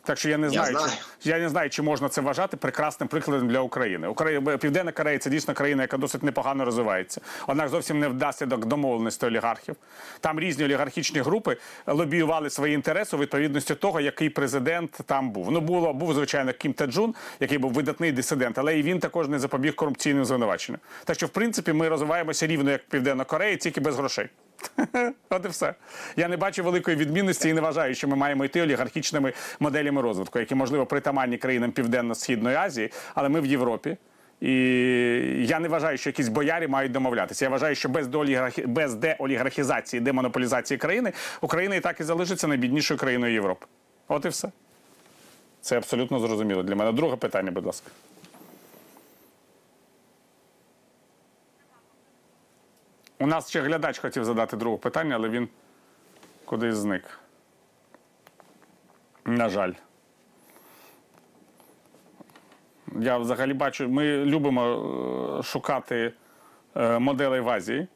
Так 0.06 0.18
що 0.18 0.30
я 0.30 0.38
не 0.38 0.48
Я 0.48 0.52
знаю, 0.52 0.72
знаю. 0.72 0.92
Чи, 1.24 1.30
я 1.30 1.40
не 1.40 1.50
знаю, 1.50 1.70
чи 1.70 1.82
можна 1.82 2.10
це 2.10 2.22
вважати 2.22 2.58
прекрасним 2.58 3.08
прикладом 3.08 3.48
для 3.48 3.60
України. 3.60 4.08
Україна 4.08 4.58
Південна 4.58 4.92
Корея 4.92 5.18
це 5.18 5.30
дійсно 5.30 5.54
країна, 5.54 5.84
яка 5.84 5.98
досить 5.98 6.24
непогано 6.24 6.66
розвивається. 6.66 7.22
Однак 7.48 7.70
зовсім 7.70 8.00
не 8.00 8.08
внаслідок 8.08 8.66
домовленості 8.66 9.26
олігархів. 9.26 9.76
Там 10.20 10.40
різні 10.40 10.66
олігархічні 10.66 11.20
групи 11.20 11.58
лобіювали 11.88 12.50
свої 12.50 12.74
інтереси 12.76 13.16
у 13.16 13.20
відповідності 13.20 13.76
того, 13.76 14.02
який 14.02 14.30
президент 14.30 14.92
там 15.06 15.32
був. 15.32 15.52
Ну 15.52 15.62
було 15.62 15.94
був 15.94 16.14
звичайно 16.14 16.54
Кім 16.54 16.74
Таджун, 16.74 17.16
який 17.40 17.58
був 17.58 17.74
видатний 17.74 18.12
дисидент, 18.12 18.58
але 18.58 18.80
і 18.80 18.84
він 18.84 19.00
також 19.00 19.28
не 19.28 19.40
запобіг 19.40 19.76
корупційним 19.76 20.26
звинуваченням. 20.26 20.80
Так 21.06 21.16
що, 21.16 21.26
в 21.26 21.30
принципі, 21.30 21.74
ми 21.74 21.90
розвиваємося 21.90 22.48
рівно 22.48 22.72
як 22.72 22.86
Південна 22.90 23.24
Корея, 23.24 23.56
тільки 23.56 23.82
без 23.82 23.96
грошей. 23.96 24.30
От 25.30 25.46
і 25.46 25.48
все. 25.48 25.74
Я 26.16 26.28
не 26.28 26.38
бачу 26.38 26.64
великої 26.64 26.98
відмінності 26.98 27.50
і 27.50 27.54
не 27.54 27.62
вважаю, 27.62 27.96
що 27.96 28.08
ми 28.08 28.16
маємо 28.16 28.46
йти 28.46 28.62
олігархічними 28.62 29.34
моделями 29.60 30.02
розвитку, 30.02 30.40
які, 30.40 30.56
можливо, 30.56 30.86
притаманні 30.86 31.38
країнам 31.38 31.72
Південно-Східної 31.72 32.56
Азії, 32.56 32.92
але 33.16 33.30
ми 33.30 33.42
в 33.42 33.46
Європі. 33.46 33.98
І 34.42 34.52
я 35.48 35.60
не 35.60 35.68
вважаю, 35.68 35.98
що 35.98 36.10
якісь 36.10 36.28
боярі 36.28 36.68
мають 36.68 36.92
домовлятися. 36.92 37.46
Я 37.46 37.50
вважаю, 37.50 37.76
що 37.76 37.90
без, 37.90 38.08
деолігархі... 38.08 38.66
без 38.66 38.96
деолігархізації, 38.96 40.00
демонополізації 40.00 40.78
країни 40.78 41.14
Україна 41.42 41.76
і 41.76 41.80
так 41.80 42.00
і 42.00 42.04
залишиться 42.04 42.48
найбіднішою 42.48 43.00
країною 43.00 43.34
Європи. 43.34 43.66
От 44.08 44.26
і 44.26 44.30
все. 44.30 44.52
Це 45.62 45.78
абсолютно 45.78 46.20
зрозуміло 46.20 46.64
для 46.64 46.76
мене. 46.76 46.92
Друге 46.92 47.16
питання, 47.16 47.52
будь 47.52 47.66
ласка. 47.66 47.92
У 53.26 53.28
нас 53.28 53.50
ще 53.50 53.62
глядач 53.62 54.00
хотів 54.00 54.26
задати 54.26 54.58
друге 54.58 54.78
питання, 54.78 55.16
але 55.16 55.30
він 55.30 55.50
кудись 56.46 56.76
зник. 56.76 57.20
На 59.26 59.50
жаль. 59.50 59.74
Я 63.00 63.18
взагалі 63.18 63.54
бачу, 63.54 63.90
ми 63.90 64.26
любимо 64.26 64.64
е, 65.40 65.44
шукати 65.44 66.14
е, 66.76 67.00
моделей 67.00 67.42
в 67.42 67.50
Азії. 67.50 67.88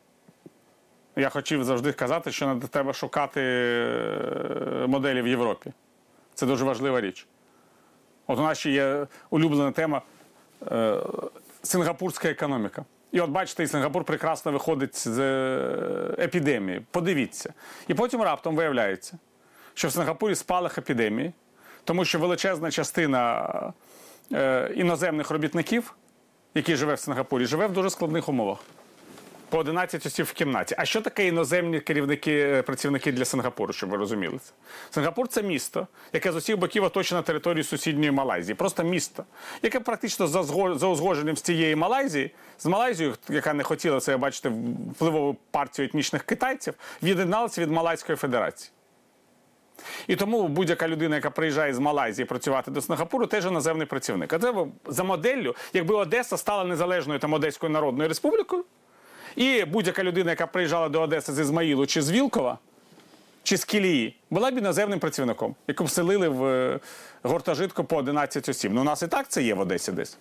Я 1.15 1.30
хотів 1.30 1.64
завжди 1.64 1.93
казати, 1.93 2.31
що 2.31 2.61
треба 2.69 2.93
шукати 2.93 3.41
е, 3.41 4.85
моделі 4.88 5.22
в 5.22 5.27
Європі. 5.27 5.73
Це 6.34 6.45
дуже 6.45 6.65
важлива 6.65 7.01
річ. 7.01 7.27
От 8.27 8.39
у 8.39 8.41
нас 8.41 8.57
ще 8.57 8.72
є 8.72 9.07
улюблена 9.30 9.72
тема 9.72 10.01
сингапурська 11.64 12.30
економіка. 12.30 12.85
І 13.11 13.22
от 13.22 13.30
бачите, 13.30 13.64
і 13.64 13.68
Сингапур 13.68 14.03
прекрасно 14.03 14.52
виходить 14.52 15.07
з 15.07 15.19
е, 15.19 16.15
епідемії. 16.19 16.81
Подивіться. 16.91 17.53
І 17.88 17.94
потім 17.94 18.22
раптом 18.22 18.56
виявляється, 18.56 19.18
що 19.73 19.88
в 19.88 19.91
Сингапурі 19.91 20.36
спалах 20.36 20.77
епідемії, 20.77 21.34
тому 21.84 22.06
що 22.06 22.19
величезна 22.19 22.72
частина 22.72 23.73
е, 24.34 24.72
іноземних 24.76 25.31
робітників, 25.31 25.95
які 26.56 26.76
живе 26.76 26.94
в 26.94 26.99
Сингапурі, 26.99 27.45
живе 27.45 27.68
в 27.68 27.73
дуже 27.73 27.90
складних 27.90 28.30
умовах. 28.30 28.60
По 29.49 29.57
11 29.57 30.05
осіб 30.05 30.26
в 30.26 30.34
кімнаті. 30.34 30.76
А 30.77 30.85
що 30.85 31.01
таке 31.01 31.27
іноземні 31.27 31.80
керівники, 31.80 32.39
е, 32.39 32.61
працівники 32.61 33.11
для 33.11 33.26
Сингапуру, 33.26 33.73
щоб 33.73 33.89
ви 33.89 33.97
розуміли 33.97 34.38
це? 34.43 34.51
Сингапур 34.89 35.27
це 35.27 35.43
місто, 35.43 35.88
яке 36.13 36.31
з 36.31 36.35
усіх 36.35 36.57
боків 36.57 36.84
оточено 36.84 37.21
територією 37.21 37.63
сусідньої 37.63 38.11
Малайзії. 38.11 38.55
Просто 38.55 38.84
місто, 38.84 39.23
яке 39.63 39.80
практично 39.80 40.27
за, 40.27 40.41
зго- 40.41 40.77
за 40.77 40.88
узгодженням 40.88 41.38
з 41.38 41.41
цієї 41.41 41.76
Малайзії, 41.76 42.31
з 42.57 42.65
Малайзією, 42.65 43.15
яка 43.30 43.53
не 43.53 43.63
хотіла 43.63 43.99
це 43.99 44.17
бачити 44.17 44.51
впливову 44.91 45.35
партію 45.51 45.85
етнічних 45.85 46.23
китайців, 46.23 46.73
від'єдналася 47.03 47.61
від 47.61 47.71
Малайської 47.71 48.15
Федерації. 48.15 48.71
І 50.07 50.15
тому 50.15 50.47
будь-яка 50.47 50.88
людина, 50.88 51.15
яка 51.15 51.30
приїжджає 51.30 51.73
з 51.73 51.80
Малайзії 51.80 52.26
працювати 52.26 52.71
до 52.71 52.81
Сингапуру, 52.81 53.27
теж 53.27 53.45
іноземний 53.45 53.88
працівник. 53.88 54.34
А 54.34 54.39
це 54.39 54.53
за 54.88 55.03
моделлю, 55.03 55.55
якби 55.73 55.95
Одеса 55.95 56.38
стала 56.38 56.63
незалежною 56.63 57.19
там 57.19 57.34
Одеською 57.34 57.71
Народною 57.71 58.09
Республікою, 58.09 58.65
і 59.35 59.65
будь-яка 59.65 60.03
людина, 60.03 60.30
яка 60.30 60.47
приїжджала 60.47 60.89
до 60.89 61.01
Одеси 61.01 61.34
з 61.34 61.39
Ізмаїлу 61.39 61.85
чи 61.85 62.01
з 62.01 62.11
Вілкова, 62.11 62.57
чи 63.43 63.57
з 63.57 63.65
Кілії, 63.65 64.15
була 64.30 64.51
б 64.51 64.57
іноземним 64.57 64.99
працівником, 64.99 65.56
яку 65.68 65.84
вселили 65.84 66.30
в 66.30 66.45
е, 66.45 66.80
гуртожитку 67.23 67.84
по 67.84 67.97
11 67.97 68.49
осіб. 68.49 68.73
Ну, 68.73 68.81
у 68.81 68.84
нас 68.84 69.01
і 69.01 69.07
так 69.07 69.27
це 69.27 69.43
є 69.43 69.53
в 69.53 69.60
Одесі 69.60 69.91
десь. 69.91 70.18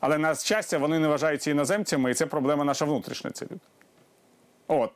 Але 0.00 0.18
на 0.18 0.34
щастя, 0.34 0.78
вони 0.78 0.98
не 0.98 1.08
вважаються 1.08 1.50
іноземцями, 1.50 2.10
і 2.10 2.14
це 2.14 2.26
проблема 2.26 2.64
наша 2.64 2.84
внутрішня. 2.84 3.30
Ці 3.30 3.44
люди. 3.44 3.60
От. 4.68 4.90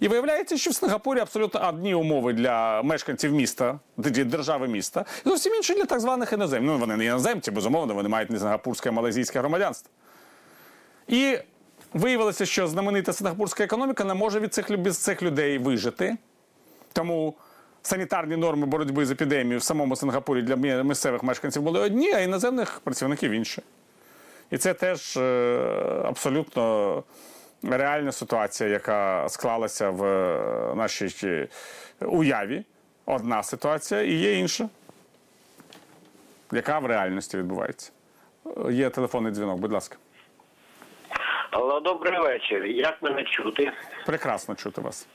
І 0.00 0.08
виявляється, 0.08 0.56
що 0.56 0.70
в 0.70 0.74
Сингапурі 0.74 1.20
абсолютно 1.20 1.68
одні 1.68 1.94
умови 1.94 2.32
для 2.32 2.82
мешканців 2.82 3.32
міста, 3.32 3.78
для 3.96 4.24
держави 4.24 4.68
міста, 4.68 5.04
і 5.26 5.28
зовсім 5.28 5.54
інші 5.54 5.74
для 5.74 5.84
так 5.84 6.00
званих 6.00 6.32
іноземців. 6.32 6.66
Ну, 6.72 6.78
вони 6.78 6.96
не 6.96 7.04
іноземці, 7.04 7.50
безумовно, 7.50 7.94
вони 7.94 8.08
мають 8.08 8.30
не 8.30 8.38
сингапурське, 8.38 8.88
а 8.88 8.92
малазійське 8.92 9.38
громадянство. 9.38 9.90
І 11.08 11.38
виявилося, 11.94 12.46
що 12.46 12.66
знаменита 12.66 13.12
сингапурська 13.12 13.64
економіка 13.64 14.04
не 14.04 14.14
може 14.14 14.40
від 14.40 14.54
цих, 14.54 14.78
без 14.78 14.98
цих 14.98 15.22
людей 15.22 15.58
вижити. 15.58 16.16
Тому 16.92 17.34
санітарні 17.82 18.36
норми 18.36 18.66
боротьби 18.66 19.06
з 19.06 19.10
епідемією 19.10 19.58
в 19.58 19.62
самому 19.62 19.96
Сингапурі 19.96 20.42
для 20.42 20.82
місцевих 20.82 21.22
мешканців 21.22 21.62
були 21.62 21.80
одні, 21.80 22.12
а 22.12 22.20
іноземних 22.20 22.80
працівників 22.80 23.30
інші. 23.30 23.62
І 24.50 24.58
це 24.58 24.74
теж 24.74 25.16
е, 25.16 25.22
абсолютно 26.04 27.02
реальна 27.62 28.12
ситуація, 28.12 28.70
яка 28.70 29.28
склалася 29.28 29.90
в 29.90 30.04
е, 30.04 30.74
нашій 30.74 31.10
е, 31.24 31.48
уяві. 32.00 32.64
Одна 33.06 33.42
ситуація 33.42 34.02
і 34.02 34.12
є 34.12 34.38
інша, 34.38 34.68
яка 36.52 36.78
в 36.78 36.86
реальності 36.86 37.38
відбувається. 37.38 37.90
Є 38.70 38.90
телефонний 38.90 39.32
дзвінок, 39.32 39.58
будь 39.58 39.72
ласка. 39.72 39.96
Алло, 41.54 41.80
добрий 41.80 42.20
вечір. 42.20 42.66
Як 42.66 43.02
мене 43.02 43.24
чути? 43.24 43.72
Прекрасно 44.06 44.54
чути 44.54 44.80
вас. 44.80 45.08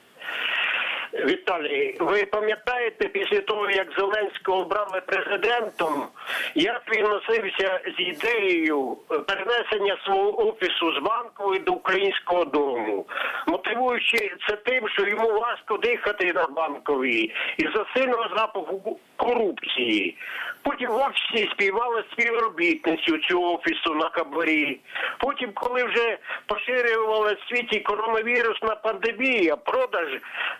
Віталій, 1.14 1.98
ви 2.00 2.26
пам'ятаєте 2.26 3.08
після 3.08 3.42
того, 3.42 3.70
як 3.70 3.88
Зеленського 3.98 4.62
обрали 4.62 5.02
президентом, 5.02 6.08
як 6.56 6.82
він 6.96 7.04
носився 7.04 7.80
з 7.98 8.02
ідеєю 8.02 8.98
перенесення 9.28 9.98
свого 10.06 10.48
офісу 10.48 10.94
з 10.94 11.04
банкової 11.04 11.60
до 11.60 11.72
українського 11.72 12.46
дому, 12.46 13.06
мотивуючи 13.48 14.36
це 14.48 14.56
тим, 14.56 14.90
що 14.90 15.08
йому 15.08 15.40
важко 15.40 15.78
дихати 15.78 16.34
на 16.34 16.48
банковій 16.48 17.32
із-за 17.58 17.86
сильного 17.96 18.36
запаху 18.38 19.00
корупції. 19.16 20.18
Потім 20.62 20.90
в 20.90 20.96
офісі 20.96 21.50
співали 21.54 22.04
співробітницю 22.12 23.18
цього 23.18 23.54
офісу 23.54 23.94
на 23.96 24.10
хабарі. 24.10 24.80
Потім, 25.18 25.52
коли 25.54 25.84
вже 25.84 26.18
поширювала 26.46 27.34
в 27.34 27.50
світі 27.50 27.80
коронавірусна 27.80 28.76
пандемія, 28.76 29.56
продаж 29.56 30.08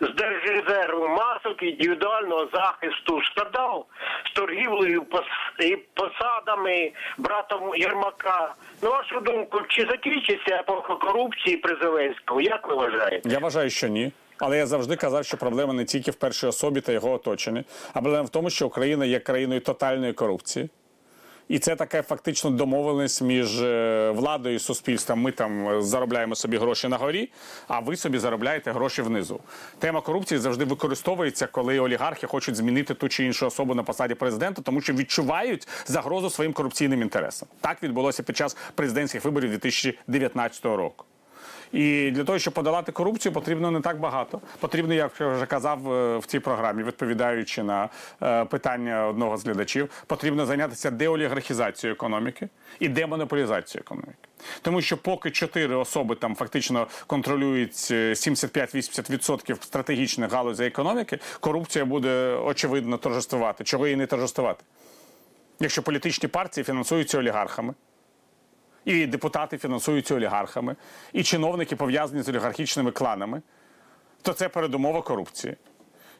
з 0.00 0.08
держрезерву 0.14 1.08
масок 1.08 1.62
індивідуального 1.62 2.48
захисту, 2.52 3.22
скандал 3.22 3.86
з 4.30 4.32
торгівлею 4.32 5.06
і 5.60 5.76
посадами 5.76 6.92
братом 7.18 7.74
Єрмака. 7.76 8.54
На 8.82 8.90
вашу 8.90 9.20
думку, 9.20 9.60
чи 9.68 9.86
закінчиться 9.90 10.56
епоха 10.56 10.94
корупції 10.94 11.56
при 11.56 11.76
Зеленському? 11.82 12.40
Як 12.40 12.68
ви 12.68 12.74
вважаєте? 12.74 13.28
Я 13.28 13.38
вважаю, 13.38 13.70
що 13.70 13.88
ні. 13.88 14.12
Але 14.40 14.58
я 14.58 14.66
завжди 14.66 14.96
казав, 14.96 15.24
що 15.24 15.36
проблема 15.36 15.72
не 15.72 15.84
тільки 15.84 16.10
в 16.10 16.14
першій 16.14 16.46
особі 16.46 16.80
та 16.80 16.92
його 16.92 17.12
оточенні, 17.12 17.64
а 17.92 18.00
проблема 18.00 18.24
в 18.24 18.28
тому, 18.28 18.50
що 18.50 18.66
Україна 18.66 19.04
є 19.04 19.20
країною 19.20 19.60
тотальної 19.60 20.12
корупції. 20.12 20.68
І 21.50 21.58
це 21.58 21.76
така 21.76 22.02
фактично 22.02 22.50
домовленість 22.50 23.22
між 23.22 23.62
е, 23.62 24.10
владою 24.10 24.54
і 24.54 24.58
суспільством. 24.58 25.20
Ми 25.20 25.32
там 25.32 25.68
е, 25.68 25.82
заробляємо 25.82 26.34
собі 26.34 26.56
гроші 26.56 26.88
на 26.88 26.96
горі, 26.96 27.30
а 27.68 27.80
ви 27.80 27.96
собі 27.96 28.18
заробляєте 28.18 28.72
гроші 28.72 29.02
внизу. 29.02 29.40
Тема 29.78 30.00
корупції 30.00 30.38
завжди 30.38 30.64
використовується, 30.64 31.46
коли 31.46 31.80
олігархи 31.80 32.26
хочуть 32.26 32.56
змінити 32.56 32.94
ту 32.94 33.08
чи 33.08 33.24
іншу 33.24 33.46
особу 33.46 33.74
на 33.74 33.82
посаді 33.82 34.14
президента, 34.14 34.62
тому 34.62 34.80
що 34.80 34.92
відчувають 34.92 35.68
загрозу 35.86 36.30
своїм 36.30 36.52
корупційним 36.52 37.02
інтересам. 37.02 37.48
Так 37.60 37.82
відбулося 37.82 38.22
під 38.22 38.36
час 38.36 38.56
президентських 38.74 39.24
виборів 39.24 39.50
2019 39.50 40.64
року. 40.64 41.04
І 41.72 42.10
для 42.10 42.24
того, 42.24 42.38
щоб 42.38 42.54
подолати 42.54 42.92
корупцію, 42.92 43.32
потрібно 43.32 43.70
не 43.70 43.80
так 43.80 44.00
багато. 44.00 44.40
Потрібно, 44.60 44.94
як 44.94 45.12
я 45.20 45.28
вже 45.28 45.46
казав 45.46 45.92
е, 45.92 46.18
в 46.18 46.26
цій 46.26 46.40
програмі, 46.40 46.82
відповідаючи 46.82 47.62
на 47.62 47.88
е, 48.22 48.44
питання 48.44 49.06
одного 49.06 49.36
з 49.36 49.44
глядачів, 49.44 49.90
потрібно 50.06 50.46
зайнятися 50.46 50.90
деолігархізацією 50.90 51.94
економіки 51.94 52.48
і 52.80 52.88
демонополізацією 52.88 53.82
економіки. 53.86 54.14
Тому 54.62 54.80
що 54.80 54.96
поки 54.96 55.30
чотири 55.30 55.74
особи 55.74 56.14
там 56.14 56.34
фактично 56.34 56.86
контролюють 57.06 57.88
е, 57.90 58.10
75-80% 58.10 59.62
стратегічних 59.62 60.32
галузей 60.32 60.68
економіки, 60.68 61.18
корупція 61.40 61.84
буде 61.84 62.34
очевидно 62.44 62.96
торжествувати. 62.96 63.64
Чого 63.64 63.86
її 63.86 63.96
не 63.96 64.06
торжествувати? 64.06 64.64
Якщо 65.60 65.82
політичні 65.82 66.28
партії 66.28 66.64
фінансуються 66.64 67.18
олігархами, 67.18 67.74
і 68.84 69.06
депутати 69.06 69.58
фінансуються 69.58 70.14
олігархами, 70.14 70.76
і 71.12 71.22
чиновники 71.22 71.76
пов'язані 71.76 72.22
з 72.22 72.28
олігархічними 72.28 72.90
кланами, 72.90 73.42
то 74.22 74.32
це 74.32 74.48
передумова 74.48 75.02
корупції. 75.02 75.56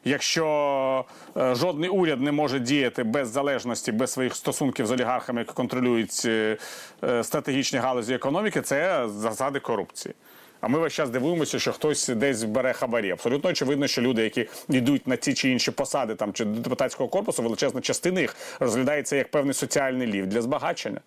Якщо 0.03 1.05
е, 1.37 1.55
жодний 1.55 1.89
уряд 1.89 2.21
не 2.21 2.31
може 2.31 2.59
діяти 2.59 3.03
без 3.03 3.29
залежності, 3.29 3.91
без 3.91 4.11
своїх 4.11 4.35
стосунків 4.35 4.85
з 4.85 4.91
олігархами, 4.91 5.41
які 5.41 5.53
контролюють 5.53 6.21
е, 6.25 6.57
е, 7.03 7.23
стратегічні 7.23 7.79
галузі 7.79 8.13
економіки, 8.13 8.61
це 8.61 9.07
засади 9.09 9.59
корупції. 9.59 10.15
А 10.61 10.67
ми 10.67 10.79
весь 10.79 10.93
час 10.93 11.09
дивуємося, 11.09 11.59
що 11.59 11.71
хтось 11.71 12.07
десь 12.07 12.43
бере 12.43 12.73
хабарі. 12.73 13.11
Абсолютно 13.11 13.49
очевидно, 13.49 13.87
що 13.87 14.01
люди, 14.01 14.23
які 14.23 14.49
йдуть 14.69 15.07
на 15.07 15.15
ті 15.15 15.33
чи 15.33 15.49
інші 15.49 15.71
посади 15.71 16.15
там 16.15 16.33
чи 16.33 16.45
до 16.45 16.59
депутатського 16.59 17.09
корпусу, 17.09 17.43
величезна 17.43 17.81
частина 17.81 18.21
їх 18.21 18.35
розглядається 18.59 19.15
як 19.15 19.31
певний 19.31 19.53
соціальний 19.53 20.07
лів 20.07 20.27
для 20.27 20.41
збагачення. 20.41 21.01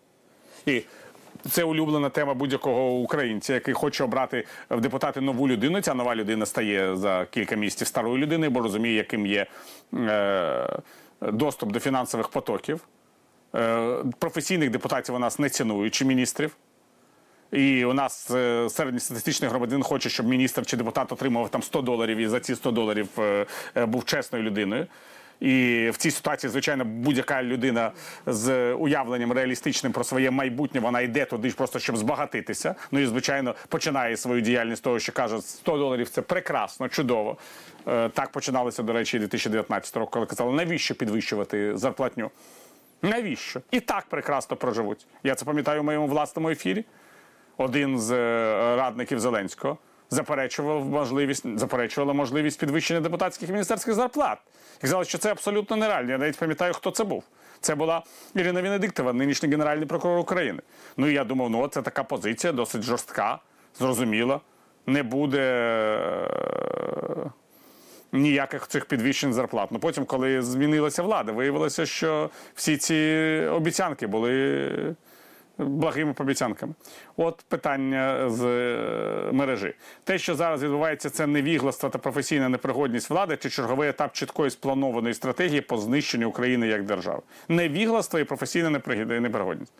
І 0.66 0.82
це 1.51 1.65
улюблена 1.65 2.11
тема 2.11 2.35
будь-якого 2.35 2.91
українця, 2.91 3.55
який 3.55 3.75
хоче 3.75 4.05
обрати 4.05 4.45
в 4.71 4.81
депутати 4.81 5.21
нову 5.21 5.49
людину. 5.49 5.81
Ця 5.81 5.95
нова 5.95 6.15
людина 6.15 6.47
стає 6.47 6.97
за 6.97 7.27
кілька 7.31 7.57
місяців 7.57 7.87
старою 7.87 8.19
людиною, 8.19 8.51
бо 8.51 8.61
розуміє, 8.61 8.95
яким 8.95 9.27
є 9.27 9.47
е, 9.95 10.79
доступ 11.21 11.73
до 11.73 11.81
фінансових 11.81 12.29
потоків. 12.29 12.81
Е, 13.55 13.97
професійних 14.19 14.71
депутатів 14.71 15.15
у 15.15 15.19
нас 15.19 15.39
не 15.39 15.49
цінують 15.49 15.95
чи 15.95 16.05
міністрів. 16.05 16.57
І 17.55 17.85
у 17.85 17.93
нас 17.93 18.31
е, 18.31 18.69
середньостатистичний 18.71 19.51
громадянин 19.51 19.83
хоче, 19.83 20.09
щоб 20.09 20.27
міністр 20.27 20.66
чи 20.66 20.77
депутат 20.77 21.12
отримував 21.12 21.49
там 21.49 21.62
100 21.62 21.83
доларів 21.83 22.19
і 22.19 22.27
за 22.29 22.41
ці 22.41 22.55
100 22.55 22.71
доларів 22.71 23.09
е, 23.19 23.47
е, 23.77 23.87
був 23.87 24.05
чесною 24.05 24.45
людиною. 24.45 24.87
І 25.45 25.91
в 25.91 25.97
цій 25.97 26.11
ситуації, 26.11 26.51
звичайно, 26.51 26.85
будь-яка 26.85 27.43
людина 27.43 27.93
з 28.27 28.73
уявленням 28.73 29.33
реалістичним 29.33 29.93
про 29.93 30.05
своє 30.05 30.31
майбутнє, 30.31 30.81
вона 30.81 31.01
йде 31.01 31.25
туди 31.25 31.51
просто 31.51 31.79
щоб 31.79 31.97
збагатитися. 31.97 32.75
Ну 32.93 33.01
і 33.01 33.07
звичайно 33.07 33.55
починає 33.69 34.16
свою 34.16 34.41
діяльність 34.41 34.83
того, 34.83 34.99
що 34.99 35.12
каже 35.12 35.41
100 35.41 35.79
доларів 35.79 36.09
це 36.09 36.23
прекрасно, 36.23 36.89
чудово. 36.89 37.37
Е, 37.89 38.09
Так 38.09 38.31
починалося, 38.31 38.83
до 38.83 38.93
речі, 38.93 39.16
і 39.16 39.21
2019 39.21 39.97
року, 39.97 40.11
коли 40.12 40.27
казали, 40.27 40.53
навіщо 40.53 40.95
підвищувати 40.95 41.77
зарплатню? 41.77 42.31
Навіщо? 43.03 43.61
І 43.71 43.81
так 43.81 44.07
прекрасно 44.09 44.57
проживуть. 44.57 45.07
Я 45.25 45.35
це 45.35 45.45
пам'ятаю 45.45 45.81
в 45.81 45.85
моєму 45.85 46.07
власному 46.07 46.51
ефірі. 46.51 46.85
один 47.57 47.99
з 48.01 48.12
е, 48.12 48.77
радників 48.77 49.21
Зеленського, 49.21 49.79
заперечував 50.15 50.85
можливість, 50.85 51.59
заперечувала 51.59 52.12
можливість 52.12 52.61
підвищення 52.61 53.01
депутатських 53.01 53.49
і 53.49 53.53
міністерських 53.53 53.95
зарплат. 53.95 54.39
І 54.78 54.81
казали, 54.81 55.05
що 55.05 55.19
це 55.19 55.31
абсолютно 55.31 55.77
нереально. 55.77 56.11
Я 56.11 56.19
навіть 56.19 56.39
пам'ятаю, 56.39 56.73
хто 56.74 56.91
це 56.91 57.05
був. 57.05 57.24
Це 57.61 57.74
була 57.74 58.03
Ірина 58.35 58.62
Венедиктова, 58.62 59.12
нинішній 59.12 59.49
генеральний 59.49 59.86
прокурор 59.86 60.19
України. 60.19 60.62
Ну 60.97 61.09
і 61.09 61.15
я 61.15 61.24
думав, 61.24 61.51
ну 61.51 61.69
це 61.69 61.82
така 61.82 62.05
позиція 62.05 62.53
досить 62.53 62.82
жорстка, 62.82 63.39
зрозуміла. 63.78 64.41
Не 64.86 65.03
буде 65.03 65.41
е, 65.41 67.31
ніяких 68.12 68.66
цих 68.69 68.85
підвищень 68.85 69.32
зарплат. 69.32 69.73
Ну 69.73 69.78
потім, 69.78 70.05
коли 70.05 70.43
змінилася 70.43 71.03
влада, 71.03 71.32
виявилося, 71.32 71.86
що 71.86 72.31
всі 72.55 72.77
ці 72.77 72.97
обіцянки 73.53 74.07
були 74.07 74.95
благими 75.59 76.14
обіцянками. 76.18 76.74
От 77.16 77.44
питання 77.48 78.31
з 78.31 78.44
е, 78.44 79.32
мережі. 79.32 79.74
Те, 80.05 80.18
що 80.18 80.35
зараз 80.35 80.62
відбувається, 80.62 81.10
це 81.10 81.26
невігластво 81.26 81.89
та 81.90 81.98
професійна 81.98 82.48
непригодність 82.48 83.10
влади 83.10 83.36
чи 83.36 83.51
черговий 83.51 83.89
етап 83.89 84.12
чіткої 84.12 84.51
спланованої 84.51 85.14
стратегії 85.14 85.60
по 85.60 85.78
знищенню 85.78 86.28
України 86.28 86.66
як 86.66 86.85
держави. 86.85 87.20
Невігластво 87.48 88.18
і 88.18 88.24
професійна 88.24 88.70
непригодність. 89.20 89.72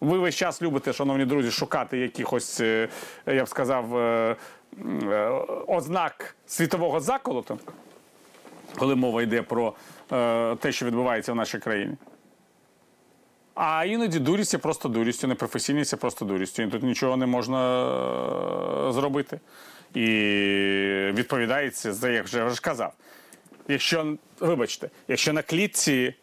Ви 0.00 0.18
весь 0.18 0.34
час 0.34 0.62
любите, 0.62 0.92
шановні 0.92 1.24
друзі, 1.24 1.50
шукати 1.50 1.98
якихось, 1.98 2.60
е, 2.60 2.88
я 3.26 3.44
б 3.44 3.48
сказав, 3.48 3.96
е, 3.96 4.36
ознак 5.66 6.36
світового 6.46 7.00
заколоту, 7.00 7.58
коли 8.78 8.94
мова 8.94 9.22
йде 9.22 9.42
про 9.42 9.74
те, 10.56 10.72
що 10.72 10.86
відбувається 10.86 11.32
в 11.32 11.36
нашій 11.36 11.58
країні. 11.58 11.96
А 13.54 13.84
іноді 13.84 14.18
дурість 14.18 14.52
є 14.52 14.58
просто 14.58 14.88
дурістю, 14.88 15.28
непрофесійність 15.28 15.92
є 15.92 15.96
просто 15.96 16.24
дурістю. 16.24 16.62
І 16.62 16.66
тут 16.66 16.82
нічого 16.82 17.16
не 17.16 17.26
можна 17.26 17.84
е, 18.88 18.92
зробити. 18.92 19.40
І 19.94 20.02
відповідається 21.12 21.92
за 21.92 22.10
як 22.10 22.24
вже 22.24 22.50
ж 22.50 22.60
казав. 22.60 22.92
Якщо, 23.68 24.16
вибачте, 24.40 24.90
якщо 25.08 25.32
на 25.32 25.42
клітці 25.42 26.14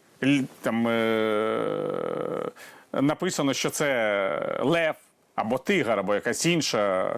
там 0.62 0.88
е, 0.88 2.52
написано, 2.94 3.54
що 3.54 3.70
це 3.70 4.60
лев 4.64 4.96
або 5.36 5.58
тигр, 5.58 6.00
або 6.00 6.16
якась 6.16 6.46
інша 6.46 7.16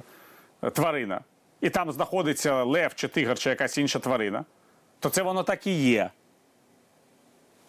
тварина, 0.73 1.21
і 1.61 1.69
там 1.69 1.91
знаходиться 1.91 2.63
лев 2.63 2.95
чи 2.95 3.07
тигр, 3.07 3.37
чи 3.37 3.49
якась 3.49 3.77
інша 3.77 3.99
тварина, 3.99 4.45
то 4.99 5.09
це 5.09 5.21
воно 5.21 5.43
так 5.43 5.67
і 5.67 5.71
є. 5.71 6.09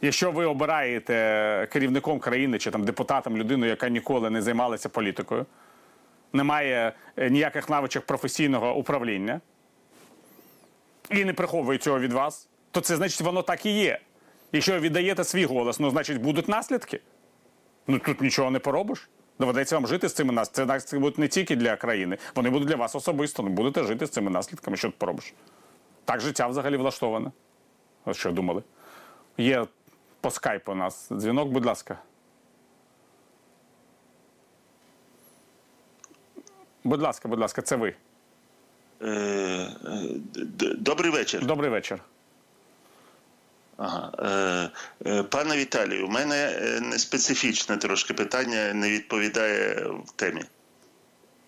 Якщо 0.05 0.31
ви 0.31 0.45
обираєте 0.45 1.69
керівником 1.73 2.19
країни 2.19 2.59
чи 2.59 2.71
там 2.71 2.85
депутатом 2.85 3.37
людину, 3.37 3.67
яка 3.67 3.89
ніколи 3.89 4.31
не 4.31 4.43
займалася 4.43 4.89
політикою, 4.89 5.47
не 6.33 6.43
має 6.43 6.93
е, 7.17 7.31
ніяких 7.31 7.69
навичок 7.69 8.07
професійного 8.07 8.75
управління 8.75 9.41
і 11.11 11.25
не 11.25 11.33
приховує 11.33 11.79
цього 11.79 12.01
від 12.01 12.13
вас, 12.13 12.49
то 12.71 12.81
це 12.81 12.97
значить 12.97 13.21
воно 13.21 13.43
так 13.43 13.67
і 13.67 13.71
є. 13.71 14.01
Якщо 14.53 14.73
ви 14.73 14.79
віддаєте 14.79 15.25
свій 15.25 15.45
голос, 15.45 15.81
ну 15.81 15.91
значить 15.91 16.23
будуть 16.23 16.49
наслідки. 16.49 17.01
Ну 17.87 17.99
тут 17.99 18.21
нічого 18.21 18.51
не 18.51 18.59
поробиш. 18.59 19.09
Доведеться 19.39 19.77
вам 19.77 19.87
жити 19.87 20.09
з 20.09 20.13
цими 20.15 20.33
наслідками. 20.33 20.81
Це 20.81 20.99
будуть 20.99 21.19
не 21.19 21.29
тільки 21.29 21.57
для 21.57 21.77
країни, 21.77 22.19
вони 22.35 22.51
будуть 22.51 22.69
для 22.69 22.77
вас 22.77 22.95
особисто. 22.95 23.43
Ну, 23.43 23.49
будете 23.49 23.85
жити 23.85 24.07
з 24.07 24.11
цими 24.11 24.31
наслідками. 24.31 24.77
Що 24.77 24.89
ти 24.89 24.95
поробиш? 24.99 25.35
Так 26.05 26.21
життя 26.21 26.47
взагалі 26.47 26.77
влаштоване. 26.77 27.31
Що 28.13 28.33
думали. 28.33 28.63
Є 29.39 29.67
по 30.23 30.31
скайпу 30.31 30.73
у 30.73 30.75
нас 30.75 31.09
дзвінок, 31.13 31.49
будь 31.49 31.67
ласка. 31.67 31.99
Будь 36.85 37.03
ласка, 37.03 37.29
будь 37.29 37.39
ласка, 37.39 37.63
це 37.63 37.77
ви. 37.77 37.95
Е, 39.03 39.07
е, 39.07 39.69
Добрий 40.79 41.11
вечір. 41.11 41.47
Добрий 41.47 41.71
вечір. 41.71 42.03
Ага. 43.77 44.71
Е, 45.07 45.23
Пане 45.23 45.57
Віталію, 45.57 46.07
у 46.07 46.11
мене 46.11 46.59
не 46.83 46.99
специфічне 46.99 47.77
трошки 47.77 48.15
питання, 48.15 48.75
не 48.75 48.91
відповідає 48.91 49.87
в 50.07 50.11
темі. 50.11 50.43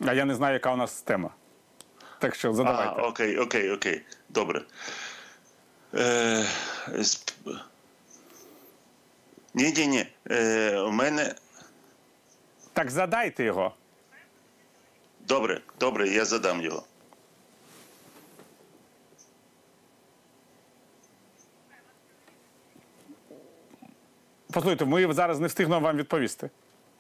А 0.01 0.13
я 0.13 0.25
не 0.25 0.35
знаю, 0.35 0.55
яка 0.55 0.73
у 0.73 0.77
нас 0.77 1.03
тема. 1.03 1.31
Так 2.19 2.35
що 2.35 2.55
задавайте. 2.55 2.95
А, 2.97 3.07
окей, 3.07 3.39
окей, 3.39 3.71
окей. 3.71 4.03
Добре. 4.29 4.63
Е, 5.95 6.45
ні, 9.55 9.73
ні, 9.77 9.87
ні. 9.87 10.07
Е, 10.31 10.79
у 10.81 10.91
мене. 10.91 11.35
Так 12.73 12.91
задайте 12.91 13.45
його. 13.45 13.75
Добре, 15.21 15.61
добре, 15.81 16.09
я 16.09 16.25
задам 16.25 16.61
його. 16.61 16.85
Послухайте, 24.53 24.85
ми 24.85 25.13
зараз 25.15 25.41
не 25.41 25.47
встигнемо 25.47 25.81
вам 25.81 25.97
відповісти. 25.97 26.51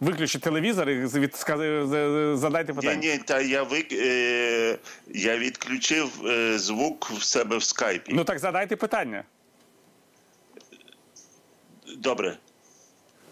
Виключіть 0.01 0.43
телевізор 0.43 0.91
і 0.91 0.95
від- 1.07 1.35
сказ- 1.35 1.87
з- 1.87 2.37
задайте 2.37 2.73
Ні, 2.73 2.77
питання. 2.81 3.01
ні, 3.13 3.19
та 3.19 3.41
я 3.41 3.63
вик... 3.63 3.93
е, 3.93 4.79
я 5.07 5.39
відключив 5.39 6.27
е, 6.27 6.59
звук 6.59 7.11
в 7.11 7.23
себе 7.23 7.57
в 7.57 7.63
скайпі. 7.63 8.13
Ну 8.15 8.25
так 8.25 8.39
задайте 8.39 8.77
питання. 8.77 9.25
Добре. 12.05 12.37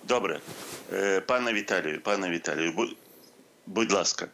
Добре. 0.05 0.40
Е, 0.93 1.20
Пане 1.20 1.53
Віталію, 1.53 2.01
пане 2.01 2.31
Віталію, 2.31 2.73
будь, 3.66 3.93
ласка. 3.93 4.27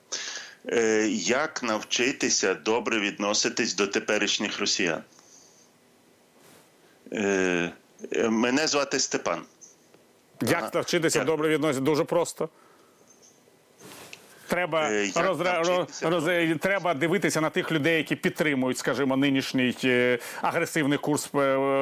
Е, 0.69 1.09
Як 1.11 1.63
навчитися 1.63 2.55
добре 2.55 3.01
відноситись 3.01 3.75
до 3.75 3.87
теперішніх 3.87 4.61
росіян? 4.61 5.03
Е, 7.13 7.73
Мене 8.29 8.67
звати 8.67 8.99
Степан. 8.99 9.43
Як 10.43 10.75
навчитися 10.75 11.25
добре 11.25 11.49
відносити? 11.49 11.85
Дуже 11.85 12.05
просто. 12.05 12.49
Треба, 14.59 14.91
розра- 15.15 15.65
роз- 15.65 16.09
роз- 16.11 16.59
треба 16.59 16.95
дивитися 16.95 17.41
на 17.41 17.51
тих 17.51 17.73
людей, 17.73 17.97
які 17.97 18.17
підтримують, 18.17 18.79
скажімо, 18.79 19.17
нинішній 19.17 19.77
е, 19.85 20.19
агресивний 20.43 20.99
курс 20.99 21.31
е, 21.35 21.39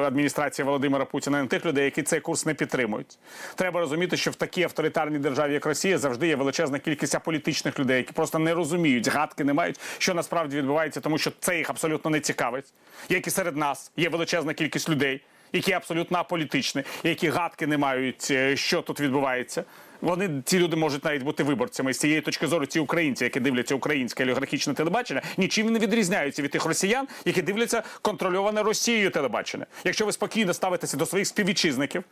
адміністрації 0.07 0.65
Володимира 0.65 1.05
Путіна, 1.05 1.41
на 1.41 1.47
тих 1.47 1.65
людей, 1.65 1.85
які 1.85 2.03
цей 2.03 2.19
курс 2.19 2.45
не 2.45 2.53
підтримують. 2.53 3.17
Треба 3.55 3.79
розуміти, 3.79 4.17
що 4.17 4.31
в 4.31 4.35
такій 4.35 4.63
авторитарній 4.63 5.19
державі, 5.19 5.53
як 5.53 5.65
Росія, 5.65 5.97
завжди 5.97 6.27
є 6.27 6.35
величезна 6.35 6.79
кількість 6.79 7.15
аполітичних 7.15 7.79
людей, 7.79 7.97
які 7.97 8.13
просто 8.13 8.39
не 8.39 8.53
розуміють, 8.53 9.07
гадки 9.07 9.43
не 9.43 9.53
мають, 9.53 9.79
що 9.97 10.13
насправді 10.13 10.57
відбувається, 10.57 10.99
тому 11.01 11.17
що 11.17 11.31
це 11.39 11.57
їх 11.57 11.69
абсолютно 11.69 12.11
не 12.11 12.19
цікавить. 12.19 12.65
Як 13.09 13.27
і 13.27 13.29
серед 13.29 13.57
нас 13.57 13.91
є 13.97 14.09
величезна 14.09 14.53
кількість 14.53 14.89
людей, 14.89 15.21
які 15.53 15.71
абсолютно 15.73 16.17
аполітичні, 16.17 16.83
які 17.03 17.29
гадки 17.29 17.67
не 17.67 17.77
мають, 17.77 18.27
е, 18.31 18.55
що 18.57 18.81
тут 18.81 18.99
відбувається. 18.99 19.63
Вони 20.01 20.41
ці 20.45 20.59
люди 20.59 20.75
можуть 20.75 21.05
навіть 21.05 21.23
бути 21.23 21.43
виборцями 21.43 21.93
з 21.93 21.97
цієї 21.97 22.21
точки 22.21 22.47
зору. 22.47 22.65
Ці 22.65 22.79
українці, 22.79 23.23
які 23.23 23.39
дивляться 23.39 23.75
українське 23.75 24.23
олігархічне 24.23 24.73
телебачення, 24.73 25.21
нічим 25.37 25.71
не 25.71 25.79
відрізняються 25.79 26.41
від 26.41 26.51
тих 26.51 26.65
росіян, 26.65 27.07
які 27.25 27.41
дивляться 27.41 27.83
контрольоване 28.01 28.63
Росією 28.63 29.09
телебачення. 29.09 29.65
Якщо 29.83 30.05
ви 30.05 30.11
спокійно 30.11 30.53
ставитеся 30.53 30.97
до 30.97 31.05
своїх 31.05 31.27
співвітчизників, 31.27 32.03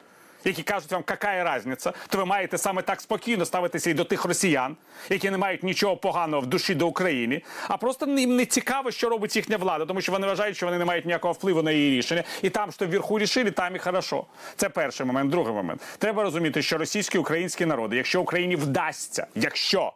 які 0.46 0.64
кажуть 0.64 0.92
вам, 0.92 1.04
яка 1.10 1.56
різниця, 1.58 1.94
то 2.10 2.18
ви 2.18 2.26
маєте 2.26 2.58
саме 2.58 2.82
так 2.82 3.02
спокійно 3.02 3.46
ставитися 3.46 3.90
і 3.90 3.94
до 3.94 4.04
тих 4.04 4.26
росіян, 4.26 4.76
які 5.10 5.30
не 5.30 5.38
мають 5.38 5.64
нічого 5.64 5.98
поганого 5.98 6.42
в 6.42 6.46
душі 6.46 6.76
до 6.76 6.88
України, 6.88 7.42
а 7.68 7.78
просто 7.78 8.06
їм 8.06 8.36
не 8.36 8.46
цікаво, 8.46 8.92
що 8.92 9.10
робить 9.10 9.36
їхня 9.36 9.58
влада, 9.58 9.86
тому 9.86 10.02
що 10.02 10.12
вони 10.12 10.28
вважають, 10.28 10.58
що 10.58 10.66
вони 10.66 10.78
не 10.78 10.86
мають 10.86 11.06
ніякого 11.06 11.34
впливу 11.34 11.64
на 11.64 11.72
її 11.72 11.98
рішення. 11.98 12.24
І 12.42 12.50
там, 12.50 12.72
що 12.72 12.88
вверху 12.88 13.20
рішили, 13.20 13.52
там 13.52 13.76
і 13.76 13.80
хорошо. 13.80 14.26
Це 14.56 14.70
перший 14.70 15.06
момент. 15.06 15.32
Другий 15.32 15.54
момент. 15.54 15.82
Треба 15.98 16.24
розуміти, 16.24 16.62
що 16.62 16.78
російські 16.78 17.18
українські 17.18 17.66
народи, 17.66 17.98
якщо 17.98 18.22
Україні 18.22 18.56
вдасться, 18.56 19.28
якщо 19.36 19.94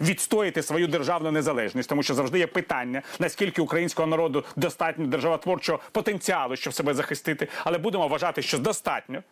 відстояти 0.00 0.62
свою 0.62 0.86
державну 0.86 1.30
незалежність, 1.30 1.88
тому 1.88 2.02
що 2.02 2.14
завжди 2.14 2.38
є 2.38 2.46
питання, 2.46 3.02
наскільки 3.18 3.62
українського 3.62 4.08
народу 4.08 4.44
достатньо 4.56 5.06
державотворчого 5.06 5.80
потенціалу, 5.92 6.56
щоб 6.56 6.74
себе 6.74 6.94
захистити, 6.94 7.48
але 7.64 7.78
будемо 7.78 8.08
вважати, 8.08 8.42
що 8.42 8.58
достатньо. 8.58 9.22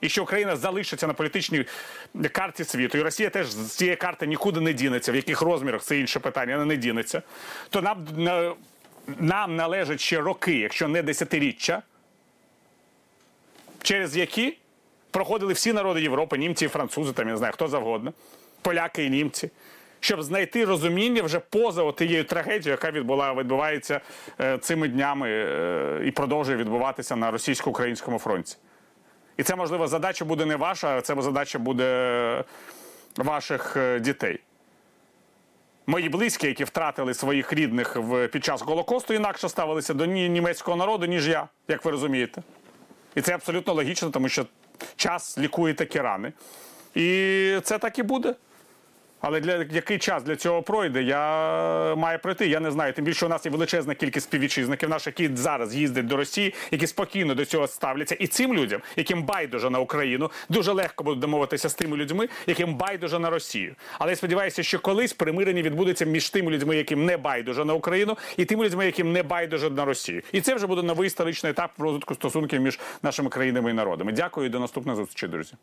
І 0.00 0.08
що 0.08 0.22
Україна 0.22 0.56
залишиться 0.56 1.06
на 1.06 1.12
політичній 1.12 1.64
карті 2.32 2.64
світу, 2.64 2.98
і 2.98 3.02
Росія 3.02 3.30
теж 3.30 3.50
з 3.50 3.76
цієї 3.76 3.96
карти 3.96 4.26
нікуди 4.26 4.60
не 4.60 4.72
дінеться, 4.72 5.12
в 5.12 5.16
яких 5.16 5.42
розмірах 5.42 5.82
це 5.82 5.98
інше 5.98 6.20
питання, 6.20 6.52
вона 6.54 6.64
не 6.64 6.76
дінеться. 6.76 7.22
То 7.70 7.82
нам, 7.82 8.06
нам 9.18 9.56
належать 9.56 10.00
ще 10.00 10.20
роки, 10.20 10.58
якщо 10.58 10.88
не 10.88 11.02
десятиріччя, 11.02 11.82
через 13.82 14.16
які 14.16 14.56
проходили 15.10 15.52
всі 15.52 15.72
народи 15.72 16.02
Європи, 16.02 16.38
німці 16.38 16.64
і 16.64 16.68
французи, 16.68 17.12
там 17.12 17.26
я 17.26 17.32
не 17.32 17.38
знаю, 17.38 17.52
хто 17.52 17.68
завгодно, 17.68 18.12
поляки 18.62 19.04
і 19.04 19.10
німці, 19.10 19.50
щоб 20.00 20.22
знайти 20.22 20.64
розуміння 20.64 21.22
вже 21.22 21.40
поза 21.40 21.92
тією 21.92 22.24
трагедією, 22.24 22.70
яка 22.70 22.90
відбула, 22.90 23.34
відбувається 23.34 24.00
е, 24.40 24.58
цими 24.58 24.88
днями 24.88 25.28
е, 25.30 26.02
і 26.06 26.10
продовжує 26.10 26.58
відбуватися 26.58 27.16
на 27.16 27.30
російсько-українському 27.30 28.18
фронті. 28.18 28.56
І 29.40 29.42
це, 29.42 29.56
можливо, 29.56 29.86
задача 29.86 30.24
буде 30.24 30.46
не 30.46 30.56
ваша, 30.56 30.96
а 30.96 31.00
це 31.00 31.16
задача 31.18 31.58
буде 31.58 32.44
ваших 33.16 33.76
е, 33.76 34.00
дітей. 34.00 34.40
мої 35.86 36.08
близькі, 36.08 36.46
які 36.46 36.64
втратили 36.64 37.14
своїх 37.14 37.52
рідних 37.52 37.96
під 38.32 38.44
час 38.44 38.62
голокосту, 38.62 39.14
інакше 39.14 39.48
ставилися 39.48 39.94
до 39.94 40.06
німецького 40.06 40.76
народу, 40.76 41.06
ніж 41.06 41.28
я, 41.28 41.48
як 41.68 41.84
ви 41.84 41.90
розумієте. 41.90 42.42
І 43.14 43.20
це 43.20 43.34
абсолютно 43.34 43.74
логічно, 43.74 44.10
тому 44.10 44.28
що 44.28 44.46
час 44.96 45.38
лікує 45.38 45.74
такі 45.74 46.00
рани. 46.00 46.32
І 46.94 47.58
це 47.62 47.78
так 47.78 47.98
і 47.98 48.02
буде. 48.02 48.34
Але 49.20 49.40
для 49.40 49.66
який 49.70 49.98
час 49.98 50.22
для 50.22 50.36
цього 50.36 50.62
пройде, 50.62 51.02
я 51.02 51.94
має 51.94 52.18
пройти. 52.18 52.48
Я 52.48 52.60
не 52.60 52.70
знаю. 52.70 52.92
Тим 52.92 53.04
більше 53.04 53.26
у 53.26 53.28
нас 53.28 53.46
є 53.46 53.52
величезна 53.52 53.94
кількість 53.94 54.26
співвітчизників 54.26 54.88
наших, 54.88 55.20
які 55.20 55.36
зараз 55.36 55.74
їздять 55.74 56.06
до 56.06 56.16
Росії, 56.16 56.54
які 56.70 56.86
спокійно 56.86 57.34
до 57.34 57.44
цього 57.44 57.66
ставляться. 57.66 58.14
І 58.14 58.26
цим 58.26 58.54
людям, 58.54 58.80
яким 58.96 59.22
байдуже 59.22 59.70
на 59.70 59.78
Україну, 59.78 60.30
дуже 60.48 60.72
легко 60.72 61.04
буде 61.04 61.20
домовитися 61.20 61.68
з 61.68 61.74
тими 61.74 61.96
людьми, 61.96 62.28
яким 62.46 62.74
байдуже 62.74 63.18
на 63.18 63.30
Росію. 63.30 63.74
Але 63.98 64.12
я 64.12 64.16
сподіваюся, 64.16 64.62
що 64.62 64.78
колись 64.78 65.12
примирення 65.12 65.62
відбудеться 65.62 66.04
між 66.04 66.30
тими 66.30 66.52
людьми, 66.52 66.76
яким 66.76 67.04
не 67.04 67.16
байдуже 67.16 67.64
на 67.64 67.74
Україну, 67.74 68.16
і 68.36 68.44
тими 68.44 68.64
людьми, 68.64 68.86
яким 68.86 69.12
не 69.12 69.22
байдуже 69.22 69.70
на 69.70 69.84
Росію. 69.84 70.22
І 70.32 70.40
це 70.40 70.54
вже 70.54 70.66
буде 70.66 70.82
новий 70.82 71.06
історичний 71.06 71.50
етап 71.50 71.70
розвитку 71.78 72.14
стосунків 72.14 72.60
між 72.60 72.80
нашими 73.02 73.30
країнами 73.30 73.70
і 73.70 73.74
народами. 73.74 74.12
Дякую 74.12 74.46
і 74.46 74.50
до 74.50 74.60
наступної 74.60 74.96
зустрічі, 74.96 75.28
друзі. 75.28 75.54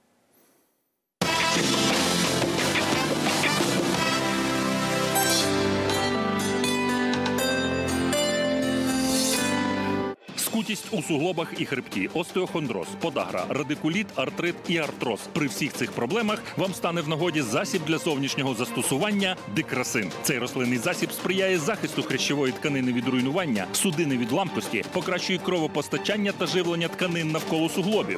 Скутість 10.58 10.86
у 10.92 11.02
суглобах 11.02 11.54
і 11.58 11.66
хребті, 11.66 12.10
остеохондроз, 12.14 12.88
подагра, 13.02 13.46
радикуліт, 13.50 14.08
артрит 14.16 14.56
і 14.68 14.78
артроз. 14.78 15.20
При 15.34 15.48
всіх 15.48 15.74
цих 15.74 15.92
проблемах 15.92 16.44
вам 16.58 16.74
стане 16.74 17.02
в 17.02 17.10
нагоді 17.10 17.42
засіб 17.42 17.82
для 17.88 17.98
зовнішнього 17.98 18.54
застосування 18.54 19.36
дикрасин. 19.56 20.12
Цей 20.24 20.38
рослинний 20.38 20.78
засіб 20.78 21.12
сприяє 21.12 21.58
захисту 21.58 22.04
хрящової 22.04 22.54
тканини 22.54 22.94
від 22.94 23.08
руйнування, 23.08 23.66
судини 23.74 24.18
від 24.18 24.32
ламкості, 24.32 24.86
покращує 24.94 25.40
кровопостачання 25.40 26.32
та 26.32 26.46
живлення 26.46 26.88
тканин 26.88 27.32
навколо 27.32 27.70
суглобів. 27.70 28.16